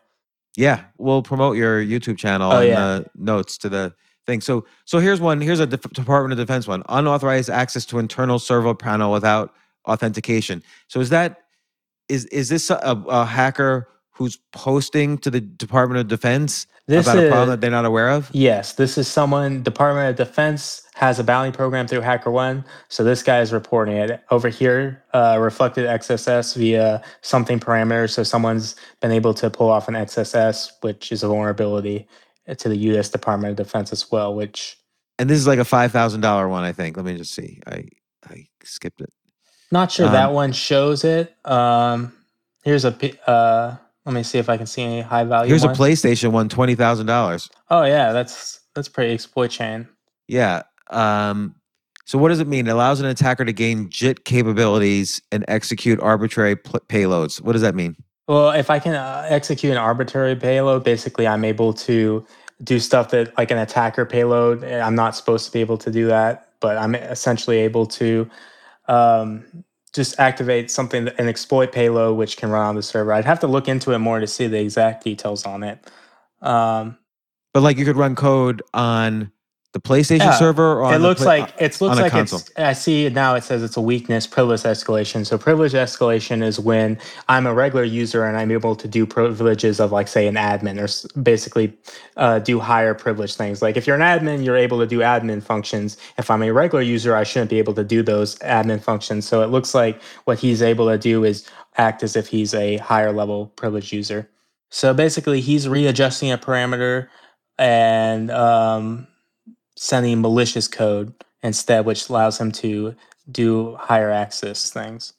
Yeah, 0.56 0.84
we'll 0.98 1.24
promote 1.24 1.58
your 1.58 1.84
YouTube 1.84 2.18
channel 2.18 2.52
Oh, 2.52 2.60
and 2.60 2.68
yeah. 2.68 2.76
the 2.76 3.06
notes 3.16 3.58
to 3.60 3.70
the 3.70 3.94
thing. 4.26 4.42
So, 4.42 4.66
so 4.86 5.00
here's 5.00 5.22
one. 5.22 5.42
Here's 5.42 5.60
a 5.60 5.68
Department 5.68 6.40
of 6.40 6.46
Defense 6.46 6.68
one: 6.68 6.84
unauthorized 6.90 7.50
access 7.50 7.86
to 7.88 8.00
internal 8.00 8.40
server 8.40 8.74
panel 8.76 9.12
without 9.12 9.54
authentication. 9.88 10.64
So, 10.88 11.00
is 11.00 11.10
that 11.10 11.44
is 12.10 12.26
is 12.26 12.50
this 12.50 12.70
a, 12.70 13.04
a 13.08 13.26
hacker 13.26 13.88
who's 14.12 14.38
posting 14.52 15.18
to 15.18 15.32
the 15.32 15.42
Department 15.42 16.00
of 16.00 16.08
Defense 16.08 16.68
This 16.86 17.08
about 17.08 17.24
a 17.24 17.30
problem 17.30 17.50
that 17.50 17.62
they're 17.62 17.72
not 17.72 17.86
aware 17.86 18.10
of? 18.10 18.30
Yes, 18.32 18.74
this 18.74 18.98
is 18.98 19.08
someone 19.08 19.64
Department 19.64 20.10
of 20.10 20.28
Defense 20.28 20.84
has 20.94 21.18
a 21.18 21.24
bounty 21.24 21.52
program 21.52 21.88
through 21.88 22.02
HackerOne. 22.02 22.64
So 22.90 23.04
this 23.04 23.24
guy 23.24 23.42
is 23.42 23.52
reporting 23.52 23.98
it 23.98 24.24
over 24.30 24.50
here. 24.50 25.04
Uh, 25.14 25.38
reflected 25.42 25.88
XSS 25.88 26.56
via 26.56 27.02
something 27.22 27.60
parameter. 27.60 28.08
So 28.10 28.22
someone's 28.22 28.76
been 29.02 29.12
able 29.12 29.34
to 29.36 29.50
pull 29.50 29.72
off 29.72 29.88
an 29.88 29.96
XSS, 29.96 30.72
which 30.82 31.12
is 31.12 31.24
a 31.24 31.28
vulnerability 31.28 32.08
to 32.58 32.70
the 32.70 32.78
U.S. 32.78 33.10
Department 33.10 33.52
of 33.52 33.66
Defense 33.66 33.92
as 33.92 34.12
well. 34.12 34.34
Which 34.36 34.78
And 35.20 35.30
this 35.30 35.38
is 35.38 35.48
like 35.48 35.60
a 35.60 35.66
five 35.66 35.92
thousand 35.92 36.22
dollar 36.22 36.48
one, 36.50 36.64
I 36.64 36.72
think. 36.72 36.98
Let 36.98 37.06
me 37.06 37.18
just 37.18 37.34
see. 37.34 37.60
I 37.68 37.86
I 38.30 38.48
skipped 38.64 39.02
it. 39.02 39.10
not 39.72 39.92
sure 39.92 40.08
Um, 40.08 40.14
that 40.14 40.32
one 40.34 40.52
shows 40.54 41.04
it. 41.04 41.36
Um, 41.46 42.14
here's 42.64 42.86
a. 42.86 43.30
Uh, 43.30 43.76
let 44.06 44.14
me 44.14 44.24
see 44.24 44.38
if 44.38 44.50
I 44.50 44.58
can 44.58 44.66
see 44.66 44.82
any 44.84 45.02
high 45.02 45.24
value. 45.24 45.50
Here's 45.50 45.64
a. 45.64 45.70
PlayStation 45.70 46.32
one, 46.32 46.50
twenty 46.50 46.76
thousand 46.76 47.06
dollars. 47.06 47.50
Oh 47.70 47.84
yeah, 47.84 48.12
that's 48.12 48.60
that's 48.76 48.90
pretty 48.90 49.14
exploit 49.14 49.50
chain. 49.50 49.88
Yeah. 50.28 50.64
Um, 50.90 51.56
so 52.06 52.18
what 52.18 52.30
does 52.30 52.40
it 52.42 52.48
mean? 52.48 52.68
It 52.68 52.72
allows 52.72 53.00
an 53.00 53.06
attacker 53.06 53.46
to 53.46 53.54
gain 53.54 53.90
JIT 53.90 54.26
capabilities 54.26 55.22
and 55.32 55.46
execute 55.48 56.00
arbitrary 56.02 56.56
pl- 56.58 56.82
payloads. 56.90 57.40
What 57.42 57.54
does 57.54 57.62
that 57.62 57.76
mean? 57.76 57.96
Well, 58.28 58.52
if 58.52 58.70
I 58.70 58.80
can 58.80 58.96
uh, 58.96 59.26
execute 59.28 59.72
an 59.72 59.78
arbitrary 59.78 60.36
payload, 60.36 60.84
basically 60.86 61.28
I'm 61.28 61.44
able 61.44 61.74
to 61.74 62.26
do 62.64 62.80
stuff 62.80 63.10
that 63.10 63.38
like 63.38 63.52
an 63.52 63.58
attacker 63.58 64.06
payload. 64.06 64.64
I'm 64.64 64.96
not 64.96 65.16
supposed 65.16 65.46
to 65.48 65.52
be 65.52 65.60
able 65.60 65.78
to 65.80 65.92
do 65.92 66.08
that, 66.08 66.54
but 66.62 66.78
I'm 66.78 66.96
essentially 66.96 67.58
able 67.58 67.86
to 67.88 68.30
um, 68.88 69.44
just 69.94 70.18
activate 70.20 70.72
something, 70.72 71.10
an 71.10 71.28
exploit 71.28 71.74
payload, 71.74 72.18
which 72.18 72.38
can 72.38 72.50
run 72.50 72.66
on 72.66 72.76
the 72.76 72.82
server. 72.82 73.12
I'd 73.12 73.26
have 73.26 73.42
to 73.42 73.48
look 73.48 73.68
into 73.68 73.92
it 73.92 74.00
more 74.00 74.22
to 74.22 74.28
see 74.28 74.48
the 74.48 74.62
exact 74.62 75.04
details 75.04 75.46
on 75.46 75.64
it. 75.64 75.86
Um, 76.42 76.98
But 77.54 77.64
like 77.64 77.78
you 77.78 77.84
could 77.84 77.98
run 77.98 78.16
code 78.16 78.62
on 78.74 79.33
the 79.74 79.82
PlayStation 79.82 80.20
Yeah, 80.20 80.32
server 80.32 80.82
or 80.82 80.84
on 80.86 80.94
it 80.96 81.00
looks 81.00 81.22
pla- 81.22 81.28
like 81.30 81.56
it 81.60 81.82
looks 81.82 82.00
like 82.00 82.12
console. 82.12 82.40
it's. 82.40 82.52
I 82.58 82.74
see 82.74 83.10
now. 83.10 83.36
It 83.36 83.44
says 83.44 83.64
it's 83.64 83.78
a 83.78 83.82
weakness 83.82 84.28
privilege 84.28 84.62
escalation. 84.62 85.26
So 85.26 85.38
privilege 85.38 85.74
escalation 85.74 86.44
is 86.44 86.60
when 86.60 86.98
I'm 87.30 87.48
a 87.48 87.54
regular 87.54 87.84
user 87.84 88.24
and 88.26 88.38
I'm 88.38 88.52
able 88.52 88.76
to 88.78 88.88
do 88.88 89.06
privileges 89.06 89.80
of 89.80 89.92
like 89.92 90.08
say 90.08 90.28
an 90.28 90.36
admin 90.36 90.80
or 90.80 91.20
basically 91.22 91.74
uh, 92.18 92.40
do 92.40 92.60
higher 92.60 92.94
privilege 92.94 93.36
things. 93.36 93.62
Like 93.62 93.78
if 93.78 93.88
you're 93.88 94.00
an 94.00 94.02
admin, 94.02 94.46
you're 94.46 94.58
able 94.58 94.80
to 94.80 94.88
do 94.88 95.00
admin 95.00 95.44
functions. 95.44 95.98
If 96.18 96.32
I'm 96.32 96.44
a 96.44 96.52
regular 96.54 96.84
user, 96.84 97.16
I 97.16 97.24
shouldn't 97.24 97.50
be 97.52 97.60
able 97.60 97.74
to 97.76 97.84
do 97.84 98.04
those 98.04 98.38
admin 98.40 98.82
functions. 98.82 99.28
So 99.28 99.44
it 99.44 99.48
looks 99.48 99.76
like 99.76 100.02
what 100.26 100.40
he's 100.40 100.62
able 100.62 100.88
to 100.90 100.98
do 101.00 101.24
is 101.26 101.50
act 101.78 102.04
as 102.04 102.16
if 102.16 102.28
he's 102.28 102.54
a 102.54 102.78
higher 102.78 103.12
level 103.12 103.48
privilege 103.56 103.94
user. 103.94 104.30
So 104.70 104.94
basically, 104.94 105.42
he's 105.42 105.68
readjusting 105.68 106.32
a 106.32 106.38
parameter 106.38 107.08
and 107.60 108.32
um, 108.32 109.08
sending 109.84 110.22
malicious 110.22 110.68
code 110.68 111.14
instead, 111.44 111.86
which 111.86 112.10
allows 112.10 112.40
him 112.40 112.52
to 112.54 112.96
do 113.30 113.76
higher 113.76 114.10
access 114.10 114.72
things. 114.72 115.14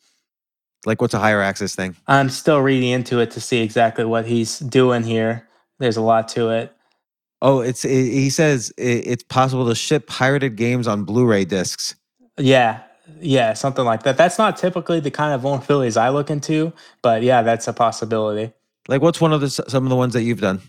like 0.86 1.00
what's 1.00 1.14
a 1.14 1.18
higher 1.18 1.42
access 1.42 1.74
thing? 1.74 1.94
I'm 2.06 2.30
still 2.30 2.60
reading 2.60 2.90
into 2.90 3.20
it 3.20 3.30
to 3.32 3.40
see 3.40 3.60
exactly 3.60 4.04
what 4.04 4.26
he's 4.26 4.58
doing 4.58 5.02
here. 5.02 5.46
There's 5.78 5.96
a 5.96 6.02
lot 6.02 6.28
to 6.28 6.50
it. 6.50 6.74
Oh, 7.42 7.60
it's 7.60 7.84
it, 7.84 7.90
he 7.90 8.30
says 8.30 8.72
i 8.78 8.82
it's 8.82 9.22
possible 9.22 9.68
to 9.68 9.74
ship 9.74 10.06
pirated 10.06 10.56
games 10.56 10.88
on 10.88 11.04
Blu-ray 11.04 11.44
discs. 11.44 11.94
Yeah, 12.38 12.80
yeah, 13.20 13.52
something 13.52 13.84
like 13.84 14.02
that. 14.04 14.16
That's 14.16 14.38
not 14.38 14.56
typically 14.56 15.00
the 15.00 15.10
kind 15.10 15.34
of 15.34 15.42
vulnerabilities 15.42 16.00
I 16.00 16.08
look 16.08 16.30
into, 16.30 16.72
but 17.02 17.22
yeah, 17.22 17.42
that's 17.42 17.68
a 17.68 17.72
possibility. 17.74 18.52
Like 18.88 19.02
what's 19.02 19.20
one 19.20 19.32
of 19.32 19.42
the 19.42 19.50
some 19.50 19.84
of 19.84 19.90
the 19.90 19.96
ones 19.96 20.14
that 20.14 20.22
you've 20.22 20.40
done? 20.40 20.60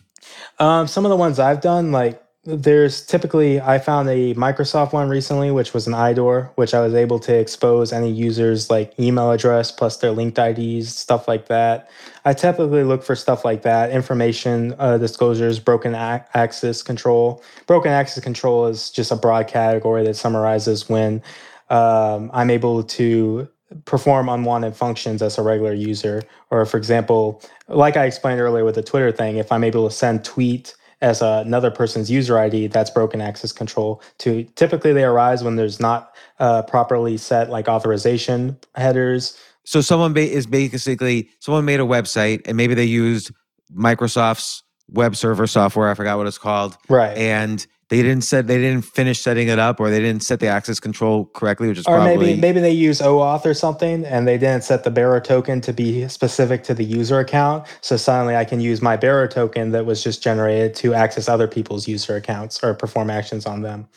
Um, 0.60 0.88
some 0.88 1.06
of 1.06 1.10
the 1.10 1.16
ones 1.16 1.40
I've 1.40 1.62
done, 1.62 1.92
like 1.92 2.22
there's 2.46 3.04
typically 3.04 3.60
I 3.60 3.80
found 3.80 4.08
a 4.08 4.36
Microsoft 4.36 4.94
one 4.94 5.10
recently, 5.10 5.50
which 5.50 5.74
was 5.74 5.88
an 5.88 5.94
IDOR, 5.94 6.52
which 6.56 6.76
I 6.76 6.82
was 6.82 6.94
able 6.94 7.18
to 7.20 7.34
expose 7.34 7.92
any 7.92 8.12
user's 8.12 8.70
like 8.70 8.98
email 9.00 9.32
address 9.32 9.72
plus 9.72 9.98
their 9.98 10.12
linked 10.12 10.38
IDs, 10.38 10.96
stuff 10.96 11.28
like 11.28 11.48
that. 11.48 11.90
I 12.24 12.34
typically 12.34 12.84
look 12.84 13.04
for 13.04 13.16
stuff 13.16 13.46
like 13.46 13.64
that, 13.64 13.90
information 13.90 14.76
uh, 14.78 15.00
disclosures, 15.00 15.60
broken 15.60 15.96
ac- 15.96 16.26
access 16.36 16.84
control. 16.84 17.44
Broken 17.66 17.92
access 17.92 18.24
control 18.24 18.68
is 18.68 18.92
just 18.92 19.12
a 19.12 19.16
broad 19.16 19.48
category 19.48 20.04
that 20.04 20.16
summarizes 20.16 20.88
when 20.88 21.24
um, 21.72 22.30
I'm 22.32 22.52
able 22.52 22.84
to 22.84 23.48
perform 23.86 24.30
unwanted 24.30 24.76
functions 24.76 25.24
as 25.24 25.40
a 25.40 25.42
regular 25.42 25.74
user. 25.74 26.22
Or, 26.52 26.64
for 26.68 26.78
example, 26.78 27.42
like 27.68 27.98
I 27.98 28.06
explained 28.06 28.40
earlier 28.40 28.64
with 28.64 28.76
the 28.76 28.84
Twitter 28.84 29.12
thing, 29.12 29.38
if 29.38 29.52
I'm 29.52 29.64
able 29.64 29.90
to 29.90 29.94
send 29.94 30.24
tweet 30.24 30.76
as 31.02 31.22
another 31.22 31.72
person's 31.72 32.10
user 32.10 32.38
ID, 32.40 32.68
that's 32.68 32.90
broken 32.90 33.22
access 33.22 33.52
control. 33.52 34.02
To 34.20 34.44
typically 34.56 34.94
they 34.94 35.04
arise 35.04 35.44
when 35.44 35.56
there's 35.56 35.80
not 35.80 36.16
uh, 36.40 36.62
properly 36.64 37.18
set 37.18 37.50
like 37.50 37.68
authorization 37.68 38.58
headers. 38.76 39.38
So 39.64 39.82
someone 39.82 40.14
ba- 40.14 40.30
is 40.32 40.46
basically 40.48 41.30
someone 41.40 41.66
made 41.66 41.80
a 41.80 41.84
website 41.84 42.42
and 42.48 42.56
maybe 42.56 42.74
they 42.74 42.86
used 42.86 43.32
Microsoft's 43.76 44.64
web 44.90 45.16
server 45.16 45.48
software. 45.48 45.90
I 45.90 45.94
forgot 45.96 46.18
what 46.18 46.28
it's 46.28 46.38
called, 46.38 46.78
Right. 46.90 47.18
and 47.18 47.66
they 47.90 48.02
didn't 48.02 48.24
set 48.24 48.48
they 48.48 48.58
didn't 48.58 48.84
finish 48.84 49.22
setting 49.22 49.48
it 49.48 49.60
up 49.60 49.80
or 49.80 49.90
they 49.90 50.00
didn't 50.00 50.24
set 50.24 50.40
the 50.40 50.48
access 50.48 50.80
control 50.80 51.26
correctly, 51.34 51.68
which 51.68 51.78
is 51.78 51.86
or 51.86 51.98
probably 51.98 52.18
maybe 52.18 52.42
maybe 52.42 52.60
they 52.60 52.72
use 52.72 53.00
OAuth 53.00 53.46
or 53.46 53.54
something 53.54 54.06
and 54.06 54.28
they 54.28 54.38
didn't 54.38 54.64
set 54.64 54.84
the 54.84 54.92
bearer 54.92 55.20
token 55.20 55.62
to 55.62 55.74
be 55.74 56.08
specific 56.08 56.64
to 56.64 56.74
the 56.74 56.84
user 56.84 57.20
account. 57.20 57.68
So 57.82 57.96
suddenly 57.98 58.36
I 58.36 58.46
can 58.46 58.60
use 58.60 58.82
my 58.82 58.98
bearer 58.98 59.28
token 59.28 59.72
that 59.72 59.86
was 59.86 60.04
just 60.04 60.24
generated 60.24 60.74
to 60.76 60.94
access 60.94 61.30
other 61.30 61.48
people's 61.48 61.88
user 61.88 62.16
accounts 62.16 62.64
or 62.64 62.74
perform 62.74 63.10
actions 63.10 63.46
on 63.46 63.62
them. 63.62 63.88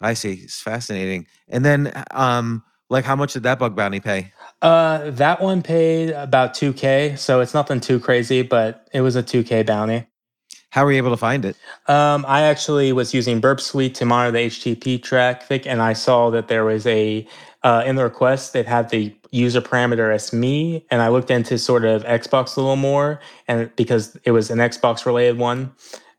I 0.00 0.14
see. 0.14 0.34
It's 0.34 0.60
fascinating. 0.60 1.26
And 1.48 1.64
then, 1.64 2.04
um, 2.12 2.62
like, 2.90 3.04
how 3.04 3.16
much 3.16 3.32
did 3.34 3.42
that 3.42 3.58
bug 3.58 3.76
bounty 3.76 4.00
pay? 4.00 4.32
Uh, 4.62 5.10
that 5.10 5.42
one 5.42 5.62
paid 5.62 6.10
about 6.10 6.54
2K, 6.54 7.18
so 7.18 7.40
it's 7.40 7.52
nothing 7.52 7.80
too 7.80 8.00
crazy, 8.00 8.42
but 8.42 8.88
it 8.92 9.02
was 9.02 9.16
a 9.16 9.22
2K 9.22 9.66
bounty. 9.66 10.06
How 10.78 10.84
were 10.84 10.92
you 10.92 10.98
able 10.98 11.10
to 11.10 11.16
find 11.16 11.44
it? 11.44 11.56
Um, 11.88 12.24
I 12.28 12.42
actually 12.42 12.92
was 12.92 13.12
using 13.12 13.40
Burp 13.40 13.60
Suite 13.60 13.96
to 13.96 14.04
monitor 14.04 14.30
the 14.30 14.46
HTTP 14.46 15.02
traffic, 15.02 15.66
and 15.66 15.82
I 15.82 15.92
saw 15.92 16.30
that 16.30 16.46
there 16.46 16.64
was 16.64 16.86
a 16.86 17.26
uh, 17.64 17.82
in 17.84 17.96
the 17.96 18.04
request 18.04 18.52
that 18.52 18.64
had 18.64 18.90
the 18.90 19.12
user 19.32 19.60
parameter 19.60 20.14
as 20.14 20.32
me, 20.32 20.86
and 20.92 21.02
I 21.02 21.08
looked 21.08 21.32
into 21.32 21.58
sort 21.58 21.84
of 21.84 22.04
Xbox 22.04 22.56
a 22.56 22.60
little 22.60 22.76
more, 22.76 23.18
and 23.48 23.74
because 23.74 24.16
it 24.22 24.30
was 24.30 24.50
an 24.50 24.58
Xbox 24.58 25.04
related 25.04 25.36
one 25.36 25.72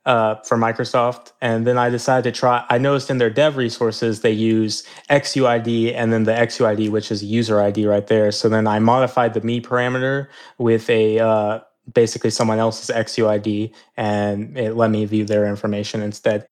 uh, 0.06 0.36
for 0.44 0.58
Microsoft, 0.58 1.32
and 1.40 1.66
then 1.66 1.78
I 1.78 1.90
decided 1.90 2.34
to 2.34 2.38
try. 2.38 2.66
I 2.70 2.80
noticed 2.80 3.10
in 3.10 3.18
their 3.18 3.30
dev 3.30 3.56
resources 3.56 4.24
they 4.24 4.34
use 4.34 4.84
XUID 5.10 5.96
and 5.96 6.12
then 6.12 6.26
the 6.26 6.34
XUID, 6.34 6.90
which 6.90 7.14
is 7.14 7.24
user 7.24 7.62
ID 7.62 7.86
right 7.86 8.08
there. 8.08 8.30
So 8.34 8.50
then 8.50 8.68
I 8.68 8.80
modified 8.80 9.36
the 9.36 9.40
me 9.40 9.62
parameter 9.62 10.28
with 10.58 10.90
a 10.90 11.20
uh, 11.20 11.60
basically 11.94 12.30
someone 12.30 12.60
else's 12.60 12.96
XUID, 12.96 13.74
and 13.98 14.58
it 14.58 14.76
let 14.76 14.92
me 14.92 15.06
view 15.06 15.26
their 15.26 15.46
information 15.46 16.02
instead. 16.02 16.48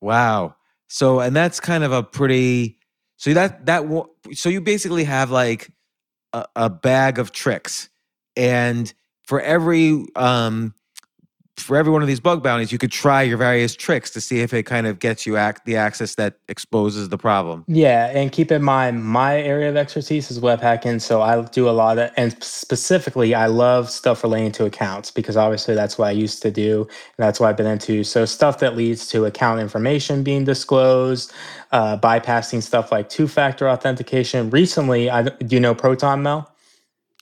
Wow. 0.00 0.56
So, 0.88 1.20
and 1.20 1.34
that's 1.34 1.60
kind 1.60 1.84
of 1.84 1.92
a 1.92 2.02
pretty. 2.02 2.78
So 3.16 3.32
that 3.34 3.66
that 3.66 3.84
so 4.32 4.48
you 4.48 4.60
basically 4.60 5.04
have 5.04 5.30
like 5.30 5.72
a, 6.32 6.46
a 6.56 6.70
bag 6.70 7.18
of 7.18 7.32
tricks, 7.32 7.88
and 8.36 8.92
for 9.26 9.40
every 9.40 10.04
um 10.16 10.74
for 11.56 11.76
every 11.76 11.92
one 11.92 12.02
of 12.02 12.08
these 12.08 12.20
bug 12.20 12.42
bounties, 12.42 12.72
you 12.72 12.78
could 12.78 12.90
try 12.92 13.22
your 13.22 13.38
various 13.38 13.76
tricks 13.76 14.10
to 14.10 14.20
see 14.20 14.40
if 14.40 14.52
it 14.52 14.64
kind 14.64 14.86
of 14.86 14.98
gets 14.98 15.24
you 15.24 15.38
ac- 15.38 15.58
the 15.64 15.76
access 15.76 16.16
that 16.16 16.34
exposes 16.48 17.08
the 17.08 17.18
problem. 17.18 17.64
Yeah, 17.68 18.06
and 18.08 18.32
keep 18.32 18.50
in 18.50 18.62
mind 18.62 19.04
my 19.04 19.40
area 19.40 19.68
of 19.68 19.76
expertise 19.76 20.30
is 20.30 20.40
web 20.40 20.60
hacking, 20.60 20.98
so 20.98 21.22
I 21.22 21.40
do 21.42 21.68
a 21.68 21.70
lot 21.70 21.98
of, 21.98 22.10
and 22.16 22.42
specifically, 22.42 23.34
I 23.34 23.46
love 23.46 23.90
stuff 23.90 24.22
relating 24.22 24.52
to 24.52 24.64
accounts 24.64 25.10
because 25.10 25.36
obviously 25.36 25.74
that's 25.74 25.96
what 25.96 26.08
I 26.08 26.12
used 26.12 26.42
to 26.42 26.50
do, 26.50 26.82
and 26.82 27.24
that's 27.24 27.38
what 27.38 27.48
I've 27.48 27.56
been 27.56 27.66
into. 27.66 28.04
So 28.04 28.24
stuff 28.24 28.58
that 28.58 28.76
leads 28.76 29.06
to 29.08 29.24
account 29.24 29.60
information 29.60 30.22
being 30.22 30.44
disclosed, 30.44 31.32
uh, 31.72 31.96
bypassing 31.98 32.62
stuff 32.62 32.90
like 32.90 33.08
two-factor 33.08 33.68
authentication. 33.68 34.50
Recently, 34.50 35.08
I 35.08 35.22
do 35.22 35.56
you 35.56 35.60
know 35.60 35.74
ProtonMail? 35.74 36.48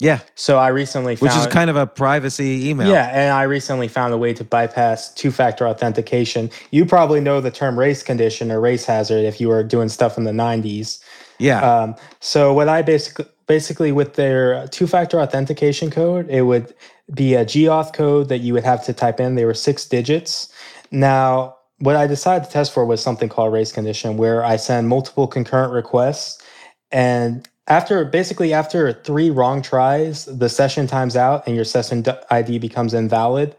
Yeah, 0.03 0.18
So 0.35 0.59
I 0.59 0.68
recently 0.68 1.14
which 1.14 1.31
found 1.31 1.47
is 1.47 1.52
kind 1.52 1.70
of 1.70 1.76
a 1.76 1.86
privacy 1.86 2.68
email. 2.68 2.90
Yeah, 2.90 3.09
and 3.12 3.32
I 3.32 3.44
recently 3.44 3.86
found 3.86 4.12
a 4.12 4.18
way 4.18 4.35
to 4.35 4.43
bypass 4.43 5.14
two 5.14 5.31
factor 5.31 5.64
authentication. 5.64 6.51
You 6.72 6.85
probably 6.85 7.20
know 7.20 7.40
the 7.40 7.52
term 7.52 7.78
race 7.78 8.02
condition 8.02 8.51
or 8.51 8.60
race 8.60 8.85
hazard 8.85 9.24
if 9.24 9.40
you 9.40 9.47
were 9.47 9.62
doing 9.62 9.89
stuff 9.89 10.18
in 10.18 10.24
the 10.24 10.32
90s. 10.32 11.01
yeah. 11.39 11.60
Um, 11.60 11.94
so 12.18 12.52
what 12.52 12.68
I 12.68 12.82
basically 12.82 13.26
basically 13.47 13.93
with 13.93 14.14
their 14.14 14.66
two 14.68 14.89
factor 14.89 15.20
authentication 15.20 15.89
code, 15.89 16.28
it 16.28 16.43
would 16.43 16.74
be 17.14 17.35
a 17.35 17.44
GAuth 17.44 17.93
code 17.93 18.28
that 18.28 18.39
you 18.39 18.55
would 18.55 18.64
have 18.64 18.85
to 18.86 18.93
type 18.93 19.20
in. 19.20 19.36
They 19.36 19.44
were 19.44 19.55
six 19.55 19.86
digits. 19.86 20.52
Now, 20.90 21.56
what 21.78 21.94
I 21.94 22.09
decided 22.09 22.47
to 22.47 22.51
test 22.51 22.72
for 22.72 22.85
was 22.85 23.01
something 23.01 23.28
called 23.28 23.52
race 23.52 23.70
condition, 23.70 24.16
where 24.16 24.44
I 24.44 24.56
send 24.56 24.89
multiple 24.89 25.28
concurrent 25.28 25.72
requests 25.72 26.43
and 26.90 27.48
after 27.68 28.05
basically 28.05 28.52
after 28.52 28.93
three 28.93 29.30
wrong 29.30 29.62
tries, 29.62 30.24
the 30.24 30.48
session 30.48 30.86
times 30.86 31.16
out 31.16 31.47
and 31.47 31.55
your 31.55 31.64
session 31.64 32.05
ID 32.30 32.59
becomes 32.59 32.93
invalid. 32.93 33.55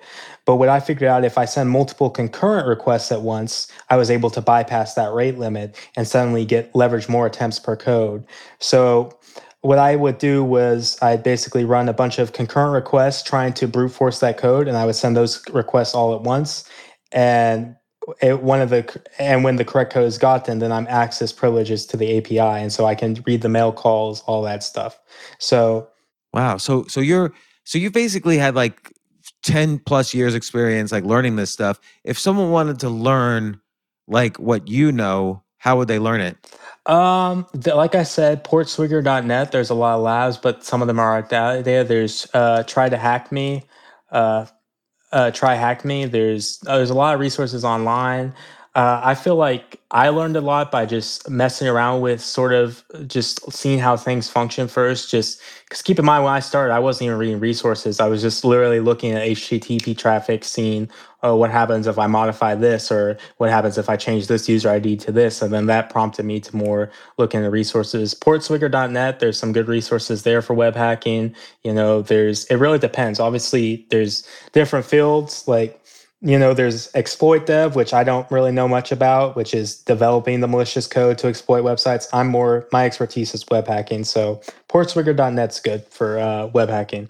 But 0.46 0.58
what 0.58 0.68
I 0.68 0.82
figured 0.82 1.08
out, 1.08 1.24
if 1.24 1.38
I 1.38 1.46
send 1.46 1.70
multiple 1.70 2.10
concurrent 2.10 2.68
requests 2.68 3.12
at 3.12 3.22
once, 3.22 3.70
I 3.90 3.96
was 3.96 4.12
able 4.12 4.30
to 4.32 4.42
bypass 4.42 4.94
that 4.96 5.14
rate 5.14 5.38
limit 5.40 5.78
and 5.96 6.06
suddenly 6.06 6.44
get 6.44 6.76
leverage 6.76 7.08
more 7.08 7.26
attempts 7.26 7.60
per 7.60 7.78
code. 7.78 8.26
So 8.60 9.18
what 9.62 9.80
I 9.80 9.96
would 9.96 10.18
do 10.18 10.44
was 10.44 10.98
I'd 11.02 11.24
basically 11.24 11.64
run 11.64 11.88
a 11.88 11.94
bunch 11.94 12.20
of 12.20 12.34
concurrent 12.34 12.74
requests 12.74 13.24
trying 13.24 13.54
to 13.54 13.68
brute 13.68 13.94
force 13.94 14.20
that 14.20 14.38
code, 14.38 14.68
and 14.68 14.76
I 14.76 14.86
would 14.86 14.96
send 14.96 15.16
those 15.16 15.42
requests 15.52 15.96
all 15.96 16.14
at 16.14 16.22
once. 16.22 16.70
And 17.14 17.78
it, 18.22 18.42
one 18.42 18.62
of 18.62 18.70
the 18.70 19.02
and 19.20 19.44
when 19.44 19.56
the 19.56 19.66
correct 19.66 19.94
code 19.94 20.06
is 20.06 20.18
gotten, 20.18 20.60
then 20.60 20.72
I'm 20.72 20.88
access 20.88 21.32
privileges 21.32 21.86
to 21.88 21.98
the 21.98 22.18
API, 22.18 22.40
and 22.40 22.72
so 22.72 22.86
I 22.86 22.96
can 22.96 23.22
read 23.26 23.42
the 23.42 23.50
mail 23.50 23.72
calls, 23.72 24.22
all 24.22 24.42
that 24.44 24.64
stuff. 24.64 25.00
So, 25.40 25.90
wow. 26.34 26.58
So 26.58 26.86
so 26.86 27.00
you're 27.00 27.34
so 27.64 27.78
you 27.78 27.92
basically 27.92 28.38
had 28.38 28.56
like 28.56 28.94
ten 29.42 29.80
plus 29.80 30.14
years 30.14 30.36
experience, 30.36 30.92
like 30.92 31.04
learning 31.04 31.36
this 31.36 31.52
stuff. 31.52 31.80
If 32.04 32.20
someone 32.20 32.52
wanted 32.52 32.80
to 32.82 32.90
learn 32.90 33.60
like 34.08 34.38
what 34.38 34.68
you 34.68 34.92
know, 34.92 35.44
how 35.58 35.78
would 35.78 35.88
they 35.88 36.00
learn 36.00 36.22
it? 36.22 36.38
Um, 36.86 37.48
the, 37.54 37.76
like 37.76 37.96
I 37.96 38.04
said, 38.04 38.44
portswigger.net. 38.44 39.52
There's 39.52 39.70
a 39.70 39.76
lot 39.76 39.96
of 39.96 40.02
labs, 40.02 40.38
but 40.38 40.66
some 40.66 40.82
of 40.82 40.88
them 40.88 41.00
are 41.00 41.18
out 41.18 41.30
there. 41.30 41.84
There's 41.84 42.28
uh, 42.34 42.64
try 42.64 42.90
to 42.90 42.98
hack 42.98 43.32
me. 43.32 43.64
Uh, 44.12 44.46
uh, 45.14 45.32
try 45.32 45.56
hack 45.56 45.86
me. 45.86 46.06
There's 46.06 46.62
uh, 46.68 46.78
there's 46.78 46.90
a 46.90 46.96
lot 46.96 47.14
of 47.14 47.22
resources 47.22 47.64
online. 47.64 48.34
Uh, 48.76 49.00
I 49.04 49.14
feel 49.14 49.36
like 49.36 49.80
I 49.92 50.10
learned 50.10 50.36
a 50.36 50.42
lot 50.42 50.72
by 50.72 50.88
just 50.88 51.30
messing 51.30 51.68
around 51.68 52.02
with 52.02 52.20
sort 52.20 52.54
of 52.54 52.84
just 53.08 53.52
seeing 53.54 53.78
how 53.78 53.96
things 53.96 54.30
function 54.30 54.68
first. 54.68 55.12
Just 55.12 55.42
because 55.66 55.84
keep 55.84 56.00
in 56.00 56.06
mind 56.06 56.24
when 56.24 56.34
I 56.34 56.40
started, 56.40 56.74
I 56.74 56.80
wasn't 56.80 57.08
even 57.08 57.20
reading 57.20 57.40
resources. 57.40 58.00
I 58.00 58.08
was 58.08 58.24
just 58.24 58.44
literally 58.44 58.80
looking 58.80 59.12
at 59.12 59.28
HTTP 59.28 59.96
traffic, 59.98 60.44
seeing 60.44 60.90
oh, 61.24 61.36
what 61.36 61.50
happens 61.50 61.88
if 61.88 61.98
I 61.98 62.08
modify 62.08 62.54
this, 62.54 62.92
or 62.92 63.18
what 63.38 63.50
happens 63.50 63.78
if 63.78 63.90
I 63.90 63.96
change 63.96 64.28
this 64.28 64.48
user 64.48 64.70
ID 64.70 64.98
to 64.98 65.12
this, 65.12 65.42
and 65.42 65.54
then 65.54 65.66
that 65.68 65.90
prompted 65.90 66.26
me 66.26 66.40
to 66.42 66.56
more 66.56 66.92
look 67.18 67.34
into 67.34 67.50
resources. 67.50 68.14
Portswigger.net, 68.14 69.20
there's 69.20 69.40
some 69.40 69.54
good 69.54 69.68
resources 69.68 70.24
there 70.24 70.42
for 70.42 70.54
web 70.54 70.76
hacking. 70.76 71.34
You 71.64 71.74
know, 71.74 72.02
there's 72.02 72.46
it 72.46 72.58
really 72.58 72.80
depends. 72.80 73.20
Obviously, 73.20 73.88
there's 73.90 74.28
different 74.52 74.86
fields 74.86 75.48
like 75.48 75.80
you 76.26 76.40
know, 76.40 76.54
there's 76.54 76.90
exploit 76.96 77.46
dev, 77.46 77.76
which 77.76 77.94
I 77.94 78.06
don't 78.06 78.30
really 78.32 78.54
know 78.54 78.66
much 78.66 78.94
about, 78.94 79.36
which 79.36 79.54
is 79.54 79.76
developing 79.76 80.40
the 80.40 80.48
malicious 80.48 80.88
code 80.88 81.18
to 81.18 81.28
exploit 81.28 81.64
websites. 81.64 82.08
I'm 82.14 82.28
more, 82.28 82.66
my 82.72 82.86
expertise 82.86 83.34
is 83.34 83.44
web 83.52 83.68
hacking. 83.68 84.06
So 84.06 84.42
portswigger.net's 84.70 85.60
good 85.60 85.86
for 85.90 86.18
uh, 86.20 86.48
web 86.48 86.70
hacking. 86.70 87.10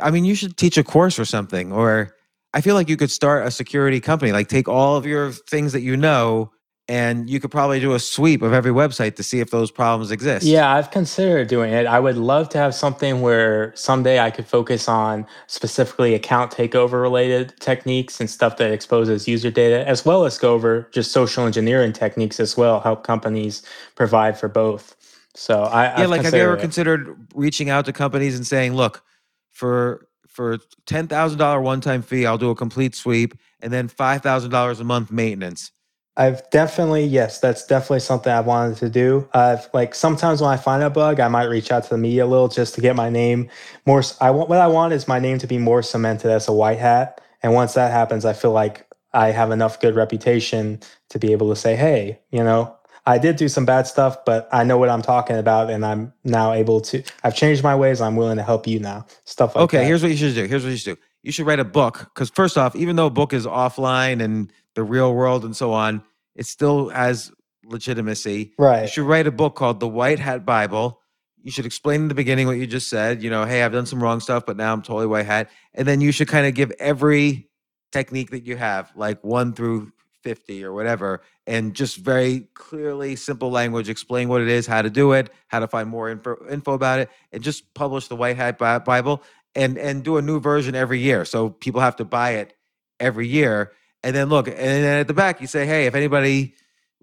I 0.00 0.12
mean, 0.12 0.24
you 0.24 0.36
should 0.36 0.56
teach 0.56 0.78
a 0.78 0.84
course 0.84 1.18
or 1.18 1.24
something, 1.24 1.72
or 1.72 2.14
I 2.54 2.60
feel 2.60 2.74
like 2.74 2.88
you 2.88 2.96
could 2.96 3.10
start 3.10 3.46
a 3.46 3.50
security 3.50 4.00
company, 4.00 4.32
like 4.32 4.48
take 4.48 4.68
all 4.68 4.96
of 4.96 5.06
your 5.06 5.32
things 5.32 5.72
that 5.72 5.82
you 5.82 5.96
know 5.96 6.50
and 6.88 7.28
you 7.28 7.38
could 7.38 7.50
probably 7.50 7.80
do 7.80 7.92
a 7.92 7.98
sweep 7.98 8.40
of 8.40 8.54
every 8.54 8.72
website 8.72 9.16
to 9.16 9.22
see 9.22 9.40
if 9.40 9.50
those 9.50 9.70
problems 9.70 10.10
exist. 10.10 10.46
Yeah, 10.46 10.74
I've 10.74 10.90
considered 10.90 11.46
doing 11.46 11.70
it. 11.72 11.86
I 11.86 12.00
would 12.00 12.16
love 12.16 12.48
to 12.50 12.58
have 12.58 12.74
something 12.74 13.20
where 13.20 13.74
someday 13.76 14.20
I 14.20 14.30
could 14.30 14.46
focus 14.46 14.88
on 14.88 15.26
specifically 15.48 16.14
account 16.14 16.50
takeover 16.50 17.02
related 17.02 17.52
techniques 17.60 18.20
and 18.20 18.30
stuff 18.30 18.56
that 18.56 18.72
exposes 18.72 19.28
user 19.28 19.50
data, 19.50 19.86
as 19.86 20.06
well 20.06 20.24
as 20.24 20.38
go 20.38 20.54
over 20.54 20.88
just 20.90 21.12
social 21.12 21.44
engineering 21.44 21.92
techniques 21.92 22.40
as 22.40 22.56
well, 22.56 22.80
help 22.80 23.04
companies 23.04 23.62
provide 23.94 24.38
for 24.38 24.48
both. 24.48 24.96
So 25.34 25.64
I 25.64 25.84
yeah, 25.84 25.94
I've 26.04 26.10
like 26.10 26.22
have 26.22 26.34
you 26.34 26.40
ever 26.40 26.56
it. 26.56 26.60
considered 26.60 27.28
reaching 27.34 27.68
out 27.68 27.84
to 27.84 27.92
companies 27.92 28.34
and 28.34 28.46
saying, 28.46 28.72
look, 28.74 29.04
for 29.50 30.07
for 30.38 30.58
ten 30.86 31.08
thousand 31.08 31.38
dollar 31.38 31.60
one 31.60 31.80
time 31.80 32.02
fee, 32.02 32.24
I'll 32.24 32.38
do 32.38 32.50
a 32.50 32.54
complete 32.54 32.94
sweep, 32.94 33.34
and 33.60 33.72
then 33.72 33.88
five 33.88 34.22
thousand 34.22 34.50
dollars 34.52 34.78
a 34.78 34.84
month 34.84 35.10
maintenance 35.10 35.72
I've 36.18 36.48
definitely 36.50 37.04
yes, 37.04 37.38
that's 37.38 37.64
definitely 37.64 38.00
something 38.00 38.32
I've 38.32 38.44
wanted 38.44 38.76
to 38.78 38.88
do. 38.90 39.28
I've 39.34 39.68
like 39.72 39.94
sometimes 39.94 40.40
when 40.40 40.50
I 40.50 40.56
find 40.56 40.82
a 40.82 40.90
bug, 40.90 41.20
I 41.20 41.28
might 41.28 41.44
reach 41.44 41.70
out 41.70 41.84
to 41.84 41.90
the 41.90 41.98
media 41.98 42.24
a 42.24 42.26
little 42.26 42.48
just 42.48 42.74
to 42.74 42.80
get 42.80 42.96
my 42.96 43.08
name 43.08 43.48
more. 43.86 44.02
I 44.20 44.32
want 44.32 44.48
what 44.48 44.60
I 44.60 44.66
want 44.66 44.92
is 44.92 45.06
my 45.06 45.20
name 45.20 45.38
to 45.38 45.46
be 45.46 45.58
more 45.58 45.80
cemented 45.80 46.32
as 46.32 46.48
a 46.48 46.52
white 46.52 46.78
hat, 46.78 47.20
and 47.40 47.54
once 47.54 47.74
that 47.74 47.92
happens, 47.92 48.24
I 48.24 48.32
feel 48.32 48.50
like 48.50 48.84
I 49.12 49.30
have 49.30 49.52
enough 49.52 49.80
good 49.80 49.94
reputation 49.94 50.80
to 51.10 51.20
be 51.20 51.30
able 51.30 51.50
to 51.50 51.56
say, 51.56 51.76
hey, 51.76 52.18
you 52.32 52.42
know, 52.42 52.76
I 53.08 53.16
did 53.16 53.36
do 53.36 53.48
some 53.48 53.64
bad 53.64 53.86
stuff, 53.86 54.22
but 54.26 54.50
I 54.52 54.64
know 54.64 54.76
what 54.76 54.90
I'm 54.90 55.00
talking 55.00 55.38
about, 55.38 55.70
and 55.70 55.84
I'm 55.86 56.12
now 56.24 56.52
able 56.52 56.82
to. 56.82 57.02
I've 57.24 57.34
changed 57.34 57.62
my 57.62 57.74
ways. 57.74 58.02
I'm 58.02 58.16
willing 58.16 58.36
to 58.36 58.42
help 58.42 58.66
you 58.66 58.78
now. 58.78 59.06
Stuff 59.24 59.56
like 59.56 59.64
okay, 59.64 59.78
that. 59.78 59.80
Okay, 59.80 59.88
here's 59.88 60.02
what 60.02 60.10
you 60.10 60.16
should 60.18 60.34
do. 60.34 60.44
Here's 60.44 60.62
what 60.62 60.70
you 60.70 60.76
should 60.76 60.96
do. 60.96 61.02
You 61.22 61.32
should 61.32 61.46
write 61.46 61.58
a 61.58 61.64
book 61.64 62.10
because 62.12 62.28
first 62.28 62.58
off, 62.58 62.76
even 62.76 62.96
though 62.96 63.06
a 63.06 63.10
book 63.10 63.32
is 63.32 63.46
offline 63.46 64.22
and 64.22 64.52
the 64.74 64.82
real 64.82 65.14
world 65.14 65.46
and 65.46 65.56
so 65.56 65.72
on, 65.72 66.02
it 66.34 66.44
still 66.44 66.90
has 66.90 67.32
legitimacy. 67.64 68.52
Right. 68.58 68.82
You 68.82 68.88
should 68.88 69.06
write 69.06 69.26
a 69.26 69.32
book 69.32 69.56
called 69.56 69.80
The 69.80 69.88
White 69.88 70.18
Hat 70.18 70.44
Bible. 70.44 71.00
You 71.42 71.50
should 71.50 71.64
explain 71.64 72.02
in 72.02 72.08
the 72.08 72.14
beginning 72.14 72.46
what 72.46 72.58
you 72.58 72.66
just 72.66 72.90
said. 72.90 73.22
You 73.22 73.30
know, 73.30 73.46
hey, 73.46 73.62
I've 73.62 73.72
done 73.72 73.86
some 73.86 74.02
wrong 74.02 74.20
stuff, 74.20 74.44
but 74.44 74.58
now 74.58 74.70
I'm 74.74 74.82
totally 74.82 75.06
white 75.06 75.24
hat. 75.24 75.48
And 75.72 75.88
then 75.88 76.02
you 76.02 76.12
should 76.12 76.28
kind 76.28 76.46
of 76.46 76.52
give 76.52 76.72
every 76.78 77.48
technique 77.90 78.32
that 78.32 78.44
you 78.44 78.56
have, 78.56 78.92
like 78.94 79.24
one 79.24 79.54
through 79.54 79.92
50 80.22 80.62
or 80.64 80.72
whatever, 80.72 81.22
and 81.48 81.74
just 81.74 81.96
very 81.96 82.46
clearly, 82.52 83.16
simple 83.16 83.50
language, 83.50 83.88
explain 83.88 84.28
what 84.28 84.42
it 84.42 84.48
is, 84.48 84.66
how 84.66 84.82
to 84.82 84.90
do 84.90 85.12
it, 85.12 85.30
how 85.48 85.58
to 85.58 85.66
find 85.66 85.88
more 85.88 86.10
info, 86.10 86.36
info 86.50 86.74
about 86.74 86.98
it, 87.00 87.08
and 87.32 87.42
just 87.42 87.72
publish 87.72 88.08
the 88.08 88.16
White 88.16 88.36
Hat 88.36 88.58
Bible 88.58 89.22
and 89.54 89.78
and 89.78 90.04
do 90.04 90.18
a 90.18 90.22
new 90.22 90.38
version 90.40 90.74
every 90.74 91.00
year. 91.00 91.24
So 91.24 91.50
people 91.50 91.80
have 91.80 91.96
to 91.96 92.04
buy 92.04 92.32
it 92.32 92.54
every 93.00 93.26
year 93.26 93.72
and 94.02 94.14
then 94.14 94.28
look, 94.28 94.46
and 94.48 94.56
then 94.56 95.00
at 95.00 95.08
the 95.08 95.14
back 95.14 95.40
you 95.40 95.46
say, 95.46 95.66
hey, 95.66 95.86
if 95.86 95.94
anybody 95.94 96.54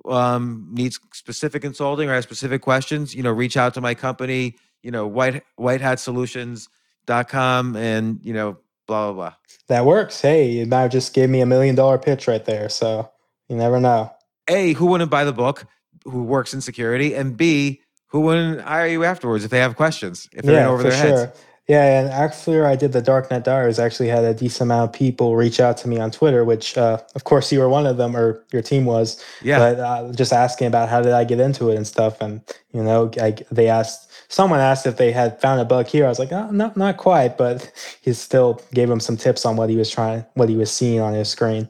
um, 0.05 0.67
needs 0.71 0.99
specific 1.13 1.61
consulting 1.61 2.09
or 2.09 2.13
has 2.13 2.23
specific 2.23 2.61
questions, 2.61 3.13
you 3.13 3.23
know, 3.23 3.31
reach 3.31 3.57
out 3.57 3.73
to 3.73 3.81
my 3.81 3.93
company, 3.93 4.55
you 4.81 4.91
know, 4.91 5.07
white 5.07 5.43
white 5.55 5.81
hat 5.81 5.97
whitehatsolutions.com 5.97 7.75
and, 7.75 8.19
you 8.23 8.33
know, 8.33 8.57
blah, 8.87 9.11
blah, 9.11 9.13
blah. 9.13 9.33
That 9.67 9.85
works. 9.85 10.21
Hey, 10.21 10.49
you 10.49 10.65
now 10.65 10.87
just 10.87 11.13
gave 11.13 11.29
me 11.29 11.41
a 11.41 11.45
million 11.45 11.75
dollar 11.75 11.97
pitch 11.97 12.27
right 12.27 12.45
there. 12.45 12.69
So 12.69 13.09
you 13.49 13.55
never 13.55 13.79
know. 13.79 14.14
A, 14.47 14.73
who 14.73 14.87
wouldn't 14.87 15.11
buy 15.11 15.23
the 15.23 15.33
book 15.33 15.65
who 16.03 16.23
works 16.23 16.53
in 16.53 16.61
security? 16.61 17.15
And 17.15 17.35
B, 17.35 17.81
who 18.07 18.21
wouldn't 18.21 18.61
hire 18.61 18.87
you 18.87 19.03
afterwards 19.03 19.43
if 19.43 19.51
they 19.51 19.59
have 19.59 19.75
questions, 19.75 20.29
if 20.31 20.45
they're 20.45 20.61
yeah, 20.61 20.67
over 20.67 20.83
their 20.83 20.91
sure. 20.91 21.01
heads? 21.01 21.39
Yeah, 21.67 21.99
and 21.99 22.09
after 22.09 22.67
I 22.67 22.75
did 22.75 22.91
the 22.91 23.01
Darknet 23.01 23.43
Diaries, 23.43 23.79
actually 23.79 24.09
had 24.09 24.23
a 24.23 24.35
decent 24.35 24.67
amount 24.67 24.89
of 24.89 24.93
people 24.93 25.35
reach 25.35 25.59
out 25.59 25.77
to 25.77 25.87
me 25.87 25.97
on 25.97 26.11
Twitter, 26.11 26.45
which, 26.45 26.77
uh, 26.77 26.99
of 27.15 27.23
course, 27.23 27.51
you 27.51 27.59
were 27.59 27.69
one 27.69 27.87
of 27.87 27.97
them, 27.97 28.15
or 28.15 28.45
your 28.53 28.61
team 28.61 28.85
was. 28.85 29.23
Yeah. 29.41 29.57
But 29.57 29.79
uh, 29.79 30.11
just 30.13 30.31
asking 30.31 30.67
about 30.67 30.89
how 30.89 31.01
did 31.01 31.13
I 31.13 31.23
get 31.23 31.39
into 31.39 31.71
it 31.71 31.75
and 31.75 31.87
stuff, 31.87 32.21
and 32.21 32.41
you 32.71 32.83
know, 32.83 33.09
I, 33.19 33.35
they 33.49 33.67
asked 33.67 34.11
someone 34.27 34.59
asked 34.59 34.85
if 34.85 34.97
they 34.97 35.11
had 35.11 35.41
found 35.41 35.59
a 35.59 35.65
bug 35.65 35.87
here. 35.87 36.05
I 36.05 36.09
was 36.09 36.19
like, 36.19 36.31
oh, 36.31 36.51
not 36.51 36.77
not 36.77 36.97
quite, 36.97 37.35
but 37.35 37.71
he 38.01 38.13
still 38.13 38.61
gave 38.73 38.89
him 38.89 38.99
some 38.99 39.17
tips 39.17 39.43
on 39.43 39.55
what 39.55 39.71
he 39.71 39.75
was 39.75 39.89
trying, 39.89 40.23
what 40.35 40.49
he 40.49 40.55
was 40.55 40.71
seeing 40.71 40.99
on 40.99 41.13
his 41.13 41.29
screen. 41.29 41.67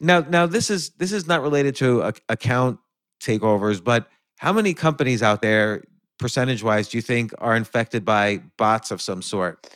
Now, 0.00 0.20
now 0.20 0.46
this 0.46 0.70
is 0.70 0.90
this 0.90 1.12
is 1.12 1.26
not 1.26 1.42
related 1.42 1.76
to 1.76 2.12
account 2.28 2.78
takeovers, 3.20 3.82
but 3.82 4.08
how 4.38 4.52
many 4.52 4.74
companies 4.74 5.22
out 5.22 5.42
there 5.42 5.82
percentage 6.18 6.62
wise 6.62 6.88
do 6.88 6.98
you 6.98 7.02
think 7.02 7.32
are 7.38 7.56
infected 7.56 8.04
by 8.04 8.38
bots 8.56 8.90
of 8.90 9.00
some 9.00 9.22
sort? 9.22 9.68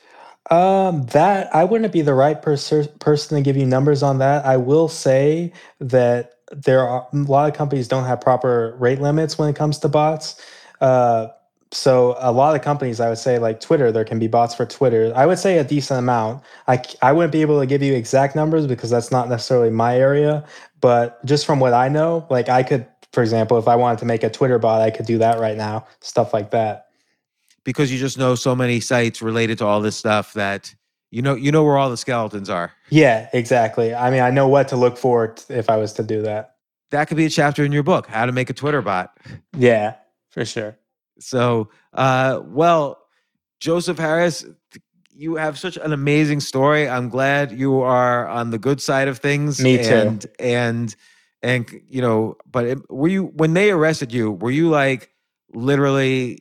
Um, 0.51 1.07
that 1.07 1.55
I 1.55 1.65
wouldn't 1.65 1.93
be 1.93 2.03
the 2.03 2.15
right 2.15 2.41
pers- 2.41 2.89
person 2.99 3.37
to 3.37 3.43
give 3.43 3.57
you 3.57 3.65
numbers 3.65 4.03
on 4.03 4.19
that. 4.19 4.45
I 4.45 4.57
will 4.57 4.89
say 4.89 5.53
that 5.79 6.35
there 6.51 6.87
are 6.87 7.07
a 7.13 7.17
lot 7.17 7.49
of 7.49 7.57
companies 7.57 7.89
don't 7.89 8.05
have 8.05 8.21
proper 8.21 8.77
rate 8.79 9.01
limits 9.01 9.39
when 9.39 9.49
it 9.49 9.57
comes 9.57 9.79
to 9.79 9.89
bots. 9.89 10.41
Uh, 10.81 11.29
so 11.73 12.17
a 12.19 12.31
lot 12.31 12.55
of 12.55 12.61
companies, 12.61 13.01
I 13.01 13.09
would 13.09 13.19
say, 13.19 13.39
like 13.39 13.59
Twitter, 13.59 13.91
there 13.91 14.05
can 14.05 14.19
be 14.19 14.29
bots 14.29 14.55
for 14.55 14.67
Twitter. 14.67 15.11
I 15.17 15.25
would 15.25 15.39
say 15.39 15.57
a 15.57 15.65
decent 15.65 15.99
amount. 15.99 16.43
I 16.69 16.83
I 17.01 17.13
wouldn't 17.13 17.33
be 17.33 17.41
able 17.41 17.59
to 17.61 17.67
give 17.67 17.83
you 17.83 17.95
exact 17.95 18.37
numbers 18.37 18.67
because 18.67 18.91
that's 18.91 19.11
not 19.11 19.31
necessarily 19.31 19.71
my 19.71 19.99
area. 19.99 20.45
But 20.83 21.25
just 21.25 21.47
from 21.47 21.61
what 21.61 21.73
I 21.73 21.89
know, 21.89 22.27
like 22.29 22.51
I 22.51 22.63
could 22.63 22.87
for 23.13 23.23
example, 23.23 23.59
if 23.59 23.69
I 23.69 23.77
wanted 23.77 23.99
to 24.01 24.05
make 24.05 24.23
a 24.23 24.31
Twitter 24.31 24.59
bot, 24.59 24.83
I 24.83 24.91
could 24.91 25.07
do 25.07 25.19
that 25.19 25.39
right 25.39 25.57
now, 25.57 25.87
stuff 26.01 26.33
like 26.33 26.51
that. 26.51 26.89
Because 27.65 27.93
you 27.93 27.99
just 27.99 28.19
know 28.19 28.35
so 28.35 28.55
many 28.55 28.81
sites 28.81 29.23
related 29.23 29.59
to 29.59 29.67
all 29.67 29.81
this 29.81 29.97
stuff 29.97 30.35
that 30.35 30.75
you 31.11 31.23
know 31.23 31.35
you 31.35 31.53
know 31.53 31.65
where 31.65 31.79
all 31.79 31.89
the 31.89 31.97
skeletons 31.97 32.51
are. 32.51 32.73
Yeah, 32.91 33.31
exactly. 33.33 33.95
I 33.95 34.11
mean, 34.11 34.21
I 34.21 34.31
know 34.31 34.47
what 34.47 34.69
to 34.69 34.77
look 34.77 34.99
for 34.99 35.35
if 35.49 35.71
I 35.71 35.77
was 35.77 35.95
to 35.95 36.03
do 36.03 36.21
that. 36.23 36.57
That 36.91 37.09
could 37.09 37.17
be 37.17 37.25
a 37.25 37.31
chapter 37.31 37.65
in 37.65 37.73
your 37.73 37.83
book, 37.83 38.09
how 38.09 38.27
to 38.27 38.33
make 38.33 38.51
a 38.51 38.53
Twitter 38.53 38.83
bot. 38.83 39.17
Yeah, 39.57 39.95
for 40.29 40.45
sure. 40.45 40.77
So, 41.23 41.71
uh, 41.93 42.41
well, 42.45 42.99
Joseph 43.61 43.99
Harris, 43.99 44.45
you 45.15 45.37
have 45.37 45.59
such 45.59 45.77
an 45.77 45.93
amazing 45.93 46.41
story. 46.41 46.89
I'm 46.89 47.09
glad 47.09 47.53
you 47.53 47.81
are 47.81 48.29
on 48.29 48.51
the 48.51 48.59
good 48.59 48.81
side 48.81 49.09
of 49.09 49.19
things. 49.19 49.61
Me 49.61 49.79
too. 49.79 49.95
And, 49.95 50.27
and 50.39 50.97
and 51.45 51.81
you 51.89 52.01
know 52.01 52.37
but 52.49 52.65
it, 52.65 52.79
were 52.89 53.09
you 53.09 53.25
when 53.25 53.53
they 53.53 53.73
arrested 53.73 54.13
you 54.13 54.31
were 54.31 54.53
you 54.53 54.69
like 54.69 55.11
literally 55.53 56.39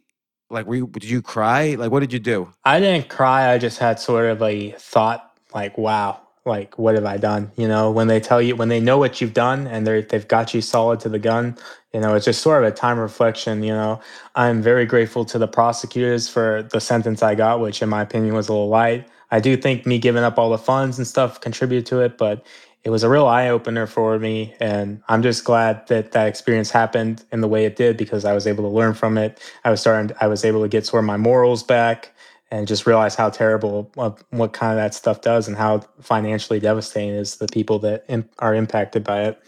like 0.52 0.68
were 0.68 0.76
you, 0.76 0.88
did 0.88 1.06
you 1.10 1.22
cry? 1.22 1.76
Like 1.76 1.91
what 1.91 2.02
did 2.02 2.14
you 2.14 2.20
do? 2.20 2.52
I 2.66 2.80
didn't 2.80 3.10
cry. 3.10 3.52
I 3.52 3.58
just 3.58 3.80
had 3.80 3.99
sort 3.99 4.26
of 4.26 4.41
a 4.41 4.72
thought 4.72 5.32
like, 5.53 5.78
wow, 5.78 6.22
like 6.46 6.78
what 6.80 6.96
have 6.96 7.06
I 7.06 7.18
done? 7.18 7.52
You 7.56 7.68
know, 7.68 7.92
when 7.92 8.08
they 8.08 8.20
tell 8.20 8.42
you 8.42 8.56
when 8.56 8.70
they 8.70 8.80
know 8.80 8.98
what 8.98 9.22
you've 9.22 9.34
done 9.34 9.68
and 9.68 9.86
they 9.86 10.02
they've 10.02 10.28
got 10.28 10.54
you 10.54 10.62
solid 10.62 11.00
to 11.02 11.10
the 11.10 11.20
gun, 11.20 11.58
you 11.94 12.00
know, 12.00 12.16
it's 12.16 12.26
just 12.26 12.42
sort 12.42 12.64
of 12.64 12.72
a 12.72 12.76
time 12.76 13.00
reflection. 13.00 13.64
You 13.64 13.74
know, 13.74 14.02
I'm 14.36 14.62
very 14.62 14.86
grateful 14.86 15.24
to 15.26 15.38
the 15.38 15.48
prosecutors 15.48 16.28
for 16.28 16.64
the 16.72 16.82
sentence 16.82 17.22
I 17.22 17.36
got, 17.36 17.60
which 17.60 17.82
in 17.82 17.90
my 17.90 18.02
opinion 18.02 18.34
was 18.34 18.50
a 18.50 18.54
little 18.54 18.70
light. 18.70 19.08
I 19.30 19.40
do 19.40 19.56
think 19.56 19.86
me 19.86 20.00
giving 20.00 20.24
up 20.24 20.38
all 20.38 20.50
the 20.50 20.58
funds 20.58 20.98
and 20.98 21.08
stuff 21.08 21.40
contributed 21.40 21.86
to 21.88 22.02
it, 22.02 22.18
but 22.18 22.46
it 22.84 22.90
was 22.90 23.04
a 23.04 23.10
real 23.10 23.28
eye 23.28 23.48
opener 23.48 23.86
for 23.86 24.18
me. 24.18 24.56
And 24.60 25.02
I'm 25.08 25.22
just 25.22 25.46
glad 25.46 25.88
that 25.88 26.12
that 26.12 26.28
experience 26.28 26.72
happened 26.72 27.24
in 27.32 27.42
the 27.42 27.48
way 27.48 27.66
it 27.66 27.76
did 27.76 27.96
because 27.96 28.26
I 28.26 28.34
was 28.34 28.48
able 28.48 28.64
to 28.64 28.70
learn 28.70 28.94
from 28.94 29.18
it. 29.18 29.40
I 29.64 29.70
was 29.70 29.80
starting, 29.80 30.16
I 30.20 30.28
was 30.28 30.44
able 30.44 30.64
to 30.64 30.68
get 30.68 30.86
sort 30.86 31.04
of 31.04 31.06
my 31.06 31.18
morals 31.18 31.62
back 31.62 32.12
and 32.52 32.68
just 32.68 32.86
realize 32.86 33.15
how 33.15 33.30
terrible 33.30 33.90
what, 33.95 34.22
what 34.32 34.53
kind 34.53 34.73
of 34.73 34.78
that 34.78 34.94
stuff 34.94 35.22
does 35.22 35.48
and 35.48 35.57
how 35.57 35.80
financially 36.02 36.60
devastating 36.60 37.11
is 37.15 37.38
the 37.38 37.48
people 37.48 37.80
that 37.80 38.06
Im- 38.10 38.30
are 38.40 38.53
impacted 38.53 39.03
by 39.03 39.23
it. 39.23 39.41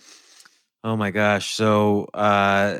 Oh 0.83 0.95
my 0.95 1.11
gosh. 1.11 1.53
So, 1.53 2.05
uh, 2.13 2.79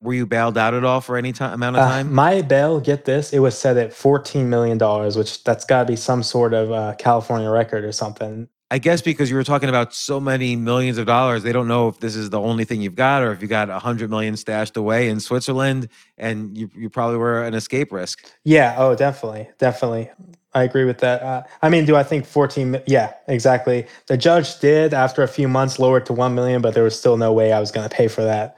were 0.00 0.14
you 0.14 0.26
bailed 0.26 0.58
out 0.58 0.74
at 0.74 0.84
all 0.84 1.00
for 1.00 1.16
any 1.16 1.32
time 1.32 1.54
amount 1.54 1.76
of 1.76 1.82
Uh, 1.82 1.88
time? 1.88 2.12
my 2.12 2.42
bail, 2.42 2.80
get 2.80 3.04
this, 3.04 3.32
it 3.32 3.38
was 3.40 3.56
set 3.56 3.76
at 3.76 3.90
$14 3.92 4.46
million, 4.46 4.78
which 5.16 5.44
that's 5.44 5.64
got 5.64 5.80
to 5.80 5.86
be 5.86 5.96
some 5.96 6.22
sort 6.22 6.54
of 6.54 6.72
uh, 6.72 6.94
California 6.98 7.50
record 7.50 7.84
or 7.84 7.92
something. 7.92 8.48
I 8.72 8.78
guess 8.78 9.02
because 9.02 9.28
you 9.28 9.36
were 9.36 9.44
talking 9.44 9.68
about 9.68 9.92
so 9.92 10.18
many 10.18 10.56
millions 10.56 10.96
of 10.96 11.04
dollars, 11.04 11.42
they 11.42 11.52
don't 11.52 11.68
know 11.68 11.88
if 11.88 12.00
this 12.00 12.16
is 12.16 12.30
the 12.30 12.40
only 12.40 12.64
thing 12.64 12.80
you've 12.80 12.94
got 12.94 13.22
or 13.22 13.30
if 13.30 13.42
you 13.42 13.46
got 13.46 13.68
a 13.68 13.78
hundred 13.78 14.08
million 14.08 14.34
stashed 14.34 14.78
away 14.78 15.10
in 15.10 15.20
Switzerland 15.20 15.90
and 16.16 16.56
you, 16.56 16.70
you 16.74 16.88
probably 16.88 17.18
were 17.18 17.44
an 17.44 17.52
escape 17.52 17.92
risk. 17.92 18.32
Yeah. 18.44 18.74
Oh, 18.78 18.94
definitely. 18.94 19.50
Definitely. 19.58 20.10
I 20.54 20.62
agree 20.62 20.86
with 20.86 21.00
that. 21.00 21.22
Uh, 21.22 21.42
I 21.60 21.68
mean, 21.68 21.84
do 21.84 21.96
I 21.96 22.02
think 22.02 22.24
14? 22.24 22.80
Yeah, 22.86 23.12
exactly. 23.28 23.86
The 24.06 24.16
judge 24.16 24.58
did, 24.60 24.94
after 24.94 25.22
a 25.22 25.28
few 25.28 25.48
months, 25.48 25.78
lower 25.78 25.98
it 25.98 26.06
to 26.06 26.14
1 26.14 26.34
million, 26.34 26.62
but 26.62 26.72
there 26.72 26.84
was 26.84 26.98
still 26.98 27.18
no 27.18 27.30
way 27.30 27.52
I 27.52 27.60
was 27.60 27.72
going 27.72 27.86
to 27.86 27.94
pay 27.94 28.08
for 28.08 28.24
that. 28.24 28.56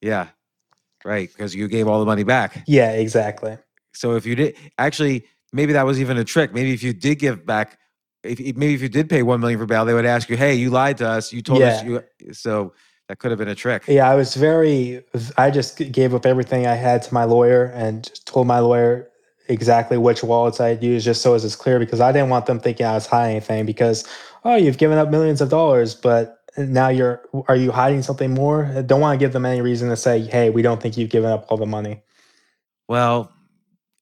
Yeah. 0.00 0.26
Right. 1.04 1.28
Because 1.32 1.54
you 1.54 1.68
gave 1.68 1.86
all 1.86 2.00
the 2.00 2.06
money 2.06 2.24
back. 2.24 2.64
Yeah, 2.66 2.90
exactly. 2.90 3.58
So 3.92 4.16
if 4.16 4.26
you 4.26 4.34
did 4.34 4.56
actually, 4.76 5.24
maybe 5.52 5.72
that 5.74 5.86
was 5.86 6.00
even 6.00 6.16
a 6.16 6.24
trick. 6.24 6.52
Maybe 6.52 6.72
if 6.72 6.82
you 6.82 6.92
did 6.92 7.20
give 7.20 7.46
back, 7.46 7.78
if 8.26 8.40
if- 8.40 8.56
maybe 8.56 8.74
if 8.74 8.82
you 8.82 8.88
did 8.88 9.08
pay 9.08 9.22
one 9.22 9.40
million 9.40 9.58
for 9.58 9.66
bail, 9.66 9.84
they 9.84 9.94
would 9.94 10.06
ask 10.06 10.28
you, 10.28 10.36
"Hey, 10.36 10.54
you 10.54 10.70
lied 10.70 10.98
to 10.98 11.08
us. 11.08 11.32
You 11.32 11.42
told 11.42 11.62
us 11.62 11.82
you." 11.84 12.02
So 12.32 12.72
that 13.08 13.18
could 13.18 13.30
have 13.30 13.38
been 13.38 13.48
a 13.48 13.54
trick. 13.54 13.84
Yeah, 13.86 14.10
I 14.10 14.14
was 14.14 14.34
very, 14.34 15.04
I 15.38 15.50
just 15.50 15.78
gave 15.92 16.12
up 16.14 16.26
everything 16.26 16.66
I 16.66 16.74
had 16.74 17.02
to 17.02 17.14
my 17.14 17.24
lawyer 17.24 17.66
and 17.66 18.02
just 18.04 18.26
told 18.26 18.46
my 18.46 18.58
lawyer 18.58 19.08
exactly 19.48 19.96
which 19.96 20.24
wallets 20.24 20.60
I'd 20.60 20.82
use 20.82 21.04
just 21.04 21.22
so 21.22 21.30
it 21.30 21.42
was 21.44 21.54
clear 21.54 21.78
because 21.78 22.00
I 22.00 22.10
didn't 22.10 22.30
want 22.30 22.46
them 22.46 22.58
thinking 22.58 22.84
I 22.84 22.94
was 22.94 23.06
hiding 23.06 23.36
anything 23.36 23.64
because, 23.64 24.04
oh, 24.44 24.56
you've 24.56 24.78
given 24.78 24.98
up 24.98 25.08
millions 25.08 25.40
of 25.40 25.50
dollars, 25.50 25.94
but 25.94 26.42
now 26.58 26.88
you're, 26.88 27.22
are 27.46 27.54
you 27.54 27.70
hiding 27.70 28.02
something 28.02 28.34
more? 28.34 28.66
I 28.74 28.82
don't 28.82 29.00
want 29.00 29.18
to 29.18 29.24
give 29.24 29.32
them 29.32 29.46
any 29.46 29.60
reason 29.60 29.88
to 29.90 29.96
say, 29.96 30.22
hey, 30.22 30.50
we 30.50 30.62
don't 30.62 30.82
think 30.82 30.96
you've 30.96 31.10
given 31.10 31.30
up 31.30 31.46
all 31.48 31.58
the 31.58 31.66
money. 31.66 32.02
Well, 32.88 33.32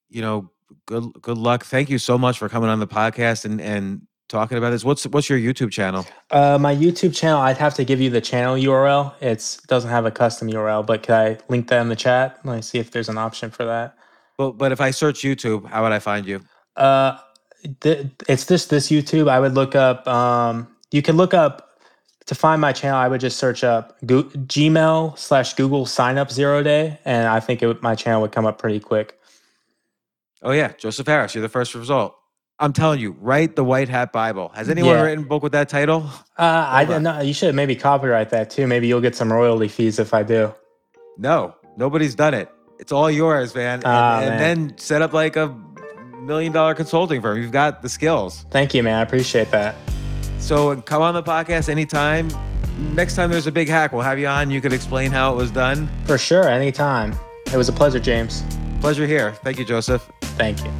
you 0.09 0.23
know, 0.23 0.51
good 0.87 1.05
good 1.21 1.39
luck. 1.39 1.65
Thank 1.65 1.91
you 1.91 1.99
so 1.99 2.17
much 2.17 2.39
for 2.39 2.49
coming 2.49 2.71
on 2.71 2.81
the 2.81 2.87
podcast 2.87 3.45
and 3.45 3.61
and 3.61 4.03
talking 4.29 4.59
about 4.59 4.71
this. 4.71 4.85
What's 4.85 5.05
what's 5.07 5.29
your 5.29 5.39
YouTube 5.39 5.71
channel? 5.71 6.07
Uh, 6.31 6.59
my 6.61 6.75
YouTube 6.75 7.15
channel, 7.15 7.41
I'd 7.41 7.57
have 7.59 7.75
to 7.75 7.85
give 7.85 8.01
you 8.01 8.11
the 8.11 8.21
channel 8.21 8.57
URL. 8.57 9.15
It's 9.21 9.59
doesn't 9.63 9.91
have 9.91 10.07
a 10.07 10.11
custom 10.11 10.49
URL, 10.49 10.85
but 10.85 11.03
can 11.03 11.15
I 11.15 11.39
link 11.49 11.69
that 11.69 11.81
in 11.81 11.89
the 11.89 11.97
chat? 11.97 12.39
Let 12.45 12.57
me 12.57 12.63
see 12.63 12.79
if 12.79 12.91
there's 12.91 13.09
an 13.09 13.19
option 13.19 13.51
for 13.51 13.65
that. 13.65 13.97
But 14.37 14.53
but 14.53 14.73
if 14.73 14.81
I 14.81 14.91
search 14.91 15.23
YouTube, 15.23 15.67
how 15.67 15.83
would 15.83 15.93
I 15.93 15.99
find 15.99 16.27
you? 16.27 16.41
Uh, 16.77 17.19
th- 17.81 18.07
it's 18.29 18.47
just 18.47 18.71
this 18.71 18.89
YouTube. 18.89 19.29
I 19.29 19.41
would 19.41 19.55
look 19.55 19.75
up. 19.75 20.07
Um, 20.09 20.69
you 20.91 21.03
can 21.03 21.17
look 21.17 21.35
up 21.35 21.79
to 22.27 22.35
find 22.35 22.61
my 22.61 22.73
channel. 22.73 22.99
I 22.99 23.09
would 23.09 23.21
just 23.21 23.37
search 23.37 23.63
up 23.63 23.97
Go- 24.07 24.25
Gmail 24.25 25.19
slash 25.19 25.55
Google 25.55 25.87
sign 25.87 26.19
up 26.19 26.31
zero 26.31 26.63
day, 26.63 26.99
and 27.05 27.29
I 27.29 27.41
think 27.41 27.63
it 27.63 27.83
my 27.83 27.95
channel 27.95 28.23
would 28.23 28.33
come 28.33 28.47
up 28.47 28.59
pretty 28.59 28.81
quick. 28.81 29.19
Oh 30.43 30.53
yeah, 30.53 30.73
Joseph 30.79 31.07
Harris. 31.07 31.35
You're 31.35 31.43
the 31.43 31.49
first 31.49 31.75
result. 31.75 32.17
I'm 32.59 32.73
telling 32.73 33.01
you, 33.01 33.17
write 33.21 33.57
the 33.57 33.65
White 33.65 33.89
Hat 33.89 34.13
Bible. 34.13 34.51
Has 34.55 34.71
anyone 34.71 34.95
Yeah. 34.95 35.03
written 35.03 35.25
a 35.25 35.27
book 35.27 35.43
with 35.43 35.53
that 35.53 35.69
title? 35.69 36.05
Uh, 36.39 36.67
I 36.69 36.85
don't 36.85 37.03
know. 37.03 37.21
You 37.21 37.33
should 37.35 37.55
maybe 37.55 37.75
copyright 37.75 38.31
that 38.31 38.51
too. 38.51 38.67
Maybe 38.67 38.87
you'll 38.87 39.01
get 39.01 39.17
some 39.17 39.33
royalty 39.33 39.67
fees 39.69 39.99
if 39.99 40.15
I 40.15 40.23
do. 40.23 40.53
No, 41.19 41.55
nobody's 41.77 42.15
done 42.15 42.33
it. 42.35 42.49
It's 42.79 42.93
all 42.93 43.11
yours, 43.11 43.55
man. 43.55 43.75
And, 43.81 43.83
Ah, 43.87 44.21
and 44.21 44.31
man. 44.31 44.39
then 44.69 44.79
set 44.79 45.03
up 45.03 45.13
like 45.13 45.37
a 45.37 45.55
million 46.21 46.53
dollar 46.53 46.75
consulting 46.75 47.21
firm. 47.21 47.41
You've 47.43 47.53
got 47.53 47.83
the 47.83 47.89
skills. 47.89 48.47
Thank 48.51 48.73
you, 48.73 48.83
man. 48.83 48.99
I 48.99 49.03
appreciate 49.03 49.51
that. 49.51 49.75
So 50.39 50.77
come 50.83 51.03
on 51.03 51.15
the 51.15 51.23
podcast 51.23 51.69
anytime. 51.69 52.29
Next 52.95 53.15
time 53.17 53.31
there's 53.31 53.47
a 53.47 53.53
big 53.53 53.69
hack, 53.69 53.93
we'll 53.93 54.03
have 54.03 54.19
you 54.19 54.27
on. 54.27 54.51
You 54.51 54.61
could 54.61 54.73
explain 54.73 55.11
how 55.11 55.33
it 55.33 55.37
was 55.37 55.51
done. 55.51 55.89
For 56.07 56.19
sure, 56.19 56.49
anytime. 56.49 57.15
It 57.53 57.57
was 57.57 57.69
a 57.69 57.73
pleasure, 57.73 58.01
James. 58.01 58.43
Pleasure 58.81 59.07
here. 59.07 59.33
Thank 59.45 59.59
you, 59.59 59.65
Joseph. 59.65 60.09
Thank 60.37 60.63
you. 60.65 60.71